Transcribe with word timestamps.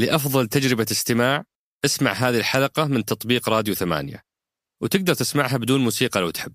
لأفضل 0.00 0.46
تجربة 0.46 0.86
استماع 0.90 1.44
اسمع 1.84 2.12
هذه 2.12 2.38
الحلقة 2.38 2.84
من 2.84 3.04
تطبيق 3.04 3.48
راديو 3.48 3.74
ثمانية. 3.74 4.22
وتقدر 4.82 5.14
تسمعها 5.14 5.56
بدون 5.56 5.80
موسيقى 5.80 6.20
لو 6.20 6.30
تحب. 6.30 6.52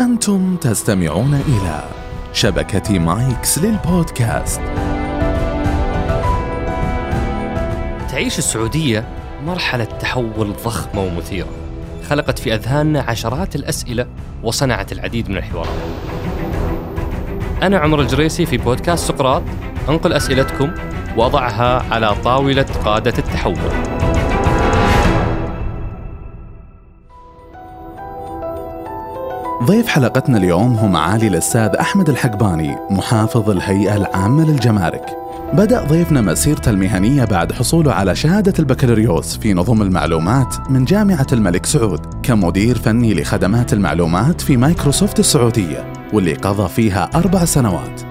أنتم 0.00 0.56
تستمعون 0.56 1.34
إلى 1.34 1.90
شبكة 2.32 2.98
مايكس 2.98 3.58
للبودكاست. 3.58 4.60
تعيش 8.10 8.38
السعودية 8.38 9.08
مرحلة 9.42 9.84
تحول 9.84 10.52
ضخمة 10.52 11.02
ومثيرة. 11.02 11.50
خلقت 12.08 12.38
في 12.38 12.54
أذهاننا 12.54 13.00
عشرات 13.00 13.56
الأسئلة 13.56 14.06
وصنعت 14.42 14.92
العديد 14.92 15.28
من 15.28 15.36
الحوارات. 15.36 16.06
أنا 17.62 17.78
عمر 17.78 18.00
الجريسي 18.00 18.46
في 18.46 18.56
بودكاست 18.56 19.08
سقراط 19.08 19.42
أنقل 19.88 20.12
أسئلتكم 20.12 20.70
وأضعها 21.16 21.94
على 21.94 22.14
طاولة 22.24 22.66
قادة 22.84 23.18
التحول. 23.18 23.56
ضيف 29.62 29.88
حلقتنا 29.88 30.38
اليوم 30.38 30.76
هو 30.76 30.86
معالي 30.86 31.26
الأستاذ 31.28 31.76
أحمد 31.80 32.08
الحقباني 32.08 32.76
محافظ 32.90 33.50
الهيئة 33.50 33.96
العامة 33.96 34.44
للجمارك. 34.44 35.25
بدأ 35.52 35.84
ضيفنا 35.84 36.20
مسيرته 36.20 36.70
المهنية 36.70 37.24
بعد 37.24 37.52
حصوله 37.52 37.92
على 37.92 38.14
شهادة 38.14 38.52
البكالوريوس 38.58 39.38
في 39.38 39.54
نظم 39.54 39.82
المعلومات 39.82 40.70
من 40.70 40.84
جامعة 40.84 41.26
الملك 41.32 41.66
سعود 41.66 42.00
كمدير 42.22 42.78
فني 42.78 43.14
لخدمات 43.14 43.72
المعلومات 43.72 44.40
في 44.40 44.56
مايكروسوفت 44.56 45.18
السعودية 45.18 45.92
واللي 46.12 46.34
قضى 46.34 46.68
فيها 46.68 47.10
أربع 47.14 47.44
سنوات 47.44 48.02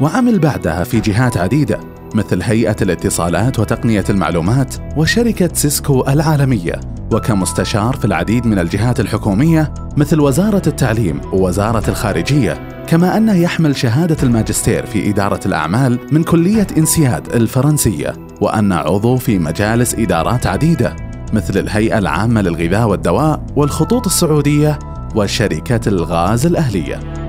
وعمل 0.00 0.38
بعدها 0.38 0.84
في 0.84 1.00
جهات 1.00 1.36
عديدة. 1.36 1.91
مثل 2.14 2.42
هيئة 2.42 2.76
الاتصالات 2.82 3.58
وتقنية 3.58 4.04
المعلومات 4.10 4.74
وشركة 4.96 5.50
سيسكو 5.54 6.04
العالمية 6.08 6.80
وكمستشار 7.12 7.96
في 7.96 8.04
العديد 8.04 8.46
من 8.46 8.58
الجهات 8.58 9.00
الحكومية 9.00 9.74
مثل 9.96 10.20
وزارة 10.20 10.62
التعليم 10.66 11.20
ووزارة 11.32 11.90
الخارجية 11.90 12.84
كما 12.86 13.16
أنه 13.16 13.36
يحمل 13.36 13.76
شهادة 13.76 14.16
الماجستير 14.22 14.86
في 14.86 15.10
إدارة 15.10 15.40
الأعمال 15.46 15.98
من 16.12 16.22
كلية 16.22 16.66
إنسياد 16.78 17.34
الفرنسية 17.34 18.12
وأن 18.40 18.72
عضو 18.72 19.16
في 19.16 19.38
مجالس 19.38 19.94
إدارات 19.94 20.46
عديدة 20.46 20.96
مثل 21.32 21.58
الهيئة 21.58 21.98
العامة 21.98 22.42
للغذاء 22.42 22.88
والدواء 22.88 23.42
والخطوط 23.56 24.06
السعودية 24.06 24.78
وشركة 25.14 25.88
الغاز 25.88 26.46
الأهلية. 26.46 27.21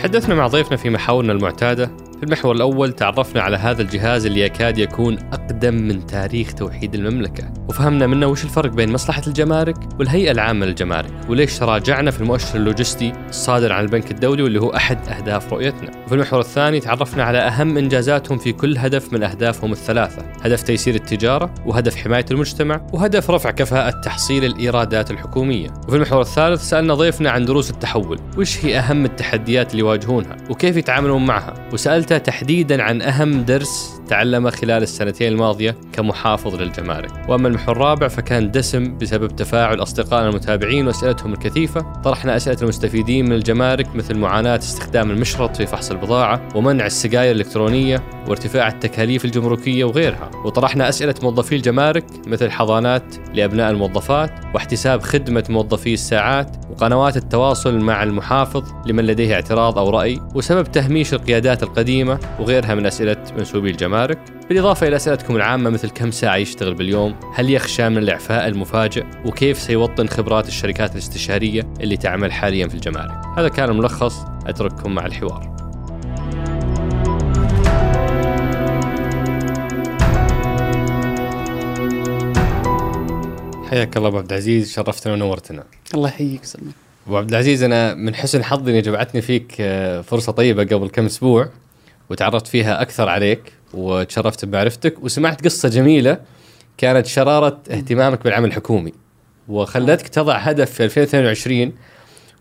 تحدثنا 0.00 0.34
مع 0.34 0.46
ضيفنا 0.46 0.76
في 0.76 0.90
محاورنا 0.90 1.32
المعتادة 1.32 1.90
في 2.20 2.26
المحور 2.26 2.54
الأول 2.54 2.92
تعرفنا 2.92 3.42
على 3.42 3.56
هذا 3.56 3.82
الجهاز 3.82 4.26
اللي 4.26 4.40
يكاد 4.40 4.78
يكون 4.78 5.18
أقدم 5.32 5.74
من 5.74 6.06
تاريخ 6.06 6.54
توحيد 6.54 6.94
المملكة. 6.94 7.52
وفهمنا 7.68 8.06
منه 8.06 8.26
وش 8.26 8.44
الفرق 8.44 8.70
بين 8.70 8.92
مصلحة 8.92 9.22
الجمارك 9.26 9.76
والهيئة 9.98 10.30
العامة 10.30 10.66
للجمارك 10.66 11.10
وليش 11.28 11.58
تراجعنا 11.58 12.10
في 12.10 12.20
المؤشر 12.20 12.56
اللوجستي 12.56 13.12
الصادر 13.28 13.72
عن 13.72 13.84
البنك 13.84 14.10
الدولي 14.10 14.42
واللي 14.42 14.60
هو 14.60 14.68
أحد 14.68 15.08
أهداف 15.08 15.52
رؤيتنا. 15.52 15.90
وفي 16.06 16.14
المحور 16.14 16.40
الثاني 16.40 16.80
تعرفنا 16.80 17.24
على 17.24 17.38
أهم 17.38 17.78
إنجازاتهم 17.78 18.38
في 18.38 18.52
كل 18.52 18.78
هدف 18.78 19.12
من 19.12 19.22
أهدافهم 19.22 19.72
الثلاثة 19.72 20.22
هدف 20.42 20.62
تيسير 20.62 20.94
التجارة 20.94 21.54
وهدف 21.66 21.96
حماية 21.96 22.24
المجتمع 22.30 22.86
وهدف 22.92 23.30
رفع 23.30 23.50
كفاءة 23.50 23.90
تحصيل 23.90 24.44
الإيرادات 24.44 25.10
الحكومية. 25.10 25.68
وفي 25.88 25.96
المحور 25.96 26.20
الثالث 26.20 26.62
سألنا 26.62 26.94
ضيفنا 26.94 27.30
عن 27.30 27.44
دروس 27.44 27.70
التحول 27.70 28.18
وش 28.38 28.64
هي 28.64 28.78
أهم 28.78 29.04
التحديات 29.04 29.70
اللي 29.70 29.80
يواجهونها 29.80 30.36
وكيف 30.50 30.76
يتعاملون 30.76 31.26
معها؟ 31.26 31.54
وسألت 31.72 32.09
تحديدا 32.18 32.82
عن 32.82 33.02
أهم 33.02 33.42
درس 33.42 34.00
تعلمه 34.08 34.50
خلال 34.50 34.82
السنتين 34.82 35.32
الماضية 35.32 35.76
كمحافظ 35.92 36.54
للجمارك؟ 36.54 37.10
وأما 37.28 37.48
المحور 37.48 37.76
الرابع 37.76 38.08
فكان 38.08 38.50
دسم 38.50 38.98
بسبب 38.98 39.36
تفاعل 39.36 39.82
أصدقائنا 39.82 40.28
المتابعين 40.28 40.86
وأسئلتهم 40.86 41.32
الكثيفة. 41.32 41.80
طرحنا 41.80 42.36
أسئلة 42.36 42.56
المستفيدين 42.62 43.24
من 43.24 43.32
الجمارك 43.32 43.96
مثل 43.96 44.18
معاناة 44.18 44.56
استخدام 44.56 45.10
المشرط 45.10 45.56
في 45.56 45.66
فحص 45.66 45.90
البضاعة 45.90 46.48
ومنع 46.54 46.86
السجاير 46.86 47.34
الإلكترونية 47.34 48.02
وارتفاع 48.28 48.68
التكاليف 48.68 49.24
الجمركية 49.24 49.84
وغيرها. 49.84 50.30
وطرحنا 50.44 50.88
أسئلة 50.88 51.14
موظفي 51.22 51.56
الجمارك 51.56 52.04
مثل 52.26 52.50
حضانات 52.50 53.04
لأبناء 53.34 53.70
الموظفات 53.70 54.30
واحتساب 54.54 55.02
خدمة 55.02 55.44
موظفي 55.48 55.94
الساعات 55.94 56.56
وقنوات 56.70 57.16
التواصل 57.16 57.78
مع 57.78 58.02
المحافظ 58.02 58.64
لمن 58.86 59.04
لديه 59.04 59.34
اعتراض 59.34 59.78
أو 59.78 59.90
رأي. 59.90 60.20
وسبب 60.34 60.72
تهميش 60.72 61.14
القيادات 61.14 61.62
القديمة 61.62 61.99
وغيرها 62.08 62.74
من 62.74 62.86
أسئلة 62.86 63.16
منسوبي 63.38 63.70
الجمارك 63.70 64.18
بالإضافة 64.48 64.88
إلى 64.88 64.96
أسئلتكم 64.96 65.36
العامة 65.36 65.70
مثل 65.70 65.90
كم 65.90 66.10
ساعة 66.10 66.36
يشتغل 66.36 66.74
باليوم؟ 66.74 67.14
هل 67.34 67.50
يخشى 67.50 67.88
من 67.88 67.98
الإعفاء 67.98 68.48
المفاجئ؟ 68.48 69.04
وكيف 69.26 69.58
سيوطن 69.58 70.06
خبرات 70.06 70.48
الشركات 70.48 70.92
الاستشارية 70.92 71.72
اللي 71.80 71.96
تعمل 71.96 72.32
حاليا 72.32 72.68
في 72.68 72.74
الجمارك؟ 72.74 73.38
هذا 73.38 73.48
كان 73.48 73.68
الملخص 73.68 74.24
أترككم 74.46 74.94
مع 74.94 75.06
الحوار. 75.06 75.50
حياك 83.70 83.96
الله 83.96 84.08
أبو 84.08 84.18
عبد 84.18 84.32
العزيز 84.32 84.72
شرفتنا 84.72 85.12
ونورتنا. 85.12 85.64
الله 85.94 86.08
يحييك 86.08 86.44
سلمان 86.44 86.72
أبو 87.06 87.16
عبد 87.16 87.30
العزيز 87.30 87.62
أنا 87.62 87.94
من 87.94 88.14
حسن 88.14 88.44
حظي 88.44 88.70
إني 88.70 88.80
جمعتني 88.80 89.20
فيك 89.20 89.56
آه، 89.60 90.00
فرصة 90.00 90.32
طيبة 90.32 90.64
قبل 90.64 90.88
كم 90.88 91.04
أسبوع. 91.06 91.48
وتعرفت 92.10 92.46
فيها 92.46 92.82
أكثر 92.82 93.08
عليك 93.08 93.52
وتشرفت 93.74 94.44
بمعرفتك 94.44 95.04
وسمعت 95.04 95.44
قصة 95.44 95.68
جميلة 95.68 96.20
كانت 96.78 97.06
شرارة 97.06 97.60
اهتمامك 97.70 98.24
بالعمل 98.24 98.48
الحكومي 98.48 98.92
وخلتك 99.48 100.08
تضع 100.08 100.36
هدف 100.36 100.70
في 100.70 100.84
2022 100.84 101.72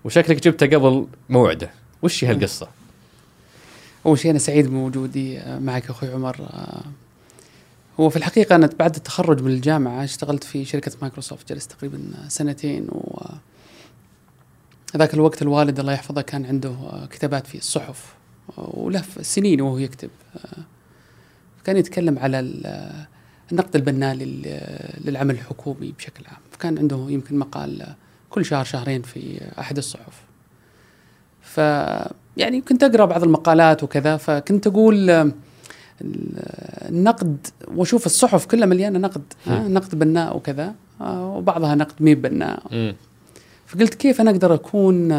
وشكلك 0.03 0.43
جبته 0.43 0.65
قبل 0.65 1.07
موعده. 1.29 1.69
وش 2.01 2.23
هي 2.23 2.29
هالقصة؟ 2.29 2.67
أول 4.05 4.19
شيء 4.19 4.31
أنا 4.31 4.39
سعيد 4.39 4.67
بوجودي 4.67 5.39
معك 5.59 5.89
أخوي 5.89 6.09
عمر. 6.09 6.49
هو 7.99 8.09
في 8.09 8.17
الحقيقة 8.17 8.55
أنا 8.55 8.69
بعد 8.79 8.95
التخرج 8.95 9.41
من 9.41 9.51
الجامعة 9.51 10.03
اشتغلت 10.03 10.43
في 10.43 10.65
شركة 10.65 10.91
مايكروسوفت 11.01 11.53
جلست 11.53 11.71
تقريبا 11.71 11.99
سنتين 12.27 12.87
و 12.89 13.21
ذاك 14.97 15.13
الوقت 15.13 15.41
الوالد 15.41 15.79
الله 15.79 15.93
يحفظه 15.93 16.21
كان 16.21 16.45
عنده 16.45 16.75
كتابات 17.11 17.47
في 17.47 17.57
الصحف. 17.57 18.18
وله 18.73 19.03
سنين 19.21 19.61
وهو 19.61 19.77
يكتب. 19.77 20.09
كان 21.63 21.77
يتكلم 21.77 22.19
على 22.19 22.39
النقد 23.51 23.75
البناء 23.75 24.15
للعمل 25.05 25.35
الحكومي 25.35 25.93
بشكل 25.97 26.25
عام. 26.27 26.41
فكان 26.51 26.77
عنده 26.77 27.05
يمكن 27.09 27.37
مقال 27.37 27.95
كل 28.29 28.45
شهر 28.45 28.63
شهرين 28.63 29.01
في 29.01 29.41
أحد 29.59 29.77
الصحف. 29.77 30.21
ف 31.41 31.57
يعني 32.37 32.61
كنت 32.61 32.83
أقرأ 32.83 33.05
بعض 33.05 33.23
المقالات 33.23 33.83
وكذا 33.83 34.17
فكنت 34.17 34.67
أقول 34.67 35.31
النقد 36.89 37.47
وأشوف 37.67 38.05
الصحف 38.05 38.45
كلها 38.45 38.65
مليانة 38.65 38.99
نقد 38.99 39.23
نقد 39.47 39.99
بناء 39.99 40.37
وكذا 40.37 40.75
وبعضها 41.01 41.75
نقد 41.75 41.95
مي 41.99 42.15
بناء. 42.15 42.93
فقلت 43.67 43.93
كيف 43.93 44.21
أنا 44.21 44.31
أقدر 44.31 44.53
أكون 44.53 45.11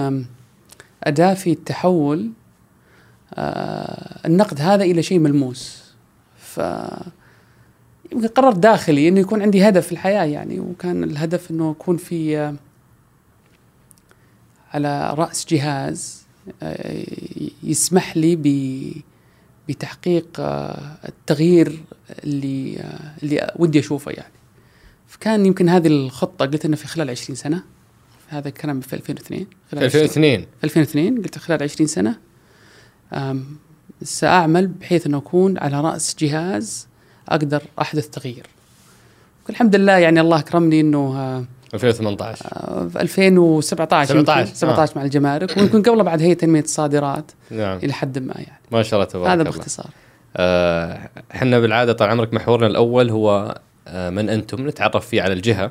أداة 1.05 1.35
في 1.35 1.53
التحول 1.53 2.31
النقد 4.27 4.61
هذا 4.61 4.85
إلى 4.85 5.03
شيء 5.03 5.19
ملموس. 5.19 5.83
ف 6.39 6.61
يمكن 8.13 8.27
قررت 8.27 8.59
داخلي 8.59 9.09
إنه 9.09 9.21
يكون 9.21 9.43
عندي 9.43 9.69
هدف 9.69 9.87
في 9.87 9.93
الحياة 9.93 10.25
يعني 10.25 10.61
وكان 10.61 11.05
الهدف 11.05 11.51
إنه 11.51 11.71
أكون 11.71 11.97
في 11.97 12.53
على 14.73 15.15
رأس 15.15 15.47
جهاز 15.49 16.27
يسمح 17.63 18.17
لي 18.17 18.37
بتحقيق 19.69 20.27
التغيير 21.09 21.81
اللي 22.25 22.85
اللي 23.23 23.55
ودي 23.57 23.79
أشوفه 23.79 24.11
يعني. 24.11 24.33
فكان 25.07 25.47
يمكن 25.47 25.69
هذه 25.69 25.87
الخطة 25.87 26.47
قلت 26.47 26.65
إنه 26.65 26.77
في 26.77 26.87
خلال 26.87 27.11
20 27.11 27.37
سنة. 27.37 27.63
هذا 28.29 28.49
الكلام 28.49 28.81
في 28.81 28.97
2002 28.97 29.47
خلال 29.71 29.85
2002 29.85 30.47
2002 30.65 31.23
قلت 31.23 31.39
خلال 31.39 31.63
20 31.63 31.87
سنة. 31.87 32.19
سأعمل 34.03 34.67
بحيث 34.67 35.07
انه 35.07 35.19
أكون 35.19 35.59
على 35.59 35.81
رأس 35.81 36.17
جهاز 36.19 36.89
أقدر 37.29 37.63
أحدث 37.81 38.09
تغيير. 38.09 38.47
الحمد 39.51 39.77
لله 39.77 39.93
يعني 39.93 40.21
الله 40.21 40.39
أكرمني 40.39 40.81
إنه 40.81 41.45
2018 41.75 42.89
في 42.89 43.01
2017 43.01 44.15
17 44.15 44.55
17 44.55 44.93
مع 44.97 45.05
الجمارك 45.05 45.57
ويمكن 45.57 45.83
قبله 45.83 46.03
بعد 46.03 46.23
هيئة 46.23 46.35
تنمية 46.35 46.61
الصادرات 46.61 47.33
نعم. 47.51 47.79
إلى 47.79 47.93
حد 47.93 48.19
ما 48.19 48.35
يعني. 48.37 48.61
ما 48.73 48.83
شاء 48.83 49.01
الله 49.01 49.11
تبارك 49.13 49.31
هذا 49.31 49.43
باختصار. 49.43 49.87
إحنا 51.35 51.57
آه 51.57 51.61
بالعادة 51.61 51.93
طال 51.93 52.09
عمرك 52.09 52.35
محورنا 52.35 52.67
الأول 52.67 53.11
هو 53.11 53.61
آه 53.89 54.11
من 54.11 54.29
أنتم؟ 54.29 54.69
نتعرف 54.69 55.07
فيه 55.07 55.23
على 55.23 55.33
الجهة. 55.33 55.71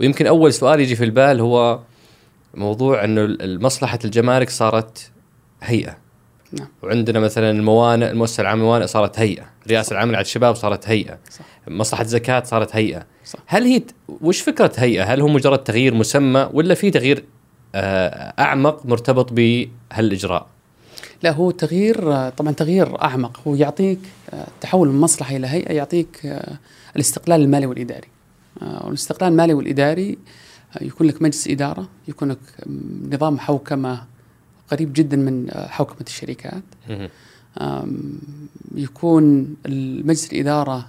ويمكن 0.00 0.26
أول 0.26 0.52
سؤال 0.52 0.80
يجي 0.80 0.96
في 0.96 1.04
البال 1.04 1.40
هو 1.40 1.80
موضوع 2.54 3.04
إنه 3.04 3.36
مصلحه 3.42 3.98
الجمارك 4.04 4.50
صارت 4.50 5.10
هيئة. 5.62 6.03
نعم. 6.58 6.68
وعندنا 6.82 7.20
مثلا 7.20 7.50
الموانئ 7.50 8.10
المؤسسة 8.10 8.40
العامة 8.40 8.60
للموانئ 8.62 8.86
صارت 8.86 9.18
هيئة، 9.18 9.44
الرئاسه 9.66 9.92
العامة 9.92 10.12
على 10.12 10.20
الشباب 10.20 10.54
صارت 10.54 10.88
هيئة، 10.88 11.18
صح. 11.30 11.44
مصلحة 11.68 12.04
زكاه 12.04 12.42
صارت 12.44 12.76
هيئة. 12.76 13.06
صح. 13.24 13.38
هل 13.46 13.62
هي 13.64 13.82
وش 14.20 14.40
فكرة 14.40 14.72
هيئة؟ 14.76 15.04
هل 15.04 15.20
هو 15.20 15.28
مجرد 15.28 15.58
تغيير 15.58 15.94
مسمى 15.94 16.50
ولا 16.52 16.74
في 16.74 16.90
تغيير 16.90 17.24
آه، 17.74 18.34
أعمق 18.38 18.86
مرتبط 18.86 19.32
بهالإجراء؟ 19.32 20.46
لا 21.22 21.30
هو 21.30 21.50
تغيير 21.50 22.12
آه، 22.12 22.28
طبعا 22.28 22.52
تغيير 22.52 23.02
أعمق 23.02 23.40
هو 23.46 23.54
يعطيك 23.54 23.98
آه، 24.34 24.46
تحول 24.60 24.88
من 24.88 25.00
مصلحة 25.00 25.36
إلى 25.36 25.46
هيئة 25.46 25.72
يعطيك 25.72 26.40
الاستقلال 26.96 27.40
المالي 27.40 27.66
والإداري. 27.66 28.08
والاستقلال 28.62 29.32
المالي 29.32 29.54
والإداري 29.54 30.18
يكون 30.80 31.06
لك 31.06 31.22
مجلس 31.22 31.48
إدارة، 31.48 31.88
يكون 32.08 32.30
لك 32.30 32.38
نظام 33.12 33.38
حوكمة 33.38 34.02
قريب 34.70 34.92
جدا 34.92 35.16
من 35.16 35.46
آه، 35.50 35.66
حوكمة 35.68 36.06
الشركات. 36.06 36.62
يكون 38.74 39.54
المجلس 39.66 40.32
الإدارة 40.32 40.88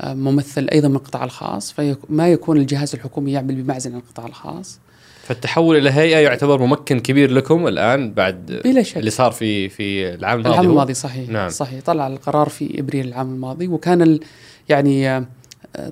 آم، 0.00 0.16
ممثل 0.18 0.68
أيضا 0.72 0.88
من 0.88 0.96
القطاع 0.96 1.24
الخاص 1.24 1.72
فما 1.72 2.28
يكون 2.28 2.56
الجهاز 2.56 2.94
الحكومي 2.94 3.32
يعمل 3.32 3.62
بمعزل 3.62 3.92
عن 3.92 3.98
القطاع 3.98 4.26
الخاص 4.26 4.80
فالتحول 5.22 5.76
إلى 5.76 5.90
هيئة 5.90 6.18
يعتبر 6.18 6.62
ممكن 6.62 7.00
كبير 7.00 7.30
لكم 7.30 7.66
الآن 7.66 8.12
بعد 8.12 8.60
بلا 8.64 8.82
شك 8.82 8.96
اللي 8.96 9.10
صار 9.10 9.32
في 9.32 9.68
في 9.68 10.14
العام 10.14 10.38
الماضي 10.38 10.54
العام؟ 10.54 10.70
الماضي 10.70 10.94
صحيح 10.94 11.28
نعم. 11.28 11.48
صحيح 11.48 11.80
طلع 11.84 12.06
القرار 12.06 12.48
في 12.48 12.80
إبريل 12.80 13.08
العام 13.08 13.34
الماضي 13.34 13.68
وكان 13.68 14.02
ال 14.02 14.20
يعني 14.68 15.08
آه، 15.08 15.24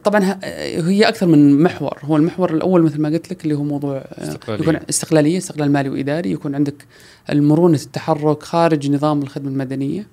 طبعا 0.04 0.38
هي 0.44 1.08
أكثر 1.08 1.26
من 1.26 1.62
محور 1.62 1.98
هو 2.04 2.16
المحور 2.16 2.54
الأول 2.54 2.82
مثل 2.82 3.00
ما 3.00 3.08
قلت 3.08 3.30
لك 3.30 3.44
اللي 3.44 3.54
هو 3.54 3.62
موضوع 3.64 3.96
آه، 3.96 4.22
استقلالية. 4.22 4.62
يكون 4.62 4.76
استقلالية 4.90 5.38
استقلال 5.38 5.72
مالي 5.72 5.88
وإداري 5.88 6.30
يكون 6.30 6.54
عندك 6.54 6.86
المرونة 7.30 7.74
التحرك 7.76 8.42
خارج 8.42 8.90
نظام 8.90 9.22
الخدمة 9.22 9.48
المدنية 9.50 10.06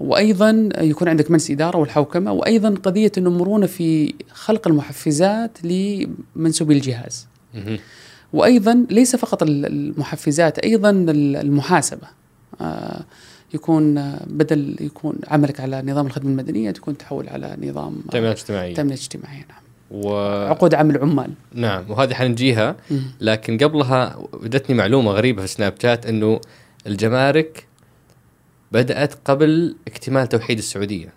وأيضا 0.00 0.68
يكون 0.78 1.08
عندك 1.08 1.30
مجلس 1.30 1.50
إدارة 1.50 1.78
والحوكمة 1.78 2.32
وأيضا 2.32 2.68
قضية 2.70 3.12
إنه 3.18 3.30
مرونة 3.30 3.66
في 3.66 4.14
خلق 4.32 4.68
المحفزات 4.68 5.58
لمنسوبي 5.64 6.74
الجهاز. 6.74 7.26
وأيضا 8.32 8.86
ليس 8.90 9.16
فقط 9.16 9.42
ال- 9.42 9.66
المحفزات 9.66 10.58
أيضا 10.58 10.90
ال- 10.90 11.36
المحاسبة 11.36 12.06
آه، 12.60 13.04
يكون 13.54 14.16
بدل 14.26 14.76
يكون 14.80 15.14
عملك 15.28 15.60
على 15.60 15.82
نظام 15.82 16.06
الخدمة 16.06 16.30
المدنية 16.30 16.70
تكون 16.70 16.98
تحول 16.98 17.28
على 17.28 17.56
نظام 17.62 18.02
آه، 18.08 18.10
تأمينات 18.12 18.36
اجتماعية. 18.36 18.74
تأمينات 18.74 18.98
اجتماعية 18.98 19.46
نعم. 19.48 19.62
و... 19.90 20.16
عقود 20.48 20.74
عمل 20.74 20.98
عمال. 20.98 21.30
نعم 21.54 21.90
وهذه 21.90 22.14
حنجيها. 22.14 22.76
لكن 23.20 23.58
قبلها 23.58 24.18
بدتني 24.32 24.76
معلومة 24.76 25.10
غريبة 25.10 25.42
في 25.42 25.48
سناب 25.48 25.74
شات 25.82 26.06
إنه 26.06 26.40
الجمارك 26.86 27.66
بدأت 28.72 29.14
قبل 29.24 29.76
اكتمال 29.88 30.28
توحيد 30.28 30.58
السعودية. 30.58 31.12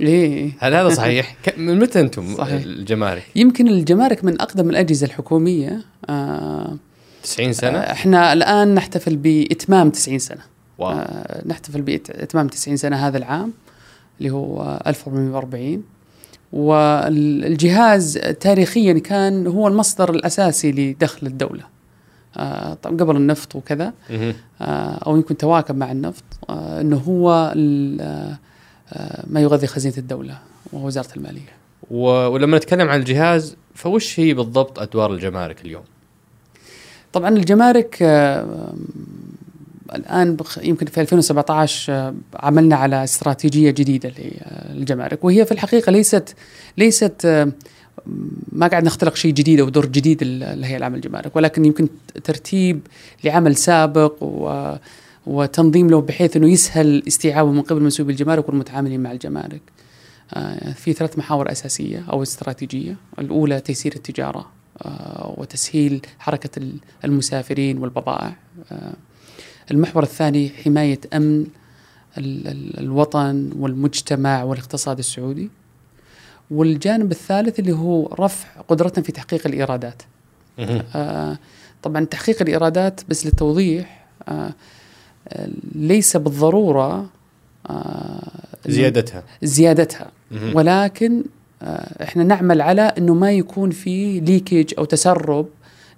ليه 0.00 0.50
هل 0.58 0.74
هذا 0.74 0.88
صحيح؟ 0.88 1.36
من 1.56 1.78
متى 1.78 2.00
أنتم 2.00 2.34
صحيح. 2.34 2.62
الجمارك؟ 2.62 3.22
يمكن 3.36 3.68
الجمارك 3.68 4.24
من 4.24 4.40
أقدم 4.40 4.70
الأجهزة 4.70 5.06
الحكومية 5.06 5.84
آه 6.08 6.76
90 7.22 7.52
سنة؟ 7.52 7.78
آه، 7.78 7.92
إحنا 7.92 8.32
الآن 8.32 8.74
نحتفل 8.74 9.16
بإتمام 9.16 9.90
90 9.90 10.18
سنة. 10.18 10.40
واو 10.78 10.90
آه، 10.90 11.42
نحتفل 11.46 11.82
باتمام 11.82 12.48
90 12.48 12.76
سنة 12.76 13.06
هذا 13.06 13.18
العام 13.18 13.52
اللي 14.18 14.30
هو 14.30 14.62
آه، 14.62 14.82
1440 14.86 15.82
والجهاز 16.52 18.18
تاريخيا 18.18 18.98
كان 18.98 19.46
هو 19.46 19.68
المصدر 19.68 20.10
الأساسي 20.10 20.72
لدخل 20.72 21.26
الدولة. 21.26 21.62
آه، 22.36 22.74
طبعا 22.74 22.96
قبل 22.96 23.16
النفط 23.16 23.56
وكذا. 23.56 23.92
آه، 24.10 24.98
أو 25.06 25.16
يمكن 25.16 25.36
تواكب 25.36 25.76
مع 25.76 25.92
النفط. 25.92 26.24
إنه 26.50 26.96
هو 26.96 27.52
ما 29.26 29.40
يغذي 29.40 29.66
خزينة 29.66 29.94
الدولة 29.98 30.38
وهو 30.72 30.86
وزارة 30.86 31.08
المالية. 31.16 31.58
و... 31.90 32.04
ولما 32.06 32.56
نتكلم 32.56 32.88
عن 32.88 33.00
الجهاز 33.00 33.56
فوش 33.74 34.20
هي 34.20 34.34
بالضبط 34.34 34.78
أدوار 34.78 35.12
الجمارك 35.12 35.64
اليوم؟ 35.64 35.82
طبعا 37.12 37.28
الجمارك 37.28 37.96
الآن 39.94 40.36
يمكن 40.62 40.86
في 40.86 41.00
2017 41.00 41.92
آه، 41.92 42.14
عملنا 42.34 42.76
على 42.76 43.04
استراتيجية 43.04 43.70
جديدة 43.70 44.12
للجمارك 44.74 45.24
وهي 45.24 45.44
في 45.44 45.52
الحقيقة 45.52 45.92
ليست 45.92 46.34
ليست 46.78 47.24
آه، 47.24 47.52
ما 48.52 48.66
قاعد 48.66 48.84
نختلق 48.84 49.14
شيء 49.14 49.32
جديد 49.32 49.60
أو 49.60 49.68
دور 49.68 49.86
جديد 49.86 50.18
الهيئه 50.22 50.76
العامه 50.76 50.96
للجمارك 50.96 51.36
ولكن 51.36 51.64
يمكن 51.64 51.88
ترتيب 52.24 52.80
لعمل 53.24 53.56
سابق 53.56 54.22
و 54.22 54.74
وتنظيم 55.26 55.90
له 55.90 56.00
بحيث 56.00 56.36
إنه 56.36 56.48
يسهل 56.48 57.02
استيعابه 57.08 57.52
من 57.52 57.62
قبل 57.62 57.82
منسوبي 57.82 58.12
الجمارك 58.12 58.48
والمتعاملين 58.48 59.00
مع 59.02 59.12
الجمارك. 59.12 59.60
آه، 60.34 60.72
في 60.72 60.92
ثلاث 60.92 61.18
محاور 61.18 61.52
أساسية 61.52 62.04
أو 62.12 62.22
استراتيجية، 62.22 62.96
الأولى 63.18 63.60
تيسير 63.60 63.92
التجارة 63.96 64.46
وتسهيل 65.36 66.00
حركة 66.18 66.50
ال- 66.58 66.76
المسافرين 67.04 67.78
والبضائع. 67.78 68.36
المحور 69.70 70.02
الثاني 70.02 70.48
ال- 72.18 72.48
ال- 72.48 72.78
الوطن 72.80 73.50
والمجتمع 73.58 74.42
والاقتصاد 74.42 74.98
السعودي. 74.98 75.50
والجانب 76.50 77.10
الثالث 77.12 77.58
اللي 77.58 77.72
هو 77.72 78.06
رفع 78.06 78.48
قدرتنا 78.68 79.04
في 79.04 79.12
تحقيق 79.12 79.46
الإيرادات. 79.46 80.02
مهم. 80.58 80.82
آه، 80.94 81.38
طبعا 81.82 82.04
تحقيق 82.04 82.42
الإيرادات 82.42 83.00
بس 83.08 83.26
للتوضيح 83.26 84.06
آه، 84.28 84.50
ليس 85.74 86.16
بالضرورة 86.16 87.06
آه، 87.70 88.28
زيادتها 88.66 89.22
زيادتها. 89.42 90.10
ولكن 90.54 91.22
آه، 91.62 92.04
إحنا 92.04 92.24
نعمل 92.24 92.60
على 92.60 92.82
إنه 92.82 93.14
ما 93.14 93.32
يكون 93.32 93.70
في 93.70 94.20
ليكج 94.20 94.74
أو 94.78 94.84
تسرب 94.84 95.46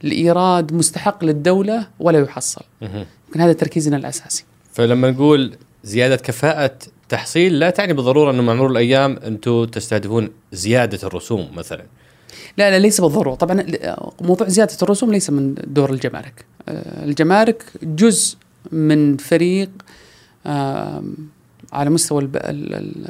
لإيراد 0.03 0.73
مستحق 0.73 1.25
للدولة 1.25 1.87
ولا 1.99 2.21
يحصل. 2.21 2.63
يمكن 2.83 3.41
هذا 3.41 3.53
تركيزنا 3.53 3.97
الأساسي. 3.97 4.45
فلما 4.73 5.11
نقول 5.11 5.57
زيادة 5.85 6.17
كفاءة 6.17 6.79
تحصيل 7.09 7.59
لا 7.59 7.71
تعني 7.71 7.93
بالضرورة 7.93 8.31
أنه 8.31 8.43
مع 8.43 8.55
مرور 8.55 8.71
الأيام 8.71 9.17
أنتم 9.17 9.65
تستهدفون 9.65 10.31
زيادة 10.53 11.09
الرسوم 11.09 11.49
مثلا. 11.55 11.85
لا 12.57 12.71
لا 12.71 12.79
ليس 12.79 13.01
بالضرورة. 13.01 13.35
طبعا 13.35 13.67
موضوع 14.21 14.49
زيادة 14.49 14.77
الرسوم 14.83 15.13
ليس 15.13 15.31
من 15.31 15.55
دور 15.55 15.91
الجمارك. 15.91 16.45
آه، 16.69 17.05
الجمارك 17.05 17.65
جزء 17.83 18.37
من 18.73 19.17
فريق 19.17 19.71
على 21.73 21.91
مستوى 21.91 22.31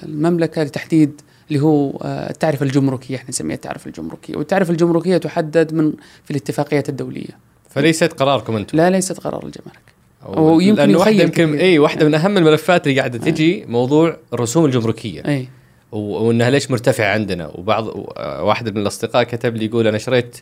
المملكة 0.04 0.62
لتحديد 0.62 1.20
اللي 1.50 1.62
هو 1.62 1.90
آه، 2.02 2.30
التعرفه 2.30 2.66
الجمركية 2.66 3.16
إحنا 3.16 3.28
نسميها 3.28 3.56
التعرفه 3.56 3.88
الجمركية. 3.88 4.36
والتعرفه 4.36 4.70
الجمركية 4.72 5.16
تحدد 5.16 5.74
من 5.74 5.92
في 6.24 6.30
الاتفاقيات 6.30 6.88
الدولية. 6.88 7.38
فليست 7.70 8.12
قراركم 8.12 8.56
أنتم؟ 8.56 8.76
لا 8.78 8.90
ليست 8.90 9.20
قرار 9.20 9.46
الجمارك. 9.46 9.80
أو 10.26 10.34
أو 10.48 10.60
يمكن 10.60 10.80
لأنه 10.82 10.98
واحدة 10.98 11.22
يمكن. 11.22 11.54
إي 11.58 11.78
واحدة 11.78 12.06
من 12.06 12.14
أهم 12.14 12.36
الملفات 12.38 12.86
اللي 12.86 12.98
قاعدة 12.98 13.18
تجي 13.18 13.64
موضوع 13.68 14.16
الرسوم 14.32 14.64
الجمركية. 14.64 15.22
إي. 15.26 15.48
وإنها 15.92 16.50
ليش 16.50 16.70
مرتفعة 16.70 17.12
عندنا؟ 17.14 17.46
وبعض 17.54 17.86
و- 17.86 18.12
واحد 18.18 18.68
من 18.68 18.80
الأصدقاء 18.82 19.22
كتب 19.22 19.56
لي 19.56 19.64
يقول 19.64 19.86
أنا 19.86 19.98
شريت 19.98 20.36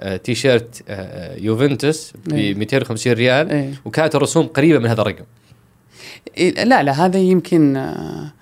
آه، 0.00 0.16
تي 0.16 0.34
شيرت 0.34 0.82
آه، 0.88 1.36
يوفنتوس 1.36 2.12
ب 2.26 2.32
إيه. 2.34 2.54
250 2.54 3.12
ريال 3.12 3.74
وكانت 3.84 4.14
الرسوم 4.14 4.46
قريبة 4.46 4.78
من 4.78 4.86
هذا 4.86 5.02
الرقم. 5.02 5.24
لا 6.64 6.82
لا 6.82 6.92
هذا 7.06 7.18
يمكن 7.18 7.76
آه، 7.76 8.32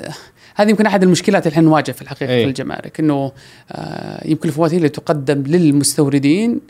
آه، 0.00 0.14
هذه 0.60 0.70
يمكن 0.70 0.86
أحد 0.86 1.02
المشكلات 1.02 1.46
اللي 1.46 1.52
إحنا 1.52 1.62
نواجه 1.68 1.92
في 1.92 2.02
الحقيقة 2.02 2.32
أي. 2.34 2.42
في 2.42 2.48
الجمارك 2.48 3.00
إنه 3.00 3.32
آه، 3.72 4.28
يمكن 4.28 4.48
الفواتير 4.48 4.76
اللي 4.78 4.88
تقدم 4.88 5.42
للمستوردين 5.46 6.60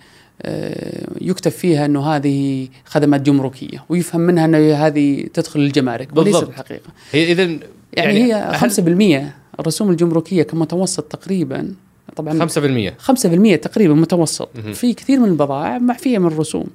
آه، 0.42 1.06
يكتب 1.20 1.50
فيها 1.50 1.87
إنه 1.87 2.06
هذه 2.06 2.68
خدمات 2.85 3.20
جمركية 3.20 3.85
ويفهم 3.88 4.20
منها 4.20 4.44
إنه 4.44 4.75
هذه 4.75 5.26
تدخل 5.35 5.61
الجمارك 5.61 6.09
وليس 6.16 6.25
بالضبط. 6.35 6.44
في 6.44 6.50
الحقيقة 6.50 6.90
هي 7.12 7.32
اذا 7.32 7.42
يعني, 7.42 7.61
يعني 7.97 8.25
هي 8.25 8.35
هل- 8.35 8.70
5% 9.26 9.61
الرسوم 9.61 9.90
الجمركية 9.90 10.42
كمتوسط 10.42 11.02
تقريبا 11.04 11.75
طبعا 12.16 12.47
5% 12.49 12.92
5% 12.99 13.56
تقريبا 13.56 13.94
متوسط 13.94 14.49
مهم. 14.64 14.73
في 14.73 14.94
كثير 14.94 15.18
من 15.20 15.28
البضائع 15.28 15.78
معفيه 15.78 16.18
من 16.18 16.26
الرسوم 16.26 16.66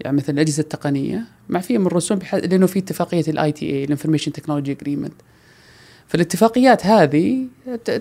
يعني 0.00 0.16
مثل 0.16 0.32
الأجهزة 0.32 0.60
التقنية 0.60 1.24
معفيه 1.48 1.78
من 1.78 1.86
الرسوم 1.86 2.18
بح... 2.18 2.34
لأنه 2.34 2.66
في 2.66 2.78
اتفاقية 2.78 3.24
ال 3.28 3.52
ITA 3.52 3.66
ال 3.70 3.84
information 3.84 4.32
technology 4.32 4.72
agreement 4.72 5.12
فالاتفاقيات 6.12 6.86
هذه 6.86 7.38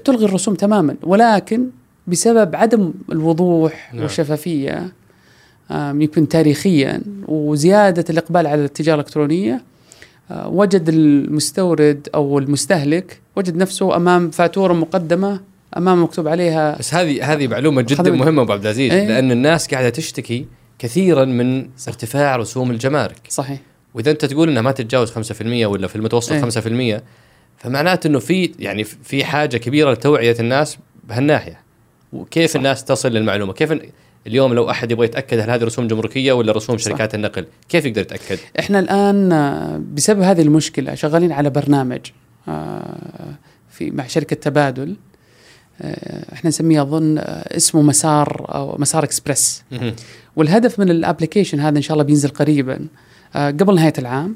تلغي 0.06 0.26
الرسوم 0.26 0.56
تماما 0.56 0.96
ولكن 1.04 1.68
بسبب 2.08 2.56
عدم 2.56 2.94
الوضوح 3.12 3.94
نعم. 3.94 4.04
والشفافية 4.04 4.94
يمكن 5.72 6.28
تاريخيا 6.28 7.02
وزيادة 7.28 8.06
الإقبال 8.10 8.48
على 8.48 8.66
التجارة 8.66 8.96
الإلكترونية 8.96 9.64
آه، 10.32 10.48
وجد 10.48 10.90
المستورد 10.90 12.10
أو 12.16 12.40
المستهلك 12.40 13.22
وجد 13.36 13.56
نفسه 13.56 13.96
أمام 13.96 14.32
فاتورة 14.32 14.74
مقدمة 14.74 15.40
أمام 15.78 16.04
مكتوب 16.04 16.28
عليها 16.28 16.78
بس 16.80 16.94
هذه 16.94 17.34
هذه 17.34 17.48
معلومة 17.48 17.82
جدا 17.82 18.12
مهمة 18.12 18.42
أبو 18.42 18.54
عبد 18.54 18.62
العزيز 18.62 18.92
إيه. 18.92 19.08
لأن 19.08 19.32
الناس 19.32 19.68
قاعدة 19.68 19.90
تشتكي 19.90 20.46
كثيرا 20.80 21.26
من 21.26 21.70
ارتفاع 21.88 22.36
رسوم 22.36 22.72
الجمارك 22.72 23.22
صحيح 23.30 23.60
وإذا 23.94 24.12
أنت 24.12 24.26
تقول 24.26 24.50
إنها 24.50 24.62
ما 24.62 24.72
تتجاوز 24.72 25.12
5% 25.12 25.42
ولا 25.42 25.88
في 25.88 25.96
المتوسط 25.96 26.32
إيه. 26.32 26.98
5% 26.98 27.02
فمعناته 27.62 28.08
إنه 28.08 28.20
في 28.20 28.52
يعني 28.60 28.84
في 28.84 29.26
حاجة 29.26 29.58
كبيرة 29.58 29.92
لتوعية 29.92 30.36
الناس 30.40 30.78
بهالناحية. 31.04 31.60
وكيف 32.14 32.52
صح. 32.52 32.56
الناس 32.56 32.84
تصل 32.84 33.10
للمعلومة؟ 33.10 33.54
كيف 33.54 33.74
اليوم 34.28 34.54
لو 34.54 34.70
أحد 34.70 34.92
يبغى 34.92 35.06
يتأكد 35.06 35.40
هل 35.40 35.50
هذه 35.50 35.64
رسوم 35.64 35.88
جمركية 35.88 36.34
ولا 36.34 36.52
رسوم 36.52 36.78
صح. 36.78 36.86
شركات 36.86 37.16
النقل 37.16 37.46
كيف 37.70 37.86
يقدر 37.86 38.02
يتأكد؟ 38.02 38.40
إحنا 38.60 38.80
الآن 38.80 39.32
آه، 39.32 39.82
بسبب 39.94 40.22
هذه 40.22 40.42
المشكلة 40.42 40.96
شغالين 40.96 41.32
على 41.32 41.50
برنامج 41.50 42.00
آه، 42.48 43.36
في 43.70 43.92
مع 43.92 44.08
شركة 44.08 44.36
تبادل 44.36 44.96
آه، 45.82 46.34
إحنا 46.34 46.48
نسميه 46.48 46.82
أظن 46.82 47.18
اسمه 47.48 47.82
مسار 47.82 48.46
أو 48.56 48.78
مسار 48.78 49.04
اكسبرس 49.04 49.64
والهدف 50.36 50.80
من 50.80 50.90
ال 50.90 50.96
application 50.96 51.60
هذا 51.60 51.78
إن 51.78 51.82
شاء 51.82 51.94
الله 51.94 52.04
بينزل 52.04 52.30
قريبا 52.30 52.88
قبل 53.36 53.76
نهاية 53.76 53.94
العام. 53.98 54.36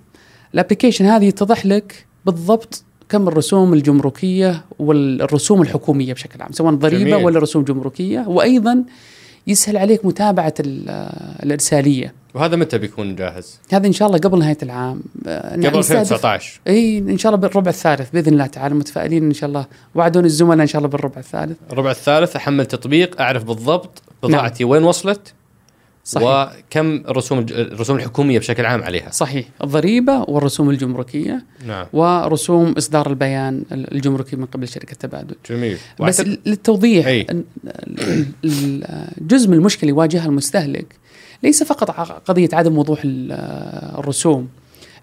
ال 0.54 0.58
application 0.58 1.06
هذه 1.06 1.26
يتضح 1.26 1.66
لك 1.66 2.06
بالضبط 2.26 2.84
كم 3.10 3.28
الرسوم 3.28 3.74
الجمركية 3.74 4.66
والرسوم 4.80 5.62
الحكومية 5.62 6.14
بشكل 6.14 6.42
عام 6.42 6.52
سواء 6.52 6.74
ضريبة 6.74 7.10
جميل. 7.10 7.26
ولا 7.26 7.40
رسوم 7.40 7.64
جمركية 7.64 8.26
وأيضا 8.28 8.84
يسهل 9.48 9.78
عليك 9.78 10.06
متابعة 10.06 10.54
ال- 10.60 10.90
الإرسالية. 11.44 12.14
وهذا 12.34 12.56
متى 12.56 12.78
بيكون 12.78 13.16
جاهز؟ 13.16 13.60
هذا 13.72 13.88
إن 13.88 13.92
شاء 13.92 14.08
الله 14.08 14.20
قبل 14.20 14.40
نهاية 14.40 14.58
العام. 14.64 15.02
آه، 15.28 15.54
قبل 15.56 15.80
نستهدف- 15.80 16.14
2019 16.14 16.60
إي 16.68 16.98
إن 16.98 17.18
شاء 17.18 17.36
الله 17.36 17.48
بالربع 17.48 17.70
الثالث 17.70 18.10
بإذن 18.14 18.34
الله 18.34 18.46
تعالى 18.46 18.76
متفائلين 18.76 19.24
إن 19.26 19.34
شاء 19.34 19.48
الله. 19.50 19.66
وعدون 19.96 20.26
الزملاء 20.26 20.62
إن 20.62 20.68
شاء 20.68 20.80
الله 20.80 20.90
بالربع 20.90 21.18
الثالث. 21.18 21.58
الربع 21.72 21.92
الثالث 21.92 22.36
أحمل 22.36 22.66
تطبيق 22.66 23.22
أعرف 23.22 23.44
بالضبط 23.44 24.02
بضاعتي 24.24 24.64
وين 24.64 24.84
وصلت؟ 24.84 25.34
صحيح. 26.08 26.28
وكم 26.28 26.96
الرسوم 26.96 27.46
الرسوم 27.50 27.98
الحكومية 27.98 28.40
بشكل 28.40 28.66
عام 28.66 28.84
عليها. 28.84 29.12
صحيح. 29.12 29.48
الضريبة 29.64 30.26
والرسوم 30.28 30.70
الجمركية 30.70 31.44
نعم. 31.68 31.86
ورسوم 31.94 32.72
إصدار 32.78 33.10
البيان 33.10 33.64
الجمركي 33.72 34.36
من 34.36 34.46
قبل 34.46 34.68
شركة 34.68 34.96
تبادل. 34.96 35.36
جميل. 35.50 35.78
بس 36.00 36.22
للتوضيح 36.46 37.08
أي. 37.08 37.28
جزء 39.22 39.48
من 39.50 39.54
المشكلة 39.54 39.82
اللي 39.82 39.92
يواجهها 39.92 40.26
المستهلك 40.26 40.96
ليس 41.44 41.64
فقط 41.64 41.92
قضية 42.28 42.50
عدم 42.54 42.78
وضوح 42.78 43.02
ال- 43.06 43.32
الرسوم. 44.00 44.48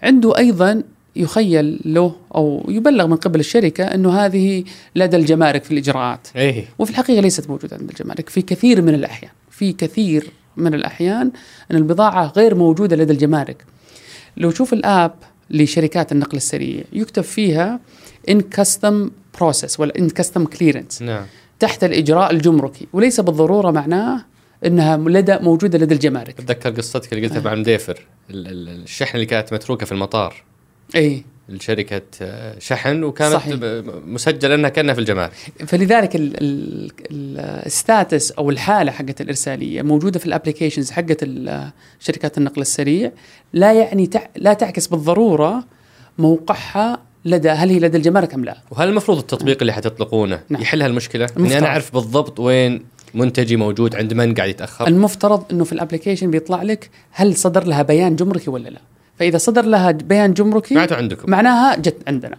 عنده 0.03 0.39
أيضا 0.39 0.83
يخيل 1.17 1.81
له 1.85 2.15
أو 2.35 2.67
يبلغ 2.69 3.07
من 3.07 3.17
قبل 3.17 3.41
الشركة 3.41 3.85
أنه 3.85 4.13
هذه 4.13 4.65
لدى 4.97 5.17
الجمارك 5.17 5.65
في 5.65 5.71
الإجراءات. 5.71 6.29
إيه 6.37 6.65
وفي 6.79 6.91
الحقيقة 6.91 7.21
ليست 7.21 7.49
موجودة 7.51 7.77
عند 7.81 7.91
الجمارك 7.91 8.29
في 8.29 8.43
كثير 8.43 8.83
من 8.83 8.95
الأحيان 8.95 9.31
في 9.51 9.73
كثير 9.73 10.31
من 10.57 10.75
الأحيان 10.75 11.33
أن 11.71 11.77
البضاعة 11.77 12.33
غير 12.37 12.55
موجودة 12.55 12.97
لدى 12.97 13.13
الجمارك. 13.13 13.65
لو 14.37 14.51
شوف 14.51 14.73
الآب 14.73 15.15
لشركات 15.51 16.13
النقل 16.13 16.37
السريع 16.37 16.85
يكتب 16.93 17.23
فيها 17.23 17.81
in 18.29 18.41
custom 18.41 19.11
process 19.41 19.81
ولا 19.81 19.99
in 19.99 20.09
custom 20.11 20.45
clearance 20.45 21.03
نعم. 21.03 21.27
تحت 21.59 21.85
الإجراء 21.85 22.31
الجمركي. 22.31 22.87
وليس 22.93 23.21
بالضرورة 23.21 23.71
معناه 23.71 24.25
إنها 24.67 24.97
لدى 24.97 25.39
موجودة 25.39 25.79
لدى 25.79 25.95
الجمارك. 25.95 26.41
أتذكر 26.41 26.71
قصتك 26.71 27.13
اللي 27.13 27.27
قلتها 27.27 27.41
مع 27.41 27.53
المديفر 27.53 28.07
ال- 28.31 28.49
ال- 28.49 28.83
الشحن 28.83 29.15
اللي 29.15 29.27
كانت 29.27 29.53
متروكة 29.53 29.87
في 29.87 29.93
المطار. 29.93 30.43
اي 30.97 31.25
لشركة 31.49 32.03
آه، 32.23 32.59
شحن 32.59 33.03
وكانت 33.05 33.33
صحيح. 33.35 33.55
مسجلة 34.07 34.55
إنها 34.55 34.71
كأنها 34.71 34.95
في 34.95 35.01
الجمارك 35.01 35.33
فلذلك 35.67 36.17
ال- 36.17 36.43
ال- 36.43 36.91
ال- 37.11 37.39
ال 37.67 37.76
status 37.76 38.31
أو 38.33 38.51
الحالة 38.51 38.93
حقت 38.93 39.21
الإرسالية 39.21 39.83
موجودة 39.83 40.19
في 40.19 40.27
ال 40.27 40.32
applications 40.32 40.91
حقت 40.91 41.25
شركات 42.01 42.39
النقل 42.39 42.61
السريع 42.63 43.13
لا 43.53 43.73
يعني 43.73 44.07
تع... 44.07 44.27
لا 44.37 44.53
تعكس 44.53 44.87
بالضرورة 44.87 45.65
موقعها 46.19 46.99
لدى 47.25 47.49
هل 47.51 47.71
هي 47.71 47.79
لدى 47.79 47.97
الجمارك 47.97 48.35
أم 48.35 48.45
لا؟ 48.45 48.57
وهل 48.71 48.89
المفروض 48.89 49.19
التطبيق 49.19 49.59
اللي 49.61 49.73
حتطلقونه 49.73 50.41
نعم. 50.49 50.63
يحل 50.63 50.83
هالمشكله؟ 50.83 51.27
إني. 51.39 51.59
أنا 51.59 51.67
أعرف 51.67 51.93
بالضبط 51.95 52.41
وين 52.41 52.85
منتجي 53.15 53.57
موجود 53.57 53.97
عند 53.97 54.15
من 54.15 54.35
قاعد 54.35 54.49
يتأخر 54.49 54.87
المفترض 54.87 55.45
إنه 55.53 55.65
في 55.65 55.73
ال 55.73 55.77
application 55.77 56.31
بيطلع 56.31 56.63
لك 56.63 56.91
هل 57.11 57.37
صدر 57.37 57.65
لها 57.65 57.83
بيان 57.83 58.17
جمركي 58.17 58.51
ولا 58.51 58.69
لا؟ 58.69 58.81
فإذا 59.19 59.39
صدر 59.39 59.65
لها 59.65 59.91
بيان 59.91 60.35
جمركي 60.35 60.75
معناته 60.75 60.97
عندكم. 60.97 61.31
معناها 61.31 61.77
جت 61.77 61.97
عندنا. 62.07 62.39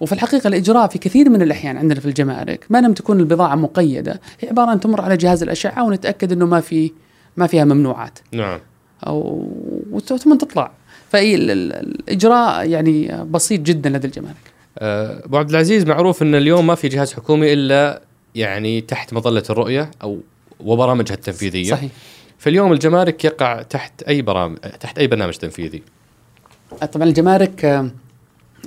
وفي 0.00 0.12
الحقيقة 0.12 0.48
الإجراء 0.48 0.86
في 0.86 0.98
كثير 0.98 1.30
من 1.30 1.42
الأحيان 1.42 1.76
عندنا 1.76 2.00
في 2.00 2.06
الجمارك 2.06 2.64
ما 2.70 2.80
لم 2.80 2.92
تكون 2.92 3.20
البضاعة 3.20 3.54
مقيدة. 3.54 4.20
هي 4.40 4.48
عبارة 4.48 4.70
عن 4.70 4.80
تمر 4.80 5.00
على 5.00 5.16
جهاز 5.16 5.42
الأشعة 5.42 5.84
ونتأكد 5.84 6.32
إنه 6.32 6.46
ما 6.46 6.60
في 6.60 6.92
ما 7.36 7.46
فيها 7.46 7.64
ممنوعات. 7.64 8.18
نعم. 8.32 8.60
أو 9.06 9.48
وثم 9.90 10.34
تطلع. 10.38 10.70
الإجراء 11.14 12.68
يعني 12.68 13.24
بسيط 13.30 13.60
جدا 13.60 13.90
لدى 13.90 14.06
الجمارك. 14.06 14.36
آه، 14.78 15.24
أبو 15.24 15.36
عبد 15.36 15.50
العزيز 15.50 15.84
معروف 15.84 16.22
إن 16.22 16.34
اليوم 16.34 16.66
ما 16.66 16.74
في 16.74 16.88
جهاز 16.88 17.12
حكومي 17.12 17.52
إلا 17.52 18.02
يعني 18.34 18.80
تحت 18.80 19.12
مظلة 19.12 19.42
الرؤية 19.50 19.90
أو 20.02 20.18
وبرامجها 20.60 21.14
التنفيذية. 21.14 21.70
صحيح. 21.70 21.90
فاليوم 22.38 22.72
الجمارك 22.72 23.24
يقع 23.24 23.62
تحت 23.62 24.02
أي 24.02 24.22
برامج 24.22 24.56
تحت 24.56 24.98
أي 24.98 25.06
برنامج 25.06 25.34
تنفيذي 25.34 25.82
طبعا 26.92 27.08
الجمارك 27.08 27.64
آه، 27.64 27.90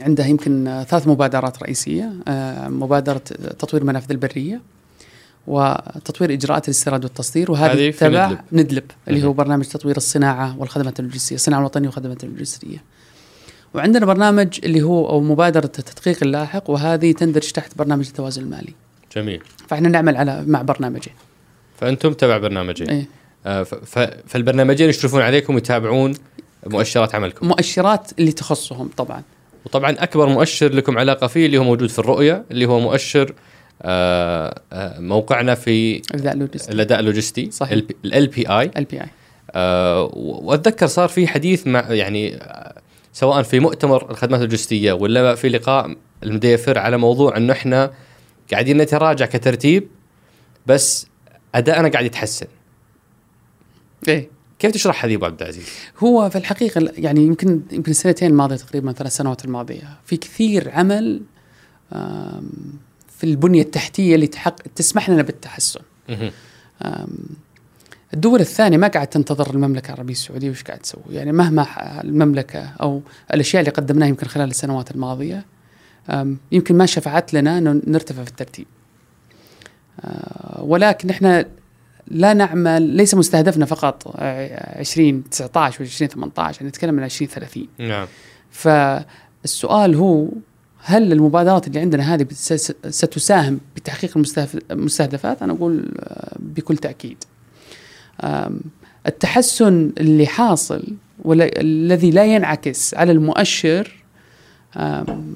عندها 0.02 0.28
يمكن 0.28 0.84
ثلاث 0.88 1.08
مبادرات 1.08 1.64
رئيسية 1.64 2.14
آه، 2.28 2.68
مبادرة 2.68 3.18
تطوير 3.60 3.82
المنافذ 3.82 4.12
البرية 4.12 4.62
وتطوير 5.48 6.34
إجراءات 6.34 6.66
الاستيراد 6.66 7.04
والتصدير 7.04 7.52
هذه 7.52 7.62
وهذه 7.62 7.92
تبع 7.92 8.28
ندلب. 8.28 8.40
ندلب 8.52 8.84
اللي 9.08 9.24
هو. 9.24 9.34
برنامج 9.34 9.66
تطوير 9.66 9.98
الصناعة 9.98 10.60
والخدمات 10.60 11.00
اللوجستية 11.00 11.36
الصناعة 11.36 11.60
الوطنية 11.60 11.88
والخدمات 11.88 12.24
اللوجستية 12.24 12.84
وعندنا 13.74 14.06
برنامج 14.06 14.60
اللي 14.64 14.82
هو 14.82 15.10
أو 15.10 15.22
مبادرة 15.22 15.72
التدقيق 15.80 16.18
اللاحق 16.24 16.70
وهذه 16.70 17.12
تندرج 17.12 17.52
تحت 17.52 17.78
برنامج 17.78 18.08
التوازن 18.08 18.42
المالي 18.42 18.74
جميل 19.16 19.44
فإحنا 19.68 19.90
نعمل 19.90 20.18
على 20.18 20.44
مع 20.48 20.62
برنامجين 20.62 21.14
فأنتم 21.80 22.14
تبع 22.14 22.38
برنامجين 22.38 22.90
إيه. 22.90 23.19
آه، 23.46 23.63
فالبرنامجين 24.27 24.89
يشرفون 24.89 25.22
عليكم 25.22 25.55
ويتابعون 25.55 26.13
مؤشرات 26.67 27.15
عملكم. 27.15 27.48
مؤشرات 27.48 28.12
اللي 28.19 28.31
تخصهم 28.31 28.89
طبعا. 28.98 29.24
وطبعا 29.65 29.96
أكبر 30.00 30.29
مؤشر 30.29 30.74
لكم 30.74 30.98
علاقه 30.98 31.27
فيه 31.27 31.46
اللي 31.46 31.58
هو 31.58 31.63
موجود 31.63 31.89
في 31.89 32.00
الرؤية 32.00 32.43
اللي 32.51 32.65
هو 32.65 32.79
مؤشر 32.79 33.34
آه، 33.81 34.62
آه، 34.74 35.00
موقعنا 35.00 35.55
في 35.55 36.01
الأداء 36.13 36.34
اللوجستي. 36.34 36.72
الأداء 36.72 37.00
اللوجستي 37.00 37.51
صحيح. 37.51 37.81
ال 38.05 38.27
بي 38.27 38.50
آي. 38.50 38.72
ال 38.77 38.84
بي 38.86 39.01
اي 39.01 39.08
وأتذكر 40.13 40.88
صار 40.88 41.10
في 41.10 41.27
حديث 41.27 41.67
مع 41.67 41.79
يعني 41.89 42.39
سواء 43.13 43.43
في 43.43 43.60
مؤتمر 43.60 44.12
الخدمات 44.12 44.39
اللوجستية 44.39 44.93
ولا 44.93 45.36
في 45.36 45.50
لقاء 45.50 45.96
المديفر 46.24 46.77
على 46.77 46.98
موضوع 46.98 47.38
انه 47.38 47.53
إحنا 47.53 47.91
قاعدين 48.51 48.77
نتراجع 48.77 49.25
كترتيب 49.25 49.88
بس 50.65 51.08
أدائنا 51.55 51.89
قاعد 51.89 52.05
يتحسن. 52.05 52.48
إيه. 54.10 54.30
كيف 54.60 54.72
تشرح 54.72 55.06
هذه 55.06 55.16
أبو 55.16 55.25
عبد 55.25 55.42
العزيز؟ 55.42 55.68
هو 56.00 56.30
في 56.30 56.38
الحقيقة 56.38 56.92
يعني 56.98 57.24
يمكن 57.24 57.62
يمكن 57.72 57.92
السنتين 57.92 58.32
الماضيه 58.32 58.56
تقريبا 58.56 58.92
ثلاث 58.92 59.16
سنوات 59.16 59.46
الماضية 59.46 59.98
في 60.06 60.18
كثير 60.18 60.72
عمل 60.72 61.22
في 63.18 63.24
البنية 63.24 63.62
التحتية 63.62 64.16
اللي 64.16 64.28
تحق 64.28 64.56
تسمح 64.75 65.10
لنا 65.10 65.22
بالتحسن. 65.22 65.80
الدول 68.13 68.39
الثانية 68.39 68.78
ما 68.78 68.88
قاعد 68.88 69.08
تنتظر 69.08 69.54
المملكة 69.54 69.88
العربية 69.88 70.13
السعودية 70.13 70.50
وش 70.50 70.63
قاعد 70.63 70.80
تسوي. 70.80 71.01
يعني 71.10 71.32
مهما 71.32 71.68
المملكة 72.04 72.70
أو 72.82 73.01
الأشياء 73.34 73.62
اللي 73.62 73.72
قدمناها 73.72 74.10
يمكن 74.10 74.28
خلال 74.28 74.50
السنوات 74.50 74.92
الماضية 74.92 75.46
يمكن 76.51 76.78
ما 76.78 76.86
شفعت 76.86 77.34
لنا 77.34 77.58
إنه 77.58 77.82
نرتفع 77.88 78.24
في 78.24 78.30
الترتيب. 78.30 78.68
آه، 80.01 80.63
ولكن 80.63 81.10
إحنا 81.10 81.46
لا 82.12 82.34
نعمل 82.34 82.82
ليس 82.82 83.16
مستهدفنا 83.16 83.66
فقط 83.66 84.13
آه، 84.16 84.80
2019 84.80 85.82
و 85.82 85.86
2018 85.86 86.66
نتكلم 86.66 87.00
عن 87.00 87.06
2030 87.06 87.68
نعم 87.80 88.08
فالسؤال 88.51 89.96
هو 89.96 90.28
هل 90.84 91.12
المبادرات 91.12 91.68
اللي 91.68 91.80
عندنا 91.80 92.13
هذه 92.16 92.28
ستساهم 92.89 93.60
بتحقيق 93.75 94.18
المستهدفات؟ 94.72 95.42
أنا 95.44 95.54
أقول 95.54 95.92
آه، 96.00 96.36
بكل 96.39 96.78
تأكيد. 96.78 97.24
التحسن 99.08 99.92
اللي 99.98 100.28
حاصل 100.28 100.84
ولا 101.24 101.62
الذي 101.62 102.12
لا 102.12 102.25
ينعكس 102.25 102.94
على 102.94 103.12
المؤشر 103.12 104.04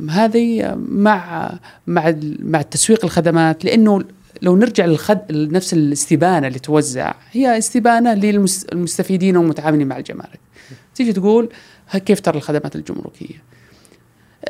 هذه 0.10 0.76
مع 0.90 1.52
مع 1.88 2.14
مع 2.40 2.62
تسويق 2.62 3.06
الخدمات 3.06 3.66
لأنه 3.66 4.04
لو 4.44 4.56
نرجع 4.56 4.86
للخد... 4.86 5.32
لنفس 5.32 5.74
الاستبانة 5.74 6.48
اللي 6.48 6.60
توزع 6.60 7.14
هي 7.32 7.58
استبانة 7.58 8.14
للمستفيدين 8.14 9.38
والمتعاملين 9.38 9.88
مع 9.88 9.98
الجمارك. 9.98 10.40
تيجي 10.96 11.14
تقول 11.14 11.50
كيف 12.06 12.20
ترى 12.20 12.38
الخدمات 12.38 12.76
الجمركية؟ 12.76 13.54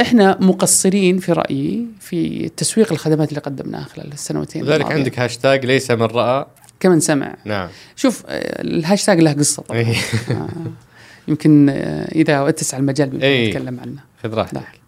إحنا 0.02 0.38
مقصرين 0.42 1.18
في 1.18 1.32
رأيي 1.32 1.88
في 2.00 2.50
تسويق 2.50 2.92
الخدمات 2.92 3.30
اللي 3.30 3.40
قدمناها 3.40 3.84
خلال 3.84 4.14
السنوتين 4.14 4.64
لذلك 4.64 4.76
الماضية. 4.76 4.96
عندك 4.96 5.20
هاشتاج 5.20 5.66
ليس 5.66 5.92
من 5.92 6.02
رأى 6.02 6.46
كمن 6.80 7.00
سمع 7.00 7.36
نعم 7.46 7.70
شوف 7.96 8.24
الهاشتاج 8.30 9.20
له 9.20 9.34
قصة 9.34 9.64
طبعا 9.64 9.80
إيه. 9.80 9.96
آه، 10.32 10.50
يمكن 11.28 11.70
آه، 11.70 12.12
إذا 12.16 12.50
اتسع 12.50 12.78
المجال 12.78 13.14
يمكن 13.14 13.26
إيه. 13.26 13.50
نتكلم 13.50 13.80
عنه 13.80 14.00
خذ 14.24 14.34
راحتك 14.34 14.83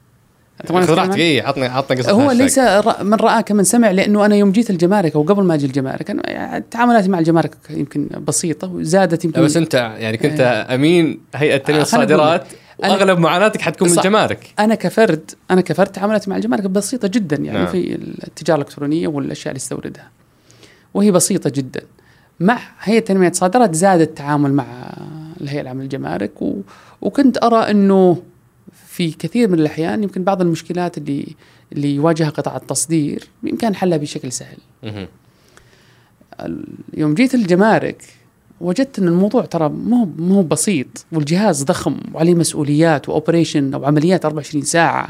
راحتك 0.71 0.99
عنه؟ 0.99 1.15
اي 1.15 1.41
عطني 1.41 1.65
عطني 1.65 1.97
قصة 1.97 2.11
هو. 2.11 2.31
ليس 2.31 2.59
من 3.01 3.13
رآه 3.13 3.41
كمن 3.41 3.63
سمع 3.63 3.91
لأنه 3.91 4.25
أنا 4.25 4.35
يوم 4.35 4.51
جيت 4.51 4.69
الجمارك 4.69 5.15
أو 5.15 5.23
قبل 5.23 5.43
ما 5.43 5.53
أجي 5.53 5.65
الجمارك 5.65 6.09
أنا 6.09 6.29
يعني 6.29 6.65
تعاملاتي 6.71 7.09
مع 7.09 7.19
الجمارك 7.19 7.55
يمكن 7.69 8.09
بسيطة 8.27 8.73
وزادت 8.73 9.25
يمكن 9.25 9.41
بس 9.41 9.57
أنت 9.57 9.73
يعني 9.73 10.17
كنت 10.17 10.65
أمين 10.69 11.19
هيئة 11.35 11.57
تنمية 11.57 11.79
آه، 11.79 11.81
أقول 11.81 11.81
الصادرات 11.81 12.47
وأغلب 12.79 13.19
معاناتك 13.19 13.61
حتكون 13.61 13.89
من. 13.89 13.97
الجمارك 13.97 14.53
أنا 14.59 14.75
كفرد 14.75 15.31
أنا 15.51 15.61
كفرد 15.61 15.87
تعاملاتي 15.87 16.29
مع 16.29 16.35
الجمارك 16.35 16.63
بسيطة 16.63 17.07
جدا 17.07 17.35
يعني 17.35 17.57
نعم. 17.57 17.63
نعم. 17.63 17.71
في 17.71 17.95
التجارة 18.27 18.57
الإلكترونية 18.57 19.07
والأشياء 19.07 19.51
اللي 19.51 19.57
استوردها 19.57 20.09
وهي 20.93 21.11
بسيطة 21.11 21.49
جدا 21.49 21.81
مع 22.39 22.59
هيئة 22.81 22.99
تنمية 22.99 23.29
الصادرات 23.29 23.75
زاد 23.75 24.01
التعامل 24.01 24.53
مع 24.53 24.65
الهيئة 25.41 25.61
العامة 25.61 25.83
للجمارك 25.83 26.41
و... 26.41 26.55
وكنت 27.01 27.43
أرى 27.43 27.71
أنه 27.71 28.17
في 28.95 29.11
كثير 29.11 29.49
من 29.49 29.59
الأحيان 29.59 30.03
يمكن 30.03 30.23
بعض 30.23 30.41
المشكلات 30.41 30.97
اللي 30.97 31.27
اللي 31.71 31.95
يواجهها 31.95 32.29
قطاع 32.29 32.55
التصدير 32.55 33.27
بامكان 33.43 33.75
حلها 33.75 33.97
بشكل 33.97 34.31
سهل. 34.31 34.57
يوم 36.93 37.13
جيت 37.13 37.35
الجمارك 37.35 38.03
وجدت 38.61 38.99
إن 38.99 39.07
الموضوع 39.07 39.45
ترى 39.45 39.69
مو 39.69 40.09
مو 40.17 40.41
بسيط 40.41 41.05
والجهاز 41.11 41.63
ضخم 41.63 41.97
وعليه 42.13 42.35
مسؤوليات 42.35 43.09
واوبريشن 43.09 43.73
أو 43.73 43.85
عمليات 43.85 44.25
24 44.25 44.63
ساعة 44.63 45.07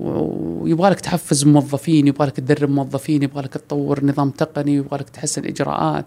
ويبغى 0.00 0.90
لك 0.90 1.00
تحفز 1.00 1.44
موظفين 1.44 2.06
يبغى 2.06 2.26
لك 2.26 2.32
تدرب 2.32 2.70
موظفين 2.70 3.22
يبغى 3.22 3.42
لك 3.42 3.52
تطور 3.52 4.04
نظام 4.04 4.30
تقني 4.30 4.74
يبغى 4.74 4.98
لك 4.98 5.08
تحسن 5.08 5.44
إجراءات. 5.44 6.04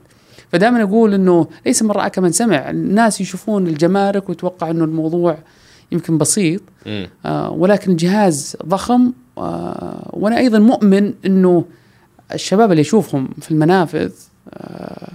فدائما 0.51 0.83
أقول 0.83 1.13
إنه 1.13 1.47
ليس 1.65 1.83
من 1.83 1.91
راى 1.91 2.09
كمن 2.09 2.31
سمع. 2.31 2.69
الناس 2.69 3.21
يشوفون 3.21 3.67
الجمارك 3.67 4.29
ويتوقع 4.29 4.69
إنه 4.69 4.83
الموضوع 4.83 5.37
يمكن 5.91 6.17
بسيط. 6.17 6.61
آه، 7.25 7.51
ولكن 7.51 7.91
الجهاز 7.91 8.57
ضخم 8.65 9.11
آه، 9.37 10.09
وأنا 10.13 10.37
أيضا 10.37 10.59
مؤمن 10.59 11.13
إنه 11.25 11.65
الشباب 12.33 12.71
اللي 12.71 12.81
اشوفهم 12.81 13.29
في 13.41 13.51
المنافذ 13.51 14.11
آه، 14.53 15.11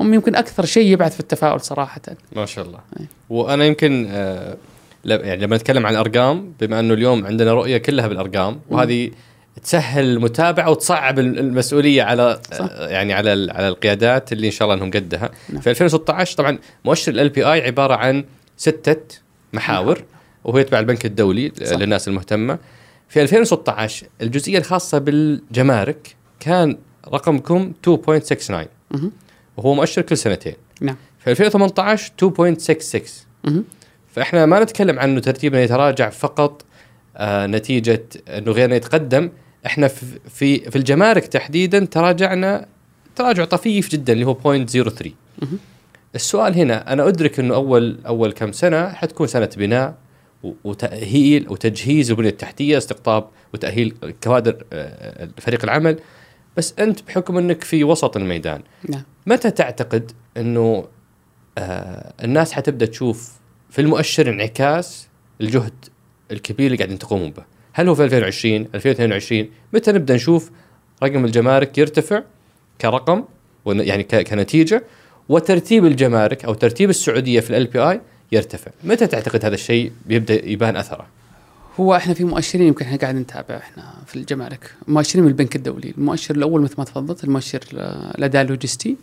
هم 0.00 0.14
يمكن 0.14 0.34
أكثر 0.36 0.64
شيء 0.64 0.92
يبعث 0.92 1.14
في 1.14 1.20
التفاؤل 1.20 1.60
صراحة 1.60 2.00
ما 2.36 2.46
شاء 2.46 2.66
الله 2.66 2.78
أي. 3.00 3.06
وأنا 3.30 3.64
يمكن 3.64 4.06
آه 4.10 4.56
يعني 5.04 5.42
لما 5.42 5.56
نتكلم 5.56 5.86
عن 5.86 5.92
الأرقام 5.92 6.52
بما 6.60 6.80
أنه 6.80 6.94
اليوم 6.94 7.26
عندنا 7.26 7.52
رؤية 7.52 7.78
كلها 7.78 8.06
بالأرقام 8.06 8.60
وهذه 8.70 9.10
تسهل 9.62 10.04
المتابعة 10.04 10.70
وتصعب 10.70 11.18
ال- 11.18 11.38
المسؤولية 11.38 12.02
على 12.02 12.40
صح. 12.52 12.68
آه 12.70 12.88
يعني 12.88 13.12
على 13.14 13.52
على 13.52 13.68
القيادات 13.68 14.32
اللي 14.32 14.46
إن 14.46 14.52
شاء 14.52 14.66
الله 14.68 14.78
إنهم 14.78 14.90
قدها 14.90 15.30
نعم. 15.48 15.60
في 15.60 15.70
2016 15.70 16.36
طبعا 16.36 16.58
مؤشر 16.84 17.12
ال 17.12 17.28
بي 17.28 17.44
اي 17.52 17.62
عبارة 17.62 17.94
عن 17.94 18.24
ستة 18.56 19.16
محاور 19.52 20.02
وهو 20.46 20.58
يتبع 20.58 20.78
البنك 20.78 21.06
الدولي 21.06 21.52
صح. 21.64 21.76
للناس 21.76 22.08
المهتمة. 22.08 22.58
في 23.08 23.22
2016 23.22 24.06
الجزئية 24.22 24.58
الخاصة 24.58 24.98
بالجمارك 24.98 26.16
كان 26.40 26.78
رقمكم 27.08 27.72
2.69 27.88 28.52
مهم. 28.90 29.12
وهو 29.56 29.74
مؤشر 29.74 30.02
كل 30.02 30.16
سنتين. 30.16 30.54
نعم. 30.80 30.96
في 31.18 31.30
2018 31.30 32.12
2.66 32.16 33.00
مهم. 33.44 33.64
فإحنا 34.14 34.46
ما 34.46 34.60
نتكلم 34.60 34.98
عن 34.98 35.10
انه 35.10 35.20
ترتيبنا 35.20 35.62
يتراجع 35.62 36.10
فقط 36.10 36.64
آه 37.16 37.46
نتيجة 37.46 38.04
إنه 38.28 38.52
غيرنا 38.52 38.76
يتقدم. 38.76 39.30
إحنا 39.66 39.88
في 39.88 40.06
في, 40.30 40.70
في 40.70 40.76
الجمارك 40.76 41.26
تحديدا 41.26 41.84
تراجعنا 41.84 42.66
تراجع 43.16 43.44
طفيف 43.44 43.90
جدا 43.90 44.12
اللي 44.12 44.24
هو 44.26 44.34
0.03 44.34 45.08
مهم. 45.42 45.58
السؤال 46.14 46.54
هنا 46.54 46.92
أنا 46.92 47.08
أدرك 47.08 47.38
إنه 47.40 47.54
أول 47.54 47.98
أول 48.06 48.32
كم 48.32 48.52
سنة؟ 48.52 48.88
حتكون 48.88 49.26
سنة 49.26 49.50
بناء. 49.56 49.94
وتأهيل 50.64 51.48
وتجهيز 51.48 52.10
البنية 52.10 52.28
التحتية 52.28 52.78
استقطاب 52.78 53.28
وتأهيل 53.54 53.94
كوادر 54.24 54.64
آه، 54.72 55.28
فريق 55.38 55.64
العمل. 55.64 55.98
بس 56.56 56.74
أنت 56.78 57.02
بحكم 57.02 57.38
أنك 57.38 57.64
في 57.64 57.84
وسط 57.84 58.16
الميدان 58.16 58.62
نعم. 58.88 59.02
متى 59.26 59.50
تعتقد 59.50 60.12
إنه 60.36 60.88
آه 61.58 62.12
الناس 62.24 62.52
حتبدأ 62.52 62.86
تشوف 62.86 63.32
في 63.70 63.80
المؤشر 63.80 64.30
انعكاس 64.30 65.08
الجهد 65.40 65.84
الكبير 66.30 66.66
اللي 66.66 66.76
قاعدين 66.76 66.98
تقومون 66.98 67.30
به؟ 67.30 67.42
هل 67.72 67.88
هو 67.88 67.94
في 67.94 68.04
2020 68.04 68.68
2022 68.74 69.48
متى 69.72 69.92
نبدأ 69.92 70.14
نشوف 70.14 70.50
رقم 71.02 71.24
الجمارك 71.24 71.78
يرتفع 71.78 72.22
كرقم 72.80 73.24
يعني 73.66 74.02
كنتيجة؟ 74.02 74.84
وترتيب 75.28 75.86
الجمارك 75.86 76.44
أو 76.44 76.54
ترتيب 76.54 76.90
السعودية 76.90 77.40
في 77.40 77.56
ال 77.56 77.66
بي 77.66 77.78
اي 77.78 78.00
يرتفع، 78.32 78.70
متى 78.84 79.06
تعتقد 79.06 79.44
هذا 79.44 79.54
الشيء 79.54 79.92
بيبدا 80.06 80.48
يبان 80.48 80.76
أثره؟ 80.76 81.06
هو 81.80 81.96
إحنا 81.96 82.14
في 82.14 82.24
مؤشرين 82.24 82.66
يمكن 82.66 82.84
إحنا 82.84 82.98
قاعد 82.98 83.14
نتابع 83.14 83.56
إحنا 83.56 83.94
في 84.06 84.16
الجمارك 84.16 84.74
مؤشرين 84.88 85.24
من 85.24 85.30
البنك 85.30 85.56
الدولي. 85.56 85.94
المؤشر 85.98 86.34
الأول 86.34 86.60
مثل 86.60 86.74
ما 86.78 86.84
تفضلت 86.84 87.24
المؤشر 87.24 87.60
الاداء 88.18 88.42
اللوجستي. 88.42 88.96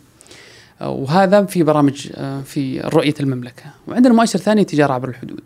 وهذا 0.80 1.44
في 1.44 1.62
برامج 1.62 2.08
آه، 2.14 2.40
في 2.40 2.80
رؤية 2.80 3.14
المملكة. 3.20 3.64
وعندنا 3.86 4.14
مؤشر 4.14 4.38
ثاني 4.38 4.64
تجارة 4.64 4.92
عبر 4.92 5.08
الحدود. 5.08 5.42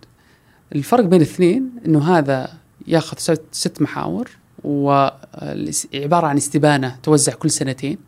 الفرق 0.75 1.05
بين 1.05 1.21
الاثنين 1.21 1.71
إنه 1.87 2.19
هذا 2.19 2.53
ياخذ 2.87 3.37
ست, 3.53 3.83
محاور 3.83 4.31
وعباره 4.65 6.27
عن 6.27 6.37
استبانة 6.37 6.97
توزع 7.03 7.33
كل 7.33 7.51
سنتين. 7.51 7.99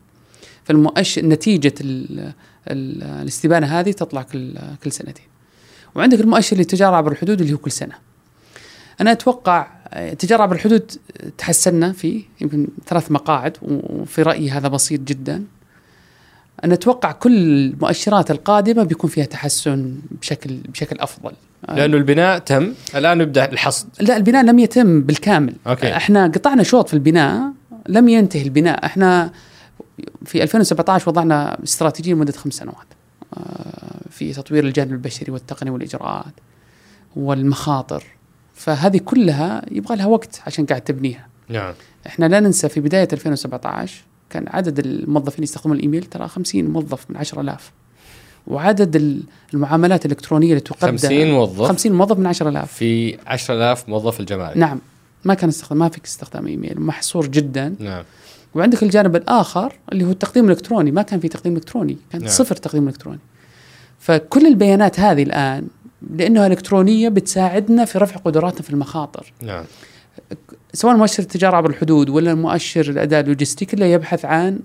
فالمؤشر 0.64 1.26
نتيجة 1.26 1.74
ال 1.80 2.20
ال 2.68 3.02
الاستبانة 3.02 3.66
هذه 3.66 3.90
تطلع 3.90 4.22
كل 4.22 4.58
كل 4.84 4.92
سنتين. 4.92 5.29
وعندك 5.94 6.20
المؤشر 6.20 6.56
للتجارة 6.56 6.96
عبر 6.96 7.12
الحدود 7.12 7.40
اللي 7.40 7.52
هو 7.52 7.58
كل 7.58 7.70
سنة. 7.70 7.94
أنا 9.00 9.12
أتوقع 9.12 9.66
آه، 9.88 10.12
التجارة 10.12 10.42
عبر 10.42 10.54
الحدود 10.54 10.92
تحسنا 11.38 11.92
فيه 11.92 12.22
يمكن 12.40 12.68
ثلاث 12.86 13.10
مقاعد 13.10 13.56
وفي 13.62 14.22
رأيي 14.22 14.50
هذا 14.50 14.68
بسيط 14.68 15.00
جدا. 15.00 15.44
أنا 16.64 16.74
أتوقع 16.74 17.12
كل 17.12 17.36
المؤشرات 17.36 18.30
القادمة 18.30 18.82
بيكون 18.82 19.10
فيها 19.10 19.24
تحسن 19.24 19.94
بشكل 20.20 20.56
بشكل 20.56 20.96
أفضل. 21.00 21.32
آه، 21.68 21.74
لأنه 21.76 21.96
البناء 21.96 22.38
تم. 22.38 22.72
الآن 22.94 23.20
يبدا 23.20 23.52
الحصد. 23.52 23.88
لا 24.00 24.16
البناء 24.16 24.44
لم 24.44 24.58
يتم 24.58 25.02
بالكامل. 25.02 25.54
أوكي. 25.66 25.96
إحنا 25.96 26.26
قطعنا 26.26 26.62
شوط 26.62 26.88
في 26.88 26.94
البناء 26.94 27.52
لم 27.88 28.08
ينتهي 28.08 28.42
البناء. 28.42 28.86
إحنا 28.86 29.30
في 30.24 30.42
2017 30.42 31.08
وضعنا 31.08 31.58
استراتيجيه 31.64 32.12
لمدة 32.12 32.32
خمس 32.32 32.54
سنوات. 32.54 32.86
في 34.10 34.32
تطوير 34.32 34.64
الجانب 34.64 34.92
البشري 34.92 35.32
والتقني 35.32 35.70
والإجراءات 35.70 36.34
والمخاطر. 37.16 38.04
فهذه 38.54 38.98
كلها 38.98 39.62
يبغى 39.70 39.96
لها 39.96 40.06
وقت 40.06 40.40
عشان 40.46 40.66
قاعد 40.66 40.80
تبنيها. 40.80 41.26
نعم. 41.48 41.74
إحنا 42.06 42.26
لا 42.26 42.40
ننسى 42.40 42.68
في 42.68 42.80
بداية 42.80 43.08
2017 43.12 44.04
كان 44.30 44.44
عدد 44.48 44.78
الموظفين 44.78 45.42
يستخدمون 45.44 45.76
الإيميل 45.76 46.04
ترى 46.04 46.28
50 46.28 46.64
موظف 46.64 47.10
من 47.10 47.16
10000 47.16 47.72
وعدد 48.46 48.96
ال- 48.96 49.22
المعاملات 49.54 50.06
الإلكترونية 50.06 50.48
اللي 50.48 50.60
تقدم 50.60 50.90
50 50.92 51.30
موظف. 51.30 51.68
50 51.68 51.92
موظف 51.92 52.18
من 52.18 52.26
10000 52.26 52.72
في 52.72 53.18
10000 53.26 53.88
موظف 53.88 54.20
الجمارك 54.20 54.56
نعم. 54.56 54.78
ما 55.24 55.34
كان 55.34 55.48
استخدام 55.48 55.78
ما 55.78 55.88
فيك 55.88 56.04
استخدام 56.04 56.46
إيميل. 56.46 56.80
محصور 56.80 57.26
جدا. 57.26 57.74
نعم. 57.78 58.04
وعندك 58.54 58.82
الجانب 58.82 59.16
الآخر 59.16 59.72
اللي 59.92 60.04
هو 60.04 60.10
التقديم 60.10 60.44
الإلكتروني 60.44 60.90
ما 60.90 61.02
كان 61.02 61.20
في 61.20 61.28
تقديم 61.28 61.56
إلكتروني 61.56 61.96
كان 62.12 62.20
نعم. 62.20 62.30
صفر 62.30 62.56
تقديم 62.56 62.88
إلكتروني 62.88 63.18
فكل 63.98 64.46
البيانات 64.46 65.00
هذه 65.00 65.22
الآن 65.22 65.66
لأنها 66.16 66.46
إلكترونية 66.46 67.08
بتساعدنا 67.08 67.84
في 67.84 67.98
رفع 67.98 68.16
قدراتنا 68.16 68.62
في 68.62 68.70
المخاطر 68.70 69.32
نعم 69.42 69.64
سواء 70.72 70.96
مؤشر 70.96 71.22
التجارة 71.22 71.56
عبر 71.56 71.70
الحدود 71.70 72.08
ولا 72.08 72.34
مؤشر 72.34 72.80
الأداء 72.80 73.20
اللوجستي 73.20 73.64
كله 73.64 73.86
يبحث 73.86 74.24
عن 74.24 74.60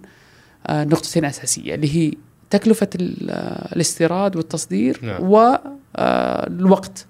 آه، 0.67 0.84
نقطتين 0.84 1.26
أساسية 1.26 1.76
اللي 1.76 1.95
هي 1.95 2.13
تكلفة 2.50 2.89
آه، 3.30 3.76
الاستيراد 3.76 4.36
والتصدير 4.36 5.00
نعم. 5.02 5.24
والوقت 5.24 7.06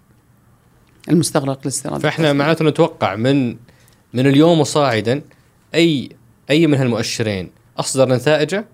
المستغرق 1.10 1.60
للاستيراد 1.64 2.02
فإحنا. 2.02 2.34
معناته 2.34 2.66
نتوقع 2.66 3.16
من 3.16 3.50
من 4.14 4.28
اليوم 4.28 4.60
وصاعدا 4.60 5.22
أي 5.76 6.10
أي 6.49 6.67
من 6.67 6.77
هالمؤشرين 6.77 7.51
أصدر 7.77 8.10
نتائجه 8.10 8.65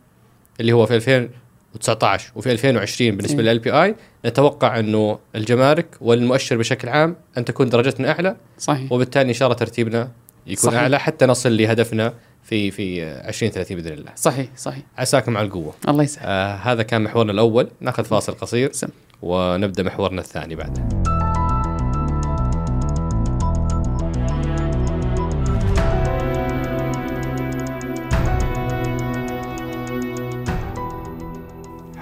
اللي 0.59 0.71
هو 0.71 0.85
في 0.85 0.95
2019 0.95 2.31
وفي 2.35 2.51
2020 2.51 3.17
بالنسبة 3.17 3.43
إيه. 3.43 3.51
لل 3.51 3.59
بي 3.59 3.71
آي 3.71 3.95
نتوقع 4.25 4.79
إنه 4.79 5.19
الجمارك 5.35 5.87
والمؤشر 6.01 6.57
بشكل 6.57 6.89
عام 6.89 7.15
أن 7.37 7.45
تكون 7.45 7.69
درجتنا 7.69 8.11
أعلى 8.11 8.35
صحيح 8.57 8.91
وبالتالي 8.91 9.29
إن 9.29 9.33
شاء 9.33 9.47
الله 9.47 9.57
ترتيبنا 9.57 10.11
يكون 10.47 10.71
صحيح. 10.71 10.79
أعلى 10.79 10.99
حتى 10.99 11.25
نصل 11.25 11.57
لهدفنا 11.57 12.13
في 12.43 12.71
في 12.71 13.03
2030 13.03 13.77
بإذن 13.77 13.93
الله. 13.93 14.11
صحيح 14.15 14.47
صحيح 14.57 14.83
عساكم 14.97 15.37
على 15.37 15.47
القوة. 15.47 15.73
الله 15.87 16.03
يسعدك 16.03 16.25
آه 16.25 16.53
هذا 16.55 16.83
كان 16.83 17.01
محورنا 17.01 17.31
الأول، 17.31 17.69
نأخذ 17.81 18.03
فاصل 18.05 18.33
قصير 18.33 18.71
سم. 18.71 18.87
ونبدأ 19.21 19.83
محورنا 19.83 20.21
الثاني 20.21 20.55
بعده. 20.55 21.10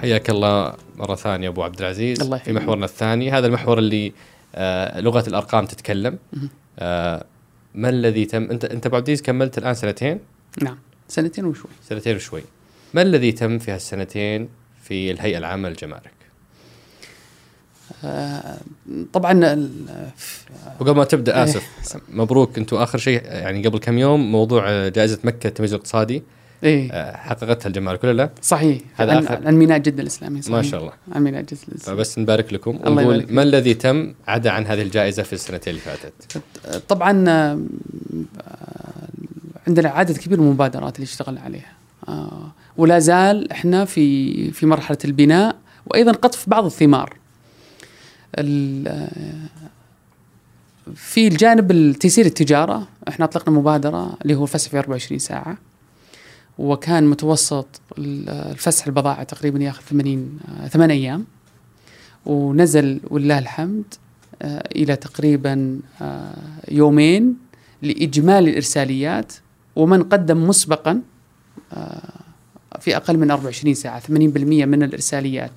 حياك 0.00 0.30
الله 0.30 0.74
مرة 0.96 1.14
ثانية 1.14 1.48
أبو 1.48 1.62
عبد 1.62 1.78
العزيز 1.80 2.20
الله 2.20 2.38
في. 2.38 2.52
محورنا 2.52 2.84
الثاني. 2.84 3.32
هذا 3.32 3.46
المحور 3.46 3.78
اللي 3.78 4.12
آه 4.54 5.00
لغة 5.00 5.28
الأرقام 5.28 5.66
تتكلم. 5.66 6.18
آه 6.78 7.24
ما 7.74 7.88
الذي 7.88 8.24
تم 8.24 8.42
أنت 8.50 8.64
أنت 8.64 8.86
أبو 8.86 8.96
عبد 8.96 9.06
العزيز 9.08 9.22
كملت 9.22 9.58
الآن 9.58 9.74
سنتين؟ 9.74 10.18
نعم 10.62 10.78
سنتين 11.08 11.44
وشوي. 11.44 11.70
سنتين 11.88 12.16
وشوي. 12.16 12.42
ما 12.94 13.02
الذي 13.02 13.32
تم 13.32 13.58
في 13.58 13.70
هالسنتين 13.70 14.48
في 14.82 15.10
الهيئة 15.10 15.38
العامة 15.38 15.68
للجمارك 15.68 16.10
آه، 18.04 18.58
طبعا 19.12 19.32
ال- 19.52 20.10
وقبل 20.80 20.96
ما 20.96 21.04
تبدأ 21.04 21.36
إيه. 21.36 21.44
آسف 21.44 21.68
مبروك. 22.08 22.58
أنتم 22.58 22.76
آخر 22.76 22.98
شيء 22.98 23.22
يعني 23.24 23.66
قبل 23.66 23.78
كم 23.78 23.98
يوم 23.98 24.32
موضوع 24.32 24.64
آه، 24.68 24.88
جائزة 24.88 25.18
مكة 25.24 25.46
التمييز 25.48 25.72
الاقتصادي. 25.74 26.22
إيه. 26.64 26.92
آه، 26.92 27.16
حققتها 27.16 27.68
الجمارك 27.68 28.04
ولا 28.04 28.12
لا؟ 28.12 28.30
صحيح. 28.42 28.78
هذا 28.96 29.16
عن, 29.16 29.24
آخر. 29.24 29.46
عن 29.46 29.54
ميناء 29.54 29.78
جدة 29.78 30.02
الإسلامي 30.02 30.42
صحيح. 30.42 30.56
ما 30.56 30.62
شاء 30.62 30.80
الله. 30.80 30.92
عن 31.12 31.22
ميناء 31.22 31.42
جدة 31.42 31.58
الإسلامي 31.68 31.96
فبس 31.98 32.18
نبارك 32.18 32.52
لكم 32.52 32.70
الله 32.86 32.90
ونقول 33.06 33.26
ما 33.30 33.42
الذي 33.42 33.74
تم 33.74 34.14
عدا 34.28 34.50
عن 34.50 34.66
هذه 34.66 34.82
الجائزة 34.82 35.22
في 35.22 35.32
السنتين 35.32 35.70
اللي 35.70 35.80
فاتت؟ 35.84 36.42
طبعا 36.88 37.24
آه، 37.28 37.58
عندنا 39.68 39.88
عدد 39.88 40.16
كبير 40.18 40.40
من 40.40 40.46
المبادرات 40.46 40.96
اللي 40.96 41.04
اشتغلنا 41.04 41.40
عليها. 41.40 41.72
آه، 42.08 42.50
ولا 42.76 42.98
زال 42.98 43.52
إحنا 43.52 43.84
في 43.84 44.50
في 44.50 44.66
مرحلة 44.66 44.98
البناء 45.04 45.56
وأيضا 45.86 46.12
قطف 46.12 46.48
بعض 46.48 46.64
الثمار. 46.64 47.16
ال- 48.38 49.10
في 50.94 51.28
الجانب 51.28 51.92
تيسير 52.00 52.26
التجارة 52.26 52.88
إحنا 53.08 53.24
أطلقنا 53.24 53.54
مبادرة 53.58 54.16
اللي 54.22 54.34
هو 54.34 54.42
الفسح 54.42 54.70
في 54.70 54.78
24 54.78 55.18
ساعة. 55.18 55.56
وكان 56.58 57.06
متوسط 57.06 57.66
ال- 57.98 58.28
الفسح 58.28 58.86
البضائع 58.86 59.22
تقريبا 59.22 59.58
ياخذ 59.64 59.82
80 59.82 60.38
آه، 60.62 60.68
8 60.68 60.94
أيام 60.94 61.24
ونزل 62.26 63.00
ولله 63.10 63.38
الحمد 63.38 63.84
آه، 64.42 64.68
إلى 64.76 64.96
تقريبا 64.96 65.80
آه، 66.02 66.34
يومين 66.70 67.36
لإجمالي 67.82 68.50
الإرساليات 68.50 69.32
ومن 69.76 70.02
قدم 70.02 70.48
مسبقا 70.48 71.00
آه، 71.72 72.12
في 72.80 72.96
أقل 72.96 73.18
من 73.18 73.30
24 73.30 73.74
ساعة 73.74 74.00
80% 74.00 74.10
من 74.66 74.82
الإرساليات 74.82 75.50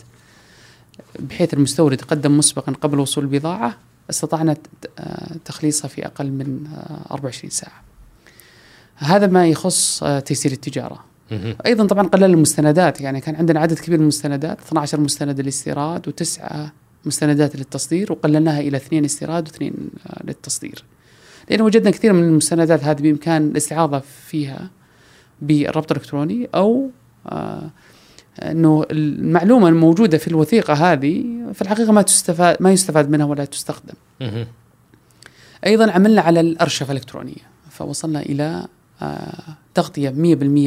بحيث 1.19 1.53
المستورد 1.53 2.01
قدم 2.01 2.37
مسبقا 2.37 2.71
قبل 2.71 2.99
وصول 2.99 3.23
البضاعة 3.23 3.77
استطعنا 4.09 4.57
تخليصها 5.45 5.87
في 5.87 6.05
أقل 6.05 6.31
من 6.31 6.67
آه، 6.73 7.13
24 7.13 7.49
ساعة. 7.49 7.81
هذا 8.95 9.27
ما 9.27 9.47
يخص 9.47 10.03
آه، 10.03 10.19
تيسير 10.19 10.51
التجارة. 10.51 11.03
أيضا 11.65 11.87
طبعا 11.87 12.07
قلل 12.07 12.23
المستندات 12.23 13.01
يعني 13.01 13.21
كان 13.21 13.35
عندنا 13.35 13.59
عدد 13.59 13.79
كبير 13.79 13.97
من 13.97 14.03
المستندات 14.03 14.59
12 14.59 14.99
مستند 14.99 15.41
للاستيراد 15.41 16.07
وتسعة 16.07 16.71
مستندات 17.05 17.55
للتصدير 17.55 18.11
وقللناها 18.11 18.59
إلى 18.59 18.77
اثنين 18.77 19.05
استيراد 19.05 19.47
واثنين 19.47 19.73
آه، 20.07 20.23
للتصدير. 20.23 20.83
لأن 21.49 21.61
وجدنا 21.61 21.91
كثير 21.91 22.13
من 22.13 22.23
المستندات 22.23 22.83
هذه 22.83 23.01
بإمكان 23.01 23.47
الاستعاضة 23.47 23.99
فيها 23.99 24.69
بالربط 25.41 25.91
الإلكتروني 25.91 26.49
أو 26.55 26.89
آه 27.27 27.69
إنه 28.41 28.85
المعلومة 28.91 29.69
الموجودة 29.69 30.17
في 30.17 30.27
الوثيقة 30.27 30.73
هذه 30.73 31.25
في 31.53 31.61
الحقيقة 31.61 31.91
ما 31.91 32.01
تستفاد 32.01 32.57
ما 32.59 32.71
يستفاد 32.71 33.09
منها 33.09 33.25
ولا 33.25 33.45
تستخدم. 33.45 33.93
أيضا 35.65 35.91
عملنا 35.91 36.21
على 36.21 36.39
الأرشفة 36.39 36.91
الإلكترونية 36.91 37.41
فوصلنا 37.69 38.19
إلى 38.21 38.67
تغطية 39.73 40.09
100% 40.09 40.13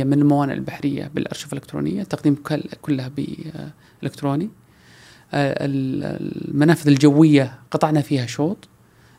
من 0.05 0.13
الموانئ 0.13 0.53
البحرية 0.53 1.11
بالارشفه 1.15 1.53
الإلكترونية 1.53 2.03
تقديم 2.03 2.35
كل 2.35 2.63
كلها 2.83 3.11
بإلكتروني. 4.03 4.49
آه، 5.35 5.65
ال- 5.65 6.49
المنافذ 6.55 6.89
الجوية 6.89 7.55
قطعنا 7.71 8.01
فيها 8.01 8.27
شوط. 8.27 8.69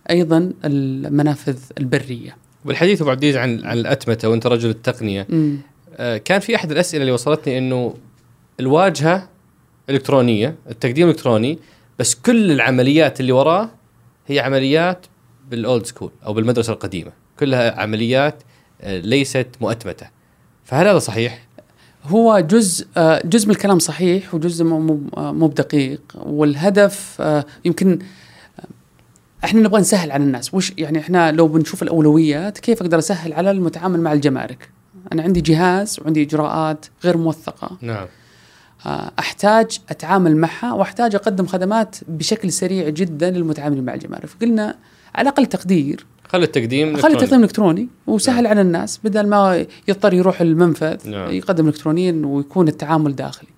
أيضا 0.10 0.54
المنافذ 0.66 1.58
البرية. 1.78 2.38
والحديث 2.66 3.02
أبو 3.02 3.10
عبد 3.12 3.26
عن 3.26 3.66
عن 3.66 3.78
الأتمتة 3.78 4.30
وأنت 4.30 4.48
رجل 4.48 4.70
التقنية. 4.70 5.28
مم. 5.30 5.58
آه، 5.98 6.18
كان 6.18 6.40
في 6.40 6.56
أحد 6.56 6.72
الأسئلة 6.72 7.02
اللي 7.02 7.12
وصلتني 7.12 7.58
إنه 7.58 7.94
الواجهة 8.60 9.30
إلكترونية 9.90 10.56
التقديم 10.70 11.10
إلكتروني 11.10 11.60
بس 12.00 12.16
كل 12.16 12.52
العمليات 12.52 13.20
اللي 13.20 13.32
وراه 13.32 13.70
هي 14.28 14.40
عمليات 14.40 15.06
بالأولد 15.52 15.86
سكول 15.86 16.12
أو 16.26 16.34
بالمدرسة 16.34 16.74
القديمة. 16.74 17.12
كلها 17.40 17.80
عمليات 17.82 18.44
ليست 18.84 19.48
مؤتمتة. 19.62 20.08
فهل 20.64 20.88
هذا 20.88 21.00
صحيح؟ 21.00 21.48
هو 22.06 22.40
جزء 22.40 22.88
آه، 22.98 23.22
جزء 23.26 23.46
من 23.46 23.52
الكلام 23.52 23.80
صحيح 23.80 24.36
وجزء 24.36 24.66
مو- 24.66 24.80
مو 24.80 25.00
آه، 25.18 25.32
بدقيق. 25.32 26.02
والهدف 26.16 27.18
آه، 27.20 27.46
يمكن 27.66 28.00
آه، 28.60 28.64
إحنا 29.46 29.62
نبغى 29.62 29.82
نسهل 29.82 30.12
على 30.12 30.24
الناس. 30.24 30.54
وش 30.54 30.74
يعني 30.78 31.00
إحنا 31.00 31.32
لو 31.32 31.48
بنشوف 31.48 31.84
الأولويات 31.84 32.58
كيف 32.58 32.82
أقدر 32.82 33.00
أسهل 33.00 33.34
على 33.34 33.52
المتعامل 33.52 34.02
مع 34.02 34.14
الجمارك؟ 34.14 34.70
أنا 35.14 35.24
عندي 35.24 35.42
جهاز 35.42 36.00
وعندي 36.00 36.24
إجراءات 36.24 36.86
غير 37.04 37.18
موثقة. 37.18 37.78
نعم. 37.82 38.06
آه، 38.86 39.12
أحتاج 39.20 39.80
أتعامل 39.90 40.38
معها 40.38 40.74
وأحتاج 40.74 41.16
أقدم 41.16 41.46
خدمات 41.48 41.96
بشكل 42.08 42.52
سريع 42.52 42.90
جدا 42.90 43.30
للمتعاملين 43.30 43.86
مع 43.86 43.94
الجمارك. 43.94 44.26
فقلنا 44.26 44.76
على 45.16 45.30
أقل 45.30 45.46
تقدير 45.46 46.06
خلي 46.28 46.44
التقديم 46.46 46.98
خلي. 46.98 47.14
التقديم 47.14 47.40
الالكتروني 47.40 47.88
وسهل 48.08 48.44
نعم. 48.44 48.48
على 48.48 48.62
الناس 48.62 49.00
بدل 49.04 49.28
ما 49.28 49.66
يضطر 49.88 50.14
يروح 50.14 50.42
المنفذ 50.42 51.10
نعم. 51.10 51.32
يقدم 51.32 51.68
الكترونيا 51.68 52.22
ويكون 52.26 52.68
التعامل 52.68 53.16
داخلي. 53.16 53.50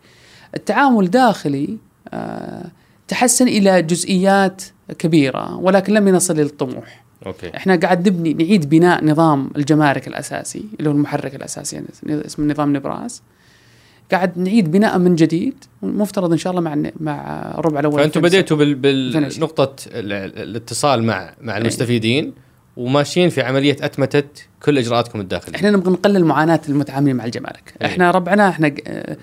التعامل 0.56 1.10
داخلي 1.10 1.78
آه 2.14 2.66
تحسن 3.08 3.48
إلى 3.48 3.82
جزئيات 3.82 4.64
كبيرة 5.00 5.56
ولكن 5.58 5.94
لم 5.94 6.08
يصل 6.08 6.36
للطموح. 6.38 7.04
أوكي 7.26 7.56
إحنا 7.58 7.76
قاعد 7.76 8.08
نبني 8.10 8.34
نعيد 8.34 8.70
بناء 8.70 9.06
نظام 9.06 9.50
الجمارك 9.58 10.08
الأساسي 10.08 10.64
اللي 10.80 10.90
هو 10.90 10.94
المحرك 10.94 11.36
الأساسي 11.36 11.76
يعني 11.76 12.26
اسمه 12.26 12.46
نظام 12.54 12.76
نبراس. 12.76 13.22
قاعد 14.12 14.38
نعيد 14.38 14.72
بناء 14.72 14.98
من 14.98 15.16
جديد 15.16 15.54
مفترض 15.82 16.32
إن 16.32 16.38
شاء 16.38 16.52
الله 16.52 16.62
مع 16.62 16.76
مع 17.00 17.42
الربع 17.58 17.80
الأول 17.80 18.00
فأنتم 18.00 18.26
2019. 18.26 18.56
بديتوا 18.56 18.58
بال... 18.58 18.72
2020. 19.16 19.30
بالنقطه 19.30 19.76
ال- 19.88 20.12
ال- 20.14 20.38
الاتصال 20.50 21.04
مع 21.04 21.34
مع 21.42 21.58
المستفيدين 21.58 22.34
وماشيين 22.80 23.30
في 23.30 23.42
عملية 23.42 23.78
أتمتة 23.82 24.24
كل 24.64 24.78
إجراءاتكم 24.78 25.20
الداخلية 25.22 25.56
إحنا 25.56 25.72
نبغى 25.72 25.92
نقلل 25.92 26.26
معاناة 26.26 26.60
المتعاملين 26.70 27.16
مع 27.16 27.26
الجمارك 27.26 27.74
أي. 27.82 27.86
إحنا 27.88 28.12
ربعنا 28.12 28.50
إحنا 28.50 28.76
آه، 28.88 29.18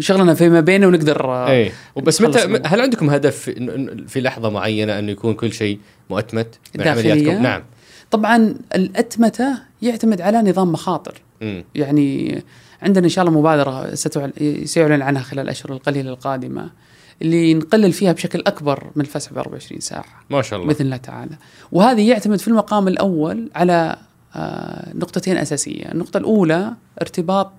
شغلنا 0.00 0.34
فيما 0.34 0.60
بينه 0.60 0.86
ونقدر 0.86 1.24
آه، 1.24 1.50
اي 1.50 1.72
وبس 1.96 2.22
نخلص 2.22 2.46
متى. 2.46 2.68
هل 2.68 2.80
عندكم 2.80 3.10
هدف 3.10 3.36
في, 4.08 4.20
لحظة 4.20 4.50
معينة 4.50 4.98
انه 4.98 5.12
يكون 5.12 5.34
كل 5.34 5.52
شيء 5.52 5.78
مؤتمت 6.10 6.58
من 6.78 6.84
داخلية؟ 6.84 7.12
عملياتكم 7.12 7.42
نعم 7.42 7.62
طبعا 8.10 8.54
الأتمتة 8.74 9.48
يعتمد 9.82 10.20
على 10.20 10.38
نظام 10.50 10.72
مخاطر 10.72 11.14
مم. 11.40 11.64
يعني 11.74 12.42
عندنا 12.82 13.04
إن 13.04 13.08
شاء 13.10 13.24
الله 13.26 13.38
مبادرة 13.38 13.94
ستعل- 13.94 14.62
سيعلن 14.64 15.02
عنها 15.02 15.22
خلال 15.22 15.44
الأشهر 15.44 15.72
القليلة 15.72 16.10
القادمة 16.10 16.70
اللي 17.22 17.54
نقلل 17.54 17.92
فيها 17.92 18.12
بشكل 18.12 18.42
أكبر 18.46 18.90
من 18.96 19.02
الفسح 19.02 19.32
ب 19.32 19.38
24 19.38 19.80
ساعة. 19.80 20.04
ما 20.30 20.42
شاء 20.42 20.58
الله. 20.58 20.72
بإذن 20.72 20.84
الله 20.84 20.96
تعالى. 20.96 21.36
وهذه 21.72 22.08
يعتمد 22.08 22.38
في 22.38 22.48
المقام 22.48 22.88
الأول 22.88 23.50
على 23.54 23.96
آه، 24.36 24.92
نقطتين 24.94 25.36
أساسية. 25.36 25.92
النقطة 25.92 26.18
الأولى 26.18 26.74
ارتباط 27.00 27.52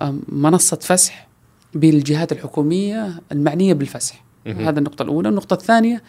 آه، 0.00 0.14
منصة 0.28 0.76
فسح 0.76 1.28
بالجهات 1.74 2.32
الحكومية 2.32 3.20
المعنية 3.32 3.74
بالفسح. 3.74 4.24
هذا 4.46 4.78
النقطة 4.78 5.02
الأولى. 5.02 5.28
النقطة 5.28 5.54
الثانية 5.54 6.02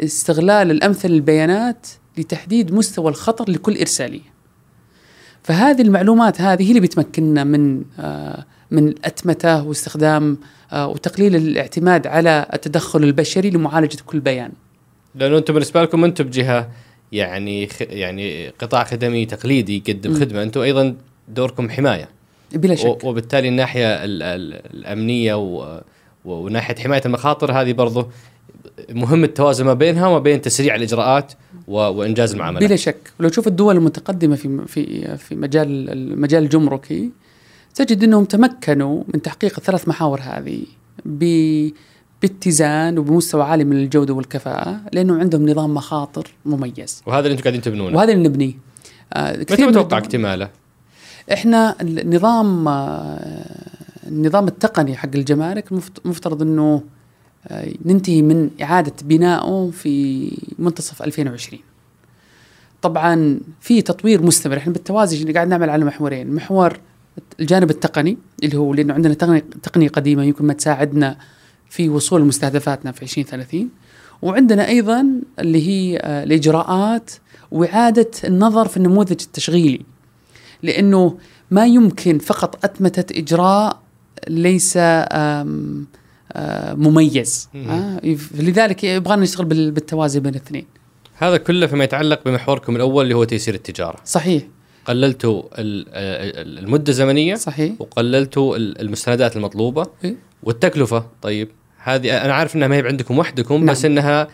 استغلال 0.00 0.70
الأمثل 0.70 1.08
للبيانات 1.08 1.86
لتحديد 2.18 2.72
مستوى 2.74 3.08
الخطر 3.08 3.50
لكل 3.50 3.78
إرسالية. 3.78 4.30
فهذه 5.42 5.82
المعلومات 5.82 6.40
هذه 6.40 6.62
هي 6.62 6.68
اللي 6.68 6.80
بتمكننا 6.80 7.44
من 7.44 7.84
آه، 7.98 8.44
من 8.70 8.88
الاتمته 8.88 9.62
واستخدام 9.62 10.38
آه، 10.72 10.86
وتقليل 10.88 11.36
الاعتماد 11.36 12.06
على 12.06 12.46
التدخل 12.54 13.04
البشري 13.04 13.50
لمعالجة 13.50 13.98
كل 14.06 14.20
بيان. 14.20 14.52
لأنه 15.14 15.38
أنتم 15.38 15.54
بالنسبة 15.54 15.82
لكم 15.82 16.04
أنتم 16.04 16.24
بجهة 16.24 16.70
يعني 17.12 17.66
خ... 17.66 17.82
يعني 17.82 18.48
قطاع 18.48 18.84
خدمي 18.84 19.26
تقليدي 19.26 19.76
يقدم 19.86 20.10
مم. 20.10 20.20
خدمة 20.20 20.42
أنتم 20.42 20.60
أيضا 20.60 20.94
دوركم 21.28 21.70
حماية. 21.70 22.08
بلا 22.52 22.74
شك. 22.74 23.04
و- 23.04 23.08
وبالتالي 23.08 23.48
الناحية 23.48 23.86
ال... 24.04 24.22
ال... 24.22 24.60
الأمنية 24.74 25.34
و... 25.34 25.80
و- 26.24 26.32
وناحية 26.32 26.74
حماية 26.76 27.02
المخاطر 27.06 27.52
هذه 27.52 27.72
برضه 27.72 28.08
مهم 28.90 29.24
التوازن 29.24 29.64
ما 29.64 29.74
بينها 29.74 30.06
وما 30.06 30.18
بين 30.18 30.40
تسريع 30.40 30.74
الإجراءات 30.74 31.32
و... 31.68 31.72
وإنجاز 31.78 32.32
المعاملات 32.32 32.64
بلا 32.64 32.76
شك. 32.76 32.96
ولو 33.20 33.28
تشوف 33.28 33.46
الدول 33.48 33.76
المتقدمة 33.76 34.36
في 34.36 34.64
في 34.66 35.16
في 35.16 35.34
مجال 35.34 35.90
المجال 35.90 36.42
الجمركي 36.42 37.10
تجد 37.74 38.04
أنهم 38.04 38.24
تمكنوا 38.24 39.02
من 39.14 39.22
تحقيق 39.22 39.54
الثلاث 39.58 39.88
محاور 39.88 40.20
هذه 40.22 40.62
باتزان 42.22 42.98
وبمستوى 42.98 43.42
عالي 43.42 43.64
من 43.64 43.76
الجودة 43.76 44.14
والكفاءة 44.14 44.80
لأنه 44.92 45.18
عندهم 45.18 45.48
نظام 45.48 45.74
مخاطر 45.74 46.30
مميز. 46.44 47.02
وهذا 47.06 47.20
اللي 47.26 47.32
أنتم 47.32 47.42
قاعدين 47.42 47.60
تبنونه. 47.62 47.96
وهذا 47.96 48.12
اللي 48.12 48.28
نبنيه. 48.28 48.52
آه، 49.12 49.36
متى 49.40 49.66
متوقع 49.66 49.98
اكتماله؟ 49.98 50.48
إحنا 51.32 51.76
النظام 51.80 52.68
آه، 52.68 53.66
النظام 54.06 54.48
التقني 54.48 54.96
حق 54.96 55.08
الجمارك 55.14 55.72
مفت- 55.72 56.06
مفترض 56.06 56.42
أنه 56.42 56.82
آه، 57.48 57.72
ننتهي 57.84 58.22
من 58.22 58.50
إعادة 58.62 58.92
بنائه 59.02 59.70
في 59.72 60.32
منتصف 60.58 61.02
2020 61.02 61.62
طبعا 62.82 63.40
في 63.60 63.82
تطوير 63.82 64.22
مستمر. 64.22 64.56
إحنا 64.56 64.72
بالتوازي 64.72 65.32
قاعد 65.32 65.48
نعمل 65.48 65.70
على 65.70 65.84
محورين؟ 65.84 66.34
محور 66.34 66.78
الجانب 67.40 67.70
التقني 67.70 68.18
اللي 68.44 68.56
هو 68.56 68.74
لأنه 68.74 68.94
عندنا 68.94 69.14
تقنية 69.62 69.88
قديمة 69.88 70.24
يمكن 70.24 70.44
ما 70.44 70.52
تساعدنا 70.52 71.18
في 71.70 71.88
وصول 71.88 72.24
مستهدفاتنا 72.24 72.92
في 72.92 73.02
2030 73.02 73.68
وعندنا 74.22 74.68
أيضا 74.68 75.06
اللي 75.38 75.68
هي 75.68 75.98
آه، 75.98 76.24
الإجراءات 76.24 77.10
وإعادة 77.50 78.10
النظر 78.24 78.68
في 78.68 78.76
النموذج 78.76 79.10
التشغيلي. 79.10 79.80
لأنه 80.62 81.18
ما 81.50 81.66
يمكن 81.66 82.18
فقط 82.18 82.64
أتمتة 82.64 83.18
إجراء 83.18 83.80
ليس 84.28 84.74
آه، 84.76 85.44
مميز. 86.74 87.48
آه 87.54 88.00
لذلك 88.34 88.84
يبغى 88.84 89.16
نشتغل 89.16 89.44
بالتوازي 89.70 90.20
بين 90.20 90.34
الاثنين. 90.34 90.66
هذا 91.16 91.36
كله 91.36 91.66
فيما 91.66 91.84
يتعلق 91.84 92.20
بمحوركم 92.24 92.76
الأول 92.76 93.04
اللي 93.04 93.14
هو 93.14 93.24
تيسير 93.24 93.54
التجارة. 93.54 93.96
صحيح. 94.04 94.42
قللتوا 94.90 95.42
المدة 95.58 96.90
الزمنية 96.90 97.34
صحيح 97.34 97.72
وقللتوا 97.78 98.56
المستندات 98.56 99.36
المطلوبة 99.36 99.86
إيه؟ 100.04 100.14
والتكلفة 100.42 101.06
طيب 101.22 101.48
هذه 101.82 102.24
أنا 102.24 102.34
عارف 102.34 102.56
إنها 102.56 102.68
ما 102.68 102.76
هي 102.76 102.86
عندكم 102.86 103.18
وحدكم 103.18 103.54
نعم. 103.54 103.66
بس 103.66 103.84
إنها 103.84 104.28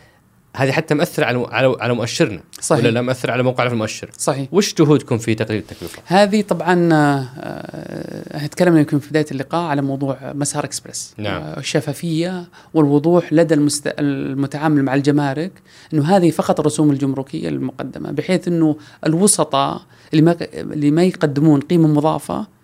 هذه 0.56 0.72
حتى 0.72 0.94
مأثرة 0.94 1.24
على 1.24 1.46
على 1.50 1.76
على 1.80 1.94
مؤشرنا. 1.94 2.40
صحيح. 2.60 2.84
ولا 2.84 2.90
لا 2.90 3.02
مأثرة 3.02 3.32
على 3.32 3.42
موقعنا 3.42 3.68
في 3.68 3.74
المؤشر؟ 3.74 4.10
صحيح. 4.18 4.48
وش 4.52 4.74
جهودكم 4.74 5.18
في 5.18 5.34
تقليل 5.34 5.58
التكلفة؟ 5.58 6.02
هذه 6.06 6.42
طبعا 6.42 6.88
آه 6.92 8.46
تكلمنا 8.46 8.78
يمكن 8.78 8.98
في 8.98 9.10
بداية 9.10 9.26
اللقاء 9.32 9.70
على 9.70 9.82
موضوع 9.82 10.18
مسار 10.22 10.64
اكسبرس 10.64 11.14
نعم. 11.18 11.42
آه 11.42 11.58
الشفافية 11.58 12.44
والوضوح 12.74 13.32
لدى 13.32 13.54
المست... 13.54 13.94
المتعامل 13.98 14.82
مع 14.82 14.94
الجمارك 14.94 15.52
إنه 15.94 16.16
هذه 16.16 16.30
فقط 16.30 16.60
الرسوم 16.60 16.90
الجمركية 16.90 17.48
المقدمة 17.48 18.10
بحيث 18.10 18.48
إنه 18.48 18.76
الوسطاء 19.06 19.82
اللي 20.12 20.22
ما 20.22 20.36
اللي 20.54 20.90
ما 20.90 21.04
يقدمون 21.04 21.60
قيمة 21.60 21.88
مضافة 21.88 22.55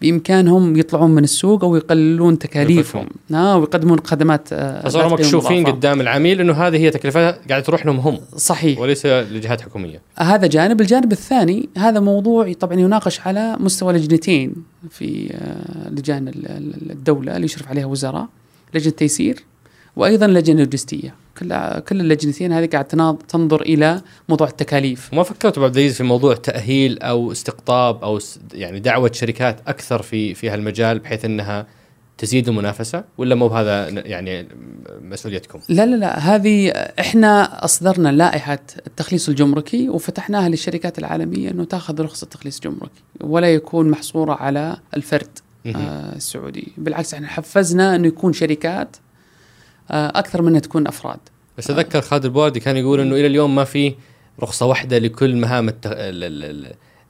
بإمكانهم 0.00 0.76
يطلعون 0.76 1.10
من 1.10 1.24
السوق 1.24 1.64
أو 1.64 1.76
يقللون 1.76 2.38
تكاليفهم. 2.38 3.08
آه 3.34 3.56
ويقدمون 3.56 4.00
خدمات 4.00 4.48
فصاروا 4.48 5.10
آه، 5.10 5.12
مكشوفين 5.12 5.66
قدام 5.66 6.00
العميل 6.00 6.40
إنه 6.40 6.52
هذه 6.52 6.76
هي 6.76 6.90
تكلفتها 6.90 7.38
قاعدة 7.48 7.64
تروح 7.64 7.86
لهم 7.86 7.96
هم. 7.96 8.18
صحيح. 8.36 8.78
وليس 8.78 9.06
لجهات 9.06 9.60
حكومية. 9.60 10.00
هذا 10.16 10.46
جانب. 10.46 10.80
الجانب 10.80 11.12
الثاني 11.12 11.68
هذا 11.76 12.00
موضوع 12.00 12.52
طبعا 12.52 12.80
يناقش 12.80 13.20
على 13.20 13.56
مستوى 13.60 13.92
لجنتين 13.92 14.54
في 14.90 15.30
آه، 15.34 15.90
لجان 15.90 16.32
الدولة 16.90 17.36
اللي 17.36 17.44
يشرف 17.44 17.68
عليها 17.68 17.86
وزراء 17.86 18.28
لجنة 18.74 18.92
تيسير 18.92 19.44
وأيضا 19.96 20.26
لجنة 20.26 20.62
لوجستية. 20.62 21.14
كل 21.38 21.80
كل 21.80 22.00
اللجنتين 22.00 22.52
هذه 22.52 22.68
قاعد 22.72 22.84
تنظر 23.28 23.62
إلى 23.62 24.02
موضوع 24.28 24.48
التكاليف. 24.48 25.14
ما 25.14 25.22
فكرتوا 25.22 25.62
بعد 25.62 25.88
في 25.88 26.02
موضوع 26.02 26.34
تاهيل 26.34 26.98
أو 26.98 27.32
استقطاب 27.32 28.04
أو 28.04 28.18
يعني 28.54 28.80
دعوة 28.80 29.10
شركات 29.12 29.60
أكثر 29.66 30.02
في 30.02 30.34
في 30.34 30.50
هالمجال 30.50 30.98
بحيث 30.98 31.24
إنها 31.24 31.66
تزيد 32.18 32.48
المنافسة؟ 32.48 33.04
ولا 33.18 33.34
مو 33.34 33.48
بهذا 33.48 33.88
يعني 33.88 34.48
مسؤوليتكم؟ 35.02 35.60
لا 35.68 35.86
لا 35.86 35.96
لا 35.96 36.18
هذه 36.18 36.70
إحنا 37.00 37.64
أصدرنا 37.64 38.08
لائحة 38.08 38.58
التخليص 38.86 39.28
الجمركي 39.28 39.88
وفتحناها 39.88 40.48
للشركات 40.48 40.98
العالمية 40.98 41.50
إنه 41.50 41.64
تأخذ 41.64 42.00
رخصة 42.00 42.26
تخليص 42.26 42.60
جمركي 42.60 43.02
ولا 43.20 43.54
يكون 43.54 43.90
محصورة 43.90 44.32
على 44.34 44.76
الفرد 44.96 45.38
آه 45.66 46.16
السعودي، 46.16 46.72
بالعكس 46.76 47.14
إحنا 47.14 47.26
حفزنا 47.26 47.96
إنه 47.96 48.08
يكون 48.08 48.32
شركات 48.32 48.96
أكثر 49.90 50.42
من 50.42 50.60
تكون 50.60 50.86
أفراد. 50.86 51.18
بس 51.58 51.70
أتذكر 51.70 52.00
خالد 52.00 52.24
البوردي 52.24 52.60
كان 52.60 52.76
يقول 52.76 53.00
إنه 53.00 53.14
إلى 53.14 53.26
اليوم 53.26 53.54
ما 53.54 53.64
في 53.64 53.94
رخصة 54.40 54.66
واحدة 54.66 54.98
لكل 54.98 55.36
مهام 55.36 55.68
التغ... 55.68 55.92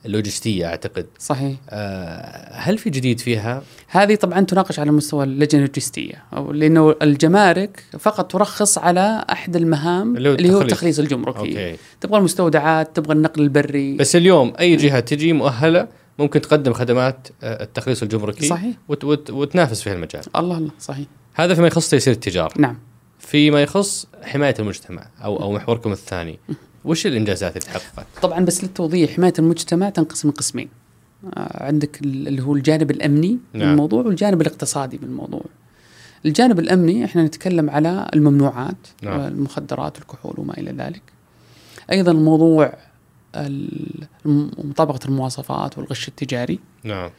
اللوجستية 0.07 0.67
أعتقد. 0.67 1.07
صحيح. 1.19 1.57
آه 1.71 2.53
هل 2.53 2.79
في 2.79 2.91
جديد 2.91 3.21
فيها؟ 3.21 3.63
هذه 3.89 4.15
طبعا 4.15 4.41
تناقش 4.41 4.79
على 4.79 4.91
مستوى 4.91 5.25
اللجنة 5.25 5.63
اللوجستية 5.63 6.25
أو 6.37 6.53
لأنه 6.53 6.95
الجمارك 7.03 7.85
فقط 7.99 8.33
ترخص 8.33 8.79
على 8.79 9.25
أحد 9.33 9.57
المهام 9.57 10.17
اللي 10.17 10.29
هو, 10.29 10.35
اللي 10.35 10.53
هو 10.53 10.61
التخليص. 10.61 10.99
الجمركي. 10.99 11.39
أوكي. 11.39 11.77
تبغى 12.01 12.19
المستودعات 12.19 12.97
تبغى 12.97 13.13
النقل 13.13 13.43
البري. 13.43 13.97
بس 13.97 14.17
اليوم 14.17 14.53
أي 14.61 14.77
جهة 14.77 15.01
تجي 15.01 15.33
مؤهلة 15.33 15.89
ممكن 16.19 16.41
تقدم 16.41 16.73
خدمات 16.73 17.29
آه، 17.43 17.63
التخليص 17.63 18.03
الجمركي 18.03 18.47
صحيح. 18.47 18.77
وت 18.89 19.05
وت 19.05 19.31
وتنافس 19.31 19.83
في 19.83 19.93
المجال 19.93 20.23
الله 20.37 20.59
الله 20.59 20.71
صحيح. 20.81 21.07
هذا 21.39 21.55
فيما 21.55 21.67
يخص 21.67 21.91
تيسير 21.91 22.15
التجارة. 22.15 22.61
نعم. 22.61 22.79
فيما 23.19 23.63
يخص 23.63 24.07
حماية 24.23 24.55
المجتمع 24.59 25.07
أو 25.25 25.43
أو 25.43 25.53
محوركم 25.53 25.93
الثاني. 25.93 26.39
وش 26.85 27.07
الإنجازات 27.07 27.57
اللي 27.57 27.67
تحققت؟ 27.67 28.07
طبعا 28.23 28.45
بس 28.45 28.65
للتوضيح 28.65 29.11
حماية 29.11 29.33
المجتمع 29.39 29.91
تنقسم 29.91 30.31
قسمين. 30.31 30.69
آه، 31.37 31.65
عندك 31.65 32.01
اللي 32.01 32.43
هو 32.43 32.55
الجانب 32.55 32.91
الأمني 32.91 33.39
نعم. 33.53 33.67
من 33.67 33.73
الموضوع 33.73 34.05
والجانب 34.05 34.41
الاقتصادي 34.41 34.99
من 35.03 35.09
الموضوع. 35.09 35.45
الجانب 36.27 36.59
الأمني 36.59 37.05
إحنا 37.05 37.25
نتكلم 37.25 37.71
على 37.71 38.07
الممنوعات 38.15 38.87
نعم. 39.03 39.21
المخدرات 39.21 39.99
والكحول 39.99 40.35
وما 40.39 40.59
إلى 40.59 40.73
ذلك. 40.73 41.03
أيضا 41.93 42.13
موضوع 42.13 42.73
مطابقة 44.65 45.01
المواصفات 45.07 45.79
والغش 45.79 46.09
التجاري. 46.09 46.59
نعم. 46.85 47.11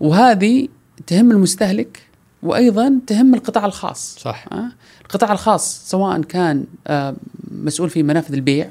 وهذه 0.00 0.68
تهم 1.06 1.30
المستهلك 1.30 2.07
وأيضا 2.42 3.00
تهم 3.06 3.34
القطاع 3.34 3.66
الخاص 3.66 4.18
صح 4.18 4.44
أه؟ 4.52 4.68
القطاع 5.02 5.32
الخاص 5.32 5.90
سواء 5.90 6.20
كان 6.22 6.64
آه 6.86 7.14
مسؤول 7.50 7.90
في 7.90 8.02
منافذ 8.02 8.34
البيع 8.34 8.70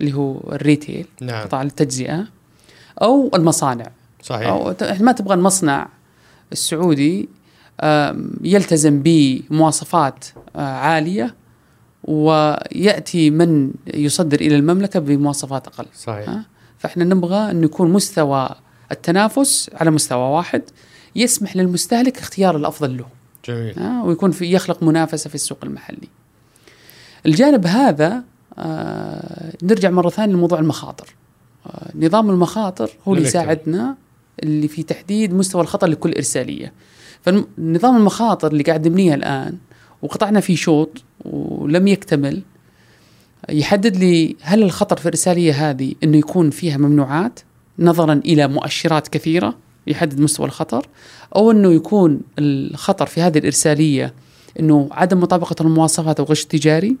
اللي 0.00 0.14
هو 0.14 0.40
الريتيل 0.52 1.06
نعم. 1.20 1.42
قطاع 1.46 1.62
التجزئة 1.62 2.26
أو 3.02 3.30
المصانع 3.34 3.90
صحيح 4.22 4.48
أو 4.48 4.74
ما 5.00 5.12
تبغى 5.12 5.34
المصنع 5.34 5.88
السعودي 6.52 7.28
آه 7.80 8.16
يلتزم 8.42 9.02
بمواصفات 9.04 10.24
آه 10.56 10.60
عالية 10.60 11.34
ويأتي 12.04 13.30
من 13.30 13.72
يصدر 13.86 14.40
إلى 14.40 14.56
المملكة 14.56 15.00
بمواصفات 15.00 15.66
أقل 15.66 15.86
صحيح 15.94 16.28
أه؟ 16.28 16.44
فإحنا 16.78 17.04
نبغى 17.04 17.50
انه 17.50 17.64
يكون 17.64 17.92
مستوى 17.92 18.48
التنافس 18.92 19.70
على 19.74 19.90
مستوى 19.90 20.30
واحد 20.30 20.62
يسمح 21.16 21.56
للمستهلك 21.56 22.18
اختيار 22.18 22.56
الأفضل 22.56 22.96
له. 22.96 23.06
جميل. 23.44 23.78
آه 23.78 24.04
ويكون 24.04 24.30
في 24.30 24.52
يخلق 24.52 24.82
منافسة 24.82 25.28
في 25.28 25.34
السوق 25.34 25.58
المحلي. 25.62 26.08
الجانب 27.26 27.66
هذا 27.66 28.24
آه 28.58 29.52
نرجع 29.62 29.90
مرة 29.90 30.08
ثانية 30.10 30.34
لموضوع 30.34 30.58
المخاطر. 30.58 31.14
آه 31.66 31.90
نظام 31.94 32.30
المخاطر 32.30 32.90
هو 33.08 33.14
اللي 33.14 33.26
يساعدنا 33.26 33.96
اللي 34.42 34.68
في 34.68 34.82
تحديد 34.82 35.34
مستوى 35.34 35.62
الخطر 35.62 35.86
لكل 35.86 36.14
إرسالية. 36.14 36.72
فنظام 37.22 37.96
المخاطر 37.96 38.52
اللي 38.52 38.62
قاعد 38.62 38.88
نبنيه 38.88 39.14
الآن 39.14 39.58
وقطعنا 40.02 40.40
فيه 40.40 40.56
شوط 40.56 41.02
ولم 41.24 41.88
يكتمل 41.88 42.42
يحدد 43.48 43.96
لي 43.96 44.36
هل 44.40 44.62
الخطر 44.62 44.96
في 44.96 45.06
الرساليه 45.06 45.70
هذه 45.70 45.94
إنه 46.04 46.16
يكون 46.16 46.50
فيها 46.50 46.76
ممنوعات 46.76 47.40
نظرا 47.78 48.12
إلى 48.12 48.48
مؤشرات 48.48 49.08
كثيرة 49.08 49.54
يحدد 49.88 50.20
مستوى 50.20 50.46
الخطر 50.46 50.86
أو 51.36 51.50
إنه 51.50 51.72
يكون 51.72 52.20
الخطر 52.38 53.06
في 53.06 53.22
هذه 53.22 53.38
الإرسالية 53.38 54.14
إنه 54.60 54.88
عدم 54.90 55.20
مطابقة 55.20 55.56
المواصفات 55.60 56.20
أو 56.20 56.26
غش 56.26 56.44
تجاري 56.44 56.96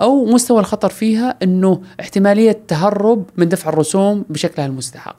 أو 0.00 0.24
مستوى 0.24 0.60
الخطر 0.60 0.88
فيها 0.88 1.36
إنه 1.42 1.82
احتمالية 2.00 2.60
تهرب 2.68 3.24
من 3.36 3.48
دفع 3.48 3.68
الرسوم 3.68 4.24
بشكلها 4.28 4.66
المستحق. 4.66 5.16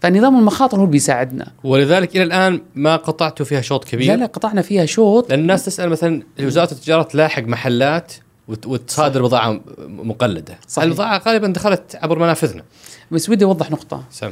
فنظام 0.00 0.38
المخاطر 0.38 0.76
هو 0.76 0.80
اللي 0.80 0.92
بيساعدنا. 0.92 1.52
ولذلك 1.64 2.16
إلى 2.16 2.22
الآن 2.22 2.60
ما 2.74 2.96
قطعتوا 2.96 3.46
فيها 3.46 3.60
شوط 3.60 3.84
كبير. 3.84 4.08
لا 4.08 4.16
لا 4.16 4.26
قطعنا 4.26 4.62
فيها 4.62 4.86
شوط. 4.86 5.30
لأن 5.30 5.40
الناس 5.40 5.64
تسأل 5.64 5.90
مثلا 5.90 6.22
وزارة 6.40 6.72
التجارة 6.72 7.02
تلاحق 7.02 7.42
محلات 7.42 8.12
وتصادر 8.48 9.22
بضاعة 9.22 9.60
مقلدة. 9.78 10.58
صحيح. 10.68 10.84
البضاعة 10.84 11.22
غالبا 11.26 11.46
دخلت 11.46 11.96
عبر 12.02 12.18
منافذنا. 12.18 12.62
بس 13.10 13.28
ودي 13.28 13.44
أوضح 13.44 13.70
نقطة. 13.70 14.04
سم. 14.10 14.30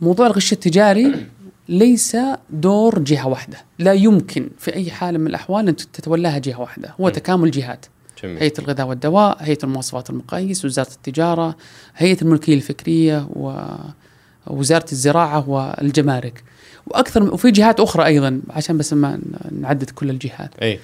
موضوع 0.00 0.26
الغش 0.26 0.52
التجاري 0.52 1.26
ليس 1.68 2.16
دور 2.50 2.98
جهة 2.98 3.28
واحدة 3.28 3.56
لا 3.78 3.92
يمكن 3.92 4.48
في 4.58 4.74
أي 4.74 4.90
حال 4.90 5.18
من 5.18 5.26
الأحوال 5.26 5.68
أن 5.68 5.76
تتولاها 5.76 6.38
جهة 6.38 6.60
واحدة 6.60 6.94
هو 7.00 7.06
م. 7.06 7.08
تكامل 7.08 7.50
جهات 7.50 7.86
جميل. 8.22 8.38
هيئة 8.38 8.52
الغذاء 8.58 8.86
والدواء 8.86 9.36
هيئة 9.40 9.58
المواصفات 9.64 10.10
المقاييس 10.10 10.64
وزارة 10.64 10.90
التجارة 10.90 11.56
هيئة 11.96 12.22
الملكية 12.22 12.54
الفكرية 12.54 13.28
ووزاره 14.46 14.86
الزراعة 14.92 15.48
والجمارك 15.48 16.44
وأكثر 16.86 17.34
وفي 17.34 17.50
جهات 17.50 17.80
أخرى 17.80 18.06
أيضا 18.06 18.40
عشان 18.50 18.78
بس 18.78 18.92
ما 18.92 19.18
نعدد 19.60 19.90
كل 19.90 20.10
الجهات 20.10 20.50
أي. 20.62 20.78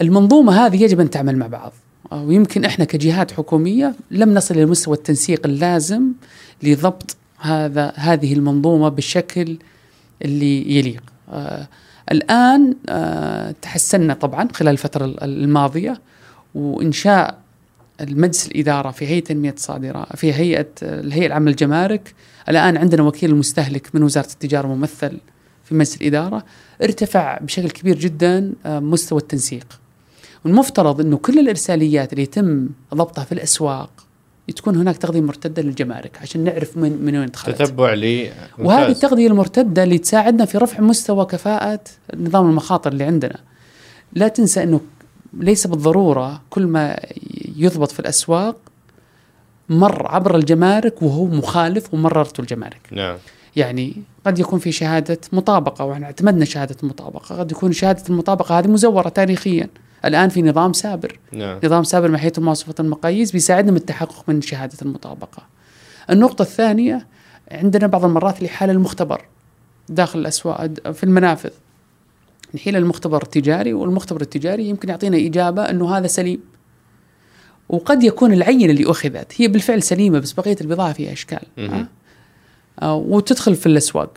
المنظومة 0.00 0.66
هذه 0.66 0.82
يجب 0.82 1.00
أن 1.00 1.10
تعمل 1.10 1.36
مع 1.36 1.46
بعض 1.46 1.72
ويمكن 2.12 2.64
إحنا 2.64 2.84
كجهات 2.84 3.32
حكومية 3.32 3.94
لم 4.10 4.34
نصل 4.34 4.54
إلى 4.54 4.66
مستوى 4.66 4.96
التنسيق 4.96 5.46
اللازم 5.46 6.02
لضبط 6.62 7.16
هذا 7.42 7.92
هذه 7.96 8.32
المنظومة 8.32 8.88
بالشكل 8.88 9.58
اللي 10.24 10.78
يليق. 10.78 11.02
الآن 12.12 12.74
آه، 12.88 13.54
تحسنا 13.62 14.14
طبعا 14.14 14.48
خلال 14.52 14.72
الفترة 14.72 15.14
الماضية 15.22 16.00
وإنشاء 16.54 17.38
المجلس 18.00 18.46
الإدارة 18.46 18.90
في 18.90 19.06
هيئة 19.06 19.24
تنميه 19.24 19.52
الصادرات 19.52 20.16
في 20.16 20.32
هيئة 20.32 20.68
الهيئة 20.82 21.26
العامة 21.26 21.50
للجمارك. 21.50 22.14
الآن 22.48 22.76
عندنا 22.76 23.02
وكيل 23.02 23.30
المستهلك 23.30 23.94
من 23.94 24.02
وزارة 24.02 24.26
التجارة 24.32 24.66
ممثل 24.66 25.18
في 25.64 25.74
مجلس 25.74 25.96
الإدارة. 25.96 26.44
ارتفع 26.82 27.38
بشكل 27.38 27.70
كبير 27.70 27.98
جدا 27.98 28.52
آه، 28.66 28.80
مستوى 28.80 29.20
التنسيق. 29.20 29.66
والمفترض 30.44 31.00
إنه 31.00 31.16
كل 31.16 31.38
الإرساليات 31.38 32.12
اللي 32.12 32.22
يتم 32.22 32.68
ضبطها 32.94 33.24
في 33.24 33.32
الأسواق 33.32 33.90
تكون 34.50 34.76
هناك 34.76 34.96
تغذية 34.96 35.20
مرتدة 35.20 35.62
للجمارك 35.62 36.18
عشان 36.22 36.44
نعرف 36.44 36.76
من 36.76 37.02
من 37.02 37.16
وين 37.16 37.26
دخلت 37.26 37.62
تتبع 37.62 37.92
لي 37.94 38.32
وهذه 38.58 38.90
التغذية 38.90 39.26
المرتدة 39.26 39.82
اللي 39.82 39.98
تساعدنا 39.98 40.44
في 40.44 40.58
رفع 40.58 40.80
مستوى 40.80 41.26
كفاءة 41.26 41.80
نظام 42.16 42.50
المخاطر 42.50 42.92
اللي 42.92 43.04
عندنا. 43.04 43.38
لا 44.12 44.28
تنسى 44.28 44.62
إنه 44.62 44.80
ليس 45.34 45.66
بالضرورة 45.66 46.42
كل 46.50 46.66
ما 46.66 47.00
يضبط 47.56 47.90
في 47.90 48.00
الأسواق 48.00 48.56
مر 49.68 50.06
عبر 50.06 50.36
الجمارك 50.36 51.02
وهو 51.02 51.24
مخالف 51.24 51.94
ومررته 51.94 52.40
الجمارك. 52.40 52.80
نعم. 52.90 53.16
يعني 53.56 54.02
قد 54.26 54.38
يكون 54.38 54.58
في 54.58 54.72
شهادة 54.72 55.18
مطابقة 55.32 55.84
وإحنا 55.84 56.06
اعتمدنا 56.06 56.44
شهادة 56.44 56.76
المطابقه 56.82 57.38
قد 57.38 57.50
يكون 57.50 57.72
شهادة 57.72 58.02
المطابقة 58.08 58.58
هذه 58.58 58.68
مزورة 58.68 59.08
تاريخيا. 59.08 59.68
الآن 60.04 60.28
في 60.28 60.42
نظام 60.42 60.72
سابر. 60.72 61.18
نعم. 61.32 61.60
نظام 61.64 61.84
سابر 61.84 62.08
مع 62.10 62.18
هيئه 62.18 62.40
مواصفة 62.40 62.74
المقاييس 62.80 63.32
بيساعدنا 63.32 63.70
من 63.70 63.76
التحقق 63.76 64.24
من 64.28 64.42
شهادة 64.42 64.76
المطابقة. 64.82 65.42
النقطة 66.10 66.42
الثانية 66.42 67.06
عندنا 67.50 67.86
بعض 67.86 68.04
المرات 68.04 68.38
اللي 68.38 68.48
حال 68.48 68.70
المختبر 68.70 69.24
داخل 69.88 70.18
الأسواق 70.18 70.66
في 70.92 71.04
المنافذ. 71.04 71.50
نحيل 72.54 72.76
المختبر 72.76 73.22
التجاري 73.22 73.72
والمختبر 73.72 74.20
التجاري 74.20 74.68
يمكن 74.68 74.88
يعطينا 74.88 75.16
إجابة 75.16 75.62
أنه 75.62 75.96
هذا 75.96 76.06
سليم. 76.06 76.40
وقد 77.68 78.02
يكون 78.02 78.32
العينة 78.32 78.72
اللي 78.72 78.90
أخذت 78.90 79.32
هي 79.36 79.48
بالفعل 79.48 79.82
سليمة 79.82 80.18
بس 80.18 80.32
بقية 80.32 80.56
البضاعة 80.60 80.92
فيها 80.92 81.12
إشكال. 81.12 81.42
آه، 82.82 82.94
وتدخل 82.94 83.54
في 83.54 83.66
الأسواق. 83.66 84.10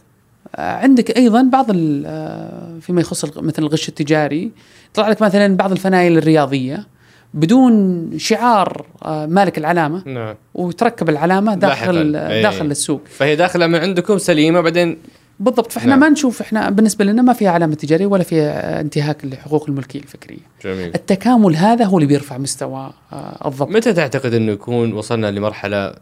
عندك 0.58 1.18
أيضا 1.18 1.50
بعض 1.52 1.66
آه، 2.06 2.80
فيما 2.82 3.02
يخص 3.02 3.26
مثل 3.26 3.64
الغش 3.64 3.90
التجاري 3.90 4.52
يطلع 4.92 5.10
لك 5.10 5.22
مثلا 5.22 5.58
بعض 5.58 5.72
الفنايل 5.72 6.18
الرياضية 6.18 6.88
بدون 7.34 8.10
شعار 8.18 8.86
آه، 9.04 9.26
مالك 9.26 9.58
العلامة 9.58 10.04
نعم 10.06 10.36
وتركب 10.54 11.10
العلامة 11.10 11.56
داخل. 11.56 12.16
إيه. 12.16 12.42
داخل 12.42 12.66
السوق 12.66 13.02
فهي 13.10 13.36
داخلة 13.36 13.68
من 13.68 13.76
عندكم 13.76 14.18
سليمة 14.18 14.62
بعدين 14.62 14.98
بالضبط 15.40 15.72
فإحنا 15.72 15.90
نعم. 15.90 16.00
ما 16.00 16.10
نشوف 16.10 16.42
إحنا 16.42 16.70
بالنسبة 16.70 17.06
لنا 17.06 17.22
ما 17.22 17.34
فيها 17.34 17.52
علامة 17.52 17.76
تجارية 17.76 18.06
ولا 18.06 18.24
فيها 18.24 18.82
انتهاك 18.82 19.26
لحقوق 19.26 19.66
الملكية 19.70 20.00
الفكرية 20.00 20.40
جميل 20.64 20.92
التكامل 20.96 21.56
هذا 21.56 21.86
هو 21.86 21.98
اللي 21.98 22.08
بيرفع 22.08 22.38
مستوى 22.38 22.94
آه، 23.14 23.48
الضبط 23.48 23.70
متى 23.70 23.94
تعتقد 23.94 24.34
إنه 24.34 24.52
يكون 24.52 24.94
وصلنا 24.94 25.32
لمرحلة 25.32 25.94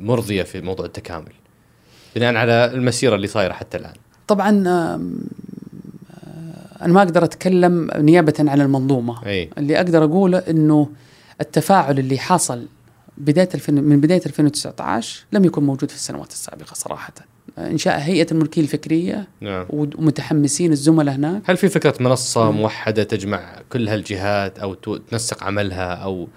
مرضية 0.00 0.42
في 0.42 0.60
موضوع 0.60 0.86
التكامل؟ 0.86 1.32
بناء 2.16 2.34
على 2.34 2.70
المسيرة 2.74 3.14
اللي 3.14 3.26
صايرة 3.26 3.52
حتى 3.52 3.76
الآن. 3.76 3.94
طبعا 4.26 4.64
آه، 4.68 5.00
أنا 6.82 6.92
ما 6.92 7.02
أقدر 7.02 7.24
أتكلم 7.24 7.90
نيابه 7.96 8.34
عن 8.38 8.60
المنظومة 8.60 9.26
أي 9.26 9.50
اللي 9.58 9.76
أقدر 9.76 10.04
اقوله 10.04 10.38
إنه 10.38 10.88
التفاعل 11.40 11.98
اللي 11.98 12.18
حصل 12.18 12.66
بداية 13.18 13.48
الفين 13.54 13.74
من 13.74 14.00
بداية 14.00 14.22
2019 14.26 15.24
لم 15.32 15.44
يكن 15.44 15.62
موجود 15.62 15.90
في 15.90 15.96
السنوات 15.96 16.30
السابقة 16.30 16.74
صراحة 16.74 17.12
إنشاء 17.58 17.98
هيئة 17.98 18.26
الملكية 18.32 18.62
الفكرية 18.62 19.28
نعم. 19.40 19.66
ومتحمسين 19.70 20.72
الزملاء 20.72 21.14
هناك 21.14 21.42
هل 21.44 21.56
في 21.56 21.68
فكرة 21.68 21.94
منصة 22.00 22.50
مم. 22.50 22.58
موحدة 22.58 23.02
تجمع 23.02 23.60
كل 23.72 23.88
هالجهات 23.88 24.58
أو 24.58 24.74
تنسق 24.74 25.44
عملها 25.44 25.94
أو 25.94 26.28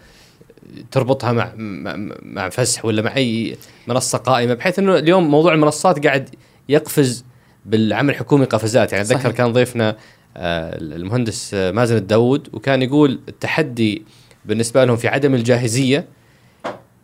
تربطها 0.92 1.32
مع 1.32 1.52
مع, 1.58 1.96
مع 2.22 2.50
فسح 2.50 2.86
ولا 2.86 3.02
مع 3.02 3.16
أي 3.16 3.58
منصة 3.88 4.18
قائمة 4.18 4.54
بحيث 4.54 4.80
إنه 4.80 4.98
اليوم 4.98 5.32
موضوع 5.32 5.54
المنصات 5.54 6.06
قاعد 6.06 6.30
يقفز 6.70 7.26
بالعمل 7.66 8.10
الحكومي 8.10 8.46
قفزات 8.46 8.92
يعني 8.92 9.04
أتذكر. 9.04 9.32
كان 9.32 9.54
ضيفنا 9.54 9.90
آه، 10.38 10.78
المهندس 10.82 11.54
آه، 11.54 11.72
مازن 11.72 11.96
الداود 11.98 12.50
وكان 12.54 12.82
يقول 12.82 13.20
التحدي 13.30 14.06
بالنسبة 14.46 14.86
لهم 14.86 14.96
في 14.96 15.08
عدم 15.08 15.34
الجاهزية 15.36 16.08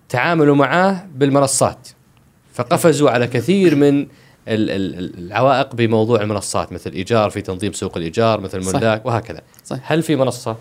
تعاملوا 0.09 0.55
معاه 0.55 1.07
بالمنصات 1.15 1.87
فقفزوا 2.53 3.09
على 3.09 3.27
كثير 3.27 3.75
من 3.75 3.99
ال- 4.01 4.07
ال- 4.47 4.99
ال- 4.99 5.17
العوائق 5.19 5.75
بموضوع 5.75 6.21
المنصات 6.21 6.73
مثل 6.73 6.91
إيجار 6.91 7.29
في 7.29 7.41
تنظيم 7.41 7.73
سوق 7.73 7.97
الإيجار 7.97 8.39
مثل. 8.41 8.73
ملاك 8.77 9.05
وهكذا 9.05 9.41
صحيح. 9.65 9.91
هل 9.91 10.01
في 10.03 10.15
منصة 10.15 10.57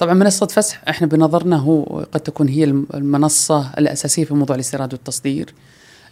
طبعا 0.00 0.14
منصة 0.14 0.46
فسح 0.46 0.82
إحنا 0.88 1.06
بنظرنا 1.06 1.56
هو 1.56 1.82
قد 2.12 2.20
تكون 2.20 2.48
هي 2.48 2.64
الم- 2.64 2.86
المنصة 2.94 3.70
الأساسية 3.78 4.24
في 4.24 4.34
موضوع 4.34 4.56
الاستيراد 4.56 4.92
والتصدير. 4.92 5.54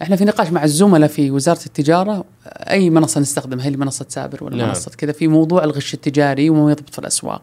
إحنا 0.02 0.16
في 0.16 0.24
نقاش 0.24 0.48
مع 0.48 0.64
الزملاء 0.64 1.08
في 1.08 1.30
وزارة 1.30 1.60
التجارة 1.66 2.24
أي 2.46 2.90
منصة 2.90 3.20
نستخدمها؟ 3.20 3.68
هل 3.68 3.78
منصة 3.78 4.06
سابر 4.08 4.44
ولا 4.44 4.56
نعم. 4.56 4.68
منصة 4.68 4.90
كذا؟ 4.90 5.12
في 5.12 5.28
موضوع 5.28 5.64
الغش 5.64 5.94
التجاري 5.94 6.50
وما 6.50 6.70
يضبط 6.70 6.90
في 6.90 6.98
الأسواق. 6.98 7.42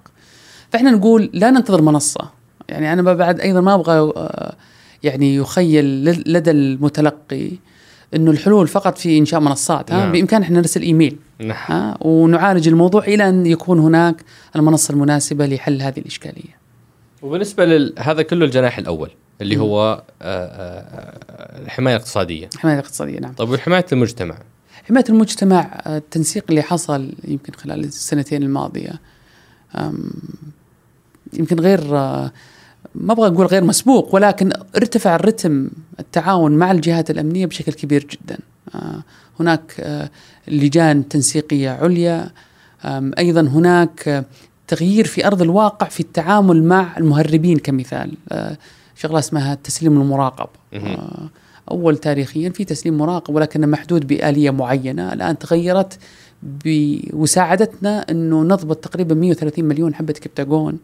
فإحنا 0.72 0.92
نقول 0.92 1.30
لا 1.34 1.52
ننتظر 1.52 1.82
منصة. 1.82 2.30
يعني 2.70 2.94
أنا 2.94 3.14
بعد 3.14 3.40
أيضا 3.40 3.62
ما 3.62 3.74
أبغى 3.74 3.94
آه، 4.18 4.56
يعني 5.04 5.36
يخيل 5.36 6.06
لد- 6.06 6.28
لدى 6.28 6.52
المتلقي 6.52 7.52
إنه 8.16 8.32
الحلول 8.32 8.68
فقط 8.68 8.98
في 8.98 9.18
إنشاء 9.18 9.40
منصات 9.40 9.92
ها 9.92 9.98
نعم. 9.98 10.12
بإمكان 10.12 10.42
إحنا 10.42 10.58
نرسل 10.60 10.82
إيميل 10.82 11.18
نعم 11.40 11.58
ها 11.66 11.98
ونعالج 12.02 12.68
الموضوع 12.68 13.04
إلى 13.04 13.30
أن 13.30 13.46
يكون 13.46 13.80
هناك 13.80 14.24
المنصة 14.56 14.92
المناسبة 14.92 15.46
لحل 15.46 15.82
هذه 15.82 16.00
الإشكالية. 16.00 16.64
وبالنسبة 17.22 17.66
لل... 17.66 17.94
هذا 18.00 18.22
كله 18.22 18.46
الجناح 18.46 18.78
الأول 18.78 19.12
اللي 19.42 19.58
هو 19.58 20.04
آه، 20.22 20.46
آه، 20.46 21.62
الحماية 21.66 21.96
الاقتصادية 21.96 22.50
الحماية 22.54 22.76
الاقتصادية 22.76 23.20
نعم. 23.20 23.34
طيب 23.34 23.50
وحماية 23.50 23.86
المجتمع 23.92 24.38
حماية 24.88 25.06
المجتمع 25.10 25.82
آه، 25.86 25.98
التنسيق 25.98 26.44
اللي 26.50 26.62
حصل 26.62 27.14
يمكن 27.28 27.54
خلال 27.54 27.80
السنتين 27.80 28.44
الماضية 28.44 29.00
يمكن 31.34 31.60
غير 31.60 31.98
آه، 31.98 32.32
ما 32.96 33.14
أبغى 33.14 33.28
أقول 33.28 33.46
غير 33.46 33.64
مسبوق 33.64 34.16
ولكن 34.16 34.52
ارتفع 34.76 35.16
الرتم 35.16 35.70
التعاون 36.00 36.52
مع 36.52 36.72
الجهات 36.72 37.10
الأمنية 37.12 37.46
بشكل 37.46 37.72
كبير 37.74 38.08
جدا. 38.12 38.38
آه، 38.76 39.04
هناك 39.40 39.76
آه، 39.80 40.10
لجان 40.48 41.08
تنسيقية 41.08 41.70
عليا. 41.70 42.32
أيضا 43.20 43.42
هناك 43.42 44.08
آه، 44.08 44.26
تغيير 44.68 45.06
في 45.08 45.28
أرض 45.28 45.42
الواقع 45.42 45.88
في 45.88 46.00
التعامل 46.00 46.64
مع 46.64 46.98
المهربين 46.98 47.58
كمثال. 47.58 48.14
شغلة 48.96 49.20
اسمها 49.20 49.54
التسليم 49.54 50.02
المراقب. 50.02 50.50
أول 51.72 51.98
تاريخيا 51.98 52.50
في 52.50 52.66
تسليم 52.66 52.98
مراقب 52.98 53.36
ولكنه 53.36 53.68
محدود 53.68 54.08
بآلية 54.08 54.50
معينة. 54.52 55.14
الآن 55.14 55.38
تغيرت 55.38 55.98
ب- 56.44 57.00
وساعدتنا 57.14 58.06
إنه 58.12 58.44
نضبط 58.44 58.78
تقريبا 58.78 59.16
130 59.16 59.66
مليون 59.66 59.96
حبة 59.96 60.14
كبتاجون 60.14 60.78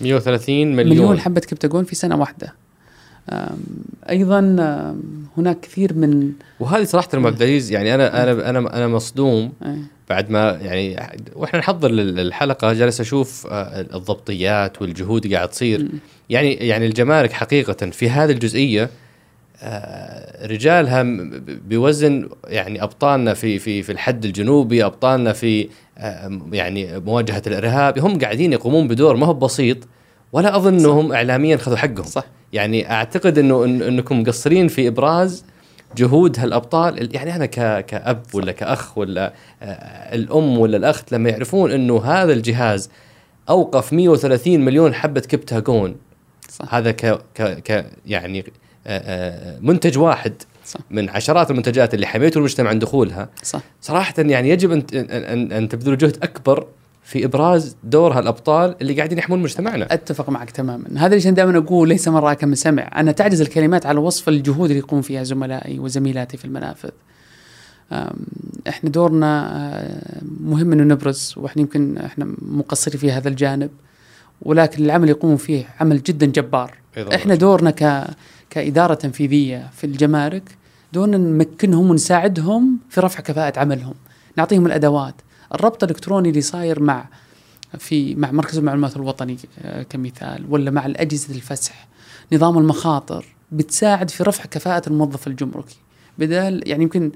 130 0.00 0.54
مليون, 0.76 0.76
مليون, 0.88 1.20
حبة 1.20 1.40
كبتاجون 1.40 1.84
في 1.84 1.94
سنة 1.94 2.16
واحدة. 2.16 2.52
أيضا 4.10 4.40
هناك 5.38 5.60
كثير 5.60 5.94
من 5.94 6.30
وهذه 6.60 6.84
صراحة 6.84 7.08
ابو 7.14 7.26
عبد 7.26 7.42
العزيز 7.42 7.72
يعني 7.72 7.94
أنا 7.94 8.22
أنا 8.22 8.50
أنا 8.50 8.76
أنا 8.76 8.88
مصدوم 8.88 9.52
آه، 9.62 9.76
بعد 10.10 10.30
ما 10.30 10.50
يعني 10.62 10.96
وإحنا 11.36 11.58
نحضر 11.58 11.90
لل- 11.90 12.20
الحلقة 12.20 12.72
جالس 12.72 13.00
أشوف 13.00 13.46
آه، 13.50 13.80
الضبطيات 13.94 14.82
والجهود 14.82 15.32
قاعد 15.34 15.48
تصير. 15.48 15.88
يعني 16.30 16.52
يعني 16.54 16.86
الجمارك 16.86 17.32
حقيقة 17.32 17.90
في 17.90 18.10
هذه 18.10 18.30
الجزئية 18.30 18.90
رجالها 20.44 21.02
م- 21.02 21.30
ب- 21.30 21.68
بوزن 21.68 22.28
يعني 22.46 22.82
أبطالنا 22.82 23.34
في 23.34 23.58
في 23.58 23.82
في 23.82 23.92
الحد 23.92 24.24
الجنوبي 24.24 24.84
أبطالنا 24.84 25.32
في 25.32 25.68
آه، 25.98 26.40
يعني 26.52 26.98
مواجهة 27.00 27.42
الإرهاب 27.46 27.98
هم 27.98 28.18
قاعدين 28.18 28.52
يقومون 28.52 28.88
بدور 28.88 29.16
ما 29.16 29.26
هو 29.26 29.34
بسيط 29.34 29.76
ولا 30.32 30.56
اظن 30.56 30.74
انهم 30.78 31.12
اعلاميا 31.12 31.56
خذوا 31.56 31.76
حقهم. 31.76 32.04
صح. 32.04 32.24
يعني 32.52 32.90
أعتقد 32.92 33.38
إنه 33.38 33.64
إن 33.64 33.82
إنكم 33.82 34.20
مقصرين 34.22 34.68
في 34.68 34.88
إبراز 34.88 35.44
جهود 35.96 36.38
هالأبطال 36.38 37.14
يعني 37.16 37.36
أنا 37.36 37.46
كأب 37.80 38.22
ولا 38.34 38.52
كأخ 38.52 38.98
ولا 38.98 39.32
آه، 39.62 40.14
الأم 40.14 40.58
ولا 40.58 40.76
الأخت 40.76 41.12
لما 41.12 41.30
يعرفون 41.30 41.70
إنه 41.72 42.04
هذا 42.04 42.32
الجهاز 42.32 42.90
أوقف 43.48 43.92
130 43.92 44.60
مليون 44.60 44.94
حبة 44.94 45.20
كبتاجون 45.20 45.96
صح. 46.48 46.74
هذا 46.74 46.90
ك 46.90 47.06
ك 47.34 47.42
ك 47.42 47.86
يعني 48.06 48.38
آه، 48.40 48.42
آه، 48.42 48.63
منتج 49.60 49.98
واحد 49.98 50.32
صح. 50.66 50.80
من 50.90 51.08
عشرات 51.08 51.50
المنتجات 51.50 51.94
اللي 51.94 52.06
حميتوا 52.06 52.40
المجتمع 52.40 52.70
عن 52.70 52.78
دخولها. 52.78 53.28
صح. 53.42 53.60
صراحة 53.80 54.14
يعني 54.18 54.50
يجب 54.50 54.72
ان 54.72 54.82
ان 54.94 55.52
أن 55.52 55.68
تبذلوا 55.68 55.96
جهد 55.96 56.16
أكبر 56.22 56.66
في 57.02 57.24
إبراز 57.24 57.76
دور 57.84 58.18
هالأبطال 58.18 58.76
اللي 58.80 58.94
قاعدين 58.94 59.18
يحمون 59.18 59.42
مجتمعنا. 59.42 59.94
أتفق 59.94 60.30
معك 60.30 60.50
تماما. 60.50 60.84
هذا 60.96 61.16
أنا 61.16 61.30
دائما 61.30 61.58
أقول 61.58 61.88
ليس 61.88 62.08
من 62.08 62.16
راى 62.16 62.34
كمن 62.34 62.54
سمع. 62.54 62.90
أنا 62.96 63.12
تعجز 63.12 63.40
الكلمات 63.40 63.86
على 63.86 63.98
وصف 63.98 64.28
الجهود 64.28 64.70
اللي 64.70 64.78
يقوم 64.78 65.02
فيها 65.02 65.22
زملائي 65.22 65.78
وزميلاتي 65.78 66.36
في 66.36 66.44
المنافذ. 66.44 66.90
إحنا 68.68 68.90
دورنا 68.90 70.20
مهم 70.40 70.72
إنه 70.72 70.82
نبرز 70.94 71.34
وإحنا 71.36 71.62
يمكن 71.62 71.98
إحنا 71.98 72.34
مقصرين 72.38 72.98
في 72.98 73.12
هذا 73.12 73.28
الجانب. 73.28 73.70
ولكن 74.42 74.84
العمل 74.84 75.08
يقوم 75.08 75.36
فيه 75.36 75.64
عمل 75.80 76.02
جدا 76.02 76.26
جبار. 76.26 76.74
إحنا 77.14 77.34
دورنا 77.34 77.70
ك 77.70 78.06
كإدارة 78.54 78.94
تنفيذية 78.94 79.70
في 79.76 79.84
الجمارك 79.84 80.56
دورنا 80.92 81.16
نمكنهم 81.16 81.90
ونساعدهم 81.90 82.78
في 82.90 83.00
رفع 83.00 83.20
كفاءة 83.20 83.58
عملهم. 83.58 83.94
نعطيهم 84.36 84.66
الأدوات. 84.66 85.14
الربط 85.54 85.84
الإلكتروني 85.84 86.28
اللي 86.28 86.40
صاير 86.40 86.82
مع 86.82 87.08
في 87.78 88.14
مع 88.14 88.30
مركز 88.32 88.58
المعلومات 88.58 88.96
الوطني 88.96 89.36
آه، 89.58 89.82
كمثال 89.82 90.44
ولا 90.48 90.70
مع 90.70 90.86
الأجهزة 90.86 91.34
الفسح. 91.34 91.88
نظام 92.32 92.58
المخاطر 92.58 93.24
بتساعد 93.52 94.10
في 94.10 94.22
رفع 94.22 94.44
كفاءة 94.44 94.88
الموظف 94.88 95.26
الجمركي. 95.26 95.76
بدال 96.18 96.68
يعني 96.68 96.82
يمكن 96.82 97.12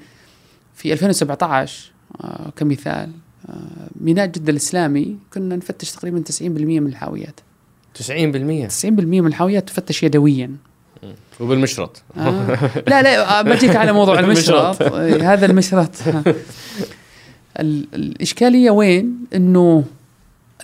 في 0.74 0.93
2017 0.93 1.93
آه 2.20 2.53
كمثال 2.57 3.11
آه 3.49 3.89
ميناء 4.01 4.26
جدة 4.26 4.51
الإسلامي 4.53 5.18
كنا 5.34 5.57
نفتش 5.57 5.93
تقريبا 5.93 6.24
90% 6.30 6.43
من 6.43 6.86
الحاويات. 6.86 7.41
90% 7.95 8.01
90% 8.03 8.84
من 8.84 9.26
الحويات 9.26 9.68
تفتش 9.68 10.03
يدويا. 10.03 10.68
وبالمشرط. 11.40 12.03
آه. 12.16 12.59
لا 12.86 13.03
لا 13.03 13.42
بجيك 13.42 13.76
على 13.76 13.92
موضوع 13.92 14.18
المشرط. 14.20 14.82
آه، 14.82 15.16
هذا 15.22 15.46
المشرط. 15.46 15.90
الإشكالية 17.61 18.70
وين؟ 18.70 19.18
أنه 19.34 19.84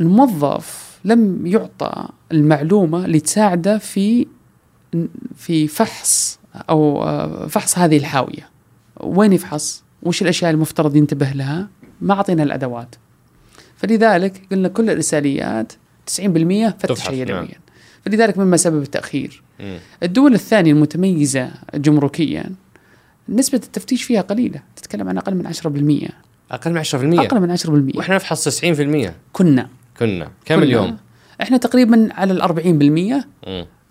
الموظف 0.01 0.99
لم 1.05 1.47
يعطى 1.47 2.09
المعلومة 2.32 3.05
اللي 3.05 3.20
تساعده 3.20 3.78
في 3.78 4.26
في 5.37 5.68
فحص 5.68 6.39
أو 6.70 7.03
آه، 7.03 7.47
فحص 7.47 7.78
هذه 7.78 7.97
الحاوية. 7.97 8.49
وين 9.01 9.32
يفحص؟ 9.32 9.85
وش 10.03 10.22
الأشياء 10.22 10.51
المفترض 10.51 10.97
ينتبه 10.97 11.30
لها؟ 11.30 11.68
ما 12.01 12.14
أعطينا 12.14 12.43
الأدوات. 12.43 12.95
فلذلك 13.76 14.43
قلنا 14.51 14.68
كل 14.68 14.85
الإرساليات 14.85 15.72
90% 16.07 16.70
فتش 16.78 17.09
يدويا 17.11 17.41
نعم. 17.41 17.49
فلذلك 18.05 18.39
مما 18.39 18.57
سبب 18.57 18.82
التأخير. 18.82 19.43
م. 19.43 19.44
الدول 20.03 20.35
الثانية 20.35 20.73
المتميزة 20.73 21.51
جمركيا 21.75 22.45
نسبة 23.29 23.61
التفتيش 23.65 24.03
فيها 24.03 24.21
قليلة 24.21 24.63
تتكلم 24.77 25.09
عن 25.09 25.19
أقل 25.19 25.35
من 25.35 25.53
10% 25.55 26.11
أقل 26.51 26.73
من 26.73 26.85
10% 26.85 26.95
أقل 26.95 27.41
من 27.41 27.57
10% 27.57 27.97
وإحنا 27.97 28.15
نفحص 28.15 28.61
90% 28.65 29.11
كنا. 29.33 29.69
كنا. 29.99 30.31
كم 30.45 30.63
اليوم؟ 30.63 30.97
إحنا 31.43 31.57
تقريبا 31.57 32.09
على 32.13 32.33
ال 32.33 32.43
40% 32.43 33.25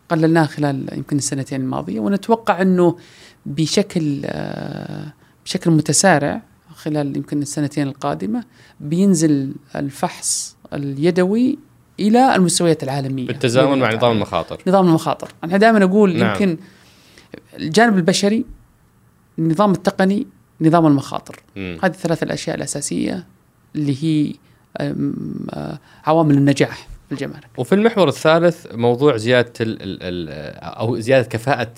قللناه 0.09 0.45
خلال 0.45 0.86
يمكن 0.93 1.18
السنتين 1.18 1.61
الماضية 1.61 1.99
ونتوقع 1.99 2.61
أنه 2.61 2.97
بشكل 3.45 4.22
آه، 4.26 5.14
بشكل 5.45 5.72
متسارع 5.72 6.41
خلال 6.76 7.18
يمكن 7.18 7.41
السنتين 7.41 7.88
القادمة 7.88 8.43
بينزل 8.80 9.53
الفحص 9.76 10.55
اليدوي 10.74 11.57
إلى 11.99 12.35
المستويات 12.35 12.83
العالمية. 12.83 13.27
بالتزامن 13.27 13.79
مع 13.79 13.93
نظام 13.93 14.11
المخاطر. 14.11 14.61
نظام 14.67 14.87
المخاطر. 14.87 15.31
أنا 15.43 15.57
دائما 15.57 15.83
أقول 15.83 16.17
نعم. 16.17 16.31
يمكن 16.31 16.57
الجانب 17.59 17.97
البشري 17.97 18.45
النظام 19.39 19.71
التقني 19.71 20.27
نظام 20.61 20.85
المخاطر. 20.87 21.39
مم. 21.55 21.77
هذه 21.83 21.91
الثلاث 21.91 22.23
الأشياء 22.23 22.55
الأساسية 22.55 23.25
اللي 23.75 24.03
هي 24.03 24.33
عوامل 26.05 26.37
النجاح 26.37 26.87
في 27.07 27.11
الجمارك. 27.11 27.47
وفي 27.57 27.75
المحور 27.75 28.07
الثالث 28.07 28.67
موضوع 28.73 29.17
زيادة 29.17 29.53
ال 29.61 29.77
ال 29.81 30.29
أو 30.63 30.99
زيادة 30.99 31.27
كفاءة 31.27 31.73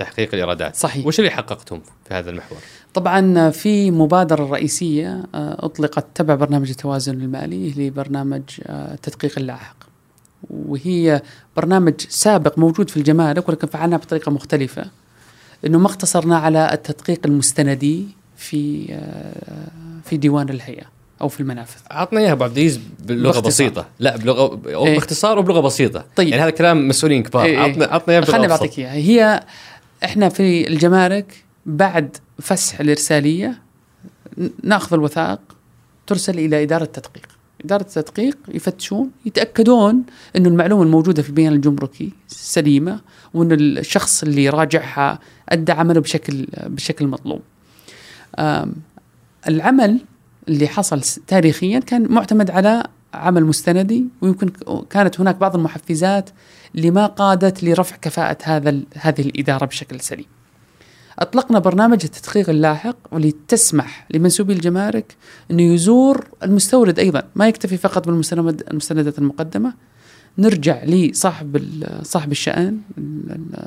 تحقيق 0.00 0.28
الإيرادات. 0.32 0.76
صحيح. 0.76 1.06
وش 1.06 1.18
اللي 1.18 1.30
حققتم 1.30 1.80
في 2.08 2.14
هذا 2.14 2.30
المحور؟ 2.30 2.58
طبعا 2.94 3.50
في 3.50 3.90
مبادرة 3.90 4.44
رئيسية 4.44 5.22
آه، 5.34 5.56
أطلقت 5.64 6.06
تبع 6.14 6.34
برنامج 6.34 6.70
التوازن 6.70 7.20
المالي 7.20 7.68
اللي 7.68 7.90
برنامج 7.90 8.42
التدقيق 8.68 9.32
آه، 9.36 9.40
اللاحق. 9.40 9.76
وهي 10.50 11.22
برنامج 11.56 11.94
سابق 12.08 12.58
موجود 12.58 12.90
في 12.90 12.96
الجمارك 12.96 13.48
ولكن 13.48 13.66
فعلناه 13.66 13.96
بطريقة 13.96 14.30
مختلفة 14.30 14.84
إنه 15.66 15.78
ما 15.78 15.86
اقتصرنا 15.86 16.38
على 16.38 16.72
التدقيق 16.72 17.20
المستندي 17.24 18.06
في 18.36 18.86
آه، 18.90 20.00
في 20.04 20.16
ديوان 20.16 20.48
الهيئة 20.48 20.84
أو 21.20 21.28
في 21.28 21.40
المنافذ. 21.40 21.80
عطنا 21.90 22.20
إياها 22.20 22.32
ابو 22.32 22.44
عبد 22.44 22.56
العزيز 22.56 22.80
بلغة 23.00 23.22
باختصار. 23.22 23.48
بسيطة. 23.48 23.86
لا 23.98 24.16
بلغة 24.16 24.60
إيه؟ 24.66 24.94
باختصار 24.94 25.38
وبلغة 25.38 25.60
بسيطة. 25.60 26.04
طيب. 26.16 26.28
يعني 26.28 26.42
هذا 26.42 26.50
كلام 26.50 26.88
مسؤولين 26.88 27.22
كبار. 27.22 27.44
إيه, 27.44 27.50
إيه. 27.50 27.58
عطنا 27.58 27.84
عطنا 27.84 28.14
إياها 28.14 28.24
خليني 28.24 28.48
بعطيك 28.48 28.78
إياها. 28.78 28.92
هي 28.92 29.42
إحنا 30.04 30.28
في 30.28 30.68
الجمارك 30.68 31.44
بعد 31.66 32.16
فسح 32.38 32.80
الإرسالية 32.80 33.58
نأخذ 34.62 34.94
الوثائق 34.94 35.40
ترسل 36.06 36.38
إلى 36.38 36.62
إدارة 36.62 36.82
التدقيق 36.82 37.28
إدارة 37.64 37.82
التدقيق 37.82 38.38
يفتشون 38.48 39.10
يتأكدون 39.26 40.02
أن 40.36 40.46
المعلومة 40.46 40.82
الموجودة 40.82 41.22
في 41.22 41.28
البيان 41.28 41.52
الجمركي 41.52 42.12
سليمة 42.28 43.00
وأن 43.34 43.52
الشخص 43.52 44.22
اللي 44.22 44.48
راجعها 44.48 45.18
أدى 45.48 45.72
عمله 45.72 46.00
بشكل 46.00 46.46
بشكل 46.66 47.06
مطلوب. 47.06 47.40
العمل 49.48 50.00
اللي 50.48 50.68
حصل 50.68 51.00
تاريخيا 51.26 51.78
كان 51.78 52.12
معتمد 52.12 52.50
على 52.50 52.84
عمل 53.14 53.44
مستندي 53.44 54.04
ويمكن 54.20 54.50
كانت 54.90 55.20
هناك 55.20 55.36
بعض 55.36 55.56
المحفزات 55.56 56.30
لما 56.74 57.06
قادت 57.06 57.64
لرفع 57.64 57.96
كفاءة 57.96 58.38
هذا 58.42 58.80
هذه 58.94 59.20
الإدارة 59.20 59.64
بشكل 59.64 60.00
سليم. 60.00 60.26
أطلقنا 61.18 61.58
برنامج 61.58 62.00
التدقيق 62.04 62.50
اللاحق 62.50 62.96
واللي 63.12 63.34
تسمح 63.48 64.06
لمنسوبي 64.10 64.52
الجمارك 64.52 65.16
أنه 65.50 65.62
يزور 65.62 66.26
المستورد 66.42 66.98
أيضا 66.98 67.22
ما 67.34 67.48
يكتفي 67.48 67.76
فقط 67.76 68.06
بالمستندات 68.06 69.18
المقدمة. 69.18 69.74
نرجع 70.38 70.84
لصاحب 70.84 71.64
صاحب 72.02 72.32
الشأن 72.32 72.78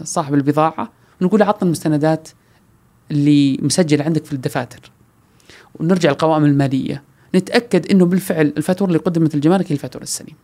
صاحب 0.03 0.33
البضاعة 0.33 0.91
ونقول 1.21 1.39
له 1.39 1.45
عطنا 1.45 1.67
المستندات 1.67 2.29
اللي 3.11 3.57
مسجلة 3.61 4.03
عندك 4.03 4.25
في 4.25 4.33
الدفاتر. 4.33 4.91
ونرجع 5.79 6.11
القوائم 6.11 6.45
المالية. 6.45 7.03
نتأكد 7.35 7.91
أنه 7.91 8.05
بالفعل 8.05 8.53
الفاتورة 8.57 8.87
اللي 8.87 8.99
قدمت 8.99 9.35
الجمارك 9.35 9.71
هي 9.71 9.73
الفاتورة 9.75 10.03
السليمة 10.03 10.37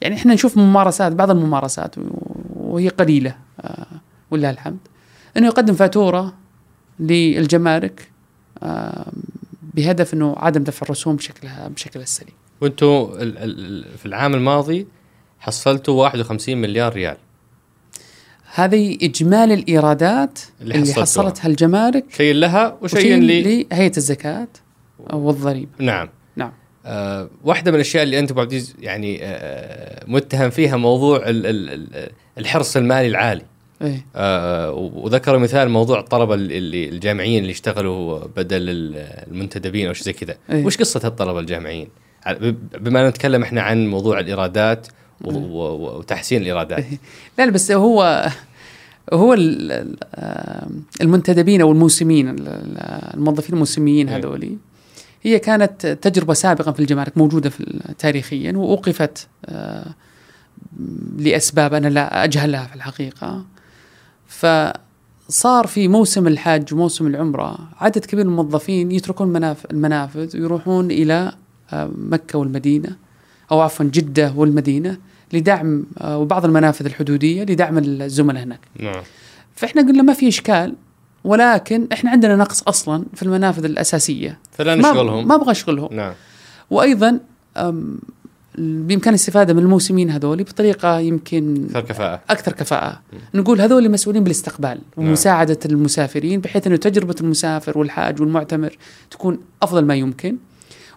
يعني 0.00 0.14
إحنا 0.14 0.34
نشوف 0.34 0.56
ممارسات 0.56 1.12
بعض 1.12 1.30
الممارسات 1.30 1.94
وهي 2.56 2.88
قليلة 2.88 3.36
آه 3.60 3.86
ولله 4.30 4.50
الحمد. 4.50 4.78
إنه 5.36 5.46
يقدم 5.46 5.74
فاتورة 5.74 6.34
للجمارك 7.00 8.08
بهدف 9.74 10.14
إنه 10.14 10.34
عدم 10.38 10.62
دفع 10.62 10.84
الرسوم 10.84 11.16
بشكلها 11.16 11.68
بشكلها 11.68 12.04
السليم. 12.04 12.34
وأنتم 12.60 13.06
في 13.96 14.06
العام 14.06 14.34
الماضي 14.34 14.86
حصلتوا 15.38 16.02
51 16.02 16.58
مليار 16.58 16.92
ريال. 16.92 17.16
هذه 18.54 18.98
إجمالي 19.02 19.54
الإيرادات 19.54 20.38
اللي, 20.60 20.74
اللي 20.74 20.94
حصلتها 20.94 21.48
الجمارك 21.48 22.04
شيء 22.16 22.34
لها 22.34 22.78
وشيء 22.82 23.20
لهيئة 23.20 23.96
الزكاة. 23.96 24.48
والضريبه. 24.98 25.70
نعم. 25.78 26.08
نعم. 26.36 26.52
آه 26.86 27.28
واحدة 27.44 27.70
من 27.70 27.74
الأشياء 27.74 28.02
اللي 28.02 28.18
أنت 28.18 28.30
أبو 28.30 28.40
عبد 28.40 28.66
يعني 28.80 29.18
آه 29.22 30.04
متهم 30.06 30.50
فيها 30.50 30.76
موضوع 30.76 31.22
الحرص 32.38 32.76
المالي 32.76 33.08
العالي. 33.08 33.42
إيه؟ 33.82 34.06
آه 34.16 34.72
وذكروا 34.72 35.38
مثال 35.38 35.68
موضوع 35.68 36.00
الطلبة 36.00 36.34
اللي 36.34 36.88
الجامعيين 36.88 37.42
اللي 37.42 37.52
اشتغلوا 37.52 38.26
بدل 38.36 38.62
المنتدبين 39.32 39.86
أو 39.86 39.92
شيء 39.92 40.04
زي 40.04 40.12
كذا 40.12 40.34
إيه؟ 40.50 40.64
وش 40.64 40.76
قصة 40.76 41.00
الطلبه 41.04 41.40
الجامعيين 41.40 41.88
بما 42.80 43.08
نتكلم 43.08 43.42
إحنا 43.42 43.62
عن 43.62 43.86
موضوع 43.86 44.20
الإيرادات 44.20 44.86
إيه. 45.24 45.36
وتحسين 45.36 46.42
الإيرادات 46.42 46.78
إيه؟ 46.78 46.98
لا 47.38 47.50
بس 47.50 47.72
هو 47.72 48.30
هو 49.12 49.34
المنتدبين 51.00 51.60
أو 51.60 51.72
الموسمين 51.72 52.34
الموظفين 53.14 53.54
الموسميين 53.54 54.08
إيه. 54.08 54.16
هذولي 54.16 54.56
هي 55.26 55.38
كانت 55.38 55.86
تجربة 55.86 56.34
سابقا 56.34 56.72
في 56.72 56.80
الجمارك 56.80 57.18
موجودة 57.18 57.50
في 57.50 57.80
تاريخيا 57.98 58.52
وأوقفت 58.52 59.28
آه، 59.46 59.94
لأسباب 61.18 61.74
أنا 61.74 61.88
لا 61.88 62.24
اجهلها 62.24 62.66
في 62.66 62.74
الحقيقة 62.74 63.44
فصار 64.26 65.66
في 65.66 65.88
موسم 65.88 66.26
الحج 66.26 66.74
وموسم 66.74 67.06
العمرة 67.06 67.58
عدد 67.80 68.04
كبير 68.04 68.24
من 68.24 68.30
الموظفين 68.30 68.92
يتركون 68.92 69.54
المنافذ 69.70 70.36
ويروحون 70.36 70.90
إلى 70.90 71.32
آه، 71.72 71.90
مكة 71.98 72.38
والمدينة 72.38 72.96
أو 73.52 73.60
عفوا 73.60 73.86
جدة 73.86 74.32
والمدينة 74.36 74.98
لدعم 75.32 75.86
آه، 75.98 76.18
وبعض 76.18 76.44
المنافذ 76.44 76.86
الحدودية 76.86 77.42
لدعم 77.42 77.78
الزملاء 77.78 78.42
هناك 78.42 78.60
نعم. 78.80 79.02
فإحنا 79.56 79.82
قلنا 79.82 80.02
ما 80.02 80.12
في 80.12 80.28
إشكال 80.28 80.74
ولكن 81.26 81.88
إحنا 81.92 82.10
عندنا 82.10 82.36
نقص 82.36 82.62
أصلا 82.62 83.04
في 83.14 83.22
المنافذ 83.22 83.64
الأساسية. 83.64 84.38
فلا 84.52 84.74
نشغلهم. 84.74 85.28
ما 85.28 85.34
أبغى 85.34 85.50
أشغلهم. 85.50 85.94
نعم. 85.94 86.12
وأيضا 86.70 87.20
بإمكان 88.58 89.14
الاستفادة 89.14 89.54
من 89.54 89.62
الموسمين 89.62 90.10
هذول 90.10 90.42
بطريقة 90.42 90.98
يمكن 90.98 91.64
أكثر 91.64 91.80
كفاءة. 91.80 92.20
أكثر 92.30 92.52
كفاءة. 92.52 93.00
نقول 93.34 93.60
هذول 93.60 93.90
مسؤولين 93.90 94.24
بالاستقبال 94.24 94.78
ومساعدة 94.96 95.58
المسافرين 95.66 96.40
بحيث 96.40 96.66
إنه 96.66 96.76
تجربة 96.76 97.14
المسافر 97.20 97.78
والحاج 97.78 98.20
والمعتمر 98.20 98.76
تكون 99.10 99.38
أفضل 99.62 99.84
ما 99.84 99.94
يمكن. 99.94 100.36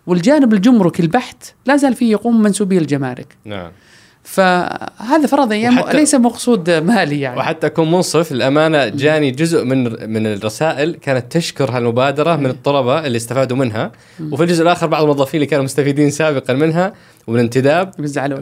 والجانب 0.08 0.54
الجمركي 0.54 1.04
البحت 1.04 1.54
لا 1.66 1.78
زال 1.78 1.94
فيه 1.94 2.12
يقوم 2.12 2.42
منسوبي 2.42 2.78
الجمارك 2.78 3.38
نعم. 3.46 3.72
فهذا 4.34 5.28
فرضا 5.28 5.56
يعني 5.56 5.82
وحتى- 5.82 5.96
ليس 5.96 6.16
مقصود 6.16 6.70
مالي 6.70 7.20
يعني. 7.22 7.38
وحتى 7.38 7.68
أكون 7.68 7.92
منصف 7.92 8.32
الأمانة 8.32 8.88
جاني 8.88 9.32
جزء 9.32 9.64
من 9.64 9.84
من 10.14 10.28
الرسائل 10.28 10.96
كانت 11.02 11.32
تشكر 11.38 11.72
هالمبادرة 11.72 12.36
من 12.36 12.46
الطلبة 12.46 13.06
اللي 13.06 13.16
استفادوا 13.18 13.58
منها. 13.58 13.92
وفي 14.32 14.44
الجزء 14.44 14.64
الآخر 14.64 14.88
بعض 14.88 15.02
الموظفين 15.02 15.38
اللي 15.38 15.46
كانوا 15.46 15.64
مستفيدين 15.66 16.10
سابقا 16.12 16.54
منها 16.54 16.94
ومن 17.28 17.40
انتداب 17.40 17.92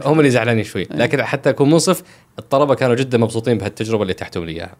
هم 0.06 0.18
اللي 0.18 0.30
زعلانين 0.30 0.64
شوي. 0.64 0.86
لكن 0.90 1.22
حتى 1.22 1.50
أكون 1.50 1.70
منصف 1.70 2.02
الطلبة 2.38 2.74
كانوا 2.74 2.94
جدا 2.94 3.18
مبسوطين 3.18 3.58
بهالتجربة 3.58 4.02
اللي 4.02 4.12
اتحتم 4.12 4.44
لي 4.44 4.52
إياها. 4.52 4.76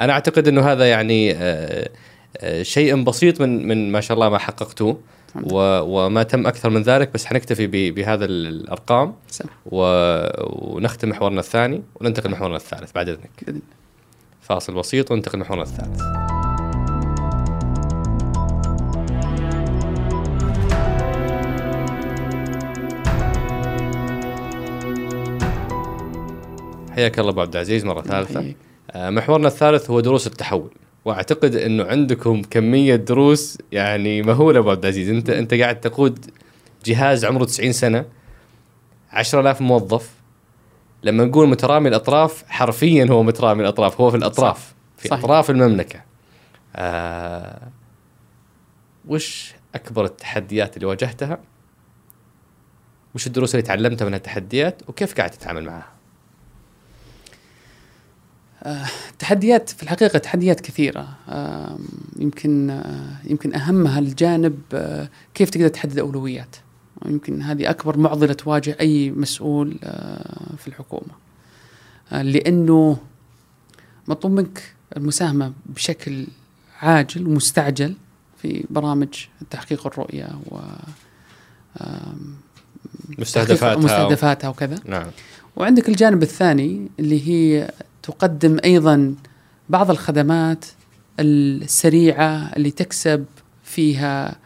أنا 0.00 0.12
أعتقد 0.12 0.48
إنه 0.48 0.72
هذا 0.72 0.84
يعني 0.90 1.32
آه، 1.32 1.88
آه، 2.36 2.62
شيء 2.62 3.02
بسيط 3.02 3.40
من 3.40 3.68
من 3.68 3.92
ما 3.92 4.00
شاء 4.00 4.14
الله 4.14 4.28
ما 4.28 4.38
حققتوه. 4.38 4.98
و 5.34 5.80
وما 5.80 6.22
تم 6.22 6.46
أكثر 6.46 6.70
من 6.70 6.82
ذلك 6.82 7.10
بس 7.14 7.26
حنكتفي 7.26 7.66
ب- 7.66 7.94
بهذا 7.94 8.24
ال- 8.24 8.46
الأرقام 8.46 9.14
سم. 9.28 9.44
و... 9.66 9.82
ونختم 10.74 11.08
محورنا 11.08 11.40
الثاني 11.40 11.82
وننتقل 12.00 12.30
لمحورنا 12.30 12.56
الثالث 12.56 12.92
بعد 12.92 13.08
إذنك 13.08 13.30
بإذن. 13.46 13.60
فاصل 14.40 14.74
بسيط 14.74 15.10
وننتقل 15.10 15.38
لمحورنا 15.38 15.62
الثالث 15.62 16.02
حياك 26.90 27.18
الله 27.18 27.30
أبو 27.30 27.40
عبد 27.40 27.54
العزيز 27.56 27.84
مرة 27.84 28.00
ثالثة. 28.00 28.54
آه، 28.90 29.10
محورنا 29.10 29.48
الثالث 29.48 29.90
هو 29.90 30.00
دروس 30.00 30.26
التحول 30.26 30.70
واعتقد 31.04 31.56
إنه 31.56 31.84
عندكم 31.84 32.42
كمية 32.42 32.96
دروس 32.96 33.58
يعني 33.72 34.22
مهولة 34.22 34.58
ابو 34.58 34.70
عبد 34.70 34.84
العزيز 34.84 35.08
انت 35.08 35.30
أنت 35.30 35.54
قاعد 35.54 35.80
تقود 35.80 36.26
جهاز 36.84 37.24
عمره 37.24 37.44
90 37.44 37.72
سنة 37.72 38.04
10000 39.12 39.60
موظف. 39.60 40.10
لما 41.02 41.24
نقول 41.24 41.48
مترامي 41.48 41.88
الأطراف 41.88 42.44
حرفيا 42.48 43.06
هو 43.10 43.22
مترامي 43.22 43.62
الأطراف 43.62 44.00
هو 44.00 44.10
في 44.10 44.16
الأطراف 44.16 44.74
في 44.96 45.08
صحيح. 45.08 45.24
أطراف 45.24 45.50
المملكة. 45.50 46.00
آه 46.76 47.68
وش 49.08 49.54
أكبر 49.74 50.04
التحديات 50.04 50.76
اللي 50.76 50.86
واجهتها؟ 50.86 51.38
وش 53.14 53.26
الدروس 53.26 53.54
اللي 53.54 53.62
تعلمتها 53.62 54.04
من 54.04 54.14
التحديات 54.14 54.82
وكيف 54.88 55.14
قاعد 55.14 55.30
تتعامل 55.30 55.64
معها؟ 55.64 55.92
تحديات 59.18 59.68
في 59.70 59.82
الحقيقة 59.82 60.18
تحديات 60.18 60.60
كثيرة. 60.60 61.08
آم، 61.28 61.78
يمكن 62.18 62.70
آه، 62.70 63.16
يمكن 63.24 63.54
أهمها 63.54 63.98
الجانب 63.98 64.58
آه، 64.74 65.08
كيف 65.34 65.50
تقدر 65.50 65.68
تحدد 65.68 65.98
أولويات. 65.98 66.56
يمكن 67.06 67.42
هذه 67.42 67.70
أكبر 67.70 67.98
معضلة 67.98 68.32
تواجه 68.32 68.76
أي 68.80 69.10
مسؤول 69.10 69.78
آه، 69.84 70.56
في 70.58 70.68
الحكومة. 70.68 71.12
آه، 72.12 72.22
لأنه 72.22 72.98
مطلوب 74.08 74.34
منك 74.34 74.74
المساهمة 74.96 75.52
بشكل 75.66 76.26
عاجل 76.80 77.26
ومستعجل 77.26 77.94
في 78.42 78.64
برامج 78.70 79.08
تحقيق 79.50 79.86
الرؤية 79.86 80.28
و 80.50 80.58
مستهدفاتها 83.18 83.76
مستهدفاتها 83.76 84.48
وكذا. 84.48 84.78
نعم. 84.84 85.06
وعندك 85.56 85.88
الجانب 85.88 86.22
الثاني 86.22 86.88
اللي 87.00 87.28
هي 87.28 87.70
تقدم 88.02 88.58
أيضا 88.64 89.14
بعض 89.68 89.90
الخدمات 89.90 90.64
السريعة 91.20 92.52
اللي 92.56 92.70
تكسب 92.70 93.24
فيها 93.64 94.36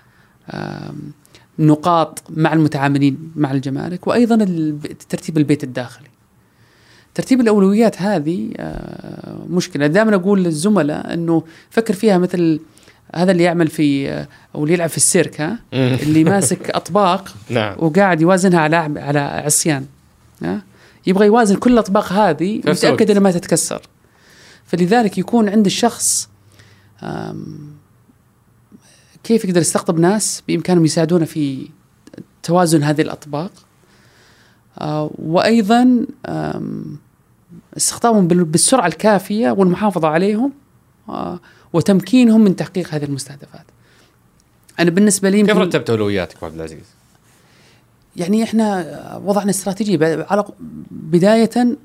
نقاط 1.58 2.22
مع 2.30 2.52
المتعاملين 2.52 3.32
مع 3.36 3.52
الجمارك 3.52 4.06
وأيضا 4.06 4.36
ترتيب 5.08 5.38
البيت 5.38 5.64
الداخلي. 5.64 6.08
ترتيب 7.14 7.40
الأولويات 7.40 8.02
هذه 8.02 8.50
آه، 8.56 9.36
مشكلة. 9.50 9.86
دائما 9.86 10.14
أقول 10.14 10.44
للزملاء 10.44 11.14
إنه 11.14 11.42
فكر 11.70 11.94
فيها 11.94 12.18
مثل 12.18 12.60
هذا 13.14 13.32
اللي 13.32 13.42
يعمل 13.42 13.68
في 13.68 14.10
آه، 14.10 14.28
أو 14.54 14.62
اللي 14.62 14.74
يلعب 14.74 14.88
في 14.88 14.96
السيرك 14.96 15.40
ها؟ 15.40 15.58
اللي 15.72 16.24
ماسك 16.24 16.70
أطباق 16.70 17.34
نعم. 17.50 17.74
وقاعد 17.78 18.20
يوازنها 18.20 18.60
على 18.60 18.76
على 18.76 19.18
عصيان 19.18 19.86
ها؟ 20.42 20.62
يبغى 21.06 21.26
يوازن 21.26 21.56
كل 21.56 21.72
الأطباق 21.72 22.12
هذه 22.12 22.60
متاكد. 22.88 23.10
انها 23.10 23.22
ما 23.22 23.30
تتكسر 23.30 23.82
فلذلك 24.64 25.18
يكون 25.18 25.48
عند 25.48 25.66
الشخص 25.66 26.28
كيف 29.24 29.44
يقدر 29.44 29.60
يستقطب 29.60 29.98
ناس 29.98 30.42
بإمكانهم 30.48 30.84
يساعدونه 30.84 31.24
في 31.24 31.68
توازن 32.42 32.82
هذه 32.82 33.00
الأطباق 33.02 33.50
آه، 34.80 35.10
وأيضا 35.18 36.06
استخدامهم 37.76 38.28
بال- 38.28 38.44
بالسرعة 38.44 38.86
الكافية 38.86 39.50
والمحافظة 39.50 40.08
عليهم 40.08 40.52
آه، 41.08 41.40
وتمكينهم 41.72 42.40
من 42.40 42.56
تحقيق 42.56 42.94
هذه 42.94 43.04
المستهدفات. 43.04 43.64
أنا 44.80 44.90
بالنسبة 44.90 45.30
لي 45.30 45.42
كيف 45.42 45.56
رتبت 45.62 45.90
اولوياتك 45.90 46.44
عبد 46.44 46.54
العزيز؟ 46.54 46.84
يعني 48.16 48.42
إحنا 48.42 49.20
وضعنا 49.24 49.50
استراتيجيه 49.50 50.26
على 50.30 50.44
بداية 50.90 51.76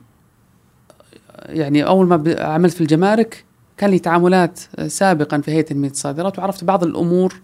يعني 1.46 1.84
أول 1.86 2.08
ما 2.08 2.36
عملت 2.40 2.74
في 2.74 2.82
الجمارك 2.82 3.46
كان 3.78 3.90
لي 3.90 4.00
تعاملات 4.00 4.60
سابقا 4.88 5.38
في 5.38 5.52
هيئة 5.52 5.62
تنمية 5.62 5.90
الصادرات 5.90 6.40
وعرفت 6.40 6.64
بعض 6.64 6.84
الأمور 6.84 7.36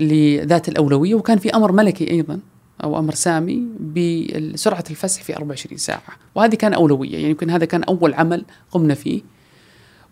اللي 0.00 0.40
ذات 0.40 0.68
الأولوية. 0.68 1.14
وكان 1.14 1.38
في 1.38 1.54
أمر 1.54 1.72
ملكي 1.72 2.10
أيضا 2.10 2.40
أو 2.84 2.98
أمر 2.98 3.14
سامي 3.14 3.62
بسرعة 3.80 4.84
الفسح 4.90 5.22
في 5.22 5.36
24 5.36 5.78
ساعة. 5.78 6.02
وهذه 6.34 6.54
كان 6.54 6.72
أولوية 6.72 7.12
يعني 7.12 7.30
يمكن 7.30 7.50
هذا 7.50 7.64
كان 7.64 7.82
أول 7.82 8.14
عمل 8.14 8.44
قمنا 8.70 8.94
فيه. 8.94 9.22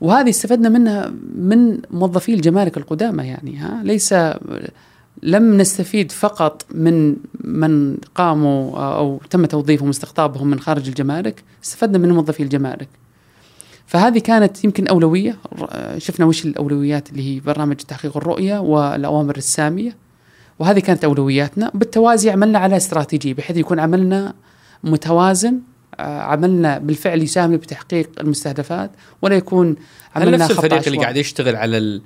وهذه 0.01 0.29
استفدنا 0.29 0.69
منها 0.69 1.13
من 1.35 1.79
موظفي 1.91 2.35
الجمارك 2.35 2.77
القدامى 2.77 3.27
يعني 3.27 3.57
ها 3.57 3.81
ليس 3.85 4.15
لم 5.23 5.57
نستفيد 5.57 6.13
فقط 6.13 6.67
من 6.71 7.17
من 7.41 7.97
قاموا 8.15 8.79
أو 8.79 9.21
تم 9.31 9.47
توظيفهم 9.47 9.89
واستقطابهم 9.89 10.51
من 10.51 10.61
خارج 10.61 10.89
الجمارك، 10.89 11.43
استفدنا 11.65 11.99
من 11.99 12.13
موظفي 12.13 12.43
الجمارك. 12.43 12.89
فهذه 13.87 14.19
كانت 14.19 14.65
يمكن 14.65 14.87
أولوية، 14.87 15.37
شفنا 15.99 16.27
وش 16.27 16.45
الأولويات 16.45 17.11
اللي 17.11 17.23
هي 17.23 17.41
برنامج 17.41 17.77
تحقيق 17.77 18.17
الرؤية 18.17 18.59
والأوامر 18.59 19.37
الساميه. 19.37 19.97
وهذه 20.59 20.79
كانت 20.79 21.05
أولوياتنا، 21.05 21.71
بالتوازي 21.75 22.31
عملنا 22.31 22.59
على 22.59 22.77
استراتيجيه 22.77 23.35
بحيث 23.35 23.57
يكون 23.57 23.81
عملنا 23.81 24.35
متوازن 24.85 25.61
عملنا 25.99 26.79
بالفعل 26.79 27.23
يساهم 27.23 27.57
بتحقيق 27.57 28.11
المستهدفات 28.21 28.91
ولا 29.23 29.37
يكون 29.37 29.77
هل 30.13 30.23
عملنا 30.23 30.37
نفس 30.37 30.53
خط 30.53 30.65
الفريق 30.65 30.87
اللي. 30.87 30.99
قاعد 30.99 31.17
يشتغل 31.17 31.57
على 31.57 31.79
ال... 31.79 32.03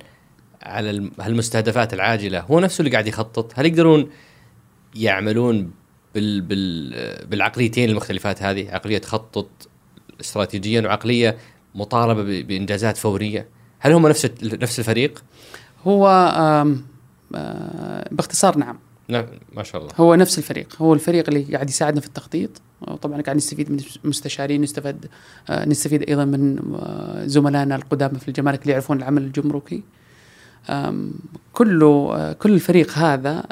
على 0.65 0.89
ال- 0.89 1.11
هالمستهدفات 1.19 1.93
العاجلة. 1.93 2.39
هو 2.39 2.59
نفسه 2.59 2.79
اللي 2.81 2.91
قاعد 2.91 3.07
يخطط. 3.07 3.51
هل 3.55 3.65
يقدرون 3.65 4.09
يعملون 4.95 5.71
بال... 6.15 6.41
بال... 6.41 7.25
بالعقليتين 7.27 7.89
المختلفات 7.89 8.43
هذه؟ 8.43 8.71
عقلية 8.71 8.97
تخطط 8.97 9.47
استراتيجيا 10.21 10.81
وعقلية 10.81 11.37
مطالبة. 11.75 12.41
بإنجازات 12.41 12.97
فورية. 12.97 13.47
هل 13.79 13.91
هم 13.91 14.07
نفس 14.07 14.31
نفس 14.43 14.79
الفريق؟ 14.79 15.23
هو 15.87 16.07
آم، 16.37 16.85
آه، 17.35 18.07
باختصار 18.11 18.57
نعم. 18.57 18.79
نعم 19.07 19.25
ما 19.53 19.63
شاء 19.63 19.81
الله. 19.81 19.93
هو 19.97 20.15
نفس 20.15 20.37
الفريق. 20.37 20.75
هو 20.81 20.93
الفريق 20.93 21.25
اللي 21.27 21.43
قاعد 21.43 21.69
يساعدنا 21.69 22.01
في 22.01 22.07
التخطيط. 22.07 22.61
طبعا 23.01 23.21
قاعد 23.21 23.35
نستفيد 23.35 23.71
من 23.71 23.79
مستشارين 24.03 24.61
نستفاد 24.61 25.05
آه، 25.49 25.65
نستفيد 25.65 26.09
أيضا 26.09 26.25
من 26.25 26.59
آه، 26.75 27.25
زملائنا 27.25 27.75
القدامى 27.75 28.19
في 28.19 28.27
الجمارك 28.27 28.61
اللي 28.61 28.71
يعرفون 28.71 28.97
العمل 28.97 29.21
الجمركي. 29.21 29.83
كله 31.53 32.33
كل 32.33 32.53
الفريق 32.53 32.91
هذا 32.91 33.43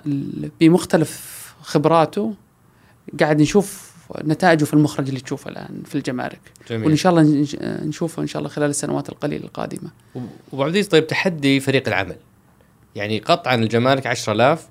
بمختلف 0.59 1.33
خبراته 1.61 2.33
قاعد 3.19 3.41
نشوف 3.41 3.93
نتائجه 4.23 4.63
في 4.63 4.73
المخرج 4.73 5.07
اللي 5.07 5.19
تشوفه 5.19 5.49
الآن 5.49 5.81
في 5.85 5.95
الجمارك. 5.95 6.39
وإن 6.71 6.81
جميل 6.81 6.99
شاء 6.99 7.11
الله 7.11 7.47
نشوفه 7.85 8.21
إن 8.21 8.27
شاء 8.27 8.39
الله 8.39 8.49
خلال 8.49 8.69
السنوات 8.69 9.09
القليلة 9.09 9.43
القادمة. 9.43 9.89
وأبو 10.15 10.25
عبد 10.51 10.61
العزيز 10.61 10.87
طيب 10.87 11.07
تحدي 11.07 11.59
فريق 11.59 11.87
العمل. 11.87 12.15
يعني 12.95 13.19
قطعا 13.19 13.55
الجمارك 13.55 14.07
10000 14.07 14.67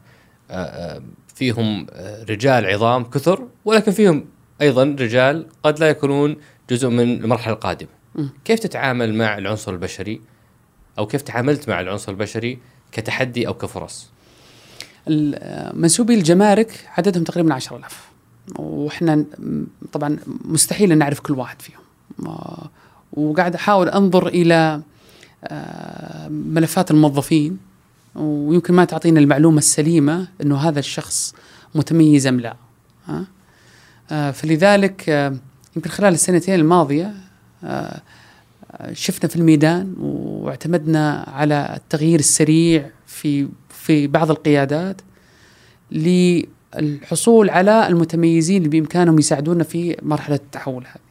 آه، 0.51 0.55
آه، 0.55 1.03
فيهم 1.34 1.86
رجال 2.28 2.66
عظام 2.66 3.05
كثر 3.05 3.49
ولكن 3.64 3.93
فيهم 3.93 4.24
أيضا 4.61 4.84
رجال 4.84 5.47
قد 5.62 5.80
لا 5.80 5.88
يكونون 5.88 6.36
جزء 6.70 6.88
من 6.88 7.24
المرحلة 7.24 7.55
القادمة. 7.55 7.88
مم. 8.14 8.30
كيف 8.45 8.61
تتعامل 8.61 9.14
مع 9.14 9.38
العنصر 9.38 9.72
البشري؟ 9.72 10.20
أو 10.99 11.07
كيف 11.07 11.22
تعاملت 11.22 11.68
مع 11.68 11.80
العنصر 11.80 12.12
البشري 12.12 12.59
كتحدي 12.93 13.47
أو 13.47 13.55
كفرص؟ 13.55 14.11
منسوبي 15.74 16.14
الجمارك 16.14 16.88
عددهم 16.97 17.24
تقريبا 17.24 17.55
10000 17.55 18.12
وإحنا 18.59 19.24
طبعا 19.93 20.18
مستحيل 20.45 20.93
إن 20.93 20.99
نعرف 20.99 21.20
كل 21.20 21.34
واحد 21.34 21.62
فيهم. 21.62 21.80
وقاعد 23.12 23.55
أحاول 23.55 23.88
أنظر 23.88 24.26
إلى 24.26 24.82
آه، 25.45 26.28
ملفات 26.28 26.90
الموظفين. 26.90 27.59
ويمكن 28.14 28.74
ما 28.74 28.84
تعطينا 28.84 29.20
المعلومة 29.20 29.59
السليمة 29.59 30.28
إنه 30.43 30.57
هذا 30.57 30.78
الشخص 30.78 31.34
متميز 31.74 32.26
أم 32.26 32.40
لا. 32.40 32.57
آه، 34.11 34.30
فلذلك 34.30 35.09
آه، 35.09 35.36
يمكن 35.76 35.90
خلال 35.90 36.14
السنتين 36.14 36.55
الماضية 36.55 37.14
شفنا 38.92 39.28
في 39.28 39.36
الميدان 39.36 39.94
واعتمدنا 39.98 41.24
على 41.28 41.74
التغيير 41.76 42.18
السريع 42.18 42.90
في 43.06 43.48
في 43.68 44.06
بعض 44.06 44.30
القيادات 44.30 45.00
للحصول 45.92 47.50
على 47.50 47.88
المتميزين 47.88 48.56
اللي 48.56 48.68
بإمكانهم 48.68 49.18
يساعدونا 49.18 49.64
في 49.64 49.96
مرحلة 50.02 50.36
التحول 50.36 50.84
هذه. 50.86 51.02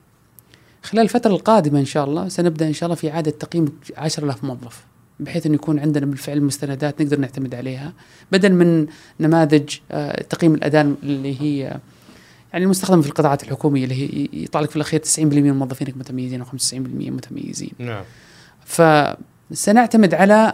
خلال 0.83 1.03
الفترة 1.03 1.31
القادمة 1.31 1.79
إن 1.79 1.85
شاء 1.85 2.05
الله 2.05 2.29
سنبدأ 2.29 2.67
إن 2.67 2.73
شاء 2.73 2.87
الله 2.87 2.95
في 2.95 3.11
إعادة 3.11 3.31
تقييم 3.31 3.65
10000 3.97 4.43
موظف 4.43 4.85
بحيث 5.19 5.45
انه 5.45 5.55
يكون 5.55 5.79
عندنا 5.79 6.05
بالفعل 6.05 6.41
مستندات 6.41 7.01
نقدر 7.01 7.19
نعتمد 7.19 7.55
عليها 7.55 7.93
بدل 8.31 8.53
من 8.53 8.87
نماذج 9.19 9.75
آه، 9.91 10.23
تقييم 10.23 10.53
الاداء 10.53 10.93
اللي 11.03 11.41
هي 11.41 11.79
يعني 12.53 12.65
المستخدمه 12.65 13.01
في 13.01 13.07
القطاعات 13.07 13.43
الحكومية 13.43 13.83
اللي 13.83 13.95
هي 13.95 14.29
يطلع 14.33 14.61
لك 14.61 14.69
في 14.69 14.75
الأخير 14.75 15.01
90% 15.01 15.19
من 15.19 15.53
موظفينك 15.53 15.97
متميزين 15.97 16.41
أو 16.41 16.45
95% 16.45 16.51
متميزين. 17.09 17.71
نعم. 17.79 18.03
فسنعتمد 18.65 20.13
على 20.13 20.53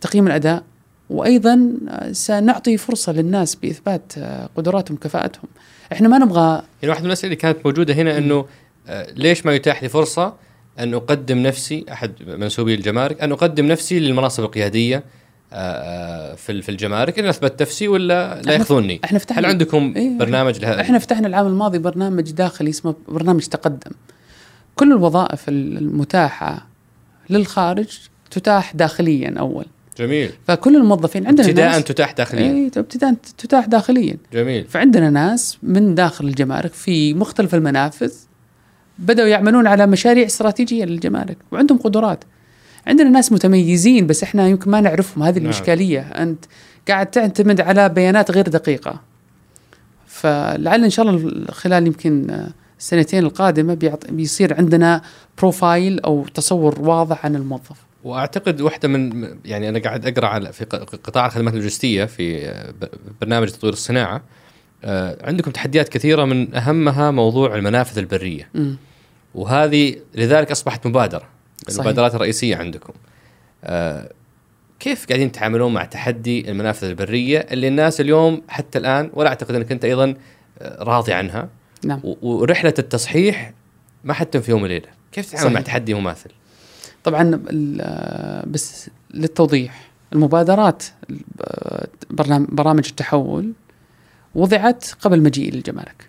تقييم 0.00 0.26
الأداء 0.26 0.64
وأيضا 1.10 1.72
سنعطي 2.12 2.76
فرصة 2.76 3.12
للناس 3.12 3.54
بإثبات 3.54 4.12
قدراتهم 4.56 4.96
وكفاءتهم. 4.96 5.48
إحنا 5.92 6.08
ما 6.08 6.18
نبغى 6.18 6.62
يعني 6.82 6.90
واحدة 6.90 7.00
من 7.00 7.06
الأسئلة 7.06 7.26
اللي 7.26 7.36
كانت 7.36 7.66
موجودة 7.66 7.94
هنا 7.94 8.18
إنه 8.18 8.46
آه، 8.88 9.06
ليش 9.16 9.46
ما 9.46 9.54
يتاح 9.54 9.82
لي 9.82 9.88
فرصة 9.88 10.34
أن 10.78 10.94
أقدم 10.94 11.38
نفسي 11.38 11.84
أحد 11.92 12.12
منسوبي 12.26 12.74
الجمارك 12.74 13.20
أن 13.20 13.32
أقدم 13.32 13.66
نفسي 13.66 13.98
للمناصب 13.98 14.44
القيادية 14.44 14.96
آه، 14.96 15.00
آه، 15.00 15.02
في 16.36 16.62
في 16.62 16.68
الجمارك 16.68 17.18
ان 17.18 17.26
أثبت 17.26 17.62
نفسي 17.62 17.88
ولا 17.88 18.42
لا 18.42 18.52
يأخذوني؟ 18.52 19.00
إحنا 19.04 19.18
فتحنا 19.18 19.40
هل 19.40 19.46
عندكم 19.46 19.92
إيه 19.96 20.18
برنامج 20.18 20.58
لهذا؟ 20.58 20.80
إحنا 20.80 20.98
فتحنا 20.98 21.26
العام 21.26 21.46
الماضي 21.46 21.78
برنامج 21.78 22.30
داخلي 22.30 22.70
اسمه 22.70 22.94
برنامج 23.08 23.42
تقدم. 23.46 23.90
كل 24.76 24.92
الوظائف 24.92 25.48
المتاحة 25.48 26.66
للخارج 27.30 27.98
تتاح 28.30 28.76
داخليا 28.76 29.34
أول. 29.38 29.64
جميل. 29.98 30.30
فكل 30.46 30.76
الموظفين 30.76 31.26
عندنا 31.26 31.46
ابتداء 31.46 31.80
تتاح 31.80 32.12
داخليا. 32.12 32.52
اي 32.52 32.70
ابتداء 32.76 33.14
تتاح 33.38 33.66
داخليا. 33.66 34.16
جميل. 34.32 34.64
فعندنا 34.64 35.10
ناس 35.10 35.58
من 35.62 35.94
داخل 35.94 36.24
الجمارك 36.24 36.72
في 36.72 37.14
مختلف 37.14 37.54
المنافذ 37.54 38.12
بدأوا 38.98 39.28
يعملون 39.28 39.66
على 39.66 39.86
مشاريع 39.86 40.26
استراتيجية 40.26 40.84
للجمارك 40.84 41.36
وعندهم 41.52 41.78
قدرات. 41.78 42.24
عندنا 42.86 43.10
ناس 43.10 43.32
متميزين 43.32 44.06
بس 44.06 44.22
إحنا 44.22 44.48
يمكن 44.48 44.70
ما 44.70 44.80
نعرفهم 44.80 45.22
هذه 45.24 45.36
نعم. 45.36 45.44
الإشكالية 45.44 46.00
أنت 46.00 46.44
قاعد 46.88 47.06
تعتمد 47.06 47.60
على 47.60 47.88
بيانات 47.88 48.30
غير 48.30 48.48
دقيقة 48.48 49.00
فلعل 50.06 50.84
إن 50.84 50.90
شاء 50.90 51.08
الله 51.08 51.44
خلال 51.50 51.86
يمكن 51.86 52.46
السنتين 52.78 53.24
القادمة 53.24 53.98
بيصير 54.08 54.54
عندنا 54.54 55.02
بروفايل 55.38 56.00
أو 56.00 56.26
تصور 56.34 56.80
واضح 56.80 57.24
عن 57.24 57.36
الموظف 57.36 57.86
وأعتقد 58.04 58.60
واحدة 58.60 58.88
من 58.88 59.28
يعني 59.44 59.68
أنا 59.68 59.78
قاعد 59.78 60.06
أقرأ 60.06 60.26
على 60.26 60.52
في 60.52 60.64
قطاع 61.04 61.26
الخدمات 61.26 61.54
اللوجستية 61.54 62.04
في 62.04 62.54
برنامج 63.20 63.48
تطوير 63.48 63.72
الصناعة 63.72 64.22
آه، 64.84 65.26
عندكم 65.26 65.50
تحديات 65.50 65.88
كثيرة 65.88 66.24
من 66.24 66.54
أهمها 66.54 67.10
موضوع 67.10 67.56
المنافذ 67.56 67.98
البرية 67.98 68.48
م. 68.54 68.74
وهذه 69.34 69.96
لذلك 70.14 70.50
أصبحت 70.50 70.86
مبادرة. 70.86 71.35
المبادرات 71.68 72.14
الرئيسية 72.14 72.56
عندكم. 72.56 72.92
آه، 73.64 74.12
كيف 74.80 75.06
قاعدين 75.06 75.32
تتعاملون 75.32 75.74
مع 75.74 75.84
تحدي 75.84 76.50
المنافذ 76.50 76.88
البرية 76.88 77.38
اللي 77.38 77.68
الناس 77.68 78.00
اليوم 78.00 78.42
حتى 78.48 78.78
الآن 78.78 79.10
ولا 79.14 79.28
أعتقد 79.28 79.54
إنك 79.54 79.72
أنت 79.72 79.84
أيضا 79.84 80.14
آه، 80.58 80.82
راضي 80.82 81.12
عنها؟ 81.12 81.48
نعم. 81.84 82.00
ورحلة 82.22 82.74
التصحيح 82.78 83.52
ما 84.04 84.12
حتم 84.12 84.40
في 84.40 84.50
يوم 84.50 84.62
وليلة. 84.62 84.88
كيف 85.12 85.30
تتعامل 85.30 85.54
مع 85.54 85.60
تحدي 85.60 85.94
مماثل؟ 85.94 86.30
طبعا 87.04 87.40
بس 88.46 88.90
للتوضيح 89.14 89.90
المبادرات 90.12 90.84
برامج 92.48 92.86
التحول 92.88 93.52
وضعت 94.34 94.84
قبل 95.00 95.22
مجيئي 95.22 95.50
للجمارك 95.50 96.08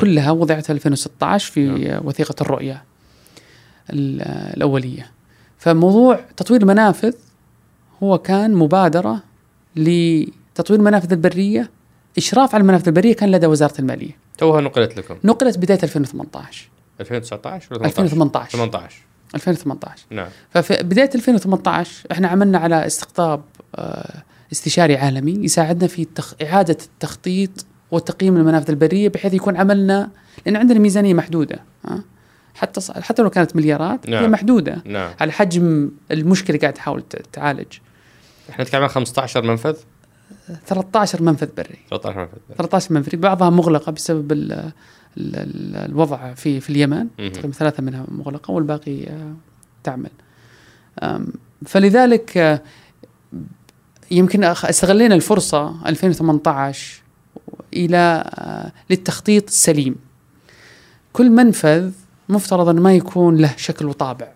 كلها 0.00 0.30
وضعت 0.30 0.70
2016 0.70 1.52
في 1.52 1.66
نعم. 1.66 2.06
وثيقة 2.06 2.34
الرؤية. 2.40 2.84
الأولية. 3.90 5.10
فموضوع 5.58 6.20
تطوير 6.36 6.60
المنافذ 6.62 7.12
هو 8.02 8.18
كان 8.18 8.54
مبادرة 8.54 9.22
لتطوير 9.76 10.80
المنافذ 10.80 11.12
البرية. 11.12 11.70
إشراف 12.18 12.54
على 12.54 12.62
المنافذ 12.62 12.88
البرية 12.88 13.14
كان 13.14 13.30
لدى 13.30 13.46
وزارة 13.46 13.74
المالية. 13.78 14.16
توها 14.38 14.60
نقلت 14.60 14.98
لكم؟ 14.98 15.16
نقلت 15.24 15.58
بداية 15.58 15.78
2018 15.82 16.68
2019 17.00 17.74
ولا 17.74 17.86
2018 17.86 18.58
18 18.58 18.96
2018 19.34 20.06
نعم. 20.10 20.28
ففي 20.50 20.82
بداية 20.82 21.10
2018 21.14 22.06
إحنا 22.12 22.28
عملنا 22.28 22.58
على 22.58 22.86
استقطاب 22.86 23.42
آه 23.74 24.22
استشاري 24.52 24.96
عالمي 24.96 25.32
يساعدنا 25.32 25.86
في. 25.86 26.06
إعادة 26.42 26.76
التخطيط 26.84 27.66
وتقييم 27.90 28.36
المنافذ 28.36 28.70
البرية 28.70 29.08
بحيث 29.08 29.34
يكون 29.34 29.56
عملنا 29.56 30.10
لأن 30.46 30.56
عندنا 30.56 30.78
ميزانية 30.78 31.14
محدودة 31.14 31.58
ها؟ 31.84 32.02
حتى 32.58 32.80
ص... 32.80 32.90
حتى 32.90 33.22
لو 33.22 33.30
كانت 33.30 33.56
مليارات 33.56 34.08
نعم. 34.08 34.22
هي 34.22 34.28
محدودة. 34.28 34.82
نعم. 34.84 35.10
على 35.20 35.32
حجم 35.32 35.90
المشكلة 36.10 36.48
اللي 36.48 36.58
قاعد 36.58 36.72
تحاول 36.72 37.02
تعالج. 37.32 37.78
إحنا 38.50 38.64
نتكلم 38.64 38.82
عن 38.82 38.88
15 38.88 39.42
منفذ؟ 39.42 39.76
13 40.66 41.22
منفذ 41.22 41.48
بري. 41.56 41.78
13 41.90 42.18
منفذ 42.18 42.38
بري. 42.48 42.56
13 42.56 42.94
منفذ. 42.94 43.16
بعضها 43.16 43.50
مغلقة 43.50 43.92
بسبب 43.92 44.32
ال 44.32 44.52
ال 44.52 44.72
ال 45.16 45.76
الوضع 45.76 46.34
في 46.34 46.60
في 46.60 46.70
اليمن. 46.70 47.06
تقريبا 47.16 47.52
ثلاثة 47.52 47.82
منها 47.82 48.04
مغلقة 48.08 48.50
والباقي 48.50 49.06
آه، 49.06 49.34
تعمل. 49.84 50.10
فلذلك 51.66 52.36
آه، 52.36 52.62
يمكن 54.10 54.44
استغلينا 54.44 55.14
الفرصة 55.14 55.88
2018 55.88 57.02
إلى 57.74 58.24
آه، 58.26 58.72
للتخطيط 58.90 59.48
السليم 59.48 59.96
كل 61.12 61.30
منفذ 61.30 61.92
مفترض 62.28 62.68
أن 62.68 62.76
ما 62.76 62.94
يكون 62.94 63.36
له 63.36 63.54
شكل 63.56 63.86
وطابع 63.86 64.28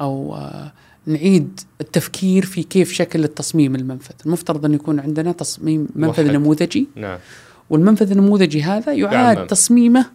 أو 0.00 0.34
آه، 0.34 0.72
نعيد 1.06 1.60
التفكير 1.80 2.44
في 2.44 2.62
كيف 2.62 2.92
شكل 2.92 3.24
التصميم 3.24 3.74
المنفذ 3.74 4.14
المفترض 4.26 4.64
أن 4.64 4.74
يكون 4.74 5.00
عندنا 5.00 5.32
تصميم 5.32 5.88
منفذ 5.96 6.24
وحد. 6.24 6.34
نموذجي 6.34 6.88
نعم. 6.96 7.18
والمنفذ 7.70 8.10
النموذجي 8.10 8.62
هذا 8.62 8.92
يعاد 8.92 9.36
نعم. 9.36 9.46
تصميمه 9.46 10.06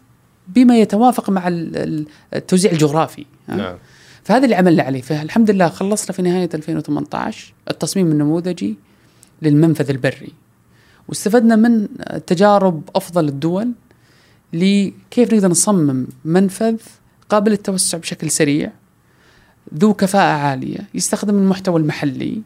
بما 0.47 0.79
يتوافق 0.79 1.29
مع 1.29 1.43
التوزيع 2.33 2.71
الجغرافي 2.71 3.25
نعم. 3.47 3.77
فهذا 4.23 4.43
اللي 4.43 4.55
عملنا 4.55 4.83
عليه 4.83 5.01
فالحمد 5.01 5.51
لله 5.51 5.67
خلصنا 5.67 6.11
في 6.11 6.21
نهاية 6.21 6.49
2018 6.53 7.53
التصميم 7.69 8.11
النموذجي 8.11 8.77
للمنفذ 9.41 9.89
البري 9.89 10.33
واستفدنا 11.07 11.55
من 11.55 11.87
تجارب 12.27 12.89
أفضل 12.95 13.27
الدول 13.27 13.71
لكيف 14.53 15.33
نقدر 15.33 15.47
نصمم 15.47 16.07
منفذ 16.25 16.77
قابل 17.29 17.51
للتوسع 17.51 17.97
بشكل 17.97 18.31
سريع 18.31 18.71
ذو 19.75 19.93
كفاءة 19.93 20.37
عالية 20.37 20.79
يستخدم 20.93 21.37
المحتوى 21.37 21.79
المحلي 21.79 22.41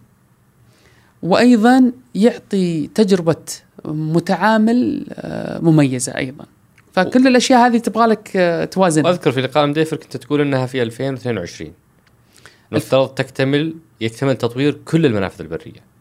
وأيضا 1.23 1.91
يعطي 2.15 2.87
تجربة 2.87 3.45
متعامل 3.85 5.05
آه، 5.11 5.59
مميزة 5.59 6.17
أيضا 6.17 6.45
فكل 6.93 7.27
الأشياء 7.27 7.67
هذه 7.67 7.77
تبغى 7.77 8.07
لك 8.07 8.31
آه، 8.35 8.65
توازن 8.65 9.05
اذكر 9.05 9.31
في 9.31 9.41
لقاء 9.41 9.65
مديفر 9.65 9.97
كنت 9.97 10.17
تقول 10.17 10.41
إنها 10.41 10.65
في 10.65 10.81
2022 10.83 11.71
نفترض 12.71 13.09
تكتمل 13.09 13.75
يكتمل 14.01 14.35
تطوير 14.35 14.79
كل 14.85 15.05
المنافذ 15.05 15.41
البرية 15.41 15.93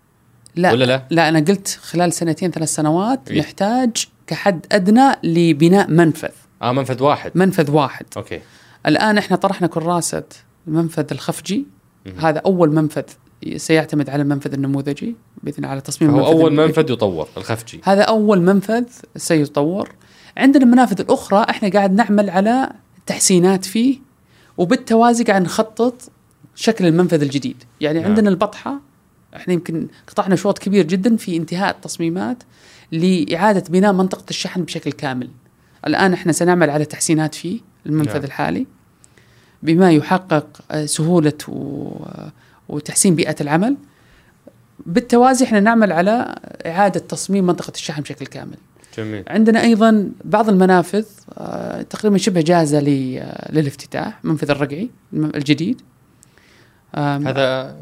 لا 0.57 0.73
ولا 0.73 0.85
لا؟ 0.85 1.03
لا 1.11 1.29
أنا 1.29 1.41
قلت 1.41 1.69
خلال 1.83 2.13
سنتين 2.13 2.51
ثلاث 2.51 2.69
سنوات 2.69 3.31
إيه؟ 3.31 3.41
نحتاج 3.41 4.07
كحد 4.33 4.67
أدنى 4.73 5.13
لبناء 5.23 5.91
منفذ. 5.91 6.29
آه 6.63 6.73
منفذ 6.73 7.03
واحد. 7.03 7.33
منفذ 7.35 7.71
واحد. 7.71 8.07
أوكي. 8.17 8.41
الآن 8.87 9.19
إحنا 9.19 9.37
طرحنا 9.37 9.67
كراسة 9.67 10.23
المنفذ 10.69 11.07
الخفجي. 11.13 11.67
م- 12.07 12.11
هذا 12.21 12.39
أول 12.39 12.75
منفذ 12.75 13.03
سيعتمد 13.57 14.11
على 14.11 14.23
المنفذ 14.23 14.53
النموذجي 14.53 15.17
بإذن 15.43 15.65
على 15.65 15.81
تصميم 15.81 16.11
هو 16.11 16.27
أول 16.27 16.53
منفذ 16.55 16.91
يطور 16.91 17.29
الخفجي. 17.37 17.81
هذا 17.85 18.03
أول 18.03 18.41
منفذ 18.41 18.85
سيطور. 19.17 19.89
عندنا 20.37 20.65
المنافذ 20.65 21.01
الاخرى 21.01 21.47
إحنا 21.51 21.69
قاعد 21.69 21.93
نعمل 21.93 22.31
على 22.31 22.71
تحسينات 23.07 23.65
فيه 23.65 23.99
وبالتوازي 24.59 25.25
قاعد 25.25 25.43
نخطط 25.43 26.11
شكل 26.55 26.87
المنفذ 26.87 27.23
الجديد. 27.23 27.65
يعني 27.81 27.99
نعم. 27.99 28.09
عندنا 28.09 28.29
البطحة 28.31 28.81
إحنا 29.37 29.55
يمكن 29.55 29.89
قطعنا 30.09 30.37
شوط 30.37 30.59
كبير 30.59 30.87
جدا 30.87 31.17
في 31.17 31.37
انتهاء 31.37 31.71
التصميمات. 31.77 32.43
لإعادة 32.93 33.65
بناء 33.71 33.93
منطقة 33.93 34.25
الشحن 34.31 34.63
بشكل 34.63 34.93
كامل. 34.93 35.31
الآن 35.87 36.13
إحنا 36.13 36.33
سنعمل 36.33 36.71
على 36.71 36.85
تحسينات 36.85 37.35
فيه 37.35 37.61
المنفذ 37.87 38.13
نعم. 38.15 38.25
الحالي 38.25 38.67
بما 39.63 39.93
يحقق 39.93 40.47
آه، 40.71 40.85
سهولة 40.87 41.33
و- 41.49 42.07
وتحسين 42.69 43.15
بيئة 43.15 43.37
العمل. 43.41 43.77
بالتوازي 44.87 45.45
إحنا 45.45 45.61
نعمل 45.61 45.93
على 45.93 46.35
إعادة 46.67 47.01
تصميم 47.01 47.47
منطقة 47.47 47.73
الشحن 47.75 48.03
بشكل 48.03 48.27
كامل. 48.27 48.57
جميل 48.99 49.25
عندنا 49.29 49.61
أيضا 49.63 50.11
بعض 50.25 50.49
المنافذ 50.49 51.05
آه، 51.39 51.83
تقريبا 51.83 52.19
شبه 52.19 52.41
جاهزة 52.41 52.79
آه، 52.79 53.53
للافتتاح 53.53 54.25
منفذ 54.25 54.51
الرقعي 54.51 54.91
الجديد 55.15 55.81
هذا. 56.95 57.77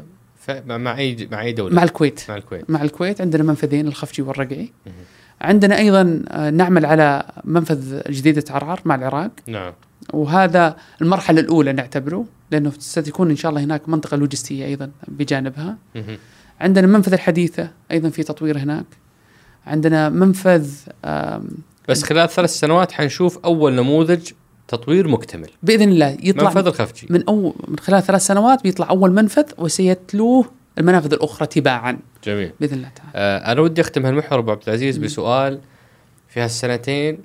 مع 0.49 0.77
مع 0.77 0.97
أي 0.97 1.27
مع 1.31 1.41
أي 1.41 1.51
دولة؟ 1.53 1.75
مع 1.75 1.83
الكويت. 1.83 2.25
مع 2.29 2.35
الكويت. 2.35 2.69
مع 2.69 2.81
الكويت. 2.81 3.21
عندنا 3.21 3.43
منفذين 3.43 3.87
الخفجي 3.87 4.21
والرقعي. 4.21 4.69
عندنا 5.41 5.77
أيضا 5.77 6.23
آه، 6.27 6.49
نعمل 6.49 6.85
على 6.85 7.23
منفذ 7.43 8.01
جديده 8.09 8.43
عرعر 8.49 8.81
مع 8.85 8.95
العراق. 8.95 9.31
نعم. 9.47 9.73
وهذا 10.13 10.75
المرحلة 11.01 11.39
الأولى 11.41 11.73
نعتبره 11.73 12.25
لأنه 12.51 12.71
ستكون 12.79 13.29
إن 13.29 13.35
شاء 13.35 13.49
الله 13.49 13.63
هناك 13.63 13.89
منطقة 13.89 14.17
لوجستية 14.17 14.65
أيضا 14.65 14.91
بجانبها. 15.07 15.77
مهم. 15.95 16.17
عندنا 16.61 16.85
المنفذ 16.85 17.13
الحديثة 17.13 17.69
أيضا 17.91 18.09
في 18.09 18.23
تطوير 18.23 18.57
هناك. 18.57 18.85
عندنا 19.67 20.09
منفذ 20.09 20.71
بس 21.89 22.03
خلال 22.03 22.29
ثلاث 22.29 22.49
سنوات 22.49 22.91
حنشوف 22.91 23.37
أول 23.45 23.73
نموذج 23.73 24.31
تطوير 24.71 25.07
مكتمل 25.07 25.49
بإذن 25.63 25.89
الله 25.89 26.17
يطلع 26.23 26.49
منفذ 26.49 26.67
الخفجي 26.67 27.07
من 27.09 27.23
أو 27.27 27.55
من 27.67 27.79
خلال 27.79 28.03
ثلاث 28.03 28.21
سنوات 28.21 28.63
بيطلع 28.63 28.89
أول 28.89 29.11
منفذ 29.11 29.43
وسيتلوه 29.57 30.45
المنافذ 30.77 31.13
الأخرى 31.13 31.47
تباعا 31.47 31.99
جميل 32.23 32.51
بإذن 32.59 32.77
الله 32.77 32.89
تعالى. 32.89 33.11
آه 33.15 33.51
أنا 33.51 33.61
ودي 33.61 33.81
أختم 33.81 34.05
هالمحور 34.05 34.39
أبو 34.39 34.51
عبد 34.51 34.63
العزيز 34.67 34.97
مم. 34.97 35.03
بسؤال 35.03 35.61
في 36.27 36.39
هالسنتين 36.39 37.19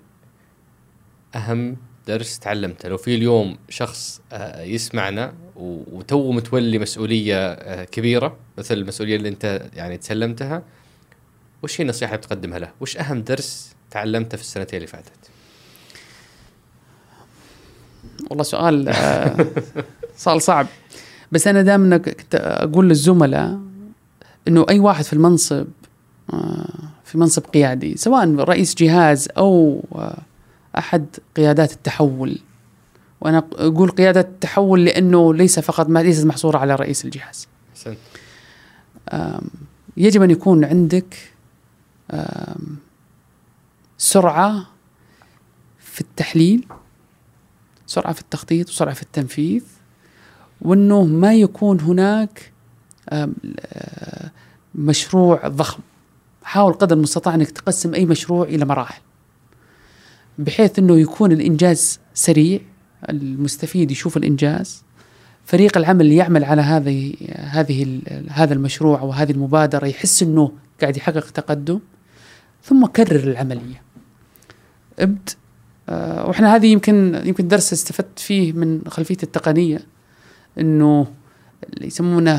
أهم 1.34 1.76
درس 2.06 2.38
تعلمته 2.38 2.88
لو 2.88 2.96
في 2.96 3.14
اليوم 3.14 3.56
شخص 3.68 4.20
آه 4.32 4.62
يسمعنا 4.62 5.34
وتو 5.56 6.32
متولي 6.32 6.78
مسؤولية 6.78 7.36
آه 7.52 7.84
كبيرة 7.84 8.36
مثل 8.58 8.74
المسؤولية 8.74 9.16
اللي 9.16 9.28
أنت 9.28 9.70
يعني 9.74 9.96
تسلمتها 9.96 10.62
وش 11.62 11.80
هي 11.80 11.82
النصيحة 11.82 12.14
اللي 12.14 12.26
بتقدمها 12.26 12.58
له؟ 12.58 12.70
وش 12.80 12.96
أهم 12.96 13.22
درس 13.22 13.74
تعلمته 13.90 14.36
في 14.36 14.42
السنتين 14.42 14.76
اللي 14.76 14.86
فاتت؟ 14.86 15.12
والله 18.30 18.42
سؤال 18.42 18.88
آه، 18.88 19.46
سؤال 20.16 20.42
صعب. 20.42 20.66
بس 21.32 21.46
أنا 21.46 21.62
دائما 21.62 21.96
كنت 21.96 22.34
أقول 22.34 22.88
للزملاء 22.88 23.60
إنه 24.48 24.66
أي 24.68 24.78
واحد 24.78 25.04
في 25.04 25.12
المنصب 25.12 25.66
آه، 26.32 26.68
في 27.04 27.18
منصب 27.18 27.42
قيادي 27.42 27.96
سواء 27.96 28.34
رئيس 28.34 28.74
جهاز 28.74 29.28
أو 29.38 29.84
آه، 29.94 30.18
أحد 30.78 31.06
قيادات 31.36 31.72
التحول. 31.72 32.38
وأنا 33.20 33.38
أقول 33.52 33.90
قياده 33.90 34.20
التحول 34.20 34.84
لأنه 34.84 35.34
ليس 35.34 35.60
فقط 35.60 35.88
ما 35.88 36.02
ليست 36.02 36.26
محصورة 36.26 36.58
على 36.58 36.74
رئيس 36.74 37.04
الجهاز. 37.04 37.48
يجب 39.96 40.22
أن 40.22 40.30
يكون 40.30 40.64
عندك 40.64 41.16
سرعة 43.98 44.66
في 45.78 46.00
التحليل 46.00 46.66
سرعة 47.86 48.12
في 48.12 48.20
التخطيط 48.20 48.68
وسرعة 48.68 48.94
في 48.94 49.02
التنفيذ 49.02 49.62
وإنه 50.60 51.04
ما 51.04 51.34
يكون 51.34 51.80
هناك 51.80 52.52
آه، 53.08 53.30
مشروع 54.74 55.48
ضخم. 55.48 55.82
حاول 56.42 56.72
قدر 56.72 56.96
المستطاع 56.96 57.34
إنك 57.34 57.50
تقسم 57.50 57.94
أي 57.94 58.06
مشروع 58.06 58.44
إلى 58.44 58.64
مراحل 58.64 59.00
بحيث 60.38 60.78
إنه 60.78 60.98
يكون 60.98 61.32
الإنجاز 61.32 62.00
سريع 62.14 62.60
المستفيد 63.08 63.90
يشوف 63.90 64.16
الإنجاز. 64.16 64.82
فريق 65.44 65.78
العمل 65.78 66.00
اللي 66.00 66.16
يعمل 66.16 66.44
على 66.44 66.62
هذه 66.62 67.14
هذه 67.36 68.00
هذا 68.30 68.54
المشروع 68.54 69.00
أو 69.00 69.10
هذه 69.10 69.30
المبادرة 69.30 69.86
يحس 69.86 70.22
إنه 70.22 70.52
قاعد 70.80 70.96
يحقق 70.96 71.30
تقدم 71.30 71.80
ثم 72.62 72.86
كرر 72.86 73.30
العملية. 73.30 73.82
ابد. 74.98 75.30
وإحنا 75.88 76.56
هذه 76.56 76.66
يمكن 76.66 77.22
يمكن 77.24 77.48
درس 77.48 77.72
استفدت 77.72 78.18
فيه 78.18 78.52
من 78.52 78.80
خلفيتي 78.88 79.26
التقنية 79.26 79.80
إنه 80.58 81.06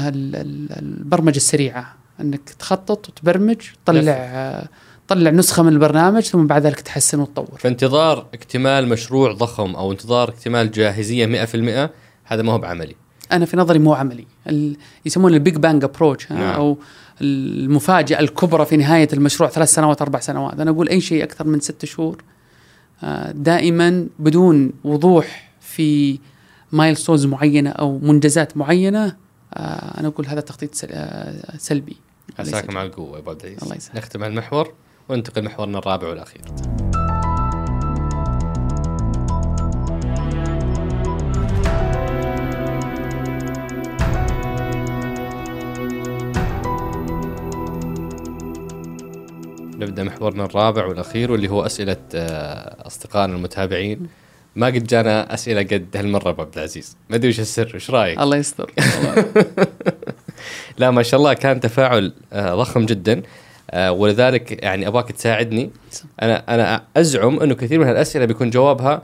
اللي 0.09 0.35
ال- 0.41 0.67
البرمجة 0.79 1.37
السريعة. 1.37 1.95
إنك 2.21 2.49
تخطط 2.49 3.09
وتبرمج 3.09 3.55
تطلع 3.85 4.11
آه، 4.17 4.67
تطلع 5.07 5.31
نسخة 5.31 5.63
من 5.63 5.73
البرنامج 5.73 6.21
ثم 6.21 6.47
بعد 6.47 6.61
ذلك 6.65 6.79
تحسن 6.79 7.19
وتطور. 7.19 7.57
فانتظار 7.59 8.25
اكتمال 8.33 8.87
مشروع 8.87 9.31
ضخم 9.31 9.75
أو 9.75 9.91
انتظار 9.91 10.29
اكتمال 10.29 10.71
جاهزية 10.71 11.25
100% 11.25 11.89
هذا 12.25 12.41
ما 12.41 12.51
هو 12.53 12.57
بعملي. 12.57 12.95
أنا 13.31 13.45
في 13.45 13.57
نظري 13.57 13.79
مو 13.79 13.93
عملي. 13.93 14.25
يسمونه 15.05 15.35
ال 15.35 15.40
big 15.40 15.55
bang 15.55 15.83
approach 15.83 16.31
نعم. 16.31 16.41
أو 16.41 16.77
المفاجأة 17.21 18.19
الكبرى 18.19 18.65
في 18.65 18.77
نهاية 18.77 19.07
المشروع 19.13 19.49
ثلاث 19.49 19.73
سنوات 19.73 20.01
أربع 20.01 20.19
سنوات. 20.19 20.59
أنا 20.59 20.71
أقول 20.71 20.89
أي 20.89 21.01
شيء 21.01 21.23
أكثر 21.23 21.47
من 21.47 21.59
ست 21.59 21.85
شهور 21.85 22.17
آه، 22.17 22.36
دائما 23.31 24.07
بدون 24.19 24.71
وضوح 24.83 25.49
في 25.61 26.19
milestones 26.71 27.25
معينة 27.25 27.69
أو 27.69 27.99
منجزات 27.99 28.57
معينة 28.57 29.15
آه، 29.53 29.99
أنا 29.99 30.07
أقول 30.07 30.27
هذا 30.27 30.41
تخطيط 30.41 30.71
آه، 30.89 31.57
سلبي 31.57 31.97
عساك 32.39 32.69
مع 32.69 32.81
إيجابي. 32.81 33.01
القوة 33.01 33.13
يا 33.15 33.21
ابو 33.21 33.29
عبد 33.31 33.45
العزيز. 33.45 33.91
نختم 33.95 34.23
هالمحور 34.23 34.73
وننتقل 35.09 35.43
محورنا 35.45 35.77
الرابع 35.77 36.07
والأخير 36.07 36.41
نبدأ 49.77 50.03
محورنا 50.03 50.45
الرابع 50.45 50.85
والأخير 50.85 51.31
واللي 51.31 51.49
هو 51.49 51.65
أسئلة 51.65 51.97
آه، 52.15 52.87
أصدقائنا 52.87 53.35
المتابعين. 53.35 54.07
ما 54.55 54.67
قد 54.67 54.87
جانا 54.87 55.33
أسئلة 55.33 55.61
قد 55.61 55.87
هالمرة 55.95 56.29
أبو 56.29 56.41
عبد 56.41 56.57
العزيز. 56.57 56.97
ما 57.09 57.15
أدري 57.15 57.29
وش 57.29 57.39
السر 57.39 57.71
وش 57.75 57.91
رأيك؟ 57.91 58.19
الله 58.19 58.37
يستر 58.37 58.71
لا 60.77 60.91
ما 60.91 61.03
شاء 61.03 61.19
الله 61.19 61.33
كان 61.33 61.59
تفاعل 61.59 62.13
آه، 62.33 62.55
ضخم 62.55 62.85
جدا. 62.85 63.21
آه، 63.71 63.91
ولذلك 63.91 64.63
يعني 64.63 64.87
ابغاك 64.87 65.11
تساعدني. 65.11 65.71
أنا 66.21 66.43
أنا 66.55 66.83
أزعم 66.97 67.39
إنه 67.39 67.55
كثير 67.55 67.79
من 67.79 67.89
الاسئله 67.89 68.25
بيكون 68.25 68.49
جوابها 68.49 69.01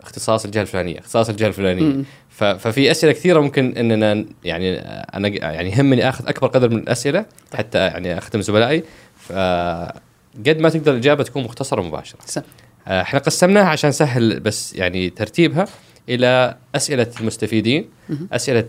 اختصاص 0.00 0.44
الجهة 0.44 0.62
الفلانية 0.62 0.98
اختصاص 0.98 1.28
الجهة 1.28 1.46
الفلانية. 1.46 2.04
ففي 2.30 2.90
أسئلة 2.90 3.12
كثيرة 3.12 3.40
ممكن 3.40 3.76
إننا 3.76 4.24
يعني 4.44 4.78
أنا 4.78 5.28
يعني 5.28 5.70
يهمني 5.70 6.08
آخذ 6.08 6.28
أكبر 6.28 6.48
قدر 6.48 6.68
من 6.68 6.78
الأسئلة 6.78 7.24
حتى 7.54 7.78
يعني 7.78 8.18
اخدم 8.18 8.40
زملائي. 8.40 8.82
قد 10.46 10.58
ما 10.58 10.68
تقدر 10.68 10.92
الإجابة 10.92 11.24
تكون 11.24 11.44
مختصرة 11.44 11.80
ومباشرة 11.80 12.18
سم. 12.24 12.42
آه، 12.88 13.02
إحنا 13.02 13.20
قسمناها 13.20 13.68
عشان 13.68 13.92
سهل 13.92 14.40
بس 14.40 14.74
يعني 14.74 15.10
ترتيبها 15.10 15.66
إلى 16.08 16.56
أسئلة 16.74 17.06
المستفيدين 17.20 17.88
مهم. 18.08 18.28
أسئلة 18.32 18.68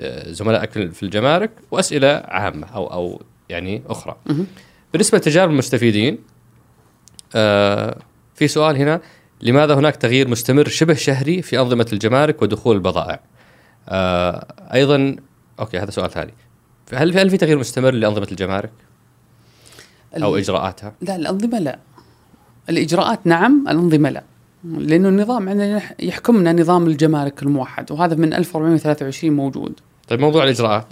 آه، 0.00 0.30
زملائك 0.32 0.70
في 0.70 1.02
الجمارك 1.02 1.50
وأسئلة 1.70 2.22
عامة 2.28 2.66
أو 2.66 2.86
أو 2.86 3.22
يعني 3.48 3.82
أخرى 3.86 4.16
مهم. 4.26 4.46
بالنسبة 4.92 5.18
لتجارب 5.18 5.50
المستفيدين 5.50 6.18
آه 7.34 7.98
في 8.34 8.48
سؤال 8.48 8.76
هنا 8.76 9.00
لماذا 9.40 9.74
هناك 9.74 9.96
تغيير 9.96 10.28
مستمر 10.28 10.68
شبه 10.68 10.94
شهري 10.94 11.42
في 11.42 11.58
أنظمة 11.58 11.86
الجمارك 11.92 12.42
ودخول 12.42 12.76
البضائع 12.76 13.20
آه 13.88 14.46
أيضا 14.74 15.16
أوكي 15.60 15.78
هذا 15.78 15.90
سؤال 15.90 16.10
ثاني 16.10 16.34
هل 16.94 17.18
هل 17.18 17.30
في 17.30 17.36
تغيير 17.36 17.58
مستمر 17.58 17.90
لأنظمة 17.90 18.28
الجمارك 18.30 18.70
أو 20.16 20.36
إجراءاتها؟ 20.36 20.92
لا 21.00 21.16
الأنظمة 21.16 21.58
لا. 21.58 21.78
الإجراءات 22.68 23.20
نعم 23.24 23.64
الأنظمة 23.68 24.10
لا. 24.10 24.22
لأنه 24.64 25.08
النظام 25.08 25.48
عندنا 25.48 25.76
يح- 25.76 25.94
يحكمنا 26.00 26.52
نظام 26.52 26.86
الجمارك 26.86 27.42
الموحد 27.42 27.92
وهذا 27.92 28.14
من 28.14 28.32
1423 28.34 29.32
موجود. 29.32 29.72
طيب 30.08 30.20
موضوع 30.20 30.44
الإجراءات. 30.44 30.86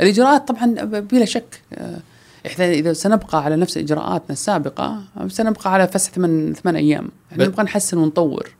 الإجراءات 0.00 0.48
طبعا 0.48 0.66
ب- 0.66 1.08
بلا 1.08 1.24
شك 1.24 1.60
آه، 1.74 1.98
إحنا 2.46 2.70
إذا 2.70 2.92
سنبقى 2.92 3.44
على 3.44 3.56
نفس 3.56 3.76
إجراءاتنا 3.76 4.30
السابقة 4.30 5.02
سنبقى 5.28 5.72
على 5.72 5.88
فسح 5.88 6.10
ثمان 6.10 6.54
ثمان 6.54 6.76
أيام. 6.76 7.08
إحنا 7.32 7.44
ب- 7.44 7.48
نبغى 7.48 7.62
نحسن 7.64 7.98
ونطور. 7.98 8.50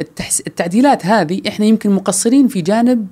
التحس... 0.00 0.40
التعديلات 0.46 1.06
هذه 1.06 1.40
إحنا 1.48 1.66
يمكن 1.66 1.90
مقصرين 1.90 2.48
في 2.48 2.60
جانب 2.60 3.06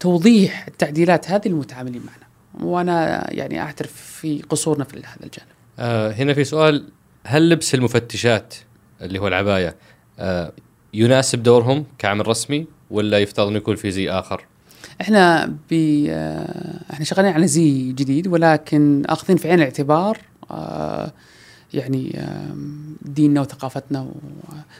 توضيح 0.00 0.66
التعديلات 0.68 1.30
هذه 1.30 1.48
للمتعاملين 1.48 2.02
معنا. 2.06 2.66
وأنا 2.72 3.26
يعني 3.34 3.60
أعترف 3.60 3.92
في 3.92 4.42
قصورنا 4.42 4.84
في 4.84 4.96
هذا 4.96 5.24
الجانب. 5.24 5.48
آه 5.82 6.12
هنا 6.12 6.34
في 6.34 6.44
سؤال 6.44 6.88
هل 7.24 7.50
لبس 7.50 7.74
المفتشات 7.74 8.54
اللي 9.02 9.18
هو 9.18 9.28
العباية 9.28 9.76
آه 10.18 10.52
يناسب 10.94 11.42
دورهم 11.42 11.84
كعمل 11.98 12.28
رسمي 12.28 12.66
ولا 12.90 13.18
يفترض 13.18 13.46
أنه 13.46 13.56
يكون 13.56 13.76
في 13.76 13.90
زي 13.90 14.10
آخر؟ 14.10 14.44
إحنا 15.00 15.52
ب 15.70 16.04
إحنا 16.92 17.04
شغالين 17.04 17.32
على 17.32 17.46
زي 17.46 17.92
جديد 17.92 18.26
ولكن 18.26 19.02
أخذين 19.06 19.36
في 19.36 19.48
عين 19.48 19.58
الاعتبار 19.58 20.18
آه، 20.50 21.12
يعني 21.74 22.26
ديننا 23.02 23.40
وثقافتنا 23.40 24.00
و... 24.00 24.12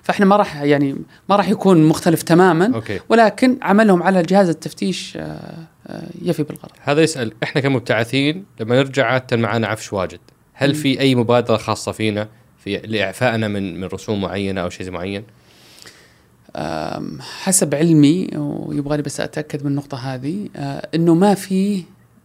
فإحنا 0.03 0.27
ما 0.27 0.37
راح 0.37 0.63
يعني 0.63 0.97
ما 1.29 1.37
راح 1.37 1.49
يكون 1.49 1.85
مختلف 1.85 2.23
تماما 2.23 2.75
أوكي. 2.75 3.01
ولكن 3.09 3.59
عملهم 3.63 4.03
على 4.03 4.23
جهاز 4.23 4.49
التفتيش 4.49 5.17
آه، 5.17 5.55
آه، 5.87 6.07
يفي 6.23 6.43
بالغرض 6.43 6.73
هذا 6.81 7.03
يسأل 7.03 7.33
إحنا 7.43 7.61
كمبتعثين 7.61 8.45
لما 8.61 8.77
نرجع 8.77 9.07
عادة 9.07 9.37
معنا 9.37 9.67
عفش 9.67 9.93
واجد. 9.93 10.21
هل. 10.65 10.75
في 10.75 11.01
أي 11.01 11.15
مبادرة 11.15 11.57
خاصة 11.57 11.93
فينا 11.93 12.29
في 12.59 12.77
لإعفائنا 12.77 13.49
من 13.49 13.81
من 13.81 13.85
رسوم 13.85 14.21
معينة 14.21 14.61
أو 14.61 14.69
شيء 14.69 14.91
معين 14.91 15.25
حسب 17.21 17.75
علمي 17.75 18.29
ويبغى 18.37 18.97
لي 18.97 19.03
بس 19.03 19.21
أتأكد 19.21 19.65
من 19.65 19.71
النقطة 19.71 19.99
هذه 19.99 20.49
آه، 20.57 20.89
إنه 20.95 21.15
ما 21.15 21.35
في 21.35 21.83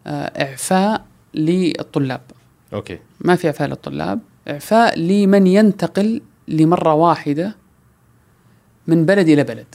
آه، 0.08 0.44
إعفاء 0.44 1.06
للطلاب 1.34 2.22
أوكي 2.74 3.00
ما 3.22 3.36
في 3.36 3.48
إعفاء 3.48 3.68
للطلاب 3.68 4.20
إعفاء 4.48 5.00
لمن 5.00 5.48
ينتقل 5.48 6.22
لمرة 6.48 6.94
واحدة 6.94 7.56
من 8.88 9.06
بلد 9.06 9.28
إلى 9.28 9.44
بلد 9.44 9.66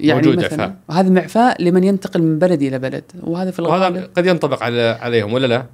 يعني 0.00 0.20
موجود 0.20 0.44
مثلا 0.44 0.64
إعفاء. 0.64 0.76
هذا 0.90 1.10
معفاء 1.10 1.62
لمن 1.62 1.84
ينتقل 1.84 2.22
من 2.22 2.38
بلد 2.38 2.62
إلى 2.62 2.78
بلد 2.78 3.04
وهذا 3.22 3.50
في 3.50 3.62
وهذا 3.62 3.88
الغالب 3.88 4.10
قد 4.16 4.26
ينطبق 4.26 4.62
على 4.62 4.98
عليهم 5.00 5.32
ولا 5.32 5.46
لا؟ 5.46 5.66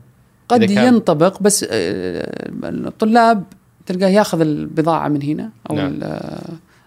قد 0.54 0.70
ينطبق 0.70 1.42
بس 1.42 1.66
آه، 1.70 2.50
الطلاب 2.64 3.44
تلقاه 3.86 4.08
ياخذ 4.08 4.40
البضاعة 4.40 5.08
من 5.08 5.22
هنا 5.22 5.50
أو 5.70 5.76
نعم. 5.76 6.00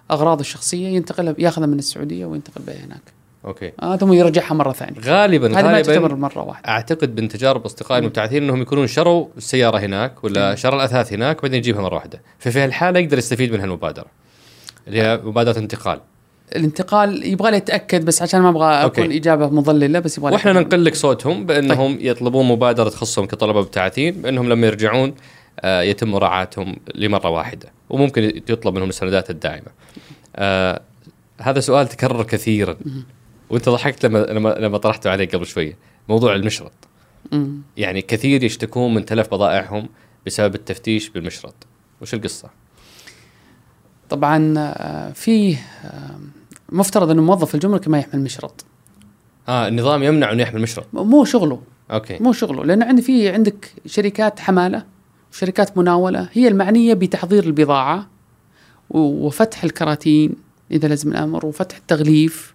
الاغراض 0.09 0.39
الشخصية 0.39 0.87
ينتقلها 0.87 1.35
ياخذها 1.37 1.65
من 1.65 1.79
السعودية 1.79 2.25
وينتقل 2.25 2.61
بها 2.67 2.85
هناك. 2.85 3.01
أوكي. 3.45 3.71
آه 3.81 3.95
ثم 3.95 4.13
يرجعها 4.13 4.53
مرة 4.53 4.71
ثانية. 4.71 4.99
غالبا 5.01 5.59
هذه 5.59 5.65
ما 5.65 5.81
تعتبر 5.81 6.01
غالبا 6.01 6.15
مرة 6.15 6.41
واحدة. 6.41 6.69
أعتقد 6.69 7.21
من 7.21 7.27
تجارب 7.27 7.65
اصدقائي 7.65 7.99
المبتعثين 7.99 8.43
إنهم 8.43 8.61
يكونون 8.61 8.87
شروا 8.87 9.27
السياره 9.37 9.77
هناك 9.77 10.23
ولا 10.23 10.49
مم. 10.49 10.55
شرى 10.55 10.75
الأثاث 10.75 11.13
هناك 11.13 11.39
وبعدين 11.39 11.57
يجيبها 11.57 11.81
مرة 11.81 11.95
واحدة. 11.95 12.21
ففي 12.39 12.59
هالحاله 12.59 12.99
يقدر 12.99 13.17
يستفيد 13.17 13.53
من 13.53 13.59
هالمبادره 13.59 14.07
اللي 14.87 15.01
هي 15.01 15.21
مبادرة 15.23 15.59
انتقال. 15.59 15.99
الانتقال 16.55 17.25
يبغى 17.25 17.51
لي 17.51 17.57
اتاكد 17.57 18.05
بس 18.05 18.21
عشان 18.21 18.41
ما 18.41 18.49
أبغى 18.49 18.65
أكون 18.65 19.03
أوكي. 19.03 19.17
إجابة 19.17 19.49
مضلله 19.49 19.99
بس 19.99 20.17
يبغى 20.17 20.33
وإحنا. 20.33 20.53
ننقل 20.53 20.85
لك 20.85 20.95
صوتهم 20.95 21.45
بأنهم 21.45 21.97
يطلبون 22.01 22.47
مبادرة 22.47 22.89
تخصهم 22.89 23.25
كطلبة 23.25 23.61
مبتعثين 23.61 24.21
بأنهم 24.21 24.49
لما 24.49 24.67
يرجعون 24.67 25.13
آه، 25.59 25.81
يتم 25.81 26.11
مراعاتهم 26.11 26.75
لمرة 26.95 27.29
واحدة 27.29 27.71
وممكن 27.89 28.23
يطلب 28.49 28.75
منهم 28.75 28.89
السندات 28.89 29.29
الدائمة. 29.29 29.67
آه 30.35 30.81
هذا 31.41 31.59
سؤال 31.59 31.87
تكرر 31.87 32.23
كثيرا 32.23 32.77
وأنت 33.49 33.69
ضحكت 33.69 34.05
لما 34.05 34.17
لما 34.17 34.49
لما 34.59 34.77
طرحته 34.77 35.09
عليه 35.09 35.27
قبل 35.27 35.45
شوية 35.45 35.77
موضوع 36.09 36.35
المشرط. 36.35 36.71
يعني 37.77 38.01
كثير 38.01 38.43
يشتكون 38.43 38.93
من 38.93 39.05
تلف 39.05 39.27
بضائعهم 39.33 39.89
بسبب 40.25 40.55
التفتيش 40.55 41.09
بالمشرط 41.09 41.55
وش 42.01 42.13
القصة؟ 42.13 42.49
طبعا 44.09 44.53
آه، 44.57 45.11
في 45.11 45.55
آه، 45.85 46.19
مفترض 46.73 47.09
إنه 47.09 47.21
موظف 47.21 47.55
الجمرك 47.55 47.87
ما 47.87 47.99
يحمل 47.99 48.21
مشرط. 48.21 48.65
آه 49.49 49.67
النظام 49.67 50.03
يمنع 50.03 50.31
إنه 50.31 50.43
يحمل 50.43 50.61
مشرط. 50.61 50.85
مو 50.93 51.25
شغله. 51.25 51.61
أوكي. 51.91 52.17
مو 52.19 52.33
شغله. 52.33 52.65
لأنه 52.65 52.85
عندي 52.85 53.01
في 53.01 53.29
عندك 53.29 53.71
شركات 53.85 54.39
حمالة 54.39 54.83
وشركات 55.31 55.77
مناولة 55.77 56.29
هي 56.33 56.47
المعنية 56.47 56.93
بتحضير 56.93 57.43
البضاعة 57.43 58.07
وفتح 58.89 59.63
الكراتين 59.63 60.35
إذا 60.71 60.87
لزم 60.87 61.11
الأمر 61.11 61.45
وفتح 61.45 61.77
التغليف 61.77 62.53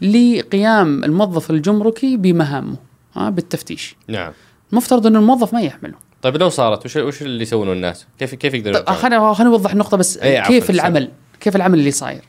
لقيام 0.00 1.04
الموظف 1.04 1.50
الجمركي 1.50 2.16
بمهامه 2.16 2.76
ها 3.14 3.30
بالتفتيش. 3.30 3.96
نعم. 4.08 4.32
المفترض 4.72 5.06
إنه 5.06 5.18
الموظف 5.18 5.54
ما 5.54 5.60
يحمله. 5.60 5.94
طيب 6.22 6.36
لو 6.36 6.48
صارت 6.48 6.84
وش 6.84 6.96
وش 6.96 7.22
اللي 7.22 7.42
يسوونه 7.42 7.72
الناس؟ 7.72 8.06
كيف 8.18 8.34
كيف 8.34 8.54
يقدروا 8.54 8.74
طيب 8.74 8.88
يرجعون؟ 8.88 8.98
خليني 9.02 9.34
خليني 9.34 9.52
أوضح 9.52 9.74
نقطه 9.74 9.96
بس 9.96 10.16
إيه، 10.16 10.42
كيف. 10.42 10.70
العمل؟ 10.70 11.10
كيف 11.40 11.56
العمل 11.56 11.78
اللي 11.78 11.90
صاير؟ 11.90 12.22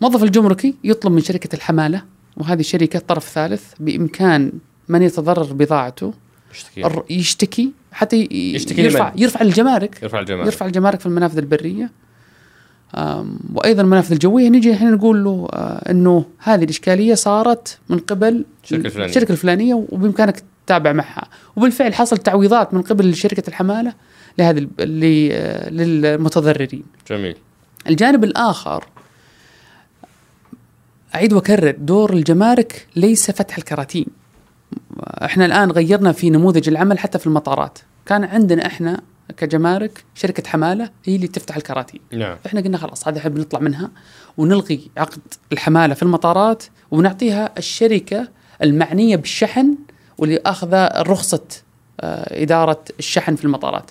موظف 0.00 0.22
الجمركي 0.22 0.74
يطلب 0.84 1.12
من 1.12 1.20
شركة 1.20 1.56
الحمالة 1.56 2.02
وهذه 2.36 2.62
شركة 2.62 2.98
طرف 2.98 3.28
ثالث 3.28 3.64
بإمكان 3.80 4.52
من 4.88 5.02
يتضرر 5.02 5.52
بضاعته 5.52 6.12
يشتكي. 6.52 7.14
يشتكي 7.14 7.72
حتى 7.92 8.28
يشتكي 8.30 8.82
يرفع 8.82 9.08
لمن؟ 9.08 9.22
يرفع 9.22 9.40
الجمارك. 9.40 10.02
يرفع 10.02 10.20
الجمال 10.20 10.46
يرفع 10.46 10.66
الجمارك 10.66 11.00
في 11.00 11.06
المنافذ 11.06 11.38
البرية. 11.38 11.90
آم، 12.94 13.38
وأيضا 13.54 13.82
المنافذ 13.82 14.12
الجوية. 14.12 14.48
نجي 14.48 14.74
إحنا 14.74 14.90
نقول 14.90 15.24
له 15.24 15.48
آه، 15.52 15.90
إنه 15.90 16.24
هذه 16.38 16.64
الإشكالية 16.64 17.14
صارت 17.14 17.78
من 17.88 17.98
قبل 17.98 18.44
الشركة 18.64 18.86
الفلانية. 18.86 19.10
الشركة 19.10 19.32
الفلانية 19.32 19.74
وبإمكانك 19.74 20.42
تتابع 20.66 20.92
معها. 20.92 21.28
وبالفعل 21.56 21.94
حصل 21.94 22.18
تعويضات 22.18 22.74
من 22.74 22.82
قبل 22.82 23.14
شركة 23.14 23.42
الحمالة 23.48 23.92
لهذه 24.38 24.68
آه، 24.80 25.70
للمتضررين. 25.70 26.82
جميل. 27.10 27.36
الجانب 27.88 28.24
الآخر 28.24 28.84
أعيد 31.14 31.32
وأكرر 31.32 31.70
دور 31.78 32.12
الجمارك 32.12 32.86
ليس 32.96 33.30
فتح 33.30 33.58
الكراتين. 33.58 34.06
إحنا 35.00 35.46
الآن 35.46 35.70
غيرنا 35.70 36.12
في 36.12 36.30
نموذج 36.30 36.68
العمل 36.68 36.98
حتى 36.98 37.18
في 37.18 37.26
المطارات. 37.26 37.78
كان 38.06 38.24
عندنا 38.24 38.66
إحنا 38.66 39.00
كجمارك 39.36 40.04
شركة 40.14 40.48
حمالة 40.48 40.90
هي 41.04 41.16
اللي 41.16 41.28
تفتح 41.28 41.56
الكراتين. 41.56 42.00
نعم. 42.12 42.36
إحنا 42.46 42.60
قلنا 42.60 42.78
خلاص 42.78 43.08
هذا 43.08 43.18
إحنا 43.18 43.30
بنطلع 43.30 43.60
منها 43.60 43.90
ونلغي 44.36 44.90
عقد 44.96 45.20
الحمالة 45.52 45.94
في 45.94 46.02
المطارات 46.02 46.62
ونعطيها 46.90 47.52
الشركة 47.58 48.28
المعنية 48.62 49.16
بالشحن 49.16 49.74
واللي 50.18 50.40
اخذه 50.46 50.86
رخصة 50.86 51.44
آه، 52.00 52.42
إدارة 52.42 52.84
الشحن 52.98 53.36
في 53.36 53.44
المطارات. 53.44 53.90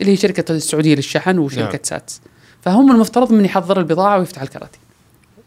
اللي 0.00 0.12
هي 0.12 0.16
شركة 0.16 0.52
السعودية 0.52 0.94
للشحن 0.94 1.38
وشركة 1.38 1.62
نعم. 1.62 1.80
ساتس. 1.82 2.20
فهم 2.62 2.90
المفترض 2.90 3.32
من 3.32 3.44
يحضر 3.44 3.78
البضاعة 3.78 4.18
ويفتح 4.18 4.42
الكراتين. 4.42 4.81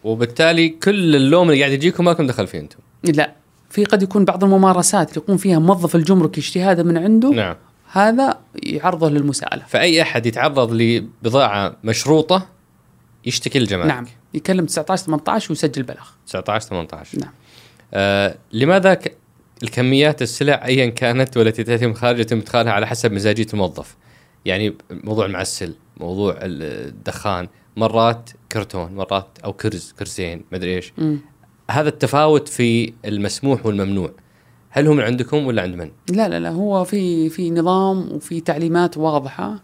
وبالتالي 0.05 0.69
كل 0.69 1.15
اللوم 1.15 1.49
اللي 1.49 1.59
قاعد 1.59 1.71
يجيكم 1.73 2.05
ما 2.05 2.11
لكم 2.11 2.27
دخل 2.27 2.47
فيه 2.47 2.59
أنتم. 2.59 2.77
لا 3.03 3.31
في 3.69 3.85
قد 3.85 4.03
يكون 4.03 4.25
بعض 4.25 4.43
الممارسات 4.43 5.17
يقوم 5.17 5.37
فيها 5.37 5.59
موظف 5.59 5.95
الجمرك 5.95 6.37
اجتهادا 6.37 6.83
من 6.83 6.97
عنده 6.97 7.29
نعم. 7.29 7.55
هذا 7.91 8.39
يعرضه 8.63 9.09
للمساءلة. 9.09 9.63
فأي 9.67 10.01
أحد 10.01 10.25
يتعرض 10.25 10.71
لبضاعة 10.73 11.75
مشروطة 11.83 12.47
يشتكي 13.25 13.57
الجمارك 13.59 13.87
نعم. 13.87 14.05
يكلم 14.33 14.65
19 14.65 15.03
18 15.05 15.51
ويسجل 15.51 15.83
بلاغ. 15.83 16.07
19 16.27 16.67
18 16.67 17.19
نعم. 17.19 17.31
آه 17.93 18.35
لماذا 18.53 18.93
ك... 18.93 19.15
الكميات 19.63 20.21
السلع 20.21 20.65
ايا 20.65 20.85
كانت 20.89 21.37
والتي 21.37 21.63
تتم 21.63 21.93
خارج 21.93 22.19
يتم 22.19 22.37
إدخالها 22.37 22.73
على 22.73 22.87
حسب 22.87 23.11
مزاجية 23.11 23.47
الموظف؟ 23.53 23.95
يعني 24.45 24.73
موضوع 24.91 25.25
المعسل 25.25 25.75
موضوع 25.97 26.33
ال- 26.33 26.87
الدخان 26.87 27.47
مرات 27.75 28.29
كرتون 28.51 28.95
مرات 28.95 29.27
أو 29.45 29.53
كرز 29.53 29.93
كرزين 29.99 30.43
مدري 30.51 30.75
إيش. 30.75 30.93
هذا 31.71 31.89
التفاوت 31.89 32.47
في 32.47 32.93
المسموح 33.05 33.65
والممنوع. 33.65 34.11
هل 34.69 34.87
هو 34.87 34.93
من 34.93 35.03
عندكم 35.03 35.45
ولا 35.45 35.61
عند 35.61 35.75
من؟ 35.75 35.91
لا 36.09 36.29
لا 36.29 36.39
لا 36.39 36.49
هو 36.49 36.83
في 36.83 37.29
في 37.29 37.51
نظام 37.51 38.11
وفي 38.11 38.41
تعليمات 38.41 38.97
واضحة. 38.97 39.63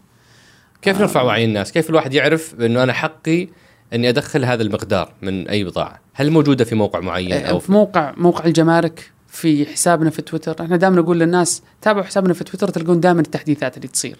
كيف 0.82 1.00
نرفع 1.00 1.22
وعي 1.22 1.44
الناس؟ 1.44 1.72
كيف 1.72 1.90
الواحد 1.90 2.14
يعرف 2.14 2.54
انه 2.60 2.82
أنا 2.82 2.92
حقي 2.92 3.48
إني 3.92 4.08
أدخل 4.08 4.44
هذا 4.44 4.62
المقدار 4.62 5.12
من 5.22 5.48
أي 5.48 5.64
بضاعة؟ 5.64 6.00
هل 6.14 6.30
موجودة 6.30 6.64
في 6.64 6.74
موقع 6.74 7.00
معين 7.00 7.32
أو 7.32 7.58
في 7.58 7.72
موقع 7.72 8.14
موقع 8.16 8.44
الجمارك 8.44 9.12
في 9.28 9.66
حسابنا 9.66 10.10
في 10.10 10.22
تويتر. 10.22 10.64
إحنا 10.64 10.76
دائما 10.76 10.96
نقول 10.96 11.20
للناس 11.20 11.62
تابعوا 11.82 12.04
حسابنا 12.04 12.34
في 12.34 12.44
تويتر 12.44 12.68
تلقون 12.68 13.00
دائما 13.00 13.20
التحديثات 13.20 13.76
اللي 13.76 13.88
تصير. 13.88 14.16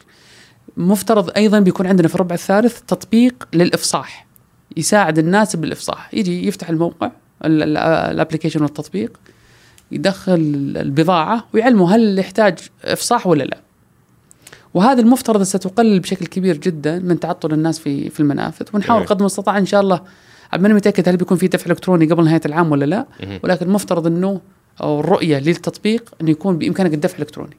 مفترض 0.77 1.31
أيضا 1.37 1.61
بيكون 1.61 1.87
عندنا 1.87 2.09
في 2.09 2.15
الربع 2.15 2.35
الثالث 2.35 2.81
تطبيق 2.81 3.49
للإفصاح. 3.53 4.27
يساعد 4.77 5.19
الناس 5.19 5.57
بالإفصاح. 5.57 6.15
يجي 6.15 6.47
يفتح 6.49 6.71
الموقع 6.71 7.11
ال- 7.45 7.63
ال- 7.63 7.77
الابلكيشن 8.13 8.63
والتطبيق 8.63 9.21
يدخل 9.93 10.33
البضاعة 10.77 11.45
ويعلمه 11.55 11.95
هل 11.95 12.19
يحتاج 12.19 12.59
إفصاح 12.85 13.27
ولا 13.27 13.45
لا. 13.45 13.59
وهذا 14.75 15.01
المفترض 15.01 15.43
ستقلل 15.43 16.01
بشكل 16.01 16.27
كبير 16.27 16.57
جدا 16.57 16.99
من 16.99 17.21
تعطل 17.21 17.53
الناس 17.53 17.79
في 17.79 18.11
في 18.11 18.21
المنافذ. 18.21 18.67
ونحاول 18.75 18.99
جميل. 19.01 19.09
قدر 19.09 19.21
المستطاع 19.21 19.59
إن 19.59 19.67
شاء 19.67 19.81
الله. 19.81 20.01
ماني 20.59 20.75
متأكد 20.75 21.09
هل 21.09 21.17
بيكون 21.17 21.37
في 21.37 21.49
دفع 21.49 21.71
إلكتروني 21.71 22.07
قبل 22.07 22.25
نهاية 22.25 22.41
العام 22.47 22.73
ولا 22.73 22.85
لا. 22.85 23.07
مهم. 23.23 23.41
ولكن 23.45 23.67
المفترض 23.67 24.07
إنه 24.07 24.41
الرؤية 24.83 25.39
للتطبيق 25.39 26.15
إنه 26.21 26.31
يكون 26.31 26.59
بإمكانك 26.59 26.95
الدفع 26.95 27.17
الالكتروني 27.17 27.57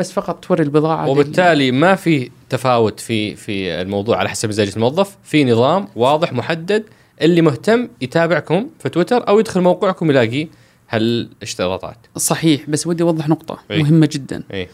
بس 0.00 0.12
فقط 0.12 0.44
توري 0.44 0.62
البضاعة 0.62 1.08
وبالتالي 1.08 1.70
ما 1.72 1.94
في 1.94 2.30
تفاوت 2.48 3.00
في 3.00 3.36
في 3.36 3.80
الموضوع 3.80 4.16
على 4.16 4.28
حسب 4.28 4.48
مزاجيه 4.48 4.72
الموظف. 4.72 5.16
في 5.24 5.44
نظام 5.44 5.88
واضح 5.96 6.32
محدد 6.32 6.84
اللي 7.22 7.42
مهتم 7.42 7.88
يتابعكم 8.00 8.70
في 8.78 8.88
تويتر 8.88 9.28
أو 9.28 9.38
يدخل 9.38 9.60
موقعكم 9.60 10.10
يلاقي 10.10 10.48
هالاشتراطات. 10.90 11.96
صحيح 12.16 12.70
بس 12.70 12.86
ودي 12.86 13.02
أوضح 13.02 13.28
نقطة 13.28 13.58
أي. 13.70 13.82
مهمة 13.82 14.08
جدا. 14.12 14.42
اي 14.52 14.68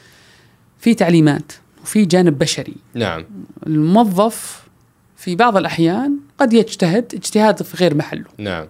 في 0.79 0.95
تعليمات 0.95 1.53
وفي 1.83 2.05
جانب 2.05 2.39
بشري. 2.39 2.75
نعم. 2.95 3.25
الموظف 3.67 4.63
في 5.17 5.37
بعض 5.37 5.57
الأحيان 5.57 6.19
قد 6.39 6.53
يجتهد 6.53 7.15
اجتهاد 7.15 7.63
في 7.63 7.77
غير 7.77 7.95
محله. 7.95 8.25
نعم. 8.39 8.67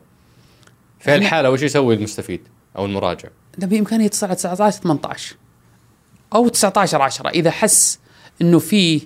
في 1.01 1.11
هالحالة 1.11 1.51
وش 1.51 1.63
يسوي 1.63 1.95
المستفيد 1.95 2.41
أو 2.77 2.85
المراجع؟ 2.85 3.29
لا 3.59 3.67
بامكانه 3.67 4.05
يتصل 4.05 4.27
على 4.27 4.37
19 4.37 4.83
18 4.83 5.37
أو 6.35 6.49
19 6.49 7.03
10 7.03 7.29
إذا 7.29 7.51
حس 7.51 7.99
إنه 8.43 8.59
في 8.59 9.01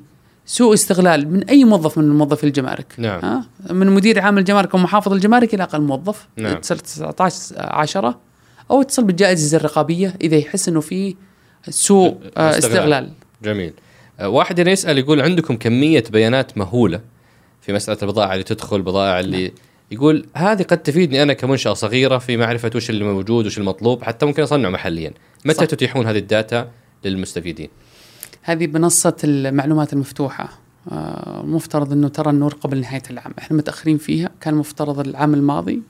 سوء 0.47 0.75
استغلال 0.75 1.33
من 1.33 1.45
أي 1.45 1.65
موظف 1.65 1.99
من 1.99 2.09
موظفي 2.09 2.45
الجمارك. 2.45 2.95
نعم. 2.99 3.21
ها؟ 3.25 3.47
من 3.71 3.87
مدير 3.87 4.21
عام 4.21 4.39
الجمارك 4.39 4.75
ومحافظ 4.75 5.13
الجمارك 5.13 5.55
إلى 5.55 5.63
أقل 5.63 5.81
موظف. 5.81 6.29
نعم. 6.37 6.53
يتصل 6.53 6.79
19 6.79 7.55
10 7.59 8.19
أو 8.71 8.81
يتصل 8.81 9.05
بالجائزة 9.05 9.57
الرقابية 9.57 10.15
إذا 10.21 10.37
يحس 10.37 10.69
إنه 10.69 10.81
في 10.81 11.17
سوء 11.69 12.17
آه، 12.37 12.59
استغلال. 12.59 13.11
جميل. 13.43 13.73
آه، 14.21 14.29
واحد 14.29 14.61
هنا 14.61 14.71
يسأل 14.71 14.99
يقول 14.99 15.21
عندكم 15.21 15.57
كمية 15.57 16.05
بيانات 16.11 16.59
مهولة 16.59 17.01
في 17.61 17.73
مسألة 17.73 17.99
البضائع 18.03 18.33
اللي 18.33 18.45
تدخل 18.45 18.77
البضائع 18.77 19.21
اللي 19.21 19.53
يقول 19.91 20.27
هذه 20.35 20.63
قد 20.63 20.79
تفيدني 20.79 21.23
أنا 21.23 21.33
كمنشأة 21.33 21.75
صغيرة 21.75 22.19
في 22.19 22.37
معرفة 22.37 22.71
وش 22.75 22.91
اللي 22.91 23.05
موجود 23.05 23.47
وش 23.47 23.59
المطلوب 23.59 24.03
حتى 24.05 24.27
ممكن 24.27 24.43
أصنع 24.43 24.71
محليا. 24.71 25.13
متى 25.45 25.59
صح. 25.59 25.65
تتيحون 25.65 26.07
هذه 26.07 26.19
الداتا؟ 26.19 26.69
للمستفيدين. 27.05 27.69
هذه 28.43 28.67
منصه 28.67 29.17
المعلومات 29.25 29.93
المفتوحة. 29.93 30.49
آه، 30.93 31.41
المفترض 31.41 31.93
إنه 31.93 32.09
ترى 32.09 32.31
النور 32.31 32.55
قبل 32.55 32.81
نهاية 32.81 33.03
العام. 33.11 33.35
إحنا 33.39 33.57
متأخرين 33.57 33.99
فيها. 33.99 34.31
كان 34.41 34.55
مفترض 34.55 35.01
العام 35.01 35.35
الماضي. 35.35 35.83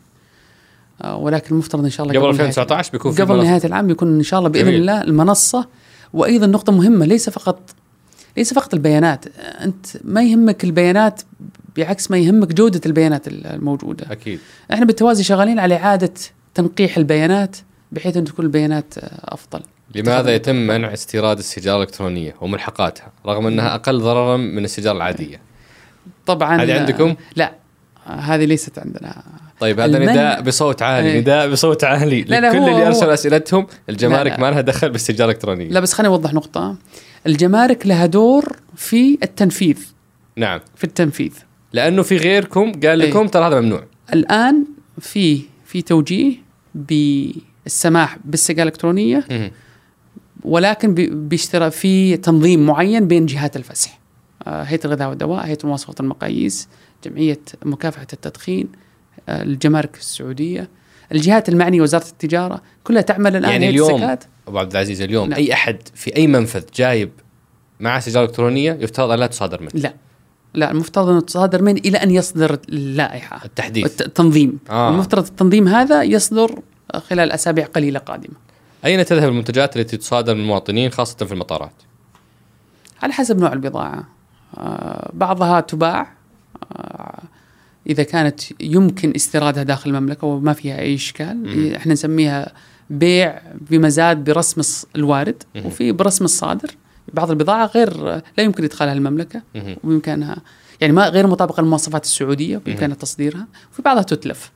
آه، 1.02 1.16
ولكن 1.16 1.46
المفترض 1.50 1.84
إن 1.84 1.90
شاء 1.90 2.06
الله 2.06 2.20
قبل 2.20 2.36
نهاية 2.36 2.48
2019 2.48 2.92
بيكون 2.92 3.12
في 3.12 3.22
قبل 3.22 3.34
منصة. 3.34 3.48
نهاية 3.48 3.64
العام 3.64 3.90
يكون 3.90 4.16
إن 4.16 4.22
شاء 4.22 4.38
الله 4.38 4.50
بإذن 4.50 4.64
جميل. 4.64 4.80
الله 4.80 5.02
المنصة. 5.02 5.68
وأيضا 6.12 6.46
نقطة 6.46 6.72
مهمة 6.72 7.06
ليس 7.06 7.30
فقط 7.30 7.60
ليس 8.36 8.54
فقط 8.54 8.74
البيانات. 8.74 9.24
أنت 9.38 9.86
ما 10.04 10.22
يهمك 10.22 10.64
البيانات 10.64 11.22
بعكس 11.76 12.10
ما 12.10 12.18
يهمك 12.18 12.52
جودة 12.54 12.80
البيانات 12.86 13.28
الموجودة. 13.28 14.12
أكيد. 14.12 14.38
إحنا 14.72 14.84
بالتوازي 14.84 15.22
شغالين 15.22 15.58
على 15.58 15.76
إعادة 15.76 16.12
تنقيح 16.54 16.96
البيانات 16.96 17.56
بحيث 17.92 18.16
أن 18.16 18.24
تكون 18.24 18.44
البيانات 18.44 18.98
آه، 18.98 19.34
أفضل. 19.34 19.60
لماذا 19.94 20.34
يتم 20.34 20.56
منع 20.56 20.92
استيراد 20.92 21.38
السيجاره 21.38 21.76
الإلكترونية 21.76 22.34
وملحقاتها 22.40 23.12
رغم 23.26 23.46
أنها 23.46 23.74
أقل 23.74 23.98
ضررا 23.98 24.36
من 24.36 24.64
السيجاره 24.64 24.96
العادية؟ 24.96 25.40
طبعا 26.26 26.62
هذه 26.62 26.80
عندكم؟ 26.80 27.14
لا 27.36 27.52
هذه 28.06 28.44
ليست 28.44 28.78
عندنا. 28.78 29.22
طيب 29.60 29.80
هذا 29.80 29.96
المنع- 29.98 30.10
نداء 30.12 30.40
بصوت 30.42 30.82
عالي 30.82 31.08
إيه. 31.12 31.20
نداء 31.20 31.50
بصوت 31.50 31.84
عالي 31.84 32.22
لا، 32.22 32.40
لا، 32.40 32.48
لكل 32.48 32.58
هو- 32.58 32.68
اللي 32.68 32.86
أرسل 32.86 33.10
أسئلتهم 33.10 33.66
الجمارك. 33.88 34.38
ما 34.38 34.50
لها 34.50 34.60
دخل 34.60 34.90
بالسيجاره 34.90 35.30
الإلكترونية. 35.30 35.68
لا 35.68 35.80
بس 35.80 35.92
خليني 35.92 36.14
أوضح 36.14 36.34
نقطة. 36.34 36.76
الجمارك 37.26 37.86
لها 37.86 38.06
دور 38.06 38.56
في 38.76 39.18
التنفيذ. 39.22 39.78
نعم. 40.36 40.60
في 40.76 40.84
التنفيذ. 40.84 41.32
لأنه 41.72 42.02
في 42.02 42.16
غيركم 42.16 42.72
قال 42.72 43.02
إيه. 43.02 43.10
لكم 43.10 43.28
ترى 43.28 43.46
هذا 43.46 43.60
ممنوع. 43.60 43.84
الآن 44.12 44.64
في 45.00 45.40
في 45.66 45.82
توجيه 45.82 46.32
بالسماح 46.74 48.18
بالسجاله 48.24 48.62
الإلكترونية. 48.62 49.24
ولكن 50.44 50.94
بي- 50.94 51.06
بيشترى 51.06 51.70
في 51.70 52.16
تنظيم 52.16 52.66
معين 52.66 53.08
بين 53.08 53.26
جهات 53.26 53.56
الفسح 53.56 53.98
آه، 54.46 54.62
هيئة 54.62 54.80
الغذاء 54.84 55.08
والدواء 55.08 55.46
هيئة 55.46 55.58
مواصفات 55.64 56.00
المقاييس 56.00 56.68
جمعية 57.04 57.40
مكافحة 57.64 58.06
التدخين 58.12 58.68
آه، 59.28 59.42
الجمارك 59.42 59.96
السعودية 59.96 60.68
الجهات 61.12 61.48
المعنية 61.48 61.80
وزارة 61.80 62.04
التجارة 62.08 62.62
كلها 62.84 63.02
تعمل 63.02 63.36
الآن 63.36 63.50
يعني 63.50 63.68
اليوم. 63.68 64.16
أبو 64.48 64.58
عبد 64.58 64.70
العزيز 64.70 65.00
اليوم 65.00 65.28
نعم. 65.28 65.38
أي 65.38 65.52
أحد 65.52 65.76
في 65.94 66.16
أي 66.16 66.26
منفذ 66.26 66.62
جايب 66.74 67.10
معه 67.80 68.00
سيجاره 68.00 68.24
إلكترونية 68.24 68.72
يفترض 68.80 69.10
أن 69.10 69.18
لا 69.18 69.26
تصادر 69.26 69.60
منه 69.62 69.70
لا 69.74 69.94
لا 70.54 70.70
المفترض 70.70 71.08
انه 71.08 71.20
تصادر 71.20 71.62
من 71.62 71.76
إلى 71.76 71.98
أن 71.98 72.10
يصدر 72.10 72.58
اللائحة 72.68 73.44
التحديث 73.44 73.86
الت- 73.86 74.00
التنظيم. 74.02 74.58
آه. 74.70 74.90
المفترض 74.90 75.26
التنظيم 75.26 75.68
هذا 75.68 76.02
يصدر 76.02 76.58
خلال 76.94 77.32
أسابيع 77.32 77.66
قليلة 77.66 77.98
قادمة 77.98 78.34
أين 78.84 79.04
تذهب 79.04 79.28
المنتجات 79.28 79.76
التي 79.76 79.96
تصادر 79.96 80.34
من 80.34 80.40
المواطنين 80.40 80.90
خاصة 80.90 81.26
في 81.26 81.32
المطارات؟ 81.32 81.72
على 83.02 83.12
حسب 83.12 83.38
نوع 83.38 83.52
البضاعة. 83.52 84.08
آه، 84.56 85.10
بعضها 85.14 85.60
تباع. 85.60 86.12
آه، 86.72 87.22
إذا 87.86 88.02
كانت 88.02 88.40
يمكن 88.60 89.12
استيرادها 89.16 89.62
داخل 89.62 89.90
المملكة 89.90 90.26
وما 90.26 90.52
فيها 90.52 90.78
أي 90.78 90.94
إشكال. 90.94 91.36
مم. 91.36 91.74
إحنا 91.74 91.92
نسميها 91.92 92.52
بيع 92.90 93.42
بمزاد 93.70 94.24
برسم 94.24 94.86
الوارد. 94.96 95.42
وفي 95.64 95.92
برسم 95.92 96.24
الصادر. 96.24 96.70
بعض 97.14 97.30
البضاعة 97.30 97.66
غير 97.66 98.04
لا 98.04 98.44
يمكن 98.44 98.64
إدخالها 98.64 98.92
المملكة. 98.92 99.42
وبإمكانها 99.84 100.36
يعني 100.80 100.92
ما 100.92 101.08
غير 101.08 101.26
مطابقة 101.26 101.60
للمواصفات 101.60 102.04
السعودية 102.04 102.56
بإمكانها 102.56 102.96
تصديرها. 102.96 103.46
وفي 103.72 103.82
بعضها 103.82 104.02
تتلف. 104.02 104.50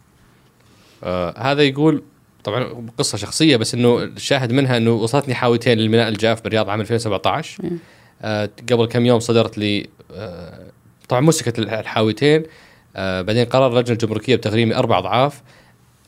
آه 1.02 1.52
هذا 1.52 1.62
يقول 1.62 2.02
طبعا 2.44 2.86
قصة 2.98 3.18
شخصية 3.18 3.56
بس 3.56 3.74
إنه 3.74 4.02
الشاهد 4.02 4.52
منها 4.52 4.76
إنه 4.76 4.90
وصلتني 4.90 5.34
حاويتين 5.34 5.78
للميناء 5.78 6.08
الجاف 6.08 6.42
بالرياض 6.42 6.70
عام 6.70 6.80
2017 6.80 7.64
إيه. 7.64 7.70
آه 8.22 8.50
قبل 8.72 8.86
كم 8.86 9.06
يوم 9.06 9.20
صدرت 9.20 9.58
لي 9.58 9.86
آه 10.12 10.66
طبعا 11.08 11.20
مسكت 11.20 11.58
الحاويتين. 11.58 12.42
آه 12.96 13.22
بعدين 13.22 13.44
قرر 13.44 13.66
اللجنة 13.66 13.92
الجمركية 13.92 14.36
بتغريمي 14.36 14.74
أربع 14.74 14.98
أضعاف. 14.98 15.42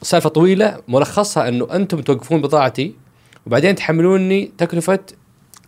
سالفة 0.02 0.28
طويلة 0.28 0.80
ملخصها 0.88 1.48
إنه 1.48 1.68
أنتم 1.72 2.00
توقفون 2.00 2.42
بضاعتي 2.42 2.94
وبعدين 3.46 3.74
تحملوني 3.74 4.52
تكلفة 4.58 4.98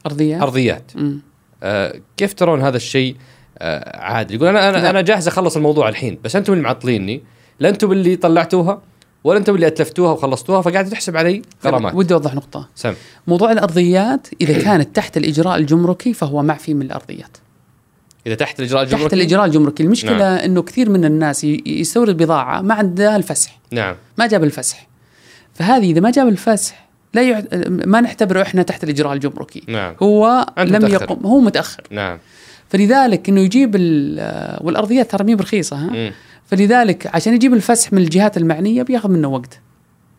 أرضية 0.07 0.43
أرضيات. 0.43 0.93
مم. 0.95 1.23
آه 1.63 2.01
كيف 2.17 2.35
ترون 2.35 2.61
هذا 2.63 2.77
الشيء؟ 2.77 3.17
آه 3.59 3.99
عادل؟ 3.99 4.35
يقول 4.35 4.49
أنا 4.49 4.69
أنا 4.69 4.77
لا. 4.77 4.91
أنا 4.91 5.01
جاهز 5.01 5.29
أخلص 5.29 5.57
الموضوع 5.57 5.89
الحين 5.89 6.19
بس 6.25 6.37
أنتم 6.37 6.53
اللي 6.53 6.65
معطليني. 6.65 7.23
لا 7.61 7.69
أنتم 7.69 7.93
اللي 7.93 8.17
طلعتوها. 8.17 8.83
ولا 9.25 9.39
أنتم 9.39 9.55
اللي 9.55 9.67
أتلفتوها 9.67 10.13
وخلصتوها 10.13 10.63
فقاعد 10.63 10.89
تحسب 10.89 11.17
علي 11.17 11.43
غرامات. 11.65 11.95
ودي 11.95 12.15
أوضح 12.15 12.35
نقطة. 12.35 12.69
سم. 12.75 12.95
موضوع 13.27 13.53
الأرضيات 13.53 14.27
إذا 14.41 14.59
كانت 14.65 14.97
تحت 14.97 15.17
الإجراء 15.17 15.57
الجمركي 15.57 16.13
فهو 16.13 16.43
معفي 16.43 16.75
من 16.75 16.83
الأرضيات. 16.83 17.37
إذا 18.27 18.35
تحت 18.35 18.61
الإجراء 18.61 18.83
الجمركي؟ 18.83 19.05
تحت 19.05 19.15
الإجراء 19.15 19.45
الجمركي. 19.45 19.83
المشكلة 19.83 20.19
نعم. 20.19 20.39
إنه 20.39 20.63
كثير 20.63 20.91
من 20.91 21.05
الناس 21.05 21.45
يستورد 21.45 22.17
بضاعة 22.17 22.61
ما 22.61 22.75
عندها 22.75 23.17
الفسح. 23.17 23.59
نعم. 23.71 23.97
ما 24.19 24.27
جاب 24.27 24.45
الفسح. 24.45 24.89
فهذه 25.55 25.91
إذا 25.91 26.01
ما 26.01 26.11
جاب 26.11 26.29
الفسح 26.29 26.89
لا 27.15 27.23
يع... 27.23 27.43
ما 27.69 28.01
نعتبره 28.01 28.43
إحنا 28.43 28.63
تحت 28.63 28.85
الإجراء 28.85 29.13
الجمركي. 29.13 29.63
نعم. 29.69 29.95
هو 30.03 30.47
لم 30.59 30.65
متأخر. 30.77 30.93
يقم 30.93 31.27
هو 31.27 31.41
متأخر. 31.41 31.83
نعم. 31.91 32.19
فلذلك 32.69 33.29
إنه 33.29 33.41
يجيب 33.41 33.77
ال- 33.77 34.59
والأرضيات 34.67 35.11
ترى 35.11 35.25
مي 35.25 35.35
برخيصة 35.35 35.77
ها؟ 35.77 35.91
مم. 35.91 36.13
فلذلك 36.49 37.07
عشان 37.15 37.35
يجيب 37.35 37.55
الفسح 37.55 37.93
من 37.93 37.99
الجهات 37.99 38.37
المعنية 38.37 38.83
بياخذ 38.83 39.11
منه 39.11 39.29
وقت. 39.29 39.61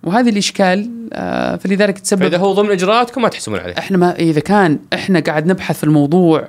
وهذه 0.04 0.30
الإشكال 0.30 0.90
آه، 1.14 1.56
فلذلك 1.56 2.00
تسبب 2.00 2.22
فإذا 2.22 2.38
هو 2.38 2.54
ضمن 2.54 2.72
إجراءاتكم 2.72 3.22
ما 3.22 3.30
تحسبون 3.30 3.60
عليه. 3.60 3.78
إحنا 3.78 3.98
ما 3.98 4.16
إذا 4.16 4.40
كان 4.40 4.80
إحنا 4.94 5.20
قاعد 5.20 5.48
نبحث 5.48 5.78
في 5.78 5.84
الموضوع 5.84 6.48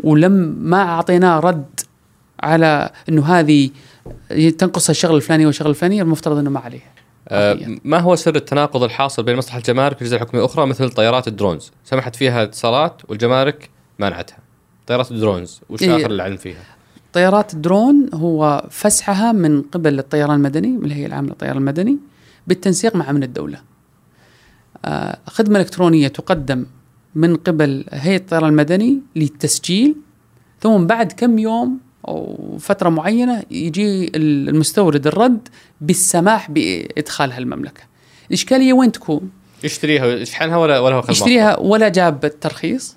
ولم 0.00 0.32
ما 0.60 0.82
أعطيناه 0.82 1.40
رد 1.40 1.80
على 2.40 2.90
إنه 3.08 3.26
هذه 3.26 3.70
تنقص 4.58 4.90
الشغله 4.90 5.16
الفلانيه 5.16 5.46
والشغله 5.46 5.70
الفلانيه 5.70 6.02
المفترض 6.02 6.38
إنه 6.38 6.50
ما 6.50 6.60
عليه. 6.60 6.80
آه 7.28 7.52
أرضيات. 7.52 7.78
ما 7.84 7.98
هو 7.98 8.16
سر 8.16 8.36
التناقض 8.36 8.82
الحاصل 8.82 9.22
بين 9.22 9.36
مصلحة 9.36 9.58
الجمارك 9.58 9.96
والاجهزه 9.96 10.16
الحكوميه 10.16 10.44
الأخرى 10.44 10.66
مثل 10.66 10.90
طيارات 10.90 11.28
ال 11.28 11.34
drones؟ 11.34 11.72
سمحت 11.84 12.16
فيها 12.16 12.42
اتصالات 12.42 13.02
والجمارك 13.08 13.70
منعتها. 13.98 14.38
طيارات 14.86 15.10
ال 15.10 15.17
drones 15.17 15.60
وش 15.68 15.82
إيه. 15.82 15.96
آخر 15.96 16.10
العلم 16.10 16.36
فيها؟ 16.36 16.73
طيارات 17.14 17.54
الدرون 17.54 18.10
هو 18.14 18.66
فسحها 18.70 19.32
من 19.32 19.62
قبل 19.62 19.98
الطيران 19.98 20.36
المدني 20.36 20.68
من 20.68 20.84
الهيئة 20.84 21.06
العامة 21.06 21.28
للطيران 21.28 21.56
المدني 21.56 21.98
بالتنسيق 22.46 22.96
مع 22.96 23.10
امن 23.10 23.22
الدولة. 23.22 23.60
آه، 24.84 25.18
خدمة 25.26 25.58
إلكترونية 25.58 26.08
تقدم 26.08 26.66
من 27.14 27.36
قبل 27.36 27.84
هيئة 27.90 28.16
الطيران 28.16 28.48
المدني 28.48 28.98
للتسجيل 29.16 29.94
ثم 30.60 30.86
بعد 30.86 31.12
كم 31.12 31.38
يوم 31.38 31.78
أو 32.08 32.38
فترة 32.60 32.88
معينة 32.88 33.42
يجي 33.50 34.12
المستورد 34.16 35.06
الرد 35.06 35.48
بالسماح 35.80 36.50
بادخالها 36.50 37.38
المملكه. 37.38 37.82
الاشكاليه 38.28 38.72
وين 38.72 38.92
تكون؟ 38.92 39.30
يشتريها 39.64 40.06
يشحنها 40.06 40.56
ولا 40.56 40.78
ولا 40.78 40.94
هو 40.94 41.02
خدمة 41.02 41.12
يشتريها 41.12 41.58
ولا 41.58 41.88
جاب 41.88 42.24
الترخيص 42.24 42.96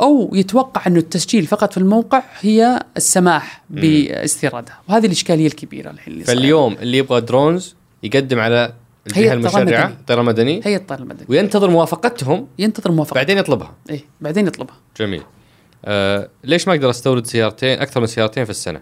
أو 0.00 0.30
يتوقع 0.34 0.86
انه 0.86 0.98
التسجيل 0.98 1.46
فقط 1.46 1.72
في 1.72 1.78
الموقع 1.78 2.22
هي 2.40 2.82
السماح. 2.96 3.62
باستيرادها. 3.70 4.80
وهذه 4.88 5.06
الإشكالية 5.06 5.46
الكبيرة 5.46 5.90
الحين 5.90 6.14
اللي. 6.14 6.24
فاليوم 6.24 6.72
اللي 6.72 6.98
يبغى 6.98 7.20
درونز 7.20 7.74
يقدم 8.02 8.38
على 8.38 8.72
الجهة 9.06 9.32
المشرعة. 9.32 9.86
الطيران 9.88 10.20
المدني 10.20 10.60
هي 10.64 10.76
الطيران 10.76 11.02
المدني. 11.02 11.26
وينتظر 11.28 11.70
موافقتهم 11.70 12.46
ينتظر 12.58 12.92
موافقة. 12.92 13.14
بعدين 13.14 13.38
يطلبها. 13.38 13.74
إيه 13.90 14.04
بعدين 14.20 14.46
يطلبها. 14.46 14.76
جميل. 14.98 15.22
آه 15.84 16.28
ليش 16.44 16.68
ما 16.68 16.74
أقدر 16.74 16.90
أستورد 16.90 17.26
سيارتين 17.26 17.78
أكثر 17.78 18.00
من 18.00 18.06
سيارتين 18.06 18.44
في 18.44 18.50
السنة؟ 18.50 18.80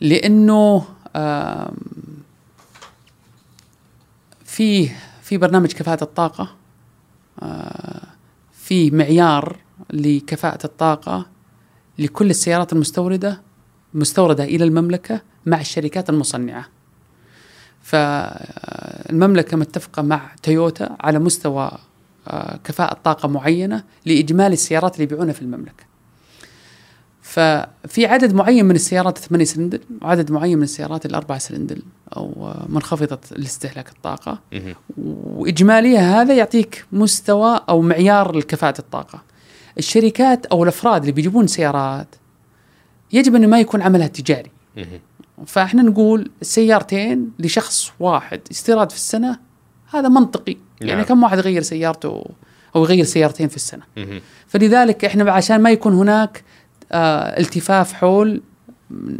لأنه 0.00 0.84
آم، 1.16 1.76
في 4.44 4.90
في 5.22 5.38
برنامج 5.38 5.72
كفاءة 5.72 6.04
الطاقة. 6.04 6.54
آه، 7.42 8.02
في 8.70 8.90
معيار 8.90 9.56
لكفاءة 9.92 10.64
الطاقة 10.64 11.26
لكل 11.98 12.30
السيارات 12.30 12.72
المستوردة 12.72 13.40
مستوردة 13.94 14.44
إلى 14.44 14.64
المملكة 14.64 15.22
مع 15.46 15.60
الشركات 15.60 16.10
المصنعة 16.10 16.66
فالمملكة 17.82 19.56
متفقة 19.56 20.02
مع 20.02 20.30
تويوتا 20.42 20.96
على 21.00 21.18
مستوى 21.18 21.70
آه، 22.28 22.56
كفاءة 22.64 22.98
طاقة 23.04 23.28
معينة 23.28 23.84
لإجمالي 24.06 24.52
السيارات 24.52 24.94
اللي 24.94 25.04
يبيعونها 25.04 25.32
في 25.32 25.42
المملكة. 25.42 25.84
ففي 27.30 28.06
عدد 28.06 28.34
معين 28.34 28.64
من 28.64 28.74
السيارات 28.74 29.16
الثمانية 29.16 29.44
سلندر 29.44 29.80
وعدد 30.02 30.32
معين 30.32 30.58
من 30.58 30.64
السيارات 30.64 31.06
الأربعة 31.06 31.38
سلندر 31.38 31.78
أو 32.16 32.54
منخفضة 32.68 33.18
الاستهلاك 33.32 33.88
الطاقة. 33.88 34.38
وإجماليها 34.98 36.22
هذا 36.22 36.34
يعطيك 36.34 36.84
مستوى 36.92 37.60
أو 37.68 37.82
معيار 37.82 38.36
لكفاءة 38.36 38.78
الطاقة 38.78 39.22
الشركات 39.78 40.46
أو 40.46 40.62
الأفراد 40.62 41.00
اللي 41.00 41.12
بيجيبون 41.12 41.46
سيارات 41.46 42.14
يجب 43.12 43.34
أنه 43.34 43.46
ما 43.46 43.60
يكون 43.60 43.82
عملها 43.82 44.06
تجاري. 44.06 44.50
فإحنا 45.46 45.82
نقول 45.82 46.30
سيارتين 46.42 47.30
لشخص 47.38 47.92
واحد 48.00 48.40
استيراد 48.50 48.90
في 48.90 48.96
السنة 48.96 49.38
هذا 49.94 50.08
منطقي 50.08 50.56
يعني 50.80 50.94
نعم. 50.94 51.04
كم 51.04 51.22
واحد 51.22 51.38
يغير 51.38 51.62
سيارته 51.62 52.24
أو 52.76 52.82
يغير 52.82 53.04
سيارتين 53.04 53.48
في 53.48 53.56
السنة. 53.56 53.82
فلذلك 54.46 55.04
إحنا 55.04 55.32
عشان 55.32 55.62
ما 55.62 55.70
يكون 55.70 55.94
هناك 55.94 56.44
التفاف 56.92 57.92
حول 57.92 58.42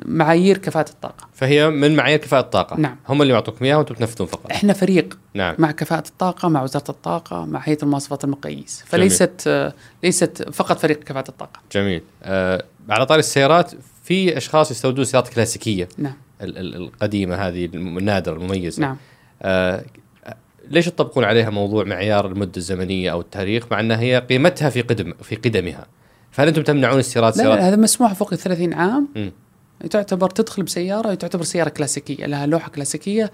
معايير 0.07 0.59
كفاءة 0.59 0.91
الطاقة. 0.91 1.29
فهي 1.35 1.71
من 1.71 1.97
معايير 1.97 2.19
كفاءة 2.19 2.41
الطاقة. 2.41 2.77
نعم. 2.77 2.97
هم 3.09 3.23
اللي 3.23 3.33
يعطوكم 3.33 3.65
اياها 3.65 3.77
وأنتم 3.77 3.95
تنفذون 3.95 4.29
فقط. 4.29 4.51
إحنا 4.53 4.73
فريق 4.73 5.19
نعم. 5.35 5.55
مع 5.59 5.71
كفاءة 5.71 6.09
الطاقة 6.09 6.49
مع 6.49 6.63
وزارة 6.63 6.91
الطاقة 6.91 7.45
مع 7.45 7.61
هيئة 7.65 7.79
المواصفات 7.83 8.25
المقاييس 8.25 8.85
فليست 8.87 9.45
آه 9.47 9.73
ليست 10.03 10.51
فقط 10.53 10.79
فريق 10.79 10.99
كفاءة 11.05 11.29
الطاقة. 11.29 11.61
جميل. 11.73 12.03
آه 12.23 12.65
على 12.89 13.07
طاري 13.07 13.19
السيارات 13.21 13.73
في 14.05 14.37
أشخاص 14.37 14.71
يستوردون 14.71 15.05
سيارات 15.05 15.29
كلاسيكية. 15.29 15.89
نعم. 15.99 16.15
ال- 16.43 16.59
ال- 16.59 16.77
القديمة 16.77 17.35
هذه 17.37 17.65
النادرة 17.65 18.35
المميزة. 18.35 18.81
نعم. 18.83 18.97
آه 19.43 19.85
ليش 20.69 20.87
تطبقون 20.87 21.25
عليها 21.25 21.51
موضوع 21.51 21.85
معيار 21.85 22.27
المدة 22.27 22.53
الزمنية 22.57 23.13
أو 23.13 23.21
التاريخ 23.21 23.65
مع 23.71 23.81
أنها 23.81 24.01
هي 24.01 24.19
قيمتها 24.19 24.71
في 24.71 24.81
قدم 24.81 25.13
في 25.23 25.37
قدمها؟ 25.37 25.87
فهل 26.31 26.49
أنتم 26.49 26.63
تمنعون 26.63 26.99
استيراد 26.99 27.33
لا, 27.37 27.43
سيارات؟ 27.43 27.59
لا 27.59 27.69
هذا 27.69 27.77
مسموح 27.77 28.13
فوق 28.13 28.33
ال 28.33 28.39
30 28.39 28.73
عام. 28.75 29.09
مم. 29.17 29.33
تعتبر 29.91 30.31
تدخل 30.31 30.63
بسيارة 30.63 31.15
تعتبر 31.15 31.43
سيارة 31.45 31.69
كلاسيكية 31.69 32.27
لها 32.27 32.47
لوحة 32.47 32.71
كلاسيكية. 32.71 33.33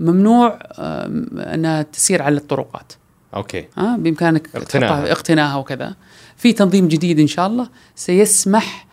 ممنوع 0.00 0.58
آه 0.72 1.06
أنها 1.54 1.82
تسير 1.82 2.22
على 2.22 2.36
الطرقات. 2.36 2.92
okay. 3.34 3.64
ها 3.76 3.96
بإمكانك 3.96 4.48
اقتناءها. 4.56 4.96
تحطها- 5.00 5.12
اقتناها 5.12 5.56
وكذا. 5.56 5.96
في 6.36 6.52
تنظيم 6.52 6.88
جديد 6.88 7.20
إن 7.20 7.26
شاء 7.26 7.46
الله 7.46 7.68
سيسمح 7.94 8.86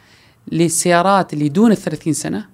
للسيارات 0.51 1.33
اللي 1.33 1.49
دون 1.49 1.71
ال 1.71 1.77
30 1.77 2.13
سنه. 2.13 2.45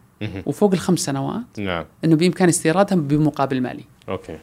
وفوق 0.45 0.73
الخمس 0.73 0.99
سنوات 0.99 1.59
نعم. 1.59 1.85
إنه 2.05 2.15
بإمكان 2.15 2.49
استيرادها 2.49 2.95
بمقابل 2.97 3.61
مالي. 3.61 3.83
okay. 4.09 4.37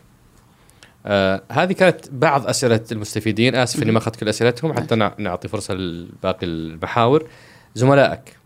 آه 1.07 1.43
هذه 1.53 1.73
كانت 1.73 1.97
بعض 2.13 2.47
أسئلة 2.47 2.81
المستفيدين. 2.93 3.55
آسف 3.55 3.83
إني 3.83 3.93
ما 3.93 3.99
أخذت 3.99 4.17
كل 4.17 4.29
أسئلتهم 4.29 4.73
حتى 4.73 4.95
نع- 4.95 5.15
نعطي 5.19 5.49
فرصة 5.49 5.75
لباقي 5.75 6.47
المحاور. 6.47 7.27
زملائك. 7.75 8.37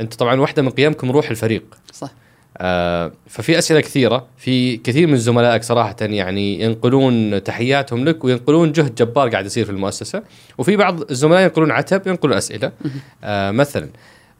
انت 0.00 0.14
طبعا 0.14 0.40
واحدة 0.40 0.62
من 0.62 0.70
قيمكم 0.70 1.10
روح 1.10 1.30
الفريق. 1.30 1.62
صح. 1.92 2.10
آه 2.58 3.12
ففي 3.26 3.58
أسئلة 3.58 3.80
كثيرة. 3.80 4.26
في 4.36 4.76
كثير 4.76 5.06
من 5.06 5.16
زملائك 5.16 5.62
صراحة 5.62 5.96
يعني 6.00 6.60
ينقلون 6.60 7.42
تحياتهم 7.42 8.04
لك 8.04 8.24
وينقلون 8.24 8.72
جهد 8.72 8.94
جبار 8.94 9.28
قاعد 9.28 9.46
يصير 9.46 9.64
في 9.64 9.70
المؤسسة. 9.70 10.22
وفي 10.58 10.76
بعض 10.76 11.10
الزملاء 11.10 11.42
ينقلون 11.42 11.70
عتب 11.70 12.06
ينقلون 12.06 12.36
أسئلة. 12.36 12.72
آه 13.24 13.50
مثلا 13.50 13.88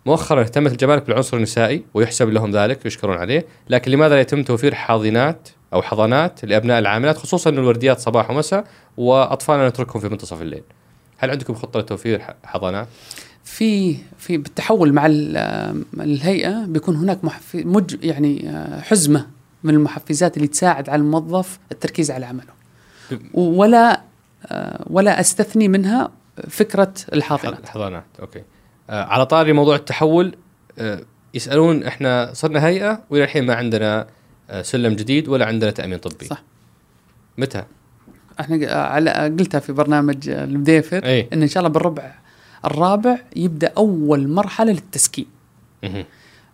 مؤخرا 0.07 0.41
اهتمت 0.41 0.73
الجمارك 0.73 1.07
بالعنصر 1.07 1.37
النسائي 1.37 1.85
ويحسب 1.95 2.29
لهم 2.29 2.51
ذلك 2.51 2.81
ويشكرون 2.85 3.17
عليه. 3.17 3.47
لكن 3.69 3.91
لماذا 3.91 4.15
لا 4.15 4.21
يتم 4.21 4.43
توفير 4.43 4.75
حاضنات 4.75 5.49
أو 5.73 5.83
حضانات 5.83 6.45
لأبناء 6.45 6.79
العاملات 6.79 7.17
خصوصا 7.17 7.51
انه 7.51 7.61
الورديات 7.61 7.99
صباح 8.01 8.31
ومساء 8.31 8.65
وأطفالنا 8.97 9.69
نتركهم 9.69 10.01
في 10.03 10.09
منتصف 10.09 10.43
الليل. 10.43 10.63
هل 11.19 11.31
عندكم 11.31 11.55
خطة 11.55 11.81
لتوفير 11.81 12.23
حضانات؟ 12.45 12.89
في 13.45 13.97
في 14.19 14.37
بالتحول 14.37 14.93
مع 14.93 15.07
ال- 15.07 15.37
الهيئة 16.01 16.65
بيكون 16.67 16.97
هناك 16.97 17.25
محف... 17.25 17.55
مج... 17.55 18.05
يعني 18.05 18.51
آه، 18.51 18.81
حزمة 18.81 19.27
من 19.65 19.75
المحفزات 19.75 20.37
اللي 20.37 20.49
تساعد 20.49 20.89
على 20.89 21.01
الموظف 21.01 21.59
التركيز 21.73 22.11
على 22.11 22.27
عمله. 22.27 22.45
ولا 23.35 24.01
آه، 24.47 24.85
ولا 24.91 25.21
أستثني 25.21 25.69
منها 25.69 26.11
فكرة 26.49 26.93
الحاضنات 27.13 27.69
حضانات 27.69 28.05
أوكي. 28.21 28.43
آه 28.91 29.05
على 29.05 29.27
طاري 29.27 29.53
موضوع 29.53 29.77
التحول 29.77 30.35
يسألون 31.35 31.85
إحنا 31.85 32.31
صرنا 32.35 32.67
هيئة 32.67 33.01
والى 33.11 33.25
الحين 33.25 33.47
ما 33.47 33.55
عندنا 33.55 34.07
سلم 34.63 34.93
جديد 34.95 35.29
ولا 35.29 35.47
عندنا 35.47 35.71
تأمين 35.71 35.99
طبي 35.99 36.25
صح. 36.25 36.43
متى؟ 37.39 37.63
إحنا 38.41 38.57
ق- 38.67 38.73
على 38.77 39.11
قلتها 39.11 39.59
في 39.59 39.73
برنامج 39.73 40.29
المديفر 40.29 41.05
أي. 41.05 41.29
إن 41.33 41.43
إن 41.43 41.49
شاء 41.49 41.61
الله 41.61 41.73
بالربع 41.73 42.15
الرابع 42.65 43.19
يبدأ 43.37 43.73
أول 43.77 44.29
مرحلة 44.29 44.73
للتسكين. 44.73 45.27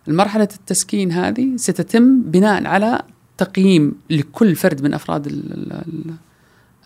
المرحلة 0.07 0.43
التسكين 0.43 1.11
هذه 1.11 1.47
ستتم 1.55 2.21
بناء 2.21 2.65
على 2.67 3.01
تقييم 3.37 3.95
لكل 4.09 4.55
فرد 4.55 4.81
من 4.81 4.93
أفراد 4.93 5.27
ال- 5.27 5.53
ال- 5.53 5.71
ال- 5.73 6.13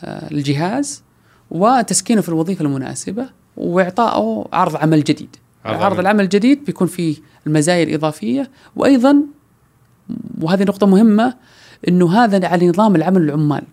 آه، 0.03 0.32
الجهاز 0.32 1.03
وتسكينه 1.51 2.22
في 2.22 2.30
الوظيفة 2.30 2.66
المناسبة 2.66 3.30
وإعطائه 3.57 4.47
عرض 4.53 4.76
عمل 4.76 5.03
جديد 5.03 5.36
عرض 5.66 5.82
عرض 5.82 5.93
عمل. 5.93 5.99
العمل 5.99 6.24
الجديد 6.24 6.66
بيكون 6.66 6.88
فيه 6.88 7.16
المزايا 7.47 7.84
الإضافية 7.84 8.49
وأيضا 8.76 9.22
وهذه 10.41 10.63
نقطة 10.63 10.87
مهمة 10.87 11.33
إنه 11.87 12.13
هذا 12.23 12.47
على 12.47 12.67
نظام 12.67 12.95
العمل 12.95 13.21
العمال. 13.21 13.63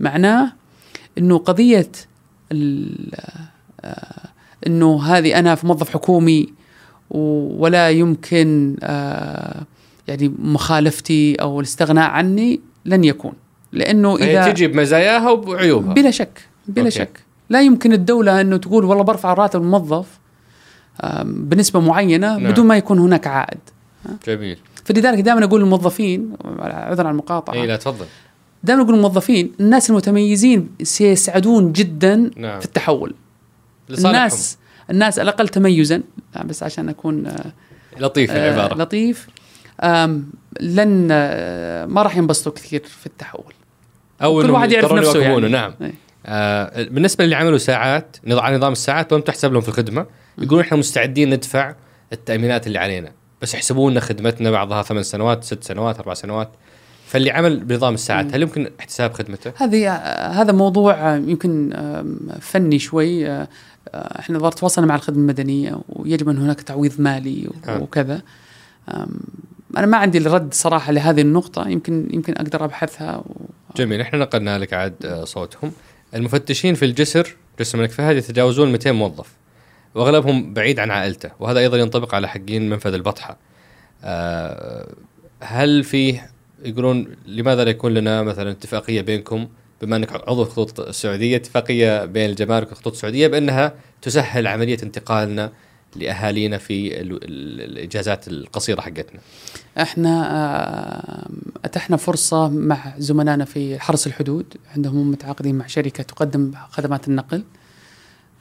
معناه 0.00 0.52
إنه 1.18 1.38
قضية 1.38 1.90
ال- 2.52 3.10
آه، 3.84 4.28
إنه 4.66 5.02
هذه 5.02 5.38
أنا 5.38 5.54
في 5.54 5.66
موظف 5.66 5.90
حكومي 5.90 6.52
ولا 7.10 7.90
يمكن 7.90 8.76
آه، 8.82 9.62
يعني 10.08 10.32
مخالفتي 10.38 11.34
أو 11.34 11.60
الاستغناء 11.60 12.10
عني 12.10 12.60
لن 12.84 13.04
يكون 13.04 13.32
لأنه 13.72 14.16
إذا 14.16 14.52
تجي 14.52 14.66
بمزاياها 14.66 15.30
وبعيوبها 15.30 15.94
بلا 15.94 16.10
شك 16.10 16.48
بلا 16.68 16.84
أوكي. 16.84 16.90
شك 16.98 17.20
لا 17.50 17.62
يمكن 17.62 17.92
الدولة 17.92 18.40
إنه 18.40 18.56
تقول 18.56 18.84
والله 18.84 19.04
برفع 19.04 19.34
راتب 19.34 19.62
الموظف 19.62 20.18
بنسبة 21.24 21.80
معينة 21.80 22.38
نعم. 22.38 22.52
بدون 22.52 22.66
ما 22.66 22.76
يكون 22.76 22.98
هناك 22.98 23.26
عائد 23.26 23.58
جميل 24.26 24.58
فلذلك 24.84 25.20
دائما 25.20 25.44
أقول 25.44 25.60
للموظفين 25.60 26.36
عذرا 26.58 27.06
عن 27.06 27.12
المقاطعة. 27.12 27.54
اي 27.54 27.66
لا 27.66 27.76
تفضل. 27.76 28.06
دائما 28.64 28.82
أقول 28.82 28.94
للموظفين 28.94 29.52
الناس 29.60 29.90
المتميزين 29.90 30.68
سيسعدون 30.82 31.72
جدا 31.72 32.30
نعم. 32.36 32.60
في 32.60 32.66
التحول. 32.66 33.14
لصالحهم. 33.88 34.14
الناس 34.14 34.58
الناس 34.90 35.18
الأقل 35.18 35.48
تميزا 35.48 36.02
بس 36.44 36.62
عشان 36.62 36.88
أكون 36.88 37.34
لطيف 38.00 38.30
آه، 38.30 38.48
العبارة. 38.48 38.74
لطيف. 38.74 39.28
لن 40.60 41.08
آه، 41.10 41.86
ما 41.86 42.02
راح 42.02 42.16
ينبسطوا 42.16 42.52
كثير 42.52 42.82
في 42.84 43.06
التحول. 43.06 43.52
أو 44.22 44.42
كل 44.42 44.50
واحد 44.50 44.72
يعرف 44.72 44.92
نفسه 44.92 45.20
يعني. 45.20 45.48
نعم. 45.48 45.74
إيه. 45.80 45.92
آه 46.26 46.82
بالنسبة 46.82 47.24
للي 47.24 47.34
عملوا 47.34 47.58
ساعات 47.58 48.16
على 48.30 48.56
نظام 48.56 48.72
الساعات 48.72 49.12
لم 49.12 49.20
تحسب 49.20 49.52
لهم 49.52 49.62
في 49.62 49.68
الخدمة 49.68 50.06
يقولون 50.38 50.60
إحنا 50.64 50.78
مستعدين 50.78 51.30
ندفع 51.30 51.74
التأمينات 52.12 52.66
اللي 52.66 52.78
علينا. 52.78 53.12
بس 53.44 53.54
يحسبون 53.54 53.92
لنا 53.92 54.00
خدمتنا 54.00 54.50
بعضها 54.50 54.82
ثمان 54.82 55.02
سنوات 55.02 55.44
ست 55.44 55.64
سنوات 55.64 55.98
أربع 55.98 56.14
سنوات. 56.14 56.50
فاللي 57.06 57.30
عمل 57.30 57.64
بنظام 57.64 57.94
الساعات 57.94 58.34
هل 58.34 58.42
يمكن 58.42 58.70
احتساب 58.80 59.12
خدمته؟ 59.12 59.52
هذه 59.56 59.88
آه، 59.88 60.28
هذا 60.28 60.52
موضوع 60.52 60.94
آه، 60.94 61.16
يمكن 61.16 61.72
فني 62.40 62.78
شوي. 62.78 63.28
آه، 63.28 63.48
إحنا 63.94 64.50
تواصلنا 64.50 64.86
مع 64.86 64.94
الخدمة 64.94 65.18
المدنية 65.18 65.80
ويجب 65.88 66.28
أن 66.28 66.38
هناك 66.38 66.60
تعويض 66.60 66.92
مالي. 66.98 67.48
وكذا. 67.68 68.22
أنا 69.76 69.86
ما 69.86 69.96
عندي 69.96 70.18
الرد 70.18 70.54
صراحة 70.54 70.92
لهذه 70.92 71.20
النقطة 71.20 71.68
يمكن 71.68 72.08
يمكن 72.12 72.32
أقدر 72.32 72.64
أبحثها 72.64 73.16
و... 73.16 73.24
جميل 73.76 74.00
إحنا 74.00 74.18
نقلنا 74.18 74.58
لك 74.58 74.72
عاد 74.72 75.22
صوتهم. 75.24 75.72
المفتشين 76.14 76.74
في 76.74 76.84
الجسر 76.84 77.36
جسر 77.60 77.78
الملك 77.78 77.90
فهد 77.90 78.16
يتجاوزون 78.16 78.72
200 78.72 78.92
موظف. 78.92 79.43
وأغلبهم 79.94 80.54
بعيد 80.54 80.78
عن 80.78 80.90
عائلته 80.90 81.30
وهذا 81.40 81.58
أيضا 81.58 81.76
ينطبق 81.78 82.14
على 82.14 82.28
حقين 82.28 82.68
منفذ 82.70 82.94
البطحة. 82.94 83.36
آه، 84.04 84.88
هل 85.40 85.84
فيه 85.84 86.30
يقولون 86.64 87.06
لماذا 87.26 87.64
لا 87.64 87.70
يكون 87.70 87.94
لنا 87.94 88.22
مثلا 88.22 88.50
اتفاقية 88.50 89.00
بينكم؟ 89.00 89.48
بما 89.82 89.96
أنك 89.96 90.12
عضو 90.28 90.42
الخطوط 90.42 90.80
السعودية 90.80 91.36
اتفاقية 91.36 92.04
بين 92.04 92.30
الجمارك 92.30 92.68
والخطوط 92.68 92.92
السعودية 92.92 93.26
بأنها 93.26 93.74
تسهل 94.02 94.46
عملية 94.46 94.78
انتقالنا 94.82 95.52
لأهالينا 95.96 96.58
في 96.58 97.00
ال- 97.00 97.12
ال- 97.24 97.60
الإجازات 97.60 98.28
القصيرة 98.28 98.80
حقتنا. 98.80 99.20
إحنا 99.80 100.30
آه، 100.30 101.28
أتحنا 101.64 101.96
فرصة 101.96 102.48
مع 102.48 102.94
زملائنا 102.98 103.44
في 103.44 103.78
حرس 103.80 104.06
الحدود 104.06 104.46
عندهم 104.76 104.96
هم 104.96 105.10
متعاقدين 105.10 105.54
مع 105.54 105.66
شركة 105.66 106.02
تقدم 106.02 106.52
خدمات 106.70 107.08
النقل. 107.08 107.42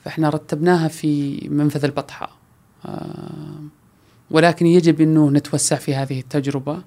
فإحنا 0.03 0.29
رتبناها 0.29 0.87
في 0.87 1.39
منفذ 1.51 1.85
البطحة. 1.85 2.29
آه، 2.85 3.59
ولكن 4.31 4.65
يجب 4.65 5.01
إنه 5.01 5.29
نتوسع 5.29 5.75
في 5.75 5.95
هذه 5.95 6.19
التجربة. 6.19 6.81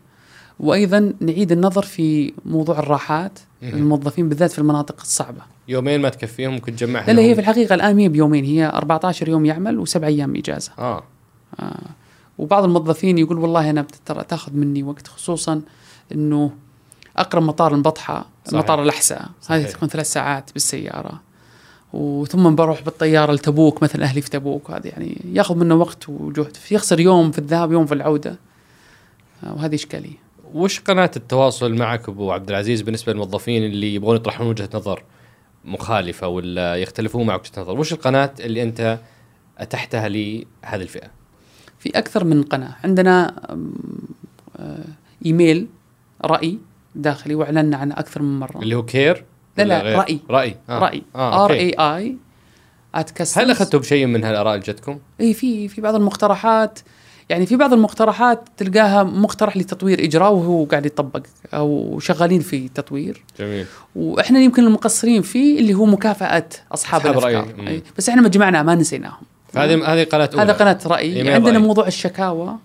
وأيضا 0.61 1.13
نعيد 1.21 1.53
النظر 1.53 1.83
في 1.83 2.33
موضوع 2.45 2.79
الراحات 2.79 3.39
للموظفين 3.63 4.29
بالذات 4.29 4.51
في 4.51 4.59
المناطق 4.59 5.01
الصعبة. 5.01 5.41
يومين 5.69 6.01
ما 6.01 6.09
تكفيهم؟ 6.09 6.53
ممكن 6.53 6.77
تجمعها 6.77 7.13
لا 7.13 7.23
هي 7.23 7.35
في 7.35 7.41
الحقيقة 7.41 7.75
الآن 7.75 7.99
هي 7.99 8.09
بيومين. 8.09 8.45
هي 8.45 8.67
14 8.67 9.29
يوم 9.29 9.47
يعمل 9.47 9.79
وسبع 9.79 10.07
أيام 10.07 10.37
إجازة. 10.37 10.73
آه. 10.79 11.03
آه. 11.61 11.77
وبعض 12.39 12.65
الموظفين 12.65 13.19
يقول 13.19 13.39
والله 13.39 13.71
أنا 13.71 13.87
ترى 14.07 14.25
تاخذ 14.25 14.53
مني 14.53 14.83
وقت 14.83 15.09
خصوصا 15.09 15.63
إنه 16.13 16.53
أقرب 17.17 17.43
مطار 17.43 17.75
البطحه 17.75 18.27
صحيح. 18.45 18.59
مطار 18.59 18.83
الأحساء. 18.83 19.29
هذه. 19.49 19.67
تكون 19.67 19.89
ثلاث 19.89 20.13
ساعات 20.13 20.51
بالسيارة. 20.53 21.21
وثم 21.93 22.55
بروح 22.55 22.83
بالطيارة 22.83 23.33
لتبوك 23.33 23.83
مثلا 23.83 24.05
أهلي 24.05 24.21
في 24.21 24.31
تبوك. 24.31 24.71
وهذا 24.71 24.87
يعني 24.87 25.21
ياخذ 25.33 25.57
منه 25.57 25.75
وقت 25.75 26.09
وجهد. 26.09 26.57
يخسر 26.71 27.01
يوم 27.01 27.31
في 27.31 27.39
الذهاب 27.39 27.73
يوم 27.73 27.87
في 27.87 27.95
العودة. 27.95 28.39
آه، 29.45 29.55
وهذه 29.55 29.75
إشكالية. 29.75 30.27
وش 30.55 30.81
قناة 30.81 31.11
التواصل 31.17 31.75
معك 31.75 32.09
أبو 32.09 32.33
عبد 32.33 32.49
العزيز 32.51 32.83
بالنسبة 32.83 33.13
للموظفين 33.13 33.65
اللي 33.65 33.95
يبغون 33.95 34.17
يطرحون 34.17 34.47
وجهة 34.47 34.69
نظر 34.75 35.03
مخالفة 35.65 36.29
ولا 36.29 36.77
يختلفون 36.77 37.27
معك 37.27 37.41
وجهة 37.41 37.63
نظر؟ 37.63 37.79
وش 37.79 37.93
القناة 37.93 38.31
اللي 38.41 38.63
أنت 38.63 38.99
أتحتها 39.59 40.09
لهذه 40.09 40.83
الفئة؟ 40.83 41.11
في 41.79 41.91
أكثر 41.99 42.25
من 42.25 42.43
قناة. 42.43 42.77
عندنا 42.85 43.35
آه، 44.57 44.85
إيميل 45.27 45.67
رأي 46.25 46.59
داخلي 46.95 47.35
وإعلنا 47.35 47.77
عنه 47.77 47.95
أكثر 47.99 48.23
من 48.23 48.39
مرة. 48.39 48.59
اللي 48.63 48.75
هو 48.75 48.85
كير. 48.85 49.25
لا 49.57 49.65
لا؟ 49.65 49.99
رأي 49.99 50.21
رأي 50.31 50.57
آه. 50.69 50.79
رأي 50.79 51.03
آه. 51.17 51.45
آر. 51.45 51.53
إي 51.53 51.71
آي 51.79 52.17
ات 52.95 53.39
هل 53.39 53.51
اخذتوا 53.51 53.81
بشيء 53.81 54.07
من 54.07 54.25
هالاراء 54.25 54.55
اللي 54.55 54.67
جتكم؟ 54.67 54.99
اي 55.21 55.35
في 55.35 55.69
في 55.69 55.81
بعض 55.81 55.95
المقترحات 55.95 56.79
يعني 57.29 57.47
في 57.47 57.57
بعض 57.57 57.73
المقترحات 57.73 58.49
تلقاها 58.57 59.03
مقترح 59.03 59.57
لتطوير 59.57 60.05
إجراء 60.05 60.33
وهو 60.33 60.65
قاعد 60.65 60.87
يطبق 60.87 61.23
أو 61.55 61.99
شغالين 62.01 62.41
في 62.41 62.69
تطوير 62.69 63.25
جميل 63.39 63.67
وإحنا 63.97 64.41
يمكن 64.41 64.65
المقصرين 64.67 65.23
فيه 65.23 65.59
اللي 65.59 65.75
هو 65.75 65.87
مكافأة 65.87 66.49
أصحاب, 66.73 67.01
أصحاب 67.01 67.07
الأفكار 67.07 67.55
رأي. 67.59 67.69
أي. 67.69 67.83
بس 67.99 68.09
إحنا 68.09 68.23
ما 68.23 68.29
جمعنا 68.29 68.63
ما 68.63 68.75
نسيناهم 68.75 69.23
هذه 69.57 69.93
هذه 69.93 70.05
قناة. 70.05 70.31
هذا 70.35 70.53
قناة 70.53 70.79
رأي 70.87 71.33
عندنا 71.33 71.51
رأي. 71.51 71.59
موضوع 71.59 71.87
الشكاوى 71.87 72.57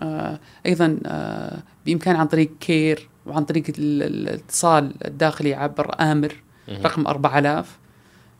آه 0.00 0.38
أيضا 0.66 0.98
آه 1.06 1.58
بإمكان 1.86 2.16
عن 2.16 2.26
طريق 2.26 2.50
كير 2.60 3.08
وعن 3.26 3.44
طريق 3.44 3.64
ال- 3.68 4.02
ال- 4.02 4.28
الاتصال 4.28 4.92
الداخلي 5.04 5.54
عبر 5.54 5.94
آمر 6.00 6.34
مهم. 6.68 6.82
رقم 6.82 7.06
4000 7.06 7.78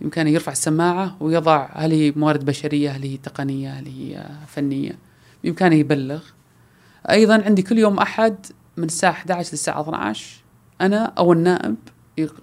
بامكانه 0.01 0.31
يرفع 0.31 0.53
السماعة 0.53 1.17
ويضع 1.21 1.69
هل 1.73 1.93
هي 1.93 2.13
موارد 2.17 2.45
بشرية 2.45 2.91
هل 2.91 3.03
هي 3.03 3.17
تقنية 3.17 3.71
هل 3.71 3.87
هي 3.87 4.27
فنية. 4.49 4.93
بإمكانه 5.45 5.75
يبلغ. 5.75 6.23
أيضا 7.11 7.43
عندي 7.47 7.63
كل 7.63 7.79
يوم 7.79 7.99
أحد 7.99 8.35
من 8.77 8.85
الساعة 8.85 9.11
11 9.11 9.51
للساعه 9.53 9.81
12 9.81 10.27
أنا 10.81 11.13
أو 11.19 11.33
النائب 11.33 11.75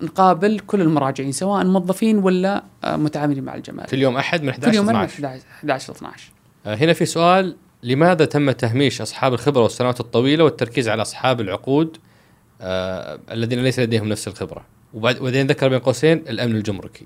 نقابل 0.01 0.59
كل 0.59 0.81
المراجعين 0.81 1.31
سواء 1.31 1.65
موظفين 1.65 2.17
ولا 2.17 2.63
آه، 2.83 2.95
متعاملين 2.95 3.43
مع 3.43 3.55
الجمارك 3.55 3.89
كل 3.89 3.97
يوم 4.01 4.17
أحد 4.17 4.43
من 4.43 4.49
11 4.49 4.71
كل 4.71 4.77
يوم 4.77 4.89
ل 4.91 4.93
من 4.93 4.99
12 5.03 5.25
11 5.25 5.43
11 5.59 5.93
ل 5.93 5.95
12 5.95 6.31
آه، 6.65 6.75
هنا 6.75 6.93
في 6.93 7.05
سؤال 7.05 7.55
لماذا 7.83 8.25
تم 8.25 8.51
تهميش 8.51 9.01
أصحاب 9.01 9.33
الخبرة 9.33 9.61
والسنوات 9.63 9.99
الطويلة 9.99 10.43
والتركيز 10.43 10.89
على 10.89 11.01
أصحاب 11.01 11.41
العقود؟ 11.41 11.97
آه 12.61 13.19
الذين 13.31 13.63
ليس 13.63 13.79
لديهم 13.79 14.09
نفس 14.09 14.27
الخبرة. 14.27 14.65
وبعد 14.93 15.19
وبعدين 15.19 15.47
ذكر 15.47 15.69
بين 15.69 15.79
قوسين 15.79 16.17
الأمن 16.17 16.55
الجمركي. 16.55 17.05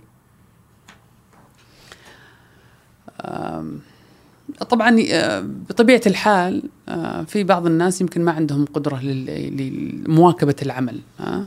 طبعا 4.69 5.03
آه، 5.11 5.45
بطبيعة 5.69 6.01
الحال 6.07 6.63
آه، 6.89 7.23
في 7.23 7.43
بعض 7.43 7.65
الناس 7.65 8.01
يمكن 8.01 8.21
ما 8.21 8.31
عندهم 8.31 8.65
قدرة 8.65 8.99
لمواكبة 9.03 10.55
العمل 10.61 10.99
آه، 11.19 11.45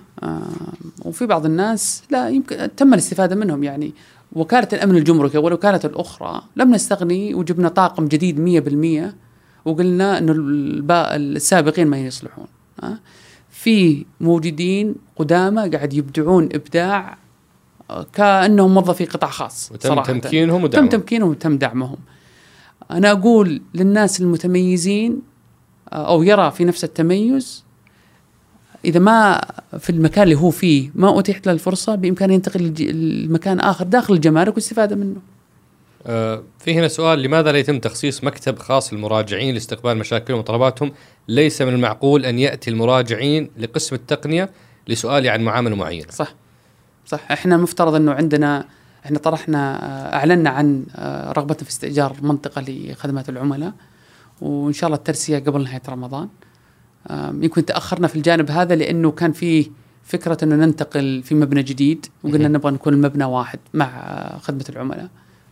وفي 1.05 1.27
بعض 1.27 1.47
الناس 1.47 2.03
لا 2.11 2.29
يمكن 2.29 2.69
تم 2.77 2.95
الاستفادة 2.95 3.37
منهم. 3.37 3.65
يعني 3.65 3.93
وكالة 4.33 4.69
الأمن 4.73 4.97
الجمركي 4.97 5.39
والوكالة 5.39 5.81
الأخرى 5.85 6.43
لم 6.57 6.75
نستغني 6.75 7.35
وجبنا 7.35 7.69
طاقم 7.69 8.09
جديد 8.09 8.39
100% 8.39 9.15
وقلنا 9.65 10.19
إنه 10.19 10.35
السابقين 10.91 11.87
ما 11.87 11.99
يصلحون 11.99 12.47
في 13.67 14.07
موجودين 14.21 14.95
قدامى 15.17 15.69
قاعد 15.69 15.95
يبدعون 15.95 16.49
إبداع 16.55 17.19
كأنهم 18.13 18.75
موظفي 18.75 19.05
قطاع 19.05 19.31
خاص 19.31 19.73
وتم 19.73 19.89
صراحة. 19.89 20.13
تمكينهم 20.13 20.59
تم 20.59 20.65
ودعمهم 20.65 20.89
تمكينهم 20.89 21.29
وتم 21.29 21.59
دعمهم. 21.59 21.97
أنا 22.91 23.11
أقول 23.11 23.63
للناس 23.75 24.21
المتميزين 24.21 25.23
أو 25.93 26.23
يرى 26.23 26.51
في 26.51 26.65
نفس 26.65 26.85
التميز 26.85 27.65
إذا 28.85 29.01
ما 29.01 29.41
في 29.79 29.91
المكان 29.91 30.25
اللي 30.25 30.35
هو 30.35 30.51
فيه 30.51 30.91
ما 30.95 31.19
اتيحت 31.19 31.47
له 31.47 31.53
الفرصة 31.53 31.95
بإمكانه 31.95 32.35
ينتقل 32.35 32.75
لمكان 33.27 33.61
آخر 33.61 33.85
داخل 33.85 34.15
الجمارك 34.15 34.53
والاستفاده 34.53 34.97
منه. 34.97 35.21
في 36.59 36.75
هنا 36.75 36.89
سؤال 36.89 37.23
لماذا 37.23 37.53
لا 37.53 37.59
يتم 37.59 37.79
تخصيص 37.79 38.25
مكتب 38.25 38.59
خاص 38.59 38.93
للمراجعين 38.93 39.55
لاستقبال 39.55 39.99
مشاكلهم 39.99 40.39
وطلباتهم؟ 40.39 40.93
ليس 41.29 41.63
من 41.63 41.75
المعقول 41.75 42.27
أن 42.27 42.39
يأتي 42.39 42.71
المراجعين 42.71 43.51
لقسم 43.59 43.97
التقنية 43.97 44.51
لسؤالي 44.89 45.29
عن 45.29 45.41
معاملة 45.41 45.77
معينة. 45.77 46.11
صح. 46.11 46.35
صح. 47.07 47.33
إحنا 47.33 47.57
مفترض 47.57 47.95
إنه 47.95 48.13
عندنا 48.13 48.65
إحنا 49.05 49.19
طرحنا 49.19 49.85
آه، 49.85 50.17
أعلنا 50.17 50.51
عن 50.51 50.87
آه، 50.97 51.33
رغبتنا 51.33 51.65
في 51.65 51.71
استئجار 51.71 52.17
منطقة 52.23 52.65
لخدمات 52.69 53.29
العملاء 53.29 53.73
وإن 54.41 54.73
شاء 54.73 54.89
الله 54.89 54.99
الترسية 54.99 55.39
قبل 55.39 55.65
نهاية 55.65 55.83
رمضان. 55.89 56.29
يمكن 57.11 57.65
تأخرنا 57.65 58.09
في 58.09 58.17
الجانب 58.17 58.51
هذا 58.51 58.75
لأنه 58.75 59.11
كان 59.11 59.33
في 59.33 59.71
فكرة 60.05 60.39
إنه 60.43 60.57
ننتقل 60.57 61.23
في 61.23 61.35
مبنى 61.35 61.63
جديد 61.63 62.07
وقلنا. 62.23 62.49
نبغى 62.49 62.73
نكون 62.73 62.95
المبنى 62.95 63.25
واحد 63.25 63.59
مع 63.75 63.87
آه، 63.87 64.39
خدمة 64.39 64.65
العملاء. 64.69 65.09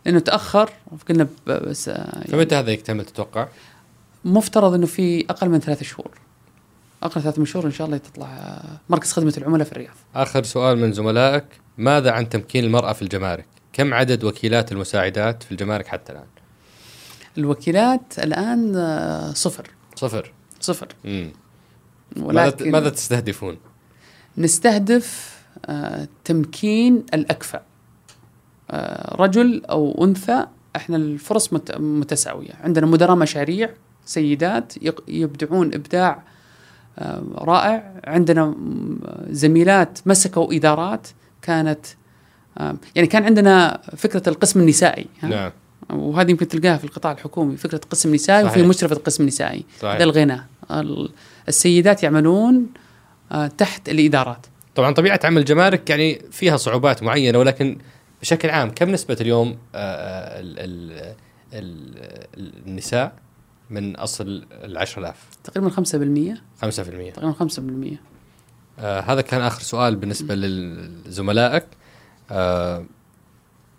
لأنه 0.06 0.18
تأخر 0.18 0.70
قلنا 1.08 1.24
ب- 1.24 1.50
بس 1.50 1.88
آه، 1.88 1.92
يعني 2.14 2.28
فمتى 2.28 2.54
هذا 2.54 2.70
يكتمل 2.70 3.04
تتوقع؟ 3.04 3.48
مفترض 4.24 4.74
إنه 4.74 4.86
في 4.86 5.24
أقل 5.30 5.48
من 5.48 5.58
ثلاث 5.60 5.82
شهور 5.82 6.10
أقل 7.02 7.22
ثلاث 7.22 7.38
من 7.38 7.44
شهور 7.46 7.66
إن 7.66 7.72
شاء 7.72 7.86
الله 7.86 7.96
تطلع 7.98 8.26
آه، 8.26 8.80
مركز 8.88 9.12
خدمة 9.12 9.34
العملاء 9.38 9.66
في 9.66 9.72
الرياض 9.72 9.94
آخر 10.14 10.42
سؤال 10.42 10.78
من 10.78 10.92
زملائك 10.92 11.44
ماذا 11.78 12.10
عن 12.10 12.28
تمكين 12.28 12.64
المرأة 12.64 12.92
في 12.92 13.02
الجمارك؟ 13.02 13.46
كم 13.72 13.94
عدد 13.94 14.24
وكيلات 14.24 14.72
المساعدات 14.72 15.42
في 15.42 15.52
الجمارك 15.52 15.86
حتى 15.86 16.12
الآن؟ 16.12 16.24
الوكيلات 17.38 18.18
الآن 18.18 18.76
آه، 18.76 19.32
صفر 19.32 19.70
صفر 19.96 20.32
صفر 20.60 20.88
مم. 21.04 21.32
ولكن 22.16 22.70
ماذا 22.70 22.88
تستهدفون؟ 22.90 23.56
نستهدف 24.38 25.34
تمكين 26.24 27.02
الأكفأ 27.14 27.58
آه، 27.58 27.62
رجل 29.14 29.62
أو 29.70 30.04
أنثى 30.04 30.46
إحنا 30.76 30.96
الفرص 30.96 31.52
مت- 31.52 31.76
متساوية 31.80 32.50
عندنا 32.60 32.86
مدراء 32.86 33.16
مشاريع 33.16 33.70
سيدات 34.06 34.72
يبدعون 35.08 35.74
إبداع 35.74 36.22
آه، 36.98 37.22
رائع 37.38 37.92
عندنا 38.04 38.54
زميلات 39.30 39.98
مسكوا 40.06 40.54
إدارات 40.54 41.08
كانت 41.42 41.86
آه، 42.58 42.76
يعني 42.94 43.08
كان 43.08 43.24
عندنا 43.24 43.80
فكرة 43.96 44.28
القسم 44.28 44.60
النسائي؟ 44.60 45.06
نعم 45.22 45.50
وهذه 45.90 46.30
يمكن 46.30 46.48
تلقاها 46.48 46.76
في 46.76 46.84
القطاع 46.84 47.12
الحكومي 47.12 47.56
فكرة 47.56 47.80
قسم 47.90 48.14
نسائي 48.14 48.44
وفي 48.44 48.54
صحيح. 48.54 48.66
مشرفة 48.66 48.94
قسم 48.96 49.26
نسائي. 49.26 49.64
هذا 49.82 50.04
الغنى 50.04 50.40
ال- 50.70 51.10
السيدات 51.48 52.02
يعملون 52.02 52.66
آه، 53.32 53.46
تحت 53.46 53.88
الإدارات 53.88 54.46
طبعا 54.74 54.92
طبيعة 54.94 55.20
عمل 55.24 55.38
الجمارك 55.38 55.90
يعني 55.90 56.22
فيها 56.30 56.56
صعوبات 56.56 57.02
معينة 57.02 57.38
ولكن 57.38 57.78
بشكل 58.24 58.50
عام 58.50 58.70
كم 58.70 58.90
نسبة 58.90 59.16
اليوم 59.20 59.58
آه، 59.74 60.40
ال 60.40 60.58
ال 60.58 61.14
ال 61.52 62.66
النساء 62.66 63.12
من 63.70 63.96
أصل 63.96 64.46
العشر 64.50 65.00
آلاف؟ 65.00 65.28
تقريبا 65.44 65.70
5% 65.70 65.72
خمسة 66.62 66.82
في 66.82 66.88
المية 66.90 67.10
تقريبا 67.12 67.32
5% 67.32 67.96
آه 68.78 69.00
هذا 69.00 69.20
كان 69.20 69.40
آخر 69.40 69.60
سؤال 69.62 69.96
بالنسبة 69.96 70.34
لزملائك. 70.34 71.64
آه 72.30 72.84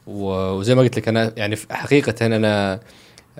وزي 0.08 0.76
ما 0.76 0.82
قلت 0.82 0.98
لك 0.98 1.08
أنا 1.08 1.34
يعني 1.38 1.56
في- 1.56 1.74
حقيقة 1.74 2.26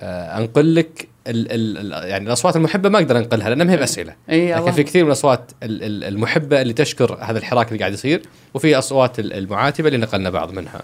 آه 0.00 0.38
أنقل 0.38 0.74
لك 0.74 1.08
ال 1.26 1.52
ال 1.52 1.92
ال- 1.94 2.08
يعني 2.08 2.26
الأصوات 2.26 2.56
المحبة 2.56 2.88
ما 2.88 2.98
أقدر 2.98 3.18
أنقلها 3.18 3.48
لأنها 3.48 3.64
ما 3.66 3.72
هي 3.72 3.76
بأسئلة 3.76 4.14
إي 4.30 4.54
لكن. 4.54 4.70
في 4.72 4.82
كثير 4.82 5.02
من 5.04 5.08
الأصوات 5.08 5.52
ال- 5.62 5.82
ال- 5.82 6.04
المحبة 6.04 6.62
اللي 6.62 6.72
تشكر 6.72 7.18
هذا 7.20 7.38
الحراك 7.38 7.68
اللي 7.68 7.78
قاعد 7.78 7.92
يصير 7.92 8.22
وفي 8.54 8.78
أصوات 8.78 9.18
ال- 9.18 9.32
المعاتبة 9.32 9.88
اللي 9.88 9.98
نقلنا 9.98 10.30
بعض 10.30 10.52
منها. 10.52 10.82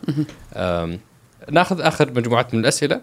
ناخذ 1.51 1.81
آخر 1.81 2.11
مجموعة 2.11 2.47
من 2.53 2.61
الأسئلة. 2.61 3.01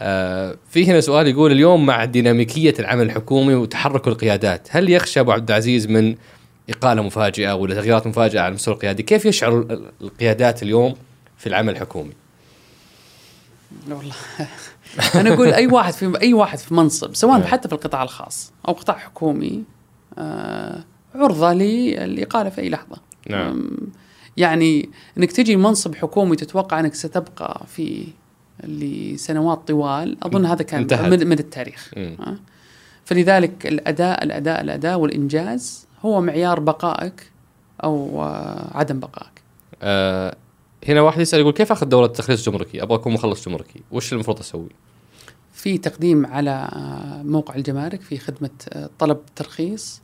أه، 0.00 0.56
في 0.70 0.86
هنا 0.86 1.00
سؤال 1.00 1.26
يقول 1.28 1.52
اليوم 1.52 1.86
مع 1.86 2.04
ديناميكية 2.04 2.74
العمل 2.78 3.02
الحكومي 3.06 3.54
وتحرك 3.54 4.08
القيادات، 4.08 4.68
هل 4.70 4.90
يخشى 4.90 5.20
أبو 5.20 5.32
عبد 5.32 5.50
العزيز 5.50 5.86
من 5.86 6.14
إقالة 6.70 7.02
مفاجئة 7.02 7.52
ولا 7.54 7.74
تغييرات 7.74 8.06
مفاجئة 8.06 8.40
على 8.40 8.48
المستوى 8.48 8.74
القيادي؟ 8.74 9.02
كيف 9.02 9.24
يشعر 9.26 9.58
ال- 9.58 9.72
ال- 9.72 9.90
القيادات 10.00 10.62
اليوم 10.62 10.94
في 11.38 11.46
العمل 11.46 11.72
الحكومي؟ 11.72 12.12
والله 13.88 14.14
أنا 15.20 15.34
أقول 15.34 15.48
أي 15.48 15.66
واحد 15.66 15.92
في 15.92 16.20
أي 16.20 16.34
واحد 16.34 16.58
في 16.58 16.74
منصب 16.74 17.14
سواء 17.14 17.38
نعم. 17.38 17.46
حتى 17.46 17.68
في 17.68 17.74
القطاع 17.74 18.02
الخاص 18.02 18.52
أو 18.68 18.72
قطاع 18.72 18.98
حكومي 18.98 19.64
آه، 20.18 20.84
عرضة 21.14 21.52
للإقالة 21.52 22.50
في 22.50 22.60
أي 22.60 22.68
لحظة 22.68 22.96
نعم. 23.30 23.70
يعني 24.36 24.88
إنك 25.18 25.32
تجي 25.32 25.56
منصب 25.56 25.94
حكومي 25.94 26.36
تتوقع 26.36 26.80
إنك 26.80 26.94
ستبقى 26.94 27.66
في 27.68 28.06
لسنوات 28.64 29.68
طوال 29.68 30.24
أظن 30.24 30.46
هذا 30.46 30.62
كان 30.62 30.80
انتهت. 30.80 31.00
من, 31.00 31.28
من 31.28 31.38
التاريخ 31.38 31.90
مم. 31.96 32.16
أه؟ 32.20 32.36
فلذلك 33.04 33.66
الاداء 33.66 34.24
الاداء 34.24 34.60
الأداء 34.60 34.98
والإنجاز 34.98 35.86
هو 36.02 36.20
معيار 36.20 36.60
بقائك 36.60 37.30
أو 37.84 38.22
آه، 38.22 38.78
عدم 38.78 39.00
بقائك 39.00 39.42
آه 39.82 40.36
هنا 40.88 41.00
واحد 41.00 41.20
يسأل 41.20 41.40
يقول 41.40 41.52
كيف 41.52 41.72
أخذ 41.72 41.86
دوره 41.86 42.06
تخليص 42.06 42.46
جمركي؟ 42.48 42.82
أبغى 42.82 42.96
اكون 42.96 43.12
مخلص 43.12 43.48
جمركي، 43.48 43.80
وش 43.90 44.12
المفروض 44.12 44.38
أسوي؟ 44.38 44.68
في 45.58 45.78
تقديم 45.78 46.26
على 46.26 46.68
موقع 47.24 47.54
الجمارك 47.54 48.00
في 48.00 48.18
خدمة 48.18 48.50
آه، 48.68 48.90
طلب 48.98 49.18
ترخيص 49.36 50.00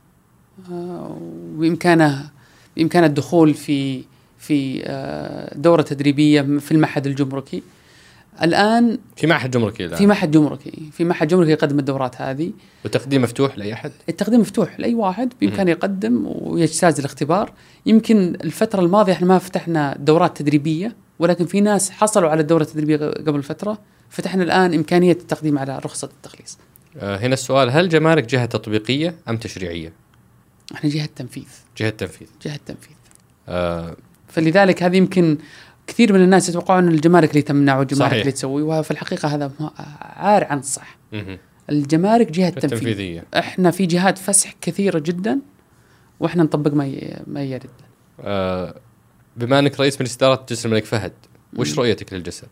آه، 0.71 1.17
وبإمكانه 1.21 2.29
بإمكانه 2.77 3.05
الدخول 3.05 3.53
في 3.53 4.03
في 4.39 4.81
آه، 4.85 5.57
دورة 5.57 5.81
تدريبية 5.81 6.41
في 6.41 6.71
المعهد 6.71 7.07
الجمركي 7.07 7.63
الآن 8.43 8.99
في 9.15 9.27
معهد 9.27 9.51
جمركي 9.51 9.85
الآن. 9.85 9.97
في 9.97 10.05
معهد 10.05 10.31
جمركي. 10.31 10.89
في 10.91 11.03
معهد 11.03 11.27
جمركي 11.27 11.51
يقدم 11.51 11.79
الدورات 11.79 12.21
هذه. 12.21 12.51
وتقديم 12.85 13.21
مفتوح 13.21 13.57
لأي 13.57 13.73
أحد؟ 13.73 13.91
التقديم 14.09 14.39
مفتوح 14.39 14.79
لأي 14.79 14.93
واحد 14.93 15.33
بإمكانه 15.41 15.71
يقدم 15.71 16.23
ويجتاز 16.25 16.99
الاختبار. 16.99 17.53
يمكن 17.85 18.37
الفترة 18.43 18.81
الماضية 18.81 19.13
إحنا 19.13 19.27
ما 19.27 19.37
فتحنا 19.37 19.97
دورات 19.99 20.37
تدريبية 20.37 20.95
ولكن 21.19 21.45
في 21.45 21.61
ناس 21.61 21.91
حصلوا 21.91 22.29
على 22.29 22.41
الدورة 22.41 22.61
التدريبية 22.61 22.97
قبل 22.97 23.43
فترة. 23.43 23.77
فتحنا 24.09 24.43
الآن 24.43 24.73
إمكانية 24.73 25.11
التقديم 25.11 25.59
على 25.59 25.79
رخصة 25.79 26.09
التخليص. 26.17 26.57
آه 26.97 27.17
هنا 27.17 27.33
السؤال 27.33 27.69
هل 27.69 27.89
جمارك 27.89 28.25
جهة 28.25 28.45
تطبيقية 28.45 29.15
أم 29.29 29.37
تشريعية؟ 29.37 29.93
إحنا 30.73 30.89
جهة 30.89 31.09
تنفيذ. 31.15 31.47
جهة 31.77 31.89
تنفيذ. 31.89 32.27
جهة 32.45 32.59
تنفيذ. 32.65 32.95
آه 33.49 33.95
فلذلك 34.27 34.83
هذه 34.83 34.97
يمكن 34.97 35.37
كثير 35.87 36.13
من 36.13 36.23
الناس 36.23 36.49
يتوقعون 36.49 36.83
إن 36.87 36.93
الجمارك 36.93 37.29
اللي 37.29 37.41
تمنع 37.41 37.77
والجمارك 37.79 38.09
صحيح. 38.11 38.19
اللي 38.19 38.31
تسوي 38.31 38.61
وفي 38.61 38.91
الحقيقة 38.91 39.27
هذا 39.35 39.51
عار 40.01 40.43
عن 40.43 40.59
الصح. 40.59 40.97
الجمارك 41.69 42.31
جهة 42.31 42.49
تنفيذ 42.49 42.73
التنفيذيه 42.73 43.23
إحنا 43.37 43.71
في 43.71 43.85
جهات 43.85 44.17
فسح 44.17 44.55
كثيرة 44.61 44.99
جدا 44.99 45.39
وإحنا 46.19 46.43
نطبق 46.43 46.73
ما 46.73 46.85
ي- 46.85 47.23
ما 47.27 47.43
يرد. 47.43 47.69
آه 48.21 48.75
بما 49.37 49.59
إنك 49.59 49.79
رئيس 49.79 50.01
مجلس 50.01 50.15
إدارة 50.15 50.45
جسر 50.49 50.69
الملك 50.69 50.85
فهد 50.85 51.13
وش 51.57 51.77
رؤيتك 51.79 52.13
للجسر؟ 52.13 52.47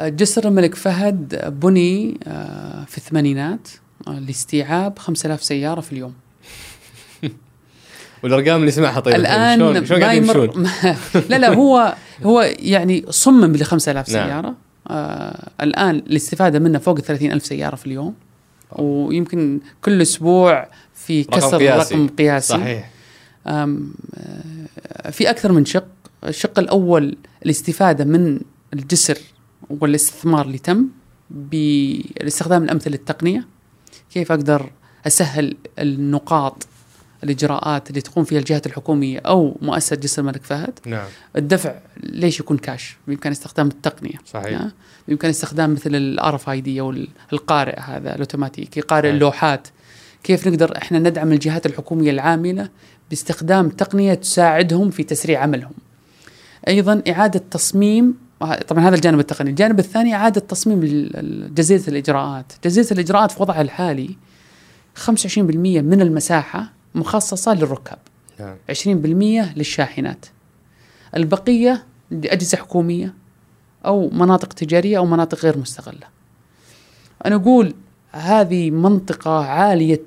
جسر 0.00 0.48
الملك 0.48 0.74
فهد 0.74 1.48
بني 1.60 2.18
آه، 2.26 2.84
في 2.84 2.98
الثمانينات 2.98 3.68
آه، 4.08 4.18
لاستيعاب 4.18 4.98
5000 4.98 5.42
سيارة 5.44 5.80
في 5.80 5.92
اليوم. 5.92 6.14
والأرقام 8.22 8.60
اللي 8.60 8.70
سمعها 8.70 9.00
طيب. 9.00 9.14
الآن 9.14 9.86
شلون 9.86 10.02
قاعدين 10.02 10.24
يمر 10.24 10.44
يمشون؟ 10.44 10.68
لا 11.30 11.38
لا 11.38 11.54
هو 11.54 11.94
هو 12.22 12.40
يعني 12.58 13.04
صمم 13.10 13.56
ل 13.56 13.64
5000 13.64 14.10
نعم. 14.10 14.26
سيارة. 14.26 14.54
آه 14.88 15.48
الآن 15.60 15.96
الاستفادة 15.96 16.58
منه 16.58 16.78
فوق 16.78 16.96
ال 16.96 17.04
30000 17.04 17.46
سيارة 17.46 17.76
في 17.76 17.86
اليوم. 17.86 18.14
ويمكن 18.72 19.60
كل 19.84 20.02
أسبوع 20.02 20.68
في 20.94 21.22
رقم 21.22 21.36
كسر 21.36 21.58
قياسي. 21.58 21.94
رقم 21.94 22.08
قياسي. 22.08 22.48
صحيح. 22.48 22.90
آه، 23.46 23.78
في 25.10 25.30
أكثر 25.30 25.52
من 25.52 25.64
شق. 25.64 25.86
الشق 26.24 26.58
الأول 26.58 27.16
الاستفادة 27.44 28.04
من 28.04 28.40
الجسر 28.74 29.18
والاستثمار 29.70 30.46
اللي 30.46 30.58
تم 30.58 30.86
بالاستخدام 31.30 32.64
الامثل 32.64 32.90
للتقنيه 32.90 33.46
كيف 34.14 34.32
أقدر 34.32 34.70
أسهل 35.06 35.56
النقاط 35.78 36.66
الإجراءات 37.24 37.90
اللي 37.90 38.00
تقوم 38.00 38.24
فيها 38.24 38.38
الجهات 38.38 38.66
الحكومية 38.66 39.18
أو 39.18 39.56
مؤسسة 39.62 39.96
جسر 39.96 40.22
الملك 40.22 40.44
فهد. 40.44 40.78
نعم. 40.86 41.06
الدفع 41.36 41.74
ليش 42.02 42.40
يكون 42.40 42.58
كاش 42.58 42.96
بامكان 43.06 43.32
استخدام 43.32 43.68
التقنية. 43.68 44.18
صحيح. 44.26 44.60
آه، 44.60 44.72
بامكان 45.08 45.30
استخدام 45.30 45.72
مثل 45.72 45.94
ال 45.94 46.34
RFID 46.34 46.80
أو 46.80 46.94
القارئ 47.32 47.80
هذا 47.80 48.14
الاوتوماتيكي 48.14 48.80
قارئ 48.80 49.08
صحيح. 49.08 49.14
اللوحات. 49.14 49.68
كيف 50.22 50.48
نقدر 50.48 50.76
إحنا 50.76 50.98
ندعم 50.98 51.32
الجهات 51.32 51.66
الحكومية 51.66 52.10
العاملة 52.10 52.68
باستخدام 53.10 53.68
تقنية 53.68 54.14
تساعدهم 54.14 54.90
في 54.90 55.02
تسريع 55.02 55.42
عملهم؟ 55.42 55.72
أيضا 56.68 57.02
إعادة 57.08 57.42
تصميم 57.50 58.14
طبعا 58.68 58.88
هذا 58.88 58.94
الجانب 58.94 59.20
التقني. 59.20 59.50
الجانب 59.50 59.78
الثاني 59.78 60.14
إعادة 60.14 60.40
تصميم 60.40 60.80
جزيرة 61.54 61.82
الإجراءات. 61.88 62.52
جزيرة 62.64 62.92
الإجراءات 62.92 63.30
في 63.30 63.42
وضعها 63.42 63.62
الحالي 63.62 64.16
25% 64.94 65.38
من 65.82 66.00
المساحة 66.00 66.72
مخصصة 66.94 67.54
للركاب. 67.54 67.98
نعم. 68.40 68.56
20% 68.68 69.56
للشاحنات. 69.56 70.26
البقية 71.16 71.86
لأجهزة 72.10 72.58
حكومية 72.58 73.14
أو 73.86 74.10
مناطق 74.10 74.52
تجارية 74.52 74.98
أو 74.98 75.06
مناطق 75.06 75.38
غير 75.38 75.58
مستغلة. 75.58 76.06
أنا 77.26 77.34
أقول 77.36 77.74
هذه 78.12 78.70
منطقة 78.70 79.44
عالية 79.44 80.04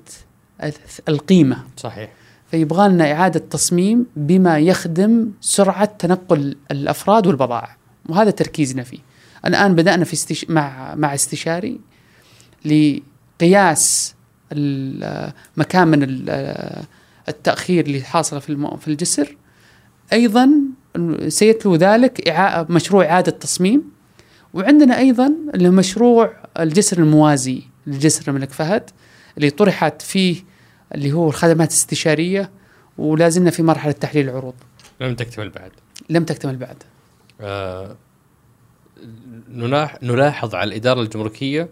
القيمة. 1.09 1.63
صحيح. 1.77 2.11
فيبغى 2.51 2.89
لنا 2.89 3.11
إعادة 3.11 3.39
تصميم 3.39 4.05
بما 4.15 4.59
يخدم 4.59 5.31
سرعة 5.41 5.85
تنقل 5.85 6.57
الأفراد 6.71 7.27
والبضائع. 7.27 7.75
وهذا 8.09 8.31
تركيزنا 8.31 8.83
فيه. 8.83 8.99
الآن 9.45 9.75
بدأنا 9.75 10.05
في 10.05 10.13
استش... 10.13 10.45
مع 10.49 10.95
مع 10.95 11.13
استشاري 11.15 11.79
لقياس 12.65 14.14
ال- 14.57 15.31
مكان 15.57 15.87
من 15.87 16.03
ال- 16.03 16.85
التأخير 17.29 17.85
اللي 17.85 18.01
حاصل 18.01 18.41
في. 18.41 18.77
في 18.81 18.87
الجسر 18.87 19.37
أيضا 20.13 20.49
سيتلو 21.27 21.75
ذلك. 21.75 22.29
مشروع 22.69 23.05
إعادة 23.05 23.31
تصميم 23.31 23.83
وعندنا 24.53 24.97
أيضا 24.97 25.33
اللي 25.53 25.67
هو 25.67 25.71
مشروع 25.71 26.33
الجسر 26.59 26.97
الموازي 26.97 27.61
لجسر 27.87 28.31
الملك 28.31 28.51
فهد 28.51 28.89
اللي 29.37 29.49
طرحت 29.49 30.01
فيه 30.01 30.43
اللي 30.95 31.11
هو 31.13 31.27
الخدمات 31.27 31.69
الاستشارية 31.69 32.49
ولا 32.97 33.29
زلنا 33.29 33.49
في 33.51 33.63
مرحلة 33.63 33.91
تحليل 33.91 34.29
العروض 34.29 34.53
لم 35.01 35.15
تكتمل 35.15 35.49
بعد 35.49 35.71
لم 36.09 36.23
تكتمل 36.23 36.55
بعد 36.57 36.83
آه 37.41 37.95
نلاح- 39.49 40.03
نلاحظ 40.03 40.55
على 40.55 40.67
الإدارة 40.67 41.01
الجمركية 41.01 41.69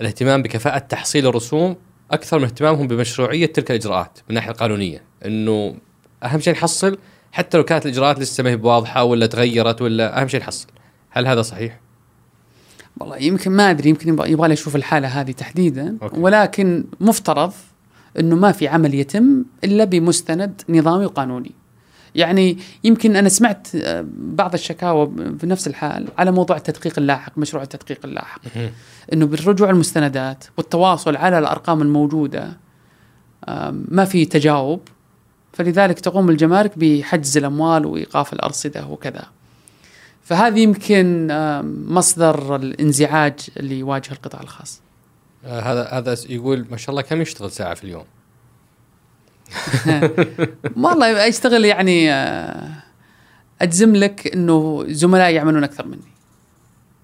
الاهتمام 0.00 0.42
بكفاءة 0.42 0.78
تحصيل 0.78 1.26
الرسوم 1.26 1.76
أكثر 2.10 2.38
من 2.38 2.44
اهتمامهم 2.44 2.86
بمشروعية 2.86 3.46
تلك 3.46 3.70
الإجراءات 3.70 4.18
من 4.18 4.30
الناحية 4.30 4.50
القانونية 4.50 5.02
إنه 5.24 5.76
أهم 6.22 6.40
شيء 6.40 6.52
نحصل 6.52 6.98
حتى 7.32 7.56
لو 7.56 7.64
كانت 7.64 7.86
الإجراءات 7.86 8.18
لسه 8.18 8.44
ما 8.44 8.50
هي 8.50 8.56
بواضحة 8.56 9.04
ولا 9.04 9.26
تغيرت 9.26 9.82
ولا 9.82 10.20
أهم 10.20 10.28
شيء 10.28 10.40
نحصل 10.40 10.66
هل 11.10 11.26
هذا 11.26 11.42
صحيح؟ 11.42 11.80
والله 13.00 13.16
يمكن 13.16 13.50
ما 13.50 13.70
أدري 13.70 13.90
يمكن 13.90 14.08
يبغى 14.08 14.48
لي 14.48 14.54
أشوف 14.54 14.76
الحالة 14.76 15.08
هذه 15.08 15.32
تحديدا 15.32 15.98
أوكي. 16.02 16.20
ولكن 16.20 16.84
مفترض 17.00 17.52
أنه 18.18 18.36
ما 18.36 18.52
في 18.52 18.68
عمل 18.68 18.94
يتم 18.94 19.44
إلا 19.64 19.84
بمستند 19.84 20.62
نظامي 20.68 21.04
وقانوني 21.06 21.52
يعني 22.14 22.58
يمكن 22.84 23.16
أنا 23.16 23.28
سمعت 23.28 23.68
آه، 23.74 24.04
بعض 24.18 24.54
الشكاوى 24.54 25.06
بنفس 25.16 25.66
الحال 25.66 26.08
على 26.18 26.30
موضوع 26.30 26.56
التدقيق 26.56 26.98
اللاحق 26.98 27.38
مشروع 27.38 27.62
التدقيق 27.62 27.98
اللاحق 28.04 28.40
إنه 29.12 29.26
بالرجوع 29.26 29.70
المستندات 29.70 30.44
والتواصل 30.56 31.16
على 31.16 31.38
الأرقام 31.38 31.82
الموجودة 31.82 32.56
ما 33.88 34.04
في 34.04 34.24
تجاوب 34.24 34.80
فلذلك 35.52 36.00
تقوم 36.00 36.30
الجمارك 36.30 36.78
بحجز 36.78 37.36
الأموال 37.36 37.86
وإيقاف 37.86 38.32
الأرصدة 38.32 38.86
وكذا. 38.86 39.24
فهذه 40.22 40.60
يمكن 40.60 41.28
مصدر 41.88 42.56
الانزعاج 42.56 43.40
اللي 43.56 43.78
يواجه 43.78 44.12
القطاع 44.12 44.40
الخاص. 44.40 44.80
آه 45.44 45.60
هذا 45.60 45.84
هذا 45.84 46.16
يقول 46.28 46.66
ما 46.70 46.76
شاء 46.76 46.90
الله 46.90 47.02
كم 47.02 47.20
يشتغل 47.20 47.50
ساعة 47.50 47.74
في 47.74 47.84
اليوم؟ 47.84 48.04
والله 50.76 51.28
أشتغل 51.28 51.64
يعني 51.64 52.12
آه، 52.12 52.70
أجزم 53.62 53.96
لك 53.96 54.32
إنه 54.34 54.84
زملائي 54.88 55.34
يعملون 55.34 55.64
أكثر 55.64 55.86
مني. 55.86 56.00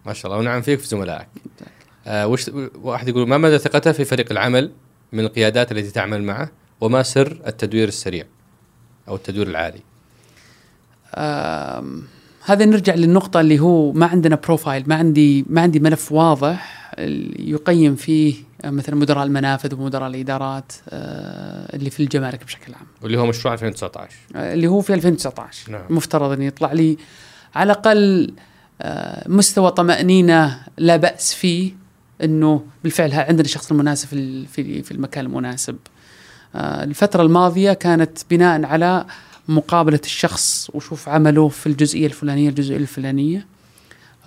ما 0.07 0.13
شاء 0.13 0.27
الله 0.33 0.39
ونعم 0.43 0.63
فيك 0.63 0.79
في 0.81 0.87
زملائك. 0.87 1.29
آه 2.07 2.27
وش 2.27 2.51
واحد 2.83 3.09
يقول 3.09 3.29
ما 3.29 3.39
مدى 3.39 3.59
ثقته 3.59 3.93
في 3.93 4.05
فريق 4.05 4.27
العمل 4.33 4.73
من 5.13 5.21
القيادات 5.21 5.73
التي 5.73 5.91
تعمل 5.91 6.23
معه 6.23 6.51
وما 6.81 7.03
سر 7.03 7.41
التدوير 7.47 7.89
السريع 7.89 8.25
أو 9.09 9.15
التدوير 9.15 9.47
العالي؟ 9.47 9.81
آم، 11.15 12.03
هذا 12.45 12.65
نرجع 12.65 12.95
للنقطة 12.95 13.41
اللي 13.41 13.59
هو 13.59 13.93
ما 13.93 14.07
عندنا 14.07 14.37
بروفايل 14.37 14.85
ما 14.87 14.95
عندي 14.95 15.45
ما 15.49 15.61
عندي 15.61 15.81
ملف 15.81 16.13
واضح 16.13 16.91
يقيم 17.39 17.97
فيه 17.97 18.35
آه، 18.35 18.45
مثلا 18.65 18.95
مدراء 18.95 19.25
المنافذ 19.25 19.75
ومدراء 19.75 20.09
الإدارات 20.09 20.73
آه، 20.89 21.77
اللي 21.77 21.91
في 21.91 22.03
الجمارك 22.03 22.45
بشكل 22.45 22.75
عام. 22.75 22.87
واللي 23.03 23.19
هو 23.19 23.27
مشروع 23.27 23.55
2019 23.55 24.17
آه، 24.37 24.55
اللي 24.55 24.67
هو 24.67 24.81
في 24.81 24.95
2019 24.95 25.73
نعم. 25.73 25.83
مفترض 25.91 26.33
أن 26.33 26.43
يطلع 26.43 26.73
لي 26.73 26.97
على 27.55 27.73
الأقل 27.73 28.33
آه، 28.83 29.29
مستوى 29.29 29.71
طمأنينة 29.71 30.61
لا 30.79 30.97
بأس 30.97 31.35
فيه 31.35 31.73
أنه 32.23 32.67
بالفعل 32.83 33.13
عندنا 33.13 33.45
الشخص 33.45 33.71
المناسب 33.71 34.09
في 34.53 34.83
في 34.83 34.93
المكان 34.93 35.27
المناسب. 35.27 35.77
آه، 36.55 36.85
الفترة 36.85 37.23
الماضية 37.23 37.73
كانت 37.73 38.19
بناء 38.31 38.65
على 38.65 39.07
مقابلة 39.49 40.01
الشخص 40.05 40.71
وشوف 40.75 41.09
عمله 41.09 41.49
في 41.49 41.67
الجزئية 41.67 42.07
الفلانية 42.07 42.49
الجزئية 42.49 42.77
الفلانية. 42.77 43.47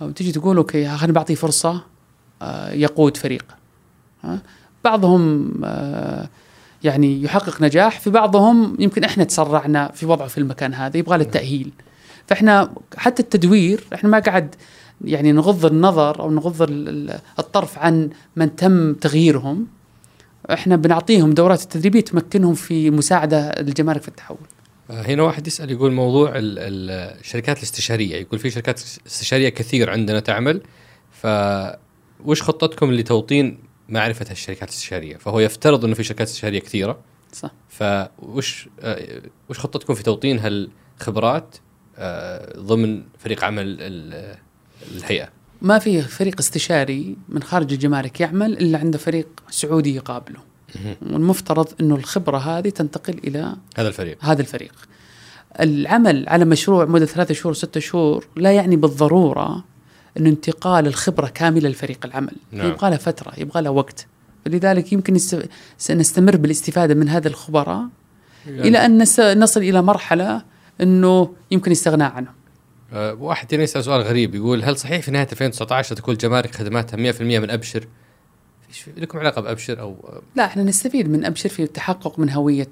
وتجي 0.00 0.32
تقول 0.32 0.56
أوكي 0.56 0.96
خليني 0.96 1.12
بعطيه 1.12 1.34
فرصة 1.34 1.84
آه، 2.42 2.70
يقود 2.72 3.16
فريق. 3.16 3.44
بعضهم 4.84 5.52
آه، 5.64 6.28
يعني 6.84 7.22
يحقق 7.22 7.62
نجاح 7.62 8.00
في 8.00 8.10
بعضهم 8.10 8.76
يمكن 8.78 9.04
إحنا 9.04 9.24
تسرعنا 9.24 9.90
في 9.94 10.06
وضعه 10.06 10.28
في 10.28 10.38
المكان 10.38 10.74
هذا 10.74 10.96
يبغى 10.96 11.18
له 11.18 11.24
التأهيل. 11.24 11.72
فإحنا 12.26 12.74
حتى 12.96 13.22
التدوير 13.22 13.84
إحنا 13.94 14.08
ما 14.10 14.18
قاعد 14.18 14.54
يعني 15.04 15.32
نغض 15.32 15.66
النظر 15.66 16.20
أو 16.20 16.30
نغض 16.30 16.66
الطرف 17.38 17.78
عن 17.78 18.10
من 18.36 18.56
تم 18.56 18.94
تغييرهم. 18.94 19.66
إحنا 20.52 20.76
بنعطيهم 20.76 21.32
دورات 21.32 21.62
التدريبية 21.62 22.00
تمكنهم 22.00 22.54
في 22.54 22.90
مساعدة 22.90 23.38
الجمارك 23.38 24.02
في 24.02 24.08
التحول. 24.08 24.38
آه، 24.90 25.02
هنا 25.02 25.22
واحد 25.22 25.46
يسأل 25.46 25.70
يقول 25.70 25.92
موضوع 25.92 26.32
الشركات 26.34 27.58
الاستشارية. 27.58 28.16
يقول 28.16 28.38
في 28.38 28.50
شركات 28.50 28.80
استشارية 29.06 29.48
كثير 29.48 29.90
عندنا 29.90 30.20
تعمل 30.20 30.62
ف 31.10 31.26
وش 32.24 32.42
خطتكم 32.42 32.92
لتوطين 32.92 33.58
معرفة 33.88 34.26
الشركات 34.30 34.68
الاستشاريه؟ 34.68 35.16
فهو 35.16 35.40
يفترض 35.40 35.84
إنه 35.84 35.94
في 35.94 36.04
شركات 36.04 36.28
استشاريه 36.28 36.60
كثيرة 36.60 36.98
صح 37.32 37.50
فوش 37.68 38.68
آه، 38.80 39.22
وش 39.48 39.58
خطتكم 39.58 39.94
في 39.94 40.02
توطين 40.02 40.38
هالخبرات 40.38 41.56
آه، 41.98 42.58
ضمن 42.58 43.02
فريق 43.18 43.44
عمل 43.44 43.76
الهيئة؟ 44.94 45.28
ما 45.62 45.78
في 45.78 46.02
فريق 46.02 46.34
استشاري 46.38 47.16
من 47.28 47.42
خارج 47.42 47.72
الجمارك 47.72 48.20
يعمل 48.20 48.52
إلا 48.52 48.78
عنده 48.78 48.98
فريق 48.98 49.28
سعودي 49.50 49.94
يقابله. 49.94 50.40
والمفترض 51.02 51.68
إنه 51.80 51.94
الخبرة 51.94 52.38
هذه 52.38 52.68
تنتقل 52.68 53.18
إلى 53.24 53.56
هذا 53.76 53.88
الفريق 53.88 54.24
هذا 54.24 54.40
الفريق. 54.40 54.72
العمل 55.60 56.28
على 56.28 56.44
مشروع 56.44 56.84
مدة 56.84 57.06
ثلاثة 57.06 57.34
شهور 57.34 57.54
ستة 57.54 57.80
شهور 57.80 58.26
لا 58.36 58.52
يعني 58.52 58.76
بالضرورة 58.76 59.64
أنه 60.16 60.28
انتقال 60.28 60.86
الخبرة 60.86 61.26
كاملة 61.26 61.68
لفريق 61.68 61.98
العمل. 62.04 62.36
نعم. 62.52 62.66
يبغى 62.66 62.90
له 62.90 62.96
فترة 62.96 63.32
يبغى 63.38 63.62
له 63.62 63.70
وقت. 63.70 64.06
فلذلك 64.44 64.92
يمكن 64.92 65.18
سنستمر 65.78 66.36
بالاستفادة 66.36 66.94
من 66.94 67.08
هذا 67.08 67.28
الخبراء 67.28 67.88
يعني. 68.46 68.68
إلى 68.68 68.78
أن 68.78 69.02
نصل 69.38 69.60
إلى 69.60 69.82
مرحلة 69.82 70.42
أنه 70.80 71.34
يمكن 71.50 71.66
الاستغناء 71.66 72.12
عنهم 72.12 72.34
أه 72.92 73.14
واحد 73.14 73.52
يسأل 73.52 73.84
سؤال 73.84 74.02
غريب 74.02 74.34
يقول 74.34 74.64
هل 74.64 74.76
صحيح 74.76 75.02
في 75.02 75.10
نهاية 75.10 75.28
2019 75.32 75.96
تكون 75.96 76.14
الجمارك 76.14 76.54
خدماتها 76.54 77.12
100% 77.12 77.20
من 77.20 77.50
أبشر؟ 77.50 77.86
إيش 78.68 78.84
لكم 78.96 79.18
علاقة 79.18 79.40
بأبشر 79.40 79.80
أو؟ 79.80 80.20
لا 80.36 80.44
إحنا 80.44 80.62
نستفيد 80.62 81.10
من 81.10 81.24
أبشر 81.24 81.48
في 81.48 81.62
التحقق 81.62 82.18
من 82.18 82.30
هوية 82.30 82.68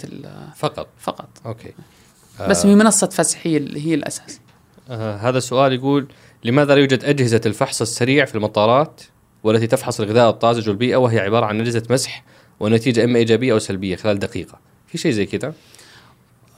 فقط. 0.56 0.89
فقط. 0.98 1.28
أوكي. 1.47 1.73
بس 2.48 2.62
في 2.62 2.74
منصه 2.74 3.06
فسح 3.06 3.47
هي 3.47 3.56
هي 3.77 3.94
الأساس. 3.94 4.40
آه 4.90 5.16
هذا 5.16 5.39
السؤال 5.39 5.73
يقول 5.73 6.06
لماذا 6.44 6.74
لا 6.74 6.81
يوجد 6.81 7.05
أجهزة 7.05 7.40
الفحص 7.47 7.81
السريع 7.81 8.24
في 8.24 8.35
المطارات 8.35 9.01
والتي 9.44 9.66
تفحص 9.66 10.01
الغذاء 10.01 10.31
الطازج 10.31 10.69
والبيئة 10.69 10.97
وهي 10.97 11.19
عبارة 11.19 11.47
عن 11.47 11.60
اجهزه 11.60 11.82
مسح 11.90 12.24
ونتيجة 12.60 13.05
إما 13.05 13.19
إيجابية 13.19 13.52
أو 13.52 13.59
سلبية 13.59 13.97
خلال 13.97 14.19
دقيقة؟ 14.19 14.59
في 14.86 14.98
شيء 14.98 15.12
زي 15.12 15.27
كذا؟ 15.27 15.52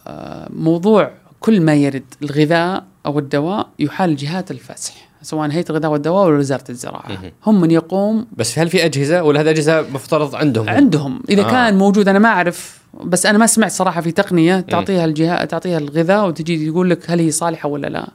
آه 0.06 0.48
موضوع 0.50 1.10
كل 1.40 1.60
ما 1.60 1.74
يرد 1.74 2.14
الغذاء 2.22 2.84
أو 3.06 3.18
الدواء 3.18 3.68
يحال 3.78 4.16
جهات 4.16 4.50
الفسح 4.50 5.08
سواء 5.22 5.50
هيئة 5.50 5.64
الغذاء 5.70 5.90
والدواء 5.90 6.26
ولا 6.26 6.38
وزارة 6.38 6.64
الزراعة. 6.70 7.18
هم 7.46 7.60
من 7.60 7.70
يقوم 7.70 8.26
بس 8.36 8.58
هل 8.58 8.68
في 8.68 8.84
أجهزة 8.84 9.22
ولا 9.22 9.40
هذه 9.40 9.50
أجهزة 9.50 9.80
مفترض 9.80 10.34
عندهم؟ 10.34 10.68
عندهم. 10.68 11.22
إذا 11.28 11.42
آه. 11.42 11.50
كان 11.50 11.78
موجود 11.78 12.08
أنا 12.08 12.18
ما 12.18 12.28
أعرف 12.28 12.80
بس 13.04 13.26
أنا 13.26 13.38
ما 13.38 13.46
سمعت 13.46 13.70
صراحة 13.70 14.00
في 14.00 14.12
تقنية 14.12 14.60
تعطيها 14.60 15.04
الجهة 15.04 15.44
تعطيها 15.44 15.78
الغذاء 15.78 16.28
وتجي 16.28 16.70
تقول 16.70 16.90
لك 16.90 17.10
هل 17.10 17.20
هي 17.20 17.30
صالحة 17.30 17.68
ولا 17.68 17.86
لا. 17.86 18.08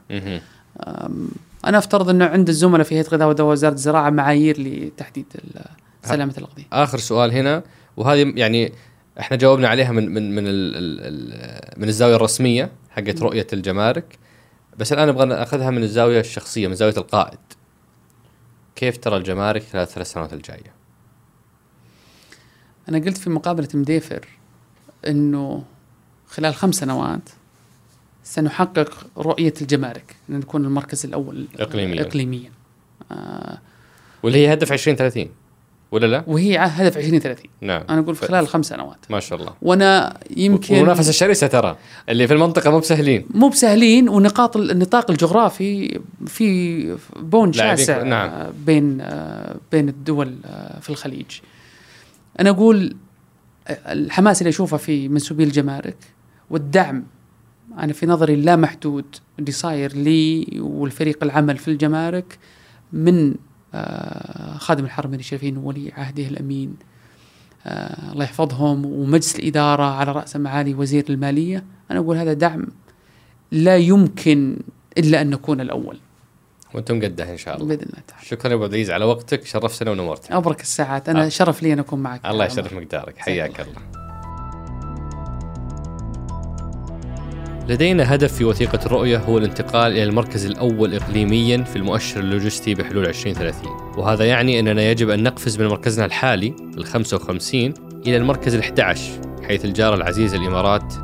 أنا 1.64 1.78
أفترض 1.78 2.08
إنه 2.08 2.24
عند 2.24 2.48
الزملاء 2.48 2.86
في 2.86 2.94
هيئة 2.94 3.06
الغذاء 3.06 3.28
والدواء 3.28 3.52
وزارة 3.52 3.74
الزراعة 3.74 4.10
معايير 4.10 4.60
لتحديد 4.60 5.26
سلامة 6.02 6.34
الأغذية. 6.38 6.64
آخر 6.72 6.98
سؤال 6.98 7.32
هنا 7.32 7.62
وهذه 7.96 8.32
يعني 8.36 8.72
إحنا 9.20 9.36
جاوبنا 9.36 9.68
عليها 9.68 9.92
من 9.92 10.14
من 10.14 10.34
من 10.34 10.46
ال 10.46 10.74
ال 10.76 11.80
من 11.80 11.88
الزاوية 11.88 12.16
الرسمية 12.16 12.70
حقت 12.90 13.22
رؤية 13.22 13.46
الجمارك 13.52 14.18
بس 14.78 14.92
الآن 14.92 15.08
نبغى 15.08 15.24
ناخذها 15.26 15.70
من 15.70 15.82
الزاوية 15.82 16.20
الشخصية 16.20 16.68
من 16.68 16.74
زاوية 16.74 16.94
القائد. 16.96 17.38
كيف 18.76 18.96
ترى 18.96 19.16
الجمارك 19.16 19.62
خلال 19.62 19.82
الثلاث 19.82 20.12
سنوات 20.12 20.32
الجاية؟ 20.32 20.72
أنا 22.88 22.98
قلت 22.98 23.16
في 23.16 23.30
مقابلة 23.30 23.68
مديفر 23.74 24.28
إنه 25.06 25.64
خلال 26.28 26.54
خمس 26.54 26.74
سنوات 26.74 27.28
سنحقق 28.24 29.06
رؤية 29.18 29.54
الجمارك 29.62 30.16
ان 30.30 30.36
نكون 30.36 30.64
المركز 30.64 31.06
الأول 31.06 31.46
اقليميا. 31.58 32.02
اقليميا. 32.02 32.50
آه. 33.12 33.58
واللي 34.22 34.38
هي 34.46 34.52
هدف 34.52 34.72
2030 34.72 35.28
ولا 35.92 36.06
لا؟ 36.06 36.24
وهي 36.26 36.58
هدف 36.58 36.98
2030 36.98 37.50
نعم. 37.60 37.82
أنا 37.90 38.00
أقول 38.00 38.14
في 38.14 38.26
خلال 38.26 38.48
خمس 38.48 38.66
سنوات. 38.66 38.98
ما 39.10 39.20
شاء 39.20 39.40
الله. 39.40 39.54
وأنا 39.62 40.18
يمكن 40.36 40.76
ومنافسه 40.76 41.12
شرسة 41.12 41.46
ترى 41.46 41.76
اللي 42.08 42.26
في 42.26 42.34
المنطقة 42.34 42.70
مو 42.70 42.78
بسهلين. 42.78 43.26
مو 43.30 43.48
بسهلين 43.48 44.08
ونقاط 44.08 44.56
النطاق 44.56 45.10
الجغرافي 45.10 46.00
في 46.26 46.98
بون 47.16 47.52
شاسع 47.52 48.02
نعم. 48.02 48.52
بين 48.66 48.96
بين 49.72 49.88
الدول 49.88 50.36
في 50.80 50.90
الخليج. 50.90 51.26
أنا 52.40 52.50
أقول 52.50 52.96
الحماس 53.68 54.40
اللي 54.40 54.48
أشوفه 54.48 54.76
في 54.76 55.08
منسوبي 55.08 55.44
الجمارك 55.44 55.96
والدعم 56.50 57.04
أنا 57.78 57.92
في 57.92 58.06
نظري 58.06 58.36
لا 58.36 58.56
محدود 58.56 59.04
اللي 59.38 59.52
صاير 59.52 59.92
لي 59.92 60.46
والفريق 60.60 61.24
العمل 61.24 61.58
في 61.58 61.68
الجمارك 61.68 62.38
من 62.92 63.34
آه، 63.74 64.58
خادم 64.58 64.84
الحرمين 64.84 65.20
الشريفين 65.20 65.56
وولي 65.56 65.92
عهده 65.96 66.22
الأمين. 66.22 66.76
آه، 67.66 68.12
الله 68.12 68.24
يحفظهم 68.24 68.86
ومجلس 68.86 69.36
الإدارة 69.36 69.82
على 69.82 70.12
رأس 70.12 70.36
معالي 70.36 70.74
وزير 70.74 71.04
المالية. 71.10 71.64
أنا 71.90 71.98
أقول 71.98 72.16
هذا 72.16 72.32
دعم 72.32 72.66
لا 73.52 73.76
يمكن 73.76 74.56
إلا 74.98 75.20
أن 75.20 75.30
نكون 75.30 75.60
الأول. 75.60 75.96
وأنتم 76.74 77.02
قده 77.02 77.32
إن 77.32 77.36
شاء 77.36 77.56
الله. 77.56 77.66
بإذن 77.66 77.82
الله 77.82 78.02
تعالى. 78.08 78.24
شكرا 78.24 78.50
يا 78.50 78.54
أبو 78.54 78.64
عبد 78.64 78.72
العزيز 78.72 78.90
على 78.90 79.04
وقتك 79.04 79.44
شرفتنا 79.44 79.90
ونورتنا. 79.90 80.36
أبرك 80.36 80.60
الساعات. 80.60 81.08
أنا 81.08 81.26
آه. 81.26 81.28
شرف 81.28 81.62
لي 81.62 81.72
أن 81.72 81.78
أكون 81.78 81.98
معك. 81.98 82.26
الله 82.26 82.44
يشرف 82.44 82.72
مقدارك. 82.72 83.18
حياك 83.18 83.60
الله. 83.60 83.99
لدينا 87.70 88.14
هدف 88.14 88.32
في 88.32 88.44
وثيقة 88.44 88.86
الرؤية 88.86 89.18
هو 89.18 89.38
الانتقال 89.38 89.92
إلى 89.92 90.04
المركز 90.04 90.46
الأول 90.46 90.94
إقليميا 90.94 91.62
في 91.62 91.76
المؤشر 91.76 92.20
اللوجستي 92.20 92.74
بحلول 92.74 93.06
2030 93.06 93.70
وهذا 93.96 94.24
يعني 94.24 94.60
أننا 94.60 94.82
يجب 94.82 95.10
أن 95.10 95.22
نقفز 95.22 95.60
من 95.60 95.66
مركزنا 95.66 96.04
الحالي 96.04 96.54
ال 96.78 96.84
55 96.84 97.74
إلى 98.06 98.16
المركز 98.16 98.54
ال 98.54 98.60
11 98.60 99.02
حيث 99.42 99.64
الجار 99.64 99.94
العزيز 99.94 100.34
الإمارات 100.34 100.94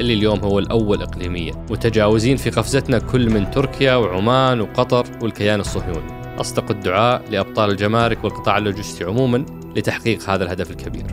اللي 0.00 0.14
اليوم 0.14 0.38
هو 0.38 0.58
الأول 0.58 1.02
إقليميا. 1.02 1.52
متجاوزين 1.70 2.36
في 2.36 2.50
قفزتنا 2.50 2.98
كل 2.98 3.30
من 3.30 3.50
تركيا 3.50 3.94
وعمان 3.94 4.60
وقطر 4.60 5.06
والكيان 5.22 5.60
الصهيوني. 5.60 6.38
أصدق 6.40 6.70
الدعاء 6.70 7.22
لأبطال 7.30 7.70
الجمارك 7.70 8.24
والقطاع 8.24 8.58
اللوجستي 8.58 9.04
عموما 9.04 9.44
لتحقيق 9.76 10.30
هذا 10.30 10.44
الهدف 10.44 10.70
الكبير. 10.70 11.06